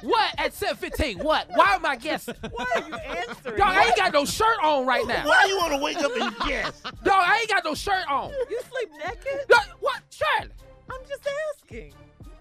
What 0.03 0.33
at 0.39 0.53
7.15? 0.53 1.21
What? 1.23 1.47
Why 1.53 1.75
am 1.75 1.85
I 1.85 1.95
guessing? 1.95 2.33
Why 2.49 2.65
are 2.73 2.87
you 2.87 2.95
answering? 2.95 3.57
Dog, 3.57 3.67
I 3.67 3.85
ain't 3.85 3.95
got 3.95 4.11
no 4.13 4.25
shirt 4.25 4.57
on 4.63 4.87
right 4.87 5.05
now. 5.05 5.27
Why 5.27 5.45
you 5.47 5.55
want 5.57 5.73
to 5.73 5.77
wake 5.77 5.97
up 5.97 6.11
and 6.19 6.35
guess? 6.49 6.81
Dog, 6.81 6.93
I 7.23 7.37
ain't 7.41 7.49
got 7.49 7.63
no 7.63 7.75
shirt 7.75 8.09
on. 8.09 8.31
You 8.49 8.61
sleep 8.71 8.89
naked? 8.97 9.47
Dog, 9.47 9.59
what? 9.79 10.01
Shirley. 10.09 10.49
I'm 10.91 11.01
just 11.07 11.21
asking. 11.59 11.93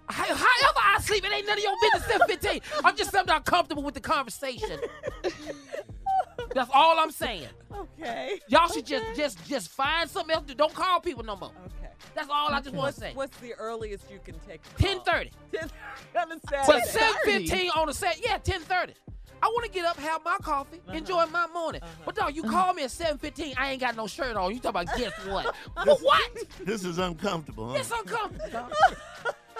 How- 0.09 0.25
However 0.25 0.79
I 0.83 1.01
sleep, 1.03 1.23
it 1.23 1.33
ain't 1.35 1.47
none 1.47 1.59
of 1.59 1.63
your 1.63 1.75
business. 1.83 2.11
715. 2.11 2.61
I'm 2.83 2.97
just 2.97 3.11
sometimes 3.11 3.45
comfortable 3.45 3.83
with 3.83 3.93
the 3.95 4.01
conversation. 4.01 4.81
That's 6.55 6.71
all 6.73 6.99
I'm 6.99 7.11
saying. 7.11 7.47
Okay. 7.77 8.41
Y'all 8.49 8.69
should 8.69 8.87
just 8.87 9.05
just 9.15 9.47
just 9.47 9.69
find 9.69 10.09
something 10.09 10.35
else 10.35 10.45
to 10.47 10.49
do. 10.49 10.55
Don't 10.55 10.73
call 10.75 11.01
people 11.01 11.23
no 11.25 11.37
more. 11.37 11.53
Okay. 11.67 11.80
That's 12.15 12.29
all 12.31 12.49
I 12.53 12.61
just 12.61 12.75
want 12.75 12.95
to 12.95 13.01
say. 13.01 13.13
what's 13.15 13.37
the 13.39 13.55
earliest 13.55 14.11
you 14.11 14.19
can 14.25 14.35
take? 14.41 14.61
a 14.79 14.83
Ten 14.83 14.97
call? 14.97 15.05
thirty. 15.15 15.31
10:30 15.53 15.71
on 16.17 16.33
a 16.33 16.41
Saturday. 16.41 16.87
seven 16.87 17.15
fifteen 17.25 17.71
on 17.77 17.87
the 17.87 17.95
set. 17.95 18.21
Yeah, 18.25 18.39
ten 18.39 18.61
thirty. 18.61 18.95
I 19.43 19.47
want 19.47 19.65
to 19.65 19.71
get 19.71 19.87
up, 19.87 19.97
have 19.99 20.23
my 20.23 20.37
coffee, 20.43 20.83
enjoy 20.93 21.25
my 21.27 21.47
morning. 21.47 21.81
But 22.05 22.15
dog, 22.15 22.37
you 22.37 22.43
call 22.43 22.75
me 22.75 22.83
at 22.85 22.91
seven 22.91 23.17
fifteen. 23.19 23.55
I 23.57 23.71
ain't 23.73 23.81
got 23.81 23.97
no 23.97 24.07
shirt 24.07 24.37
on. 24.37 24.53
You 24.53 24.61
talk 24.61 24.71
about 24.71 24.87
guess 24.97 25.13
what? 25.27 25.55
For 25.85 25.97
what? 25.97 26.31
This 26.65 26.85
is 26.85 26.99
uncomfortable, 26.99 27.71
huh? 27.71 27.75
It's 27.79 27.91
uncomfortable. 27.91 28.69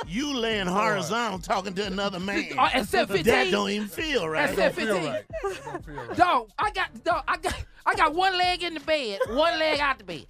You 0.07 0.35
laying 0.35 0.67
horizontal 0.67 1.41
talking 1.41 1.75
to 1.75 1.85
another 1.87 2.17
uh, 2.17 2.21
man. 2.21 2.59
Uh, 2.59 2.71
at 2.73 2.89
seven 2.89 3.23
That 3.23 3.51
don't 3.51 3.69
even 3.69 3.87
feel 3.87 4.27
right. 4.27 4.49
At 4.49 4.55
seven 4.57 4.87
fifteen. 4.87 6.15
Dog, 6.15 6.49
I 6.59 6.71
got 6.71 7.05
dog, 7.05 7.23
I 7.29 7.37
got 7.37 7.55
I 7.85 7.95
got 7.95 8.15
one 8.15 8.37
leg 8.39 8.63
in 8.63 8.73
the 8.75 8.81
bed, 8.81 9.19
one 9.29 9.59
leg 9.59 9.79
out 9.79 9.99
the 9.99 10.05
bed. 10.05 10.27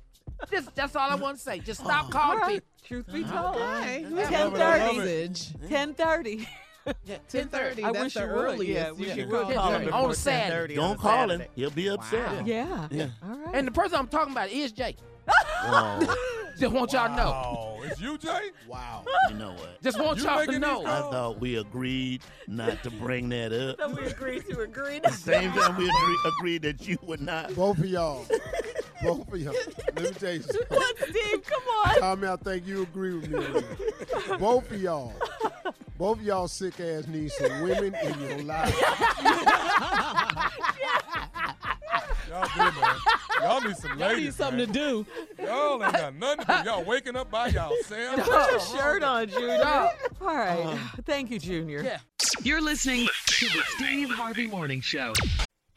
This, 0.48 0.66
that's 0.74 0.96
all 0.96 1.10
I 1.10 1.14
want 1.16 1.36
to 1.36 1.42
say. 1.42 1.58
Just 1.58 1.80
stop 1.80 2.06
oh. 2.08 2.10
calling 2.10 2.38
All 2.38 2.48
right. 2.48 2.54
people. 2.54 2.66
Truth 2.82 3.12
be 3.12 3.24
uh-huh. 3.24 3.42
told. 3.42 3.56
Okay. 3.56 4.04
Ten 4.28 4.52
thirty. 4.52 5.68
Ten 5.68 5.94
thirty. 5.94 6.48
Yeah, 7.04 7.18
Ten 7.28 7.48
thirty. 7.48 7.84
I 7.84 7.90
wish 7.90 8.16
you 8.16 8.22
would. 8.22 8.30
earliest. 8.30 8.66
Yeah, 8.66 8.92
we 8.92 9.06
you 9.06 9.14
should 9.14 9.30
call. 9.30 9.44
go 9.44 9.54
call 9.54 9.72
him 9.74 9.92
On 9.92 10.14
Saturday. 10.14 10.74
Don't 10.76 10.94
a 10.94 10.98
call 10.98 11.30
him. 11.30 11.42
He'll 11.54 11.70
be 11.70 11.88
upset. 11.88 12.46
Yeah. 12.46 12.88
Yeah. 12.90 13.08
All 13.22 13.36
right. 13.36 13.54
And 13.54 13.66
the 13.66 13.72
person 13.72 13.98
I'm 13.98 14.08
talking 14.08 14.32
about 14.32 14.50
is 14.50 14.72
Jay. 14.72 14.96
Just 16.58 16.74
want 16.74 16.92
y'all 16.92 17.08
to 17.08 17.16
know. 17.16 17.32
Oh, 17.32 17.82
it's 17.84 17.98
you, 18.00 18.18
Jay? 18.18 18.50
wow. 18.68 19.02
You 19.30 19.36
know 19.36 19.52
what? 19.52 19.80
Just 19.82 19.98
want 19.98 20.18
You 20.18 20.24
y'all 20.24 20.40
to 20.40 20.46
making 20.46 20.60
know. 20.60 20.80
these 20.80 20.88
I 20.88 21.00
thought 21.00 21.40
we 21.40 21.56
agreed 21.56 22.20
not 22.48 22.82
to 22.82 22.90
bring 22.90 23.28
that 23.30 23.52
up. 23.52 23.78
So 23.78 23.88
we 23.94 24.06
agreed 24.06 24.44
to 24.50 24.60
agree. 24.60 25.00
To- 25.00 25.10
Same 25.12 25.52
time 25.52 25.76
we 25.76 25.84
agree, 25.88 26.16
agreed 26.38 26.62
that 26.62 26.86
you 26.86 26.98
would 27.02 27.20
not. 27.22 27.54
Both 27.54 27.78
of 27.78 27.86
y'all. 27.86 28.26
Both 29.02 29.32
of 29.32 29.40
y'all. 29.40 29.54
Let 29.94 30.04
me 30.04 30.10
tell 30.10 30.32
you 30.34 30.42
something. 30.42 30.66
What, 30.68 30.96
Steve? 31.08 31.44
Come 31.46 31.62
on. 31.86 31.98
Tommy, 32.00 32.28
I 32.28 32.36
think 32.36 32.66
you 32.66 32.82
agree 32.82 33.14
with 33.14 33.30
me 33.30 33.38
on 33.38 33.52
that. 33.54 34.38
Both 34.40 34.70
of 34.70 34.82
y'all. 34.82 35.14
Both 35.96 36.18
of 36.18 36.24
y'all 36.24 36.48
sick 36.48 36.78
ass 36.80 37.06
need 37.06 37.30
some 37.32 37.62
women 37.62 37.94
in 37.94 38.20
your 38.20 38.42
life. 38.42 38.78
Y'all 42.28 42.46
do, 42.54 42.80
man. 42.80 42.96
Y'all 43.42 43.60
need 43.60 43.76
some 43.76 43.98
Y'all 43.98 44.08
ladies. 44.08 44.24
need 44.24 44.34
something 44.34 44.58
to 44.58 44.66
do. 44.66 45.06
Y'all 45.42 45.82
ain't 45.82 45.92
got 45.92 46.14
nothing 46.14 46.44
to 46.46 46.62
do. 46.64 46.70
Y'all 46.70 46.84
waking 46.84 47.16
up 47.16 47.30
by 47.30 47.46
yourselves. 47.48 48.22
Put 48.28 48.50
your 48.50 48.60
shirt 48.60 49.02
on, 49.02 49.28
Junior. 49.28 49.58
Dog. 49.58 49.90
All 50.20 50.26
right. 50.36 50.78
Thank 51.04 51.30
you, 51.30 51.38
Junior. 51.38 51.82
Yeah. 51.82 51.98
You're 52.42 52.60
listening 52.62 53.06
to 53.26 53.46
the 53.46 53.62
Steve 53.76 54.10
Harvey 54.10 54.46
Morning 54.46 54.80
Show. 54.80 55.12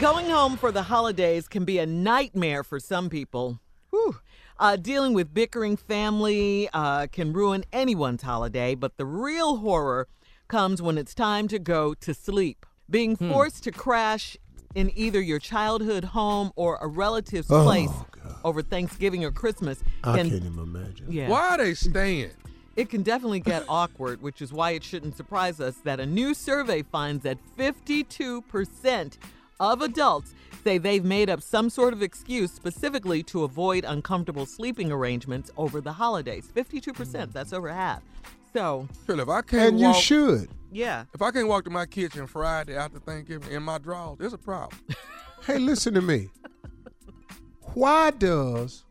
Going 0.00 0.26
home 0.28 0.56
for 0.58 0.70
the 0.72 0.82
holidays 0.82 1.48
can 1.48 1.64
be 1.64 1.78
a 1.78 1.86
nightmare 1.86 2.62
for 2.62 2.78
some 2.78 3.08
people. 3.08 3.60
Whew. 3.90 4.16
Uh, 4.58 4.76
dealing 4.76 5.14
with 5.14 5.32
bickering 5.32 5.76
family 5.76 6.68
uh, 6.74 7.06
can 7.10 7.32
ruin 7.32 7.64
anyone's 7.72 8.22
holiday, 8.22 8.74
but 8.74 8.98
the 8.98 9.06
real 9.06 9.56
horror 9.58 10.06
comes 10.48 10.82
when 10.82 10.98
it's 10.98 11.14
time 11.14 11.48
to 11.48 11.58
go 11.58 11.94
to 11.94 12.12
sleep. 12.12 12.66
Being 12.90 13.16
Hmm. 13.16 13.30
forced 13.30 13.64
to 13.64 13.72
crash 13.72 14.36
in 14.74 14.92
either 14.94 15.20
your 15.20 15.38
childhood 15.38 16.04
home 16.04 16.52
or 16.56 16.78
a 16.82 16.86
relative's 16.86 17.50
Oh, 17.50 17.64
place 17.64 17.90
over 18.44 18.60
Thanksgiving 18.62 19.24
or 19.24 19.30
Christmas 19.30 19.82
I 20.04 20.18
can 20.18 20.30
can't 20.30 20.44
even 20.44 20.58
imagine. 20.58 21.06
Yeah. 21.10 21.30
Why 21.30 21.48
are 21.50 21.58
they 21.58 21.72
staying? 21.74 22.30
It 22.76 22.90
can 22.90 23.02
definitely 23.02 23.40
get 23.40 23.64
awkward, 23.68 24.20
which 24.20 24.42
is 24.42 24.52
why 24.52 24.72
it 24.72 24.84
shouldn't 24.84 25.16
surprise 25.16 25.58
us 25.58 25.76
that 25.84 26.00
a 26.00 26.06
new 26.06 26.34
survey 26.34 26.82
finds 26.82 27.22
that 27.24 27.38
52% 27.56 29.16
of 29.60 29.82
adults 29.82 30.34
say 30.64 30.78
they've 30.78 31.04
made 31.04 31.30
up 31.30 31.40
some 31.42 31.70
sort 31.70 31.92
of 31.92 32.02
excuse 32.02 32.50
specifically 32.52 33.22
to 33.24 33.44
avoid 33.44 33.84
uncomfortable 33.84 34.46
sleeping 34.46 34.90
arrangements 34.90 35.50
over 35.56 35.80
the 35.80 35.92
holidays. 35.92 36.48
52%, 36.54 37.32
that's 37.32 37.52
over 37.52 37.68
half. 37.72 38.02
So, 38.52 38.88
Phil, 39.06 39.20
if 39.20 39.28
I 39.28 39.42
can't 39.42 39.68
And 39.72 39.80
you 39.80 39.86
walk, 39.88 39.96
should. 40.02 40.48
yeah. 40.72 41.04
if 41.14 41.20
I 41.22 41.30
can't 41.30 41.46
walk 41.46 41.64
to 41.64 41.70
my 41.70 41.86
kitchen 41.86 42.26
Friday 42.26 42.74
after 42.76 42.98
Thanksgiving 42.98 43.52
in 43.52 43.62
my 43.62 43.78
drawers, 43.78 44.18
there's 44.18 44.32
a 44.32 44.38
problem. 44.38 44.78
Hey, 45.46 45.58
listen 45.58 45.94
to 45.94 46.00
me. 46.02 46.28
Why 47.74 48.10
does 48.10 48.84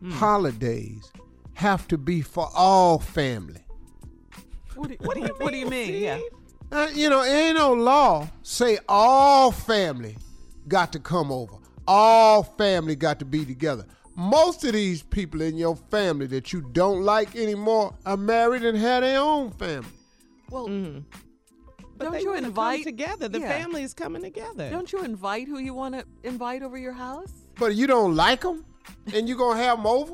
Hmm. 0.00 0.12
holidays 0.12 1.10
have 1.54 1.88
to 1.88 1.98
be 1.98 2.22
for 2.22 2.48
all 2.54 2.98
family? 3.00 3.60
What 4.76 4.90
do, 4.90 4.96
what 5.00 5.16
do 5.16 5.22
you 5.22 5.34
what 5.38 5.52
do 5.52 5.58
you 5.58 5.68
mean? 5.68 5.94
Yeah. 6.02 6.18
Uh, 6.70 6.88
you 6.94 7.08
know, 7.08 7.22
ain't 7.24 7.56
no 7.56 7.72
law 7.72 8.28
say 8.42 8.78
all 8.88 9.50
family 9.50 10.16
got 10.68 10.92
to 10.92 10.98
come 11.00 11.32
over. 11.32 11.54
All 11.86 12.42
family 12.42 12.94
got 12.94 13.18
to 13.20 13.24
be 13.24 13.44
together. 13.46 13.86
Most 14.14 14.64
of 14.64 14.72
these 14.72 15.02
people 15.02 15.40
in 15.40 15.56
your 15.56 15.76
family 15.76 16.26
that 16.26 16.52
you 16.52 16.60
don't 16.60 17.02
like 17.02 17.36
anymore 17.36 17.94
are 18.04 18.16
married 18.16 18.64
and 18.64 18.76
have 18.76 19.02
their 19.02 19.20
own 19.20 19.50
family. 19.52 19.88
Well, 20.50 20.66
But 21.96 22.04
don't 22.04 22.12
they 22.12 22.20
you 22.20 22.28
wanna 22.28 22.40
come 22.40 22.46
invite 22.50 22.84
together? 22.84 23.28
The 23.28 23.40
Yeah. 23.40 23.48
family 23.48 23.82
is 23.82 23.94
coming 23.94 24.22
together. 24.22 24.68
Don't 24.70 24.92
you 24.92 25.02
invite 25.04 25.48
who 25.48 25.58
you 25.58 25.72
want 25.72 25.94
to 25.94 26.04
invite 26.22 26.62
over 26.62 26.76
your 26.76 26.92
house? 26.92 27.32
But 27.58 27.74
you 27.76 27.86
don't 27.86 28.14
like 28.14 28.42
them, 28.42 28.64
and 29.14 29.28
you 29.28 29.36
gonna 29.36 29.60
have 29.62 29.78
them 29.78 29.86
over? 29.86 30.12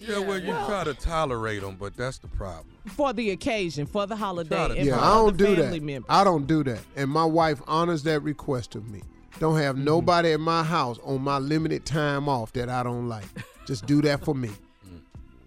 Yeah, 0.00 0.18
well, 0.18 0.38
you 0.38 0.52
try 0.66 0.84
to 0.84 0.94
tolerate 0.94 1.62
them, 1.62 1.76
but 1.78 1.96
that's 1.96 2.18
the 2.18 2.28
problem. 2.28 2.66
for 2.88 3.12
the 3.12 3.30
occasion, 3.30 3.86
for 3.86 4.06
the 4.06 4.16
holiday, 4.16 4.68
to- 4.68 4.74
and 4.76 4.86
Yeah, 4.86 5.00
I 5.00 5.14
don't 5.14 5.36
do 5.36 5.56
that. 5.56 5.82
members. 5.82 6.06
I 6.08 6.24
don't 6.24 6.46
do 6.46 6.62
that, 6.64 6.80
and 6.96 7.10
my 7.10 7.24
wife 7.24 7.60
honors 7.66 8.02
that 8.04 8.22
request 8.22 8.74
of 8.74 8.88
me. 8.88 9.02
Don't 9.40 9.56
have 9.58 9.74
Mm-hmm. 9.76 9.84
nobody 9.84 10.32
at 10.32 10.40
my 10.40 10.62
house 10.62 10.98
on 11.04 11.22
my 11.22 11.38
limited 11.38 11.84
time 11.84 12.28
off 12.28 12.52
that 12.52 12.68
I 12.68 12.82
don't 12.82 13.08
like. 13.08 13.24
Just 13.66 13.86
do 13.86 14.00
that 14.02 14.24
for 14.24 14.34
me. 14.34 14.50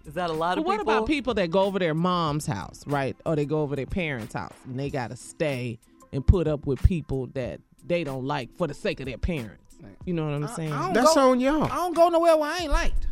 Is 0.06 0.14
that 0.14 0.30
a 0.30 0.32
lot 0.32 0.54
But 0.56 0.60
of 0.60 0.66
what 0.66 0.72
people? 0.78 0.86
What 0.86 0.96
about 0.98 1.06
people 1.06 1.34
that 1.34 1.50
go 1.50 1.60
over 1.62 1.78
their 1.78 1.94
mom's 1.94 2.46
house, 2.46 2.82
right? 2.86 3.14
Or 3.26 3.36
they 3.36 3.44
go 3.44 3.60
over 3.62 3.76
their 3.76 3.86
parents' 3.86 4.32
house 4.34 4.54
and 4.64 4.78
they 4.78 4.88
got 4.90 5.10
to 5.10 5.16
stay 5.16 5.78
and 6.12 6.26
put 6.26 6.48
up 6.48 6.66
with 6.66 6.82
people 6.82 7.26
that 7.34 7.60
they 7.86 8.04
don't 8.04 8.24
like 8.24 8.48
for 8.56 8.66
the 8.66 8.72
sake 8.74 9.00
of 9.00 9.06
their 9.06 9.18
parents. 9.18 9.76
You 10.06 10.14
know 10.14 10.24
what 10.24 10.34
I'm 10.34 10.48
saying? 10.56 10.72
I 10.72 10.82
don't 10.86 10.94
That's 10.94 11.14
go, 11.14 11.30
on 11.30 11.40
y'all. 11.40 11.64
I 11.64 11.76
don't 11.76 11.94
go 11.94 12.08
nowhere 12.08 12.36
where 12.38 12.50
I 12.50 12.58
ain't 12.58 12.72
liked. 12.72 13.06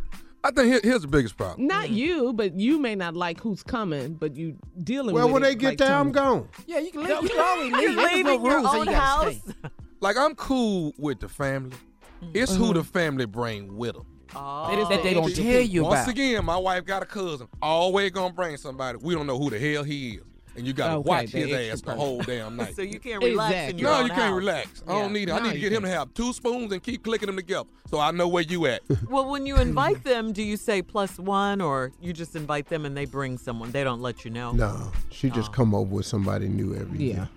I 0.46 0.50
think 0.52 0.68
here, 0.68 0.80
here's 0.84 1.02
the 1.02 1.08
biggest 1.08 1.36
problem. 1.36 1.66
Not 1.66 1.86
mm. 1.86 1.94
you, 1.96 2.32
but 2.32 2.54
you 2.54 2.78
may 2.78 2.94
not 2.94 3.16
like 3.16 3.40
who's 3.40 3.64
coming, 3.64 4.14
but 4.14 4.36
you 4.36 4.56
dealing 4.84 5.12
Well, 5.12 5.24
with 5.24 5.32
Well, 5.32 5.34
when 5.34 5.42
it 5.42 5.46
they 5.46 5.54
get 5.56 5.68
like 5.70 5.78
there, 5.78 5.92
I'm 5.92 6.12
Tony. 6.12 6.42
gone. 6.42 6.48
Yeah, 6.68 6.78
you 6.78 6.92
can 6.92 7.02
leave. 7.02 7.22
You 7.22 7.28
can 7.30 7.40
always 7.40 7.72
leave. 7.72 7.82
You're 7.82 7.94
There's 7.94 7.96
no 7.96 8.16
leaving 8.16 8.26
your 8.26 8.40
rules 8.40 8.62
that 8.62 8.74
own 8.74 8.78
you 8.78 8.92
gotta 8.92 8.96
house? 8.96 9.34
stay. 9.34 9.70
Like 9.98 10.16
I'm 10.16 10.36
cool 10.36 10.92
with 10.98 11.18
the 11.18 11.28
family. 11.28 11.76
Mm. 12.22 12.30
It's 12.34 12.54
who 12.54 12.72
the 12.72 12.80
mm-hmm. 12.80 12.88
family 12.90 13.26
bring 13.26 13.76
with 13.76 13.94
them. 13.94 14.06
Oh. 14.36 14.72
It 14.72 14.78
is 14.78 14.88
that 14.88 15.02
they 15.02 15.14
don't 15.14 15.34
tell 15.34 15.60
you 15.60 15.80
about. 15.80 15.90
Once 15.90 16.02
about. 16.02 16.10
again, 16.12 16.44
my 16.44 16.56
wife 16.56 16.84
got 16.84 17.02
a 17.02 17.06
cousin. 17.06 17.48
Always 17.60 18.12
gonna 18.12 18.32
bring 18.32 18.56
somebody. 18.56 18.98
We 19.02 19.14
don't 19.14 19.26
know 19.26 19.38
who 19.38 19.50
the 19.50 19.58
hell 19.58 19.82
he 19.82 20.12
is, 20.12 20.22
and 20.56 20.66
you 20.66 20.72
gotta 20.72 20.94
Okay, 20.98 21.08
watch 21.08 21.28
his 21.30 21.52
extra 21.52 21.72
ass 21.72 21.80
the 21.82 21.94
whole 21.94 22.20
damn 22.22 22.56
night. 22.56 22.74
So 22.74 22.82
you 22.82 22.98
can't 22.98 23.22
relax 23.22 23.52
in 23.52 23.58
Exactly. 23.78 23.80
your 23.82 23.90
no, 23.90 24.00
you 24.02 24.08
can't 24.08 24.20
house. 24.22 24.36
relax. 24.36 24.82
I 24.86 24.92
Yeah. 24.94 25.02
don't 25.02 25.12
need 25.12 25.28
it. 25.28 25.32
I 25.32 25.38
No, 25.38 25.44
need 25.44 25.50
to 25.52 25.58
you 25.58 25.68
get 25.68 25.76
him 25.76 25.82
to 25.82 25.88
have 25.88 26.14
two 26.14 26.32
spoons 26.32 26.72
and 26.72 26.82
keep 26.82 27.04
clicking 27.04 27.26
them 27.26 27.36
together, 27.36 27.68
so 27.90 27.98
I 28.00 28.10
know 28.10 28.28
where 28.28 28.42
you 28.42 28.66
at. 28.66 28.82
Well, 29.10 29.28
when 29.30 29.46
you 29.46 29.56
invite 29.56 30.02
them, 30.04 30.32
do 30.32 30.42
you 30.42 30.56
say 30.56 30.82
plus 30.82 31.18
one, 31.18 31.60
or 31.60 31.92
you 32.00 32.12
just 32.12 32.34
invite 32.36 32.68
them 32.68 32.84
and 32.86 32.96
they 32.96 33.04
bring 33.04 33.38
someone? 33.38 33.70
They 33.70 33.84
don't 33.84 34.00
let 34.00 34.24
you 34.24 34.30
know. 34.30 34.52
No, 34.52 34.90
she 35.10 35.30
just 35.30 35.50
oh. 35.50 35.54
come 35.54 35.74
over 35.74 35.94
with 35.96 36.06
somebody 36.06 36.48
new 36.48 36.74
every 36.74 36.98
Yeah. 36.98 37.14
year. 37.14 37.28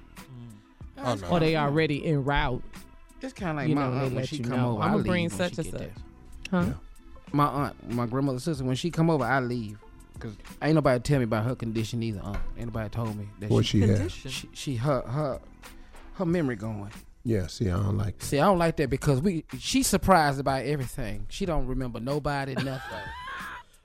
oh 1.04 1.16
no. 1.16 1.28
Or 1.30 1.40
they 1.40 1.56
already 1.56 2.06
en 2.06 2.24
route. 2.24 2.64
It's 3.22 3.34
kind 3.34 3.52
of 3.52 3.56
like 3.58 3.70
You 3.70 3.76
my 3.76 3.82
know, 3.86 3.91
they 3.91 3.98
aunt 3.98 4.06
when 4.08 4.16
let 4.16 4.28
she 4.30 4.38
you 4.38 4.44
come 4.46 4.58
know, 4.58 4.72
over. 4.74 4.82
I'ma 4.84 4.98
bring 5.00 5.30
such 5.30 5.58
and 5.58 5.68
such. 5.68 5.80
there. 5.80 5.91
Huh? 6.52 6.66
My 7.32 7.46
aunt, 7.46 7.91
my 7.91 8.06
grandmother's 8.08 8.44
sister, 8.44 8.64
when 8.64 8.76
she 8.76 8.90
come 8.90 9.10
over, 9.10 9.24
I 9.24 9.40
leave. 9.40 9.78
Cause 10.20 10.36
ain't 10.62 10.76
nobody 10.76 11.00
tell 11.02 11.20
me 11.20 11.24
about 11.24 11.46
her 11.46 11.56
condition 11.56 12.04
either. 12.04 12.22
Aunt. 12.24 12.40
Ain't 12.58 12.68
nobody 12.68 12.90
told 12.90 13.16
me 13.16 13.28
that 13.40 13.50
What 13.50 13.66
she 13.66 13.82
has? 13.82 13.98
Condition. 13.98 14.32
she, 14.32 14.50
she 14.54 14.76
her 14.76 15.02
her 15.02 15.40
her 16.14 16.26
memory 16.26 16.56
going. 16.56 16.91
Yeah, 17.24 17.48
see, 17.48 17.70
I 17.70 17.76
don't 17.76 17.98
like 17.98 18.18
that. 18.20 18.26
See, 18.26 18.40
I 18.40 18.46
don't 18.46 18.58
like 18.58 18.78
that 18.78 18.90
because 18.90 19.22
we 19.22 19.46
she's 19.58 19.88
surprised 19.88 20.40
about 20.40 20.64
everything. 20.64 21.26
She 21.30 21.46
don't 21.46 21.68
remember 21.68 22.00
nobody, 22.00 22.56
nothing. 22.56 23.00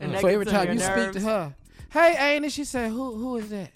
And 0.00 0.18
so 0.18 0.26
every 0.26 0.44
time 0.44 0.72
you 0.72 0.80
your 0.80 0.92
speak 0.92 1.12
to 1.12 1.20
her, 1.20 1.54
hey, 1.94 2.36
Ain't 2.36 2.52
she 2.52 2.64
said, 2.64 2.90
who 2.90 3.14
who 3.16 3.36
is 3.38 3.48
that? 3.50 3.70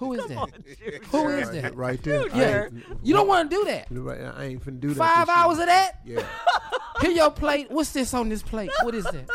Who 0.00 0.12
is 0.14 0.26
that? 0.26 0.38
Who 0.40 0.48
is 0.66 0.68
that? 0.90 1.02
Who 1.10 1.28
is 1.28 1.46
Right, 1.48 1.62
that? 1.62 1.74
right 1.76 2.02
there. 2.02 2.28
Yeah, 2.36 2.68
you 3.02 3.14
don't 3.14 3.26
want 3.28 3.50
to 3.50 3.56
do 3.56 3.64
that. 3.64 3.86
Right, 3.90 4.20
I 4.36 4.44
ain't 4.44 4.64
finna 4.64 4.80
do 4.80 4.88
that. 4.88 4.96
Five 4.98 5.26
this 5.26 5.34
year. 5.36 5.44
hours 5.44 5.58
of 5.58 5.66
that. 5.66 6.00
Yeah. 6.04 6.22
Here 7.00 7.10
your 7.12 7.30
plate. 7.30 7.70
What's 7.70 7.92
this 7.92 8.12
on 8.12 8.28
this 8.28 8.42
plate? 8.42 8.70
What 8.82 8.92
is 8.94 9.04
that? 9.04 9.30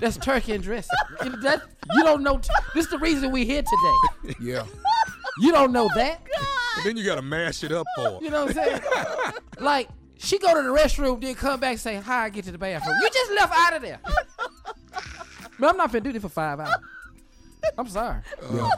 That's 0.00 0.16
turkey 0.16 0.52
and 0.52 0.62
dressing. 0.64 0.90
You- 1.24 1.36
That, 1.42 1.62
you 1.94 2.02
don't 2.02 2.22
know. 2.24 2.40
This 2.74 2.86
is 2.86 2.90
the 2.90 2.98
reason 2.98 3.30
we 3.30 3.44
here 3.46 3.62
today. 3.62 4.34
Yeah. 4.40 4.64
You 5.38 5.52
don't 5.52 5.72
know 5.72 5.88
that. 5.94 6.20
And 6.76 6.84
then 6.86 6.96
you 6.96 7.04
gotta 7.04 7.22
mash 7.22 7.62
it 7.64 7.70
up 7.72 7.86
for. 7.96 8.02
her. 8.02 8.18
You 8.20 8.30
know 8.30 8.46
what 8.46 8.56
I'm 8.58 8.64
saying? 8.64 8.80
like 9.60 9.88
she 10.18 10.38
go 10.38 10.54
to 10.54 10.62
the 10.62 10.74
restroom, 10.74 11.20
then 11.20 11.34
come 11.36 11.58
back 11.60 11.70
and 11.72 11.80
say, 11.80 11.94
"Hi, 11.96 12.24
I 12.24 12.28
get 12.30 12.44
to 12.46 12.52
the 12.52 12.58
bathroom?" 12.58 12.96
You 13.00 13.08
just 13.10 13.32
left 13.32 13.52
out 13.56 13.74
of 13.76 13.82
there. 13.82 14.00
Man, 15.58 15.70
I'm 15.70 15.76
not 15.76 15.92
finna 15.92 16.02
do 16.04 16.12
this 16.12 16.22
for 16.22 16.28
five 16.28 16.60
hours. 16.60 16.74
I'm 17.78 17.88
sorry. 17.88 18.20
Yeah. 18.52 18.70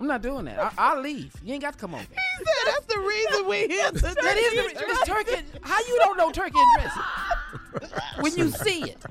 I'm 0.00 0.06
not 0.06 0.22
doing 0.22 0.44
that. 0.44 0.58
I, 0.60 0.70
I'll 0.78 1.00
leave. 1.00 1.32
You 1.42 1.54
ain't 1.54 1.62
got 1.62 1.72
to 1.72 1.78
come 1.78 1.94
over. 1.94 2.04
That's 2.66 2.86
the 2.86 2.98
reason 3.00 3.48
we 3.48 3.66
here 3.66 3.90
today. 3.90 4.14
That 4.22 4.36
is 4.36 4.50
the 4.52 4.62
re- 4.62 4.74
it's 4.76 5.04
turkey. 5.06 5.42
How 5.62 5.78
you 5.80 5.96
don't 5.98 6.16
know 6.16 6.30
turkey 6.30 6.56
and 6.58 6.80
dressing 6.82 7.02
when 8.20 8.36
you 8.36 8.50
see 8.50 8.84
it? 8.90 9.04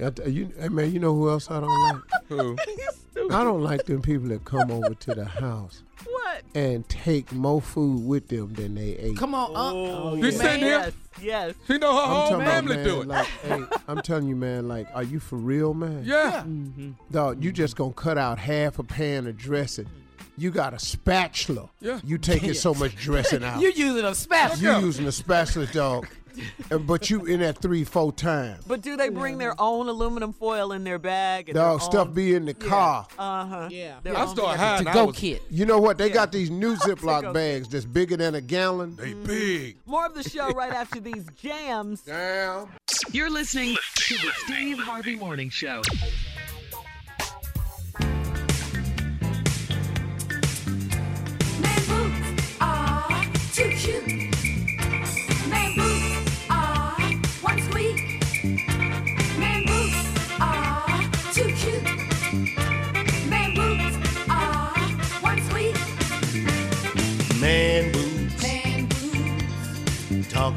That's 0.00 0.18
right. 0.20 0.28
Yeah, 0.28 0.32
t- 0.32 0.38
you, 0.38 0.52
hey 0.58 0.68
man, 0.68 0.92
you 0.92 0.98
know 0.98 1.14
who 1.14 1.28
else 1.30 1.50
I 1.50 1.60
don't 1.60 1.82
like? 1.84 2.02
Who? 2.28 2.56
I 3.30 3.44
don't 3.44 3.62
like 3.62 3.84
them 3.86 4.02
people 4.02 4.28
that 4.28 4.44
come 4.44 4.70
over 4.70 4.94
to 4.94 5.14
the 5.14 5.24
house 5.24 5.82
What? 6.04 6.42
and 6.54 6.88
take 6.88 7.32
more 7.32 7.60
food 7.60 8.06
with 8.06 8.28
them 8.28 8.54
than 8.54 8.74
they 8.76 8.96
ate. 8.96 9.16
Come 9.16 9.34
on, 9.34 9.50
uh, 9.54 9.72
Oh, 9.74 10.12
Unc. 10.14 10.24
She 10.24 10.30
sitting. 10.32 10.60
Yes, 10.60 10.92
yes. 11.20 11.54
She 11.66 11.76
know 11.78 11.94
her 11.94 12.00
I'm 12.02 12.08
whole 12.08 12.22
talking 12.30 12.34
about, 12.42 12.50
family 12.54 12.76
man, 12.76 12.84
do 12.86 13.00
it. 13.02 13.08
Like, 13.08 13.26
hey, 13.26 13.62
I'm 13.88 14.00
telling 14.02 14.26
you, 14.28 14.36
man, 14.36 14.68
like, 14.68 14.86
are 14.94 15.02
you 15.02 15.20
for 15.20 15.36
real, 15.36 15.74
man? 15.74 16.02
yeah. 16.04 16.42
Mm-hmm. 16.46 16.92
Dog, 17.10 17.42
you 17.44 17.52
just 17.52 17.76
gonna 17.76 17.92
cut 17.92 18.16
out 18.16 18.38
half 18.38 18.78
a 18.78 18.84
pan 18.84 19.26
of 19.26 19.36
dressing. 19.36 19.86
You 20.38 20.50
got 20.50 20.72
a 20.72 20.78
spatula. 20.78 21.68
Yeah. 21.80 22.00
You 22.02 22.16
taking 22.16 22.54
so 22.54 22.72
much 22.72 22.96
dressing 22.96 23.44
out. 23.44 23.60
You 23.60 23.70
using 23.74 24.04
a 24.06 24.14
spatula. 24.14 24.78
You 24.80 24.86
using 24.86 25.06
a 25.06 25.12
spatula, 25.12 25.66
dog. 25.66 26.06
and 26.70 26.86
but 26.86 27.10
you 27.10 27.24
in 27.26 27.40
that 27.40 27.58
three, 27.58 27.84
four 27.84 28.12
times. 28.12 28.64
But 28.66 28.80
do 28.82 28.96
they 28.96 29.08
bring 29.08 29.38
their 29.38 29.54
own 29.60 29.88
aluminum 29.88 30.32
foil 30.32 30.72
in 30.72 30.84
their 30.84 30.98
bag? 30.98 31.48
And 31.48 31.54
Dog 31.56 31.80
their 31.80 31.84
stuff 31.86 32.08
own- 32.08 32.14
be 32.14 32.34
in 32.34 32.44
the 32.46 32.54
car. 32.54 33.06
Uh 33.18 33.44
huh. 33.46 33.68
Yeah. 33.70 33.96
I 34.04 34.26
start 34.26 34.58
hiding. 34.58 34.88
I 34.88 34.92
To-go 34.92 35.06
was- 35.06 35.16
kit. 35.16 35.42
You 35.50 35.66
know 35.66 35.78
what? 35.78 35.98
They 35.98 36.08
Yeah. 36.08 36.14
got 36.14 36.32
these 36.32 36.50
new 36.50 36.74
Ziploc 36.86 37.32
bags 37.32 37.68
that's 37.68 37.84
bigger 37.84 38.16
than 38.16 38.34
a 38.34 38.40
gallon. 38.40 38.96
They 38.96 39.14
big. 39.14 39.76
More 39.86 40.06
of 40.06 40.14
the 40.14 40.22
show 40.22 40.48
right 40.50 40.72
after 40.72 41.00
these 41.00 41.24
jams. 41.40 42.00
Damn. 42.06 42.68
You're 43.12 43.30
listening 43.30 43.76
to 43.94 44.14
the 44.14 44.30
Steve 44.44 44.78
Harvey 44.78 45.16
Morning 45.16 45.50
Show. 45.50 45.82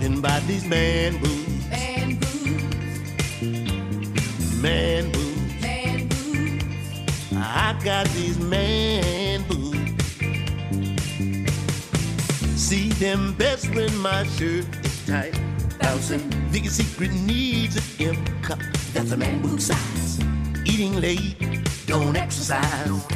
Talking 0.03 0.19
about 0.19 0.43
these 0.47 0.65
man 0.65 1.17
boobs. 1.17 1.69
man 1.69 2.15
boobs, 2.19 3.41
Man 4.61 5.09
boobs. 5.13 5.61
man 5.61 6.07
boobs. 6.09 6.65
I 7.38 7.80
got 7.85 8.05
these 8.09 8.38
man 8.38 9.43
boobs. 9.47 10.03
See 12.61 12.89
them 12.89 13.34
best 13.35 13.73
when 13.73 13.95
my 13.99 14.25
shirt 14.35 14.65
is 14.84 15.05
tight. 15.05 15.39
Bouncing. 15.80 16.30
The 16.51 16.67
secret 16.67 17.13
needs 17.13 17.77
an 17.77 17.84
M 18.17 18.41
cup. 18.41 18.59
That's 18.91 19.13
a 19.13 19.17
man 19.17 19.41
boob 19.41 19.61
size. 19.61 20.19
Eating 20.65 20.99
late, 20.99 21.38
don't 21.85 22.17
exercise. 22.17 23.07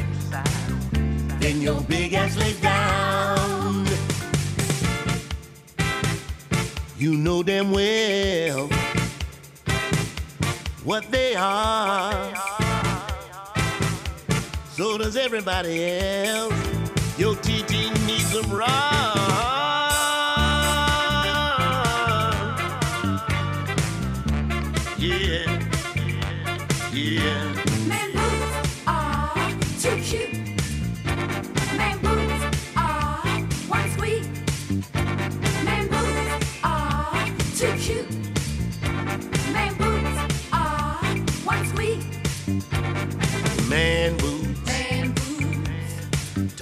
Then 1.38 1.60
your 1.60 1.82
big 1.82 2.14
ass 2.14 2.34
lays 2.38 2.58
down. 2.62 3.57
You 6.98 7.14
know 7.14 7.44
damn 7.44 7.70
well 7.70 8.66
what 10.82 11.08
they 11.12 11.36
are. 11.36 12.34
So 14.72 14.98
does 14.98 15.16
everybody 15.16 15.84
else. 15.84 16.52
Your 17.16 17.36
TT 17.36 17.94
needs 18.04 18.32
some 18.32 18.50
raw. 18.50 18.97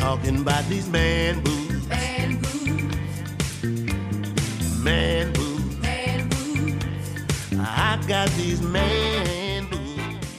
Talking 0.06 0.40
about 0.40 0.64
these 0.66 0.88
man 0.88 1.40
boobs. 1.42 1.88
man 1.88 2.36
boobs, 2.40 2.96
Man 4.78 5.32
boobs, 5.32 5.76
man 5.78 6.28
boobs. 6.28 7.56
I 7.58 8.00
got 8.06 8.28
these 8.36 8.62
man 8.62 9.66
boobs. 9.68 10.30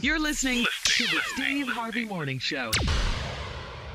You're 0.00 0.18
listening 0.18 0.66
to 0.86 1.04
the 1.04 1.20
Steve 1.34 1.68
Harvey 1.68 2.04
Morning 2.04 2.40
Show. 2.40 2.72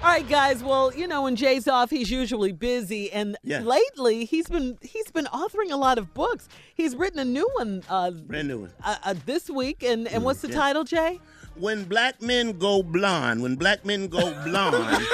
All 0.01 0.11
right, 0.11 0.29
guys. 0.29 0.63
Well, 0.63 0.93
you 0.95 1.07
know, 1.07 1.23
when 1.23 1.35
Jay's 1.35 1.67
off, 1.67 1.89
he's 1.89 2.09
usually 2.09 2.53
busy, 2.53 3.11
and 3.11 3.35
Yeah. 3.43 3.59
lately 3.61 4.23
he's 4.23 4.47
been 4.47 4.77
he's 4.81 5.11
been 5.11 5.25
authoring 5.25 5.71
a 5.71 5.77
lot 5.77 5.97
of 5.97 6.13
books. 6.13 6.47
He's 6.73 6.95
written 6.95 7.19
a 7.19 7.25
new 7.25 7.49
one 7.55 7.83
uh, 7.89 8.11
Brand 8.11 8.47
new 8.47 8.59
one. 8.59 8.71
uh, 8.81 8.95
uh, 9.03 9.15
this 9.25 9.49
week, 9.49 9.83
and 9.83 10.07
and 10.07 10.23
what's 10.23 10.39
the 10.39 10.47
yeah. 10.49 10.55
title, 10.55 10.85
Jay? 10.85 11.19
When 11.57 11.85
black 11.85 12.21
men 12.21 12.57
go 12.57 12.83
blonde, 12.83 13.41
when 13.41 13.55
black 13.55 13.85
men 13.85 14.07
go 14.07 14.33
blonde. 14.43 14.75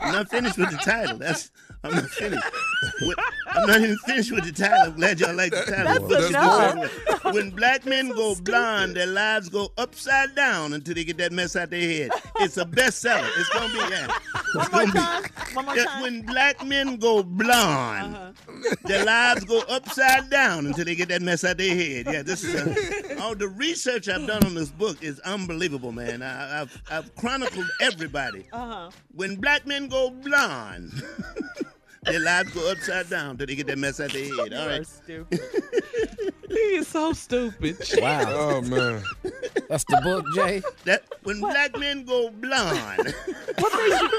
I'm 0.00 0.12
not 0.12 0.30
finished 0.30 0.56
with 0.56 0.70
the 0.70 0.78
title. 0.78 1.18
That's 1.18 1.50
I'm 1.84 1.94
not 1.94 2.08
finished. 2.10 2.42
I'm 3.52 3.66
not 3.66 3.80
even 3.80 3.96
finished 4.06 4.30
with 4.32 4.44
the 4.44 4.52
title. 4.52 4.78
I'm 4.92 4.96
glad 4.96 5.20
y'all 5.20 5.34
like 5.34 5.50
the 5.52 5.62
title. 5.62 6.08
That's 6.08 6.28
enough. 6.28 7.24
When 7.34 7.50
black 7.50 7.84
men 7.84 8.08
go 8.10 8.34
blonde, 8.36 8.96
their 8.96 9.06
lives 9.06 9.48
go 9.48 9.72
upside 9.78 10.34
down 10.34 10.72
until 10.72 10.94
they 10.94 11.04
get 11.04 11.18
that 11.18 11.32
mess 11.32 11.56
out 11.56 11.70
their 11.70 11.80
head. 11.80 12.10
It's 12.40 12.56
a 12.56 12.64
bestseller. 12.64 13.28
It's 13.38 13.48
gonna 13.50 13.72
be 13.72 13.78
yeah. 13.90 14.08
It's 14.34 14.54
One 14.54 14.70
more 14.70 14.70
gonna 14.70 14.92
be- 14.92 14.98
time. 14.98 15.22
One 15.54 15.64
more 15.66 15.76
time. 15.76 16.02
when 16.02 16.22
black 16.22 16.64
men 16.66 16.96
go 16.96 17.22
blonde, 17.22 18.16
Uh-huh. 18.16 18.74
their 18.84 19.04
lives 19.04 19.44
go 19.44 19.60
upside 19.68 20.30
down 20.30 20.66
until 20.66 20.84
they 20.84 20.94
get 20.94 21.08
that 21.08 21.22
mess 21.22 21.44
out 21.44 21.58
their 21.58 21.74
head. 21.74 22.06
Yeah, 22.12 22.22
this 22.22 22.42
is 22.44 22.54
a, 22.54 23.20
all 23.20 23.34
the 23.34 23.48
research 23.48 24.08
I've 24.08 24.26
done 24.26 24.44
on 24.44 24.54
this 24.54 24.70
book 24.70 25.02
is 25.02 25.18
unbelievable, 25.20 25.92
man. 25.92 26.22
I, 26.22 26.62
I've 26.62 26.82
I've 26.90 27.14
chronicled 27.16 27.66
everybody. 27.80 28.46
Uh-huh. 28.52 28.90
When 29.14 29.36
black 29.36 29.66
men 29.66 29.88
go 29.88 30.10
blonde, 30.10 30.92
their 32.10 32.20
lives 32.20 32.52
go 32.52 32.70
upside 32.70 33.08
down 33.08 33.30
until 33.30 33.46
they 33.46 33.54
get 33.54 33.66
that 33.68 33.78
mess 33.78 34.00
out 34.00 34.12
their 34.12 34.24
head. 34.24 34.52
All 34.54 34.68
right. 34.68 34.78
You 34.78 34.84
stupid. 34.84 35.40
He 36.50 36.56
is 36.56 36.88
so 36.88 37.12
stupid. 37.12 37.76
Wow. 38.00 38.24
Oh 38.26 38.60
man. 38.62 39.02
That's 39.68 39.84
the 39.84 40.00
book, 40.02 40.24
Jay. 40.34 40.62
That 40.84 41.04
when 41.22 41.38
black 41.38 41.78
men 41.78 42.04
go 42.04 42.30
blonde, 42.30 43.14
What 43.58 43.72
made 43.74 44.00
you 44.00 44.10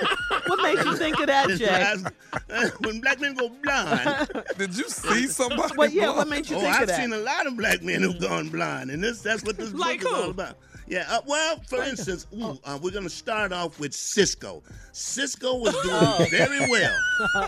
What 0.47 0.61
made 0.63 0.85
you 0.85 0.95
think 0.95 1.19
of 1.19 1.27
that, 1.27 1.49
Jay? 1.49 2.69
when 2.87 3.01
black 3.01 3.19
men 3.19 3.33
go 3.33 3.49
blonde, 3.49 4.29
Did 4.57 4.77
you 4.77 4.87
see 4.87 5.27
somebody? 5.27 5.73
Well, 5.75 5.89
yeah. 5.89 6.15
What 6.15 6.29
made 6.29 6.49
you 6.49 6.55
oh, 6.55 6.61
think 6.61 6.73
I've 6.75 6.83
of 6.83 6.87
that? 6.89 7.01
seen 7.01 7.11
a 7.11 7.17
lot 7.17 7.47
of 7.47 7.57
black 7.57 7.81
men 7.83 8.01
who've 8.01 8.19
gone 8.21 8.47
blind, 8.47 8.91
and 8.91 9.03
this 9.03 9.21
that's 9.21 9.43
what 9.43 9.57
this 9.57 9.73
Like 9.73 10.01
book 10.01 10.11
is 10.11 10.15
who? 10.17 10.23
all 10.23 10.29
about. 10.31 10.57
Yeah, 10.91 11.05
uh, 11.07 11.21
well, 11.25 11.55
for 11.69 11.81
instance, 11.83 12.27
ooh, 12.37 12.59
uh, 12.65 12.77
we're 12.83 12.91
going 12.91 13.05
to 13.05 13.09
start 13.09 13.53
off 13.53 13.79
with 13.79 13.93
Sisqo. 13.93 14.61
Sisqo 14.91 15.57
was 15.61 15.73
doing 15.83 16.29
very 16.29 16.69
well. 16.69 16.93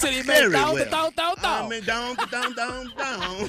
Very 0.00 0.22
made 0.22 0.50
down, 0.52 0.74
well. 0.74 0.90
down, 0.90 1.12
down, 1.14 1.34
I 1.38 1.42
down. 1.42 1.68
mean, 1.68 1.84
down, 1.84 2.16
down, 2.30 2.54
down, 2.54 2.90
down. 2.96 3.36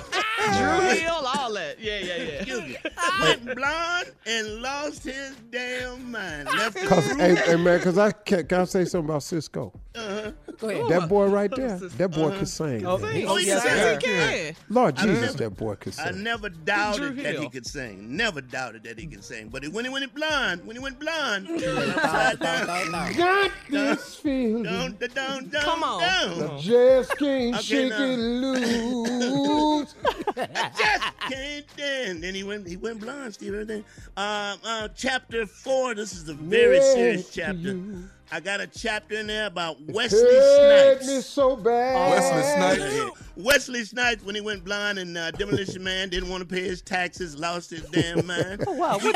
Dru 0.57 0.89
Hill, 0.97 1.13
all 1.37 1.53
that. 1.53 1.77
Yeah, 1.79 1.99
yeah, 1.99 2.15
yeah. 2.15 2.23
Excuse 2.41 2.61
me. 2.63 2.77
Went 3.21 3.55
blind 3.55 4.11
and 4.25 4.61
lost 4.61 5.03
his 5.05 5.35
damn 5.49 6.11
mind. 6.11 6.49
Left 6.49 6.73
the 6.77 6.87
Cause, 6.87 7.07
room. 7.09 7.19
hey, 7.19 7.35
hey 7.35 7.55
man, 7.55 7.79
cause 7.79 7.97
I 7.97 8.11
can, 8.11 8.45
can 8.47 8.61
I 8.61 8.63
say 8.65 8.83
something 8.85 9.09
about 9.09 9.21
Sisqo? 9.21 9.71
Go 9.93 10.69
ahead. 10.69 10.89
That 10.89 11.07
boy 11.07 11.27
right 11.27 11.51
there, 11.55 11.77
that 11.77 12.09
boy 12.11 12.35
can 12.37 12.45
sing. 12.45 12.85
Oh, 12.85 12.97
man. 12.97 13.23
Oh, 13.27 13.35
he 13.37 13.47
yes, 13.47 13.63
sang. 13.63 13.77
sir. 13.77 13.93
He 13.95 14.01
can. 14.01 14.55
Lord 14.69 14.97
I 14.97 15.03
Jesus, 15.03 15.21
never- 15.21 15.37
that 15.37 15.49
boy 15.51 15.75
can 15.75 15.93
I 15.99 16.11
sing. 16.11 16.23
never 16.23 16.49
doubted 16.49 16.99
Dru 17.15 17.23
that 17.23 17.35
he 17.35 17.41
Hill. 17.41 17.49
could 17.49 17.65
sing. 17.65 18.17
Never 18.17 18.41
doubted 18.41 18.83
that 18.83 18.99
he 18.99 19.07
could 19.07 19.20
sing. 19.23 19.49
But 19.49 19.65
when 19.69 19.85
he 19.85 19.89
went 19.91 20.13
blind, 20.13 20.65
when 20.65 20.75
he 20.75 20.81
went 20.81 20.97
upside 21.03 22.39
Down, 22.39 22.91
down. 22.91 23.13
Got 23.13 23.51
this 23.69 24.15
feeling. 24.15 24.63
Down, 24.63 24.93
down, 24.97 25.09
down, 25.13 25.49
down, 25.49 25.61
Come 25.63 25.83
on. 25.83 25.99
down. 26.01 26.59
Just 26.59 27.17
can't 27.17 27.55
Okay, 27.55 27.63
shake 27.63 27.89
now. 27.89 28.03
it 28.03 28.17
loose. 28.17 29.95
just 30.35 31.19
can't 31.29 31.69
stand. 31.71 32.23
Then 32.23 32.33
he 32.35 32.43
went 32.43 32.67
he 32.67 32.77
went 32.77 32.99
blind, 32.99 33.33
Steve. 33.33 33.53
Everything. 33.53 33.83
Um, 34.17 34.57
uh, 34.63 34.87
chapter 34.95 35.45
four. 35.45 35.95
This 35.95 36.13
is 36.13 36.27
a 36.29 36.33
very 36.33 36.75
Yes, 36.77 36.93
serious 36.93 37.29
to 37.29 37.41
chapter. 37.41 37.57
you. 37.59 38.03
I 38.33 38.39
got 38.39 38.61
a 38.61 38.67
chapter 38.67 39.15
in 39.19 39.27
there 39.27 39.47
about 39.47 39.75
Wesley 39.87 40.21
Hurt 40.21 41.01
me 41.01 41.19
so 41.19 41.57
bad. 41.57 42.09
Wesley 42.11 42.43
Snipes. 42.79 43.21
Wesley 43.35 43.83
Snipes, 43.83 44.23
when 44.23 44.35
he 44.35 44.41
went 44.41 44.63
blind 44.63 44.99
and 44.99 45.17
uh, 45.17 45.31
Demolition 45.31 45.83
Man 45.83 46.07
didn't 46.09 46.29
want 46.29 46.41
to 46.41 46.47
pay 46.47 46.61
his 46.61 46.81
taxes, 46.81 47.37
lost 47.37 47.71
his 47.71 47.81
damn 47.89 48.25
mind. 48.27 48.63
Oh, 48.67 48.71
wow. 48.73 48.97
What, 48.99 49.15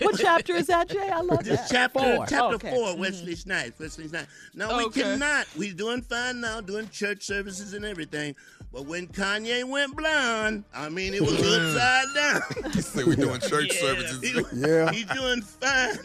what 0.00 0.18
chapter 0.20 0.54
is 0.54 0.68
that, 0.68 0.88
Jay? 0.88 1.08
I 1.10 1.20
love 1.20 1.42
This 1.42 1.58
that. 1.60 1.68
chapter, 1.70 1.98
Four. 1.98 2.26
chapter 2.28 2.54
Okay. 2.56 2.70
four, 2.70 2.96
Wesley 2.96 3.34
Snipes, 3.34 3.78
Wesley 3.80 4.06
Snipes. 4.06 4.28
Now 4.54 4.76
we 4.78 4.84
Okay. 4.84 5.02
cannot. 5.02 5.46
We're 5.56 5.72
doing 5.74 6.02
fine 6.02 6.40
now, 6.40 6.60
doing 6.60 6.88
church 6.90 7.24
services 7.24 7.74
and 7.74 7.84
everything. 7.84 8.36
But 8.72 8.86
when 8.86 9.08
Kanye 9.08 9.64
went 9.68 9.96
blind, 9.96 10.62
I 10.74 10.90
mean, 10.90 11.12
it 11.14 11.22
was 11.22 11.32
upside 11.40 12.14
down. 12.62 12.72
He 12.72 12.82
said 12.82 13.04
we're 13.06 13.16
doing 13.16 13.40
church 13.48 13.72
He, 13.72 13.78
services. 13.78 14.44
Yeah. 14.52 14.92
he's 14.92 15.06
doing 15.06 15.40
fine. 15.42 15.96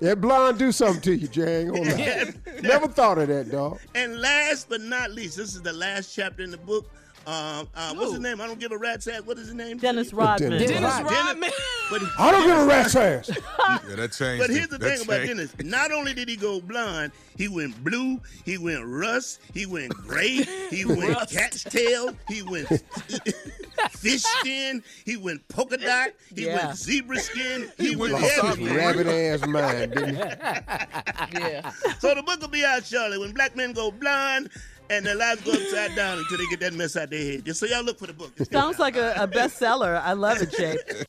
That 0.00 0.20
blind 0.20 0.58
do 0.58 0.70
something 0.70 1.00
to 1.02 1.14
you, 1.16 1.26
Jay. 1.26 1.64
Never 2.62 2.86
thought 2.88 3.18
of 3.18 3.28
that, 3.28 3.50
dog. 3.50 3.80
And 3.94 4.20
last 4.20 4.68
but 4.68 4.80
not 4.80 5.10
least, 5.10 5.36
this 5.36 5.54
is 5.54 5.62
the 5.62 5.72
last 5.72 6.14
chapter 6.14 6.42
in 6.42 6.50
the 6.50 6.58
book. 6.58 6.88
Uh, 7.28 7.64
uh, 7.74 7.94
what's 7.94 8.12
his 8.12 8.20
name? 8.20 8.40
I 8.40 8.46
don't 8.46 8.58
give 8.58 8.72
a 8.72 8.78
rat's 8.78 9.06
ass. 9.06 9.20
What 9.22 9.36
is 9.36 9.48
his 9.48 9.54
name? 9.54 9.76
Dennis 9.76 10.14
Rodman. 10.14 10.50
Dennis 10.52 10.70
Dennis 10.70 10.82
Rodman. 10.90 11.12
Rodman. 11.12 11.50
But 11.90 12.00
I 12.18 12.30
don't 12.30 12.46
give 12.46 12.56
a 12.58 12.64
rat's 12.64 12.96
ass. 12.96 13.28
Yeah, 13.28 13.96
that 13.96 14.12
changed. 14.12 14.40
But 14.40 14.48
here's 14.48 14.68
the 14.68 14.78
That 14.78 14.98
thing 14.98 15.06
about. 15.06 15.26
Dennis. 15.26 15.54
Not 15.62 15.92
only 15.92 16.14
did 16.14 16.26
he 16.30 16.36
go 16.36 16.58
blonde, 16.62 17.12
he 17.36 17.48
went 17.48 17.84
blue, 17.84 18.18
he 18.46 18.56
went 18.56 18.82
rust, 18.86 19.40
he 19.52 19.66
went 19.66 19.92
gray, 19.92 20.42
he 20.70 20.84
went 20.86 21.18
cat's 21.30 21.64
tail, 21.64 22.16
he 22.28 22.40
went 22.40 22.66
fish 23.90 24.22
skin, 24.22 24.82
he 25.04 25.18
went 25.18 25.46
polka 25.48 25.76
dot, 25.76 26.08
he 26.34 26.46
Yeah. 26.46 26.64
went 26.66 26.78
zebra 26.78 27.18
skin, 27.18 27.70
he, 27.76 27.94
went, 27.94 28.14
went 28.14 28.24
all 28.24 28.46
everywhere. 28.48 28.76
Rabbit 28.78 29.06
ass 29.06 29.46
mind, 29.46 29.92
didn't 29.92 30.14
he? 30.16 31.38
Yeah. 31.38 31.70
So 31.98 32.14
the 32.14 32.22
book 32.22 32.40
will 32.40 32.48
be 32.48 32.64
out 32.64 32.86
shortly 32.86 33.18
when 33.18 33.32
black 33.32 33.54
men 33.54 33.72
go 33.74 33.90
blonde 33.90 34.48
and 34.90 35.04
their 35.04 35.16
lives 35.16 35.42
go 35.42 35.52
upside 35.52 35.94
down 35.94 36.18
until 36.18 36.38
they 36.38 36.46
get 36.46 36.60
that 36.60 36.74
mess 36.74 36.96
out 36.96 37.10
their 37.10 37.22
head. 37.22 37.44
Just 37.44 37.60
so 37.60 37.66
y'all 37.66 37.84
look 37.84 37.98
for 37.98 38.06
the 38.06 38.12
book. 38.12 38.32
It's 38.36 38.50
Sounds 38.52 38.78
like 38.78 38.96
a, 38.96 39.14
a 39.16 39.28
bestseller. 39.28 40.00
I 40.00 40.12
love 40.14 40.40
it, 40.42 40.52
Jay. 40.52 40.78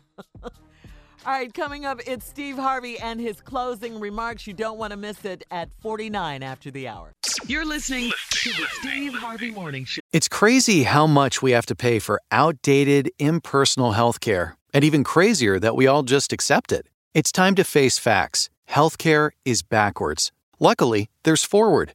All 1.26 1.32
right, 1.32 1.52
coming 1.52 1.84
up, 1.84 2.00
it's 2.06 2.24
Steve 2.24 2.56
Harvey 2.56 3.00
and 3.00 3.20
his 3.20 3.40
closing 3.40 3.98
remarks. 3.98 4.46
You 4.46 4.52
don't 4.52 4.78
want 4.78 4.92
to 4.92 4.96
miss 4.96 5.24
it 5.24 5.42
at 5.50 5.70
49 5.80 6.44
after 6.44 6.70
the 6.70 6.86
hour. 6.86 7.12
You're 7.48 7.64
listening 7.64 8.12
to 8.30 8.50
the 8.50 8.66
Steve 8.74 9.12
Harvey 9.12 9.50
Morning 9.50 9.84
Show. 9.84 10.00
It's 10.12 10.28
crazy 10.28 10.84
how 10.84 11.08
much 11.08 11.42
we 11.42 11.50
have 11.50 11.66
to 11.66 11.74
pay 11.74 11.98
for 11.98 12.20
outdated, 12.30 13.10
impersonal 13.18 13.94
healthcare, 13.94 14.52
and 14.72 14.84
even 14.84 15.02
crazier 15.02 15.58
that 15.58 15.74
we 15.74 15.88
all 15.88 16.04
just 16.04 16.32
accept 16.32 16.70
it. 16.70 16.86
It's 17.12 17.32
time 17.32 17.56
to 17.56 17.64
face 17.64 17.98
facts. 17.98 18.48
Healthcare 18.70 19.30
is 19.44 19.62
backwards. 19.62 20.30
Luckily, 20.60 21.08
there's 21.24 21.42
Forward, 21.44 21.94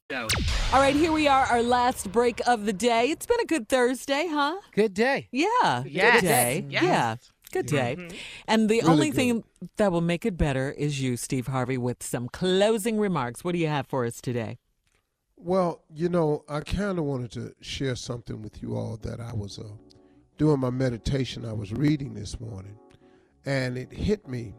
All 0.13 0.27
right, 0.73 0.93
here 0.93 1.13
we 1.13 1.29
are, 1.29 1.45
our 1.45 1.63
last 1.63 2.11
break 2.11 2.41
of 2.45 2.65
the 2.65 2.73
day. 2.73 3.09
It's 3.11 3.25
been 3.25 3.39
a 3.39 3.45
good 3.45 3.69
Thursday, 3.69 4.27
huh? 4.29 4.59
Good 4.73 4.93
day. 4.93 5.29
Yeah. 5.31 5.83
Yes. 5.85 6.19
Good 6.21 6.27
day. 6.27 6.65
Yes. 6.69 6.83
Yeah. 6.83 7.15
Good 7.53 7.65
day. 7.67 7.95
Mm-hmm. 7.97 8.17
And 8.45 8.69
the 8.69 8.79
Really 8.81 8.89
only 8.89 9.09
good. 9.11 9.15
thing 9.15 9.43
that 9.77 9.89
will 9.91 10.01
make 10.01 10.25
it 10.25 10.37
better 10.37 10.71
is 10.71 11.01
you, 11.01 11.15
Steve 11.15 11.47
Harvey, 11.47 11.77
with 11.77 12.03
some 12.03 12.27
closing 12.27 12.99
remarks. 12.99 13.45
What 13.45 13.53
do 13.53 13.59
you 13.59 13.67
have 13.67 13.87
for 13.87 14.05
us 14.05 14.19
today? 14.19 14.57
Well, 15.37 15.81
you 15.93 16.09
know, 16.09 16.43
I 16.49 16.59
kind 16.59 16.99
of 16.99 17.05
wanted 17.05 17.31
to 17.31 17.55
share 17.61 17.95
something 17.95 18.41
with 18.41 18.61
you 18.61 18.75
all 18.75 18.97
that 19.03 19.21
I 19.21 19.31
was 19.33 19.59
uh, 19.59 19.63
doing 20.37 20.59
my 20.59 20.71
meditation. 20.71 21.45
I 21.45 21.53
was 21.53 21.71
reading 21.71 22.13
this 22.13 22.37
morning, 22.37 22.77
and 23.45 23.77
it 23.77 23.93
hit 23.93 24.27
me 24.27 24.53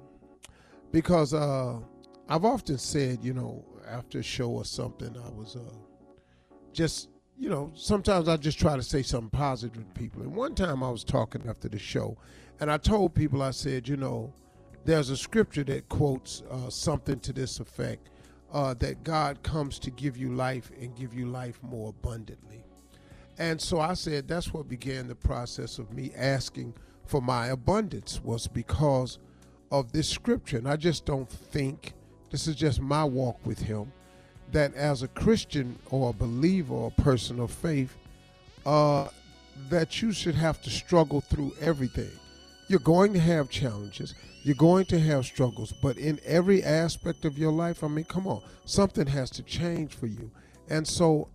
because 0.93 1.35
uh, 1.35 1.79
I've 2.29 2.45
often 2.47 2.79
said, 2.79 3.19
you 3.23 3.35
know, 3.35 3.65
after 3.89 4.19
a 4.21 4.23
show 4.23 4.51
or 4.51 4.65
something, 4.65 5.15
I 5.17 5.31
was 5.31 5.57
uh, 5.57 5.61
just, 6.73 7.09
you 7.39 7.49
know, 7.49 7.71
sometimes 7.75 8.29
I 8.29 8.37
just 8.37 8.59
try 8.59 8.77
to 8.77 8.83
say 8.83 9.03
something 9.03 9.31
positive 9.31 9.85
to 9.85 10.01
people. 10.01 10.23
And 10.23 10.35
one 10.35 10.55
time 10.55 10.83
I 10.83 10.91
was 10.91 11.05
talking 11.05 11.43
after 11.49 11.69
the 11.69 11.79
show, 11.79 12.17
and 12.61 12.71
I 12.71 12.77
told 12.77 13.15
people, 13.15 13.43
I 13.43 13.51
said, 13.51 13.89
you 13.89 13.97
know, 13.97 14.33
there's 14.85 15.11
a 15.11 15.17
scripture 15.17 15.65
that 15.65 15.89
quotes 15.89 16.43
uh, 16.51 16.69
something 16.69 17.21
to 17.21 17.33
this 17.33 17.61
effect 17.61 18.11
uh, 18.53 18.75
that 18.75 19.05
God 19.05 19.43
comes 19.43 19.79
to 19.81 19.91
give 19.91 20.17
you 20.17 20.35
life 20.35 20.71
and 20.81 20.95
give 20.97 21.15
you 21.15 21.27
life 21.27 21.61
more 21.63 21.91
abundantly. 21.91 22.65
And 23.39 23.61
so 23.61 23.81
I 23.81 23.95
said 23.95 24.29
that's 24.29 24.53
what 24.53 24.69
began 24.69 25.09
the 25.09 25.15
process 25.15 25.79
of 25.79 25.93
me 25.93 26.13
asking 26.17 26.75
for 27.07 27.23
my 27.23 27.49
abundance 27.49 28.21
was 28.23 28.47
because 28.47 29.19
of 29.71 29.93
this 29.93 30.09
scripture. 30.09 30.59
And 30.59 30.69
I 30.69 30.77
just 30.77 31.07
don't 31.07 31.29
think 31.29 31.95
this 32.33 32.49
is 32.49 32.57
just 32.57 32.81
my 32.81 33.05
walk 33.05 33.39
with 33.47 33.61
Him 33.61 33.93
that 34.51 34.75
as 34.75 35.03
a 35.03 35.09
Christian 35.09 35.79
or 35.91 36.11
a 36.11 36.13
believer 36.13 36.75
or 36.75 36.93
a 36.97 37.03
person 37.03 37.39
of 37.39 37.51
faith, 37.51 37.97
uh, 38.67 39.09
that 39.69 40.03
you 40.03 40.13
should 40.13 40.35
have 40.35 40.61
to 40.63 40.71
struggle 40.71 41.21
through 41.21 41.55
everything. 41.61 42.11
You're 42.69 42.81
going 42.81 43.13
to 43.13 43.19
have 43.19 43.51
challenges. 43.51 44.15
You're 44.43 44.57
going 44.57 44.87
to 44.87 44.99
have 44.99 45.25
struggles, 45.25 45.73
but 45.83 45.99
in 45.99 46.19
every 46.25 46.63
aspect 46.65 47.25
of 47.25 47.39
your 47.39 47.53
life, 47.53 47.85
I 47.85 47.89
mean, 47.89 48.05
come 48.07 48.27
on, 48.27 48.43
something 48.65 49.07
has 49.07 49.31
to 49.31 49.43
change 49.43 49.95
for 49.95 50.07
you. 50.07 50.31
And 50.69 50.87
so, 50.87 51.29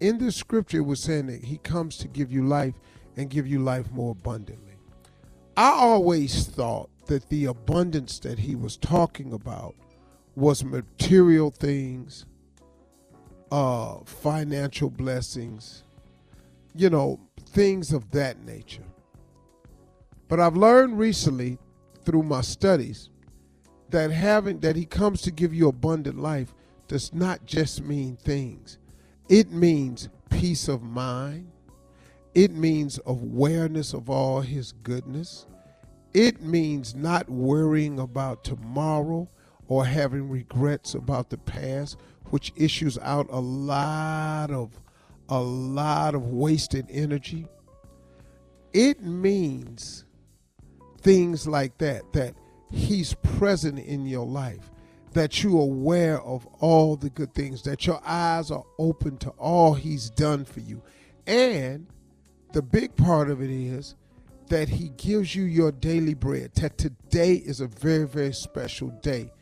in 0.00 0.18
this 0.18 0.36
scripture, 0.36 0.78
it 0.78 0.86
was 0.86 1.00
saying 1.00 1.26
that 1.26 1.44
He 1.44 1.58
comes 1.58 1.96
to 1.98 2.08
give 2.08 2.32
you 2.32 2.46
life 2.46 2.74
and 3.16 3.30
give 3.30 3.46
you 3.46 3.60
life 3.60 3.90
more 3.92 4.12
abundantly. 4.12 4.74
I 5.56 5.70
always 5.70 6.46
thought 6.46 6.90
that 7.06 7.28
the 7.28 7.44
abundance 7.44 8.18
that 8.20 8.38
He 8.38 8.56
was 8.56 8.76
talking 8.76 9.32
about 9.32 9.74
was 10.40 10.64
material 10.64 11.50
things, 11.50 12.24
uh, 13.52 13.98
financial 14.04 14.88
blessings, 14.88 15.84
you 16.74 16.88
know, 16.88 17.20
things 17.50 17.92
of 17.92 18.10
that 18.12 18.42
nature. 18.44 18.84
But 20.28 20.40
I've 20.40 20.56
learned 20.56 20.98
recently 20.98 21.58
through 22.04 22.22
my 22.22 22.40
studies 22.40 23.10
that 23.90 24.10
having 24.10 24.60
that 24.60 24.76
he 24.76 24.86
comes 24.86 25.20
to 25.22 25.30
give 25.30 25.52
you 25.52 25.68
abundant 25.68 26.18
life 26.18 26.54
does 26.88 27.12
not 27.12 27.44
just 27.44 27.82
mean 27.82 28.16
things. 28.16 28.78
It 29.28 29.52
means 29.52 30.08
peace 30.30 30.68
of 30.68 30.82
mind. 30.82 31.50
It 32.34 32.52
means 32.52 32.98
awareness 33.04 33.92
of 33.92 34.08
all 34.08 34.40
his 34.40 34.72
goodness. 34.72 35.46
It 36.14 36.40
means 36.40 36.94
not 36.94 37.28
worrying 37.28 37.98
about 37.98 38.42
tomorrow 38.42 39.28
or 39.70 39.84
having 39.86 40.28
regrets 40.28 40.94
about 40.94 41.30
the 41.30 41.38
past, 41.38 41.96
which 42.30 42.52
issues 42.56 42.98
out 42.98 43.26
a 43.30 43.38
lot 43.38 44.50
of 44.50 44.78
a 45.28 45.40
lot 45.40 46.14
of 46.16 46.26
wasted 46.26 46.84
energy. 46.90 47.46
It 48.72 49.00
means 49.00 50.04
things 51.00 51.46
like 51.46 51.78
that 51.78 52.02
that 52.12 52.34
he's 52.70 53.14
present 53.14 53.78
in 53.78 54.04
your 54.06 54.26
life 54.26 54.70
that 55.12 55.42
you're 55.42 55.62
aware 55.62 56.20
of 56.22 56.46
all 56.60 56.94
the 56.94 57.10
good 57.10 57.32
things 57.34 57.62
that 57.62 57.86
your 57.86 58.00
eyes 58.04 58.50
are 58.50 58.64
open 58.78 59.16
to 59.18 59.30
all 59.30 59.74
he's 59.74 60.10
done 60.10 60.44
for 60.44 60.60
you 60.60 60.80
and 61.26 61.86
the 62.52 62.62
big 62.62 62.94
part 62.96 63.30
of 63.30 63.40
it 63.40 63.50
is 63.50 63.96
that 64.48 64.68
he 64.68 64.90
gives 64.90 65.34
you 65.34 65.44
your 65.44 65.72
daily 65.72 66.14
bread 66.14 66.52
that 66.54 66.76
today 66.78 67.34
is 67.34 67.60
a 67.60 67.66
very 67.66 68.06
very 68.06 68.32
special 68.32 68.88
day 69.02 69.32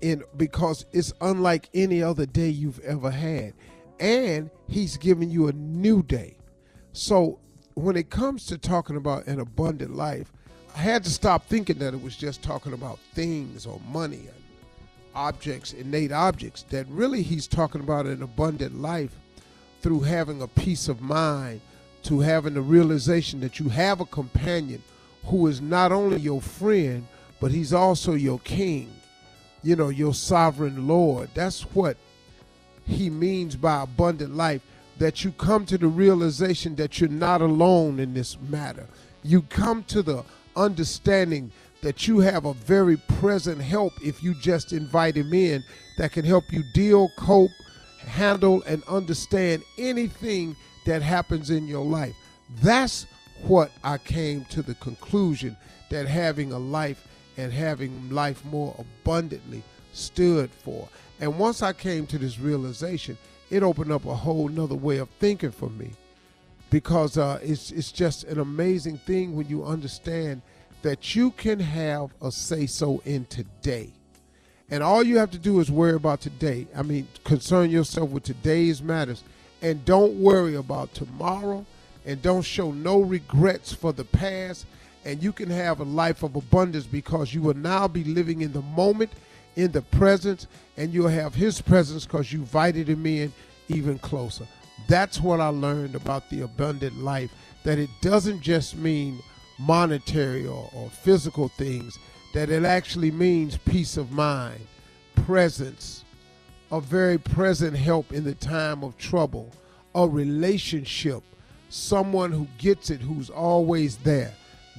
in 0.00 0.22
because 0.36 0.86
it's 0.92 1.12
unlike 1.20 1.68
any 1.74 2.02
other 2.02 2.26
day 2.26 2.48
you've 2.48 2.80
ever 2.80 3.10
had 3.10 3.54
and 3.98 4.50
he's 4.68 4.96
giving 4.96 5.30
you 5.30 5.48
a 5.48 5.52
new 5.52 6.02
day 6.02 6.36
so 6.92 7.38
when 7.74 7.96
it 7.96 8.10
comes 8.10 8.46
to 8.46 8.58
talking 8.58 8.96
about 8.96 9.26
an 9.26 9.40
abundant 9.40 9.94
life 9.94 10.32
I 10.76 10.80
had 10.80 11.04
to 11.04 11.10
stop 11.10 11.46
thinking 11.46 11.78
that 11.78 11.94
it 11.94 12.02
was 12.02 12.16
just 12.16 12.42
talking 12.42 12.74
about 12.74 12.98
things 13.14 13.64
or 13.64 13.80
money 13.90 14.18
and 14.18 14.44
objects, 15.14 15.72
innate 15.72 16.12
objects. 16.12 16.64
That 16.68 16.86
really 16.88 17.22
he's 17.22 17.46
talking 17.46 17.80
about 17.80 18.04
an 18.04 18.22
abundant 18.22 18.78
life 18.78 19.16
through 19.80 20.00
having 20.00 20.42
a 20.42 20.46
peace 20.46 20.88
of 20.88 21.00
mind, 21.00 21.62
to 22.02 22.20
having 22.20 22.52
the 22.52 22.60
realization 22.60 23.40
that 23.40 23.58
you 23.58 23.70
have 23.70 24.00
a 24.00 24.04
companion 24.04 24.82
who 25.24 25.46
is 25.46 25.62
not 25.62 25.92
only 25.92 26.20
your 26.20 26.42
friend, 26.42 27.06
but 27.40 27.50
he's 27.50 27.72
also 27.72 28.12
your 28.12 28.38
king, 28.40 28.92
you 29.66 29.74
know, 29.74 29.88
your 29.88 30.14
sovereign 30.14 30.86
Lord. 30.86 31.28
That's 31.34 31.62
what 31.74 31.96
he 32.86 33.10
means 33.10 33.56
by 33.56 33.82
abundant 33.82 34.36
life 34.36 34.62
that 34.98 35.24
you 35.24 35.32
come 35.32 35.66
to 35.66 35.76
the 35.76 35.88
realization 35.88 36.76
that 36.76 37.00
you're 37.00 37.10
not 37.10 37.42
alone 37.42 37.98
in 37.98 38.14
this 38.14 38.38
matter. 38.48 38.86
You 39.24 39.42
come 39.42 39.82
to 39.84 40.02
the 40.02 40.24
understanding 40.54 41.50
that 41.82 42.06
you 42.06 42.20
have 42.20 42.44
a 42.44 42.54
very 42.54 42.96
present 42.96 43.60
help 43.60 43.92
if 44.04 44.22
you 44.22 44.34
just 44.34 44.72
invite 44.72 45.16
him 45.16 45.34
in 45.34 45.64
that 45.98 46.12
can 46.12 46.24
help 46.24 46.44
you 46.52 46.62
deal, 46.72 47.10
cope, 47.18 47.50
handle 48.06 48.62
and 48.68 48.84
understand 48.84 49.64
anything 49.78 50.54
that 50.86 51.02
happens 51.02 51.50
in 51.50 51.66
your 51.66 51.84
life. 51.84 52.14
That's 52.62 53.04
what 53.42 53.72
I 53.82 53.98
came 53.98 54.44
to 54.46 54.62
the 54.62 54.76
conclusion 54.76 55.56
that 55.90 56.06
having 56.06 56.52
a 56.52 56.58
life 56.58 57.06
and 57.36 57.52
having 57.52 58.10
life 58.10 58.44
more 58.44 58.74
abundantly 58.78 59.62
stood 59.92 60.50
for. 60.50 60.88
And 61.20 61.38
once 61.38 61.62
I 61.62 61.72
came 61.72 62.06
to 62.08 62.18
this 62.18 62.38
realization, 62.38 63.16
it 63.50 63.62
opened 63.62 63.92
up 63.92 64.04
a 64.04 64.14
whole 64.14 64.48
nother 64.48 64.74
way 64.74 64.98
of 64.98 65.08
thinking 65.20 65.52
for 65.52 65.70
me 65.70 65.90
because 66.70 67.16
uh, 67.16 67.38
it's 67.42 67.70
it's 67.70 67.92
just 67.92 68.24
an 68.24 68.40
amazing 68.40 68.98
thing 68.98 69.36
when 69.36 69.48
you 69.48 69.64
understand 69.64 70.42
that 70.82 71.14
you 71.14 71.30
can 71.32 71.58
have 71.58 72.10
a 72.20 72.30
say 72.30 72.66
so 72.66 73.00
in 73.04 73.24
today. 73.26 73.92
And 74.70 74.82
all 74.82 75.02
you 75.02 75.18
have 75.18 75.30
to 75.30 75.38
do 75.38 75.60
is 75.60 75.70
worry 75.70 75.94
about 75.94 76.20
today. 76.20 76.66
I 76.76 76.82
mean, 76.82 77.06
concern 77.24 77.70
yourself 77.70 78.10
with 78.10 78.24
today's 78.24 78.82
matters 78.82 79.22
and 79.62 79.84
don't 79.84 80.14
worry 80.14 80.56
about 80.56 80.92
tomorrow 80.92 81.64
and 82.04 82.20
don't 82.20 82.42
show 82.42 82.72
no 82.72 83.00
regrets 83.00 83.72
for 83.72 83.92
the 83.92 84.04
past. 84.04 84.66
And 85.06 85.22
you 85.22 85.32
can 85.32 85.48
have 85.48 85.78
a 85.78 85.84
life 85.84 86.24
of 86.24 86.34
abundance 86.34 86.84
because 86.84 87.32
you 87.32 87.40
will 87.40 87.54
now 87.54 87.86
be 87.86 88.02
living 88.02 88.40
in 88.40 88.52
the 88.52 88.62
moment, 88.62 89.12
in 89.54 89.70
the 89.70 89.82
presence, 89.82 90.48
and 90.76 90.92
you'll 90.92 91.06
have 91.06 91.32
His 91.32 91.62
presence 91.62 92.04
because 92.04 92.32
you 92.32 92.40
invited 92.40 92.88
Him 92.88 93.06
in 93.06 93.32
even 93.68 94.00
closer. 94.00 94.48
That's 94.88 95.20
what 95.20 95.40
I 95.40 95.48
learned 95.48 95.94
about 95.94 96.28
the 96.28 96.42
abundant 96.42 96.98
life 96.98 97.30
that 97.62 97.78
it 97.78 97.90
doesn't 98.00 98.40
just 98.40 98.76
mean 98.76 99.20
monetary 99.58 100.44
or, 100.44 100.68
or 100.74 100.90
physical 100.90 101.48
things, 101.48 101.96
that 102.34 102.50
it 102.50 102.64
actually 102.64 103.12
means 103.12 103.58
peace 103.58 103.96
of 103.96 104.10
mind, 104.10 104.60
presence, 105.14 106.04
a 106.72 106.80
very 106.80 107.16
present 107.16 107.76
help 107.76 108.12
in 108.12 108.24
the 108.24 108.34
time 108.34 108.82
of 108.82 108.98
trouble, 108.98 109.52
a 109.94 110.06
relationship, 110.06 111.22
someone 111.68 112.32
who 112.32 112.48
gets 112.58 112.90
it, 112.90 113.00
who's 113.00 113.30
always 113.30 113.96
there. 113.98 114.34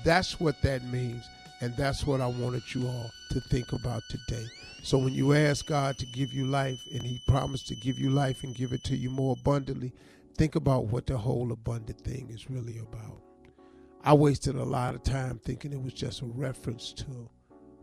That's 0.07 0.39
what 0.39 0.61
that 0.61 0.85
means. 0.85 1.27
And 1.59 1.75
that's 1.75 2.07
what 2.07 2.21
I 2.21 2.27
wanted 2.27 2.63
you 2.73 2.87
all 2.87 3.11
to 3.31 3.41
think 3.41 3.73
about 3.73 4.03
today. 4.07 4.45
So 4.81 4.97
when 4.97 5.13
you 5.13 5.33
ask 5.33 5.65
God 5.65 5.97
to 5.97 6.05
give 6.05 6.31
you 6.31 6.45
life 6.45 6.79
and 6.93 7.03
He 7.03 7.19
promised 7.27 7.67
to 7.67 7.75
give 7.75 7.99
you 7.99 8.09
life 8.09 8.45
and 8.45 8.55
give 8.55 8.71
it 8.71 8.85
to 8.85 8.95
you 8.95 9.09
more 9.09 9.35
abundantly, 9.37 9.91
think 10.37 10.55
about 10.55 10.85
what 10.85 11.07
the 11.07 11.17
whole 11.17 11.51
abundant 11.51 11.99
thing 12.05 12.29
is 12.29 12.49
really 12.49 12.77
about. 12.77 13.21
I 14.01 14.13
wasted 14.13 14.55
a 14.55 14.63
lot 14.63 14.95
of 14.95 15.03
time 15.03 15.41
thinking 15.43 15.73
it 15.73 15.81
was 15.81 15.91
just 15.91 16.21
a 16.21 16.25
reference 16.25 16.93
to 16.93 17.29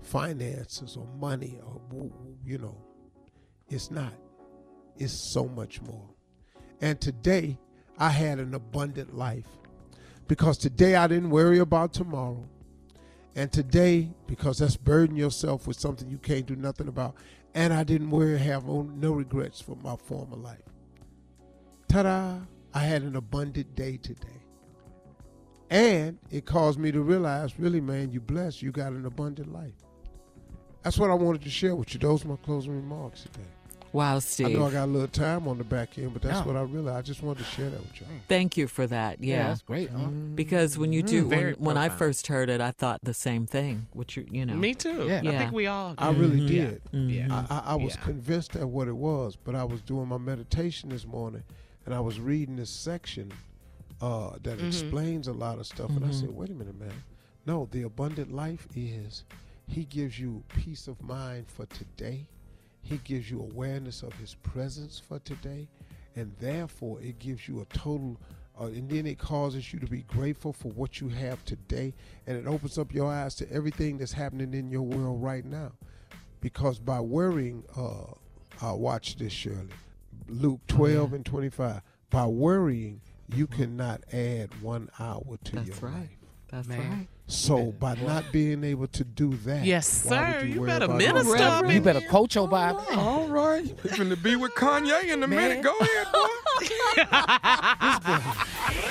finances 0.00 0.96
or 0.96 1.06
money 1.18 1.60
or, 1.62 2.10
you 2.42 2.56
know, 2.56 2.80
it's 3.68 3.90
not. 3.90 4.14
It's 4.96 5.12
so 5.12 5.46
much 5.46 5.82
more. 5.82 6.08
And 6.80 6.98
today, 6.98 7.58
I 7.98 8.08
had 8.08 8.38
an 8.38 8.54
abundant 8.54 9.14
life 9.14 9.58
because 10.28 10.58
today 10.58 10.96
I 10.96 11.06
didn't 11.06 11.30
worry 11.30 11.58
about 11.58 11.92
tomorrow. 11.92 12.48
And 13.36 13.50
today, 13.52 14.10
because 14.28 14.58
that's 14.58 14.76
burdening 14.76 15.16
yourself 15.16 15.66
with 15.66 15.78
something 15.78 16.08
you 16.08 16.18
can't 16.18 16.46
do 16.46 16.54
nothing 16.54 16.86
about, 16.86 17.16
and 17.52 17.72
I 17.72 17.82
didn't 17.82 18.10
worry, 18.10 18.38
have 18.38 18.64
no 18.64 19.12
regrets 19.12 19.60
for 19.60 19.76
my 19.82 19.96
former 19.96 20.36
life. 20.36 20.62
Ta 21.88 22.04
da! 22.04 22.38
I 22.72 22.80
had 22.80 23.02
an 23.02 23.16
abundant 23.16 23.74
day 23.74 23.96
today. 23.96 24.42
And 25.70 26.18
it 26.30 26.44
caused 26.46 26.78
me 26.78 26.92
to 26.92 27.00
realize, 27.00 27.58
really, 27.58 27.80
man, 27.80 28.12
you 28.12 28.20
blessed. 28.20 28.62
You 28.62 28.70
got 28.70 28.92
an 28.92 29.06
abundant 29.06 29.52
life. 29.52 29.74
That's 30.82 30.98
what 30.98 31.10
I 31.10 31.14
wanted 31.14 31.42
to 31.42 31.50
share 31.50 31.74
with 31.74 31.92
you. 31.94 32.00
Those 32.00 32.24
are 32.24 32.28
my 32.28 32.36
closing 32.36 32.74
remarks 32.74 33.22
today. 33.22 33.48
Wow, 33.94 34.18
Steve. 34.18 34.46
I 34.48 34.52
know 34.58 34.66
I 34.66 34.72
got 34.72 34.84
a 34.86 34.90
little 34.90 35.06
time 35.06 35.46
on 35.46 35.56
the 35.56 35.62
back 35.62 35.96
end, 35.98 36.12
but 36.12 36.20
that's 36.22 36.40
Yeah. 36.40 36.44
what 36.46 36.56
I 36.56 36.62
realized. 36.62 36.96
I 36.98 37.02
just 37.02 37.22
wanted 37.22 37.44
to 37.44 37.50
share 37.52 37.70
that 37.70 37.80
with 37.80 38.00
you. 38.00 38.06
Thank 38.26 38.56
you 38.56 38.66
for 38.66 38.88
that. 38.88 39.22
Yeah, 39.22 39.36
Yeah, 39.36 39.48
that's 39.50 39.62
great, 39.62 39.88
huh? 39.88 40.08
Because 40.34 40.76
when 40.76 40.92
you 40.92 41.04
do, 41.04 41.24
Mm, 41.26 41.30
when, 41.30 41.52
when 41.60 41.76
I 41.76 41.88
first 41.90 42.26
heard 42.26 42.50
it, 42.50 42.60
I 42.60 42.72
thought 42.72 42.98
the 43.04 43.14
same 43.14 43.46
thing. 43.46 43.86
Which 43.92 44.16
you, 44.16 44.26
you 44.28 44.46
know, 44.46 44.54
Me 44.54 44.74
too. 44.74 45.06
Yeah. 45.06 45.20
I 45.24 45.38
think 45.38 45.52
we 45.52 45.68
all. 45.68 45.94
I 45.96 46.10
really 46.10 46.40
Mhm. 46.40 46.46
did. 46.48 46.82
Yeah. 46.92 47.46
I, 47.48 47.54
I, 47.54 47.62
I 47.72 47.74
was 47.76 47.94
Yeah. 47.94 48.00
convinced 48.02 48.56
at 48.56 48.68
what 48.68 48.88
it 48.88 48.96
was, 48.96 49.36
but 49.36 49.54
I 49.54 49.62
was 49.62 49.80
doing 49.80 50.08
my 50.08 50.18
meditation 50.18 50.88
this 50.90 51.06
morning, 51.06 51.44
and 51.86 51.94
I 51.94 52.00
was 52.00 52.18
reading 52.18 52.56
this 52.56 52.70
section 52.70 53.32
uh, 54.00 54.32
that 54.42 54.58
Mm-hmm. 54.58 54.66
explains 54.66 55.28
a 55.28 55.32
lot 55.32 55.58
of 55.60 55.66
stuff, 55.68 55.90
and 55.96 56.04
I 56.04 56.10
said, 56.10 56.30
"Wait 56.30 56.50
a 56.50 56.52
minute, 56.52 56.78
man. 56.78 57.04
No, 57.46 57.68
the 57.70 57.82
abundant 57.82 58.32
life 58.32 58.66
is 58.74 59.22
He 59.68 59.84
gives 59.84 60.18
you 60.18 60.42
peace 60.48 60.88
of 60.88 61.00
mind 61.00 61.46
for 61.48 61.64
today. 61.66 62.26
He 62.84 62.98
gives 62.98 63.28
you 63.30 63.40
awareness 63.40 64.02
of 64.02 64.12
His 64.14 64.34
presence 64.36 65.00
for 65.00 65.18
today, 65.18 65.68
and 66.14 66.32
therefore 66.38 67.00
it 67.00 67.18
gives 67.18 67.48
you 67.48 67.60
a 67.60 67.64
total." 67.76 68.20
Uh, 68.60 68.66
and 68.66 68.88
then 68.88 69.04
it 69.04 69.18
causes 69.18 69.72
you 69.72 69.80
to 69.80 69.86
be 69.86 70.02
grateful 70.02 70.52
for 70.52 70.70
what 70.70 71.00
you 71.00 71.08
have 71.08 71.44
today, 71.44 71.92
and 72.24 72.36
it 72.36 72.46
opens 72.46 72.78
up 72.78 72.94
your 72.94 73.10
eyes 73.10 73.34
to 73.34 73.50
everything 73.50 73.98
that's 73.98 74.12
happening 74.12 74.54
in 74.54 74.70
your 74.70 74.82
world 74.82 75.20
right 75.20 75.44
now 75.44 75.72
because 76.44 76.78
by 76.78 77.00
worrying, 77.00 77.64
uh, 77.74 78.04
uh, 78.62 78.74
watch 78.74 79.16
this, 79.16 79.32
Shirley. 79.32 79.70
Luke 80.28 80.60
12 80.68 81.14
and 81.14 81.24
25. 81.24 81.80
By 82.10 82.26
worrying, 82.26 83.00
you 83.34 83.46
cannot 83.46 84.02
add 84.12 84.50
one 84.60 84.90
hour 85.00 85.38
to 85.44 85.52
That's 85.56 85.68
your 85.68 85.76
right. 85.90 85.94
life. 86.00 86.18
That's 86.48 86.68
Man. 86.68 86.90
right. 86.90 87.08
So 87.26 87.72
by 87.72 87.94
not 87.94 88.30
being 88.32 88.62
able 88.64 88.86
to 88.88 89.02
do 89.04 89.34
that, 89.46 89.64
Yes, 89.64 89.86
sir. 89.88 90.42
You, 90.44 90.54
You 90.60 90.66
better 90.66 90.84
about 90.84 90.98
minister 90.98 91.36
anything? 91.36 91.70
You 91.76 91.80
better 91.80 92.00
coach 92.02 92.34
your 92.34 92.46
Bible. 92.48 92.84
All 92.92 93.26
right. 93.28 93.64
We're 93.82 93.90
finna 93.92 94.22
be 94.22 94.36
with 94.36 94.52
Kanye 94.54 95.04
in 95.04 95.22
a 95.22 95.26
minute. 95.26 95.62
Go 95.62 95.74
ahead, 95.78 96.06
boy. 96.12 96.28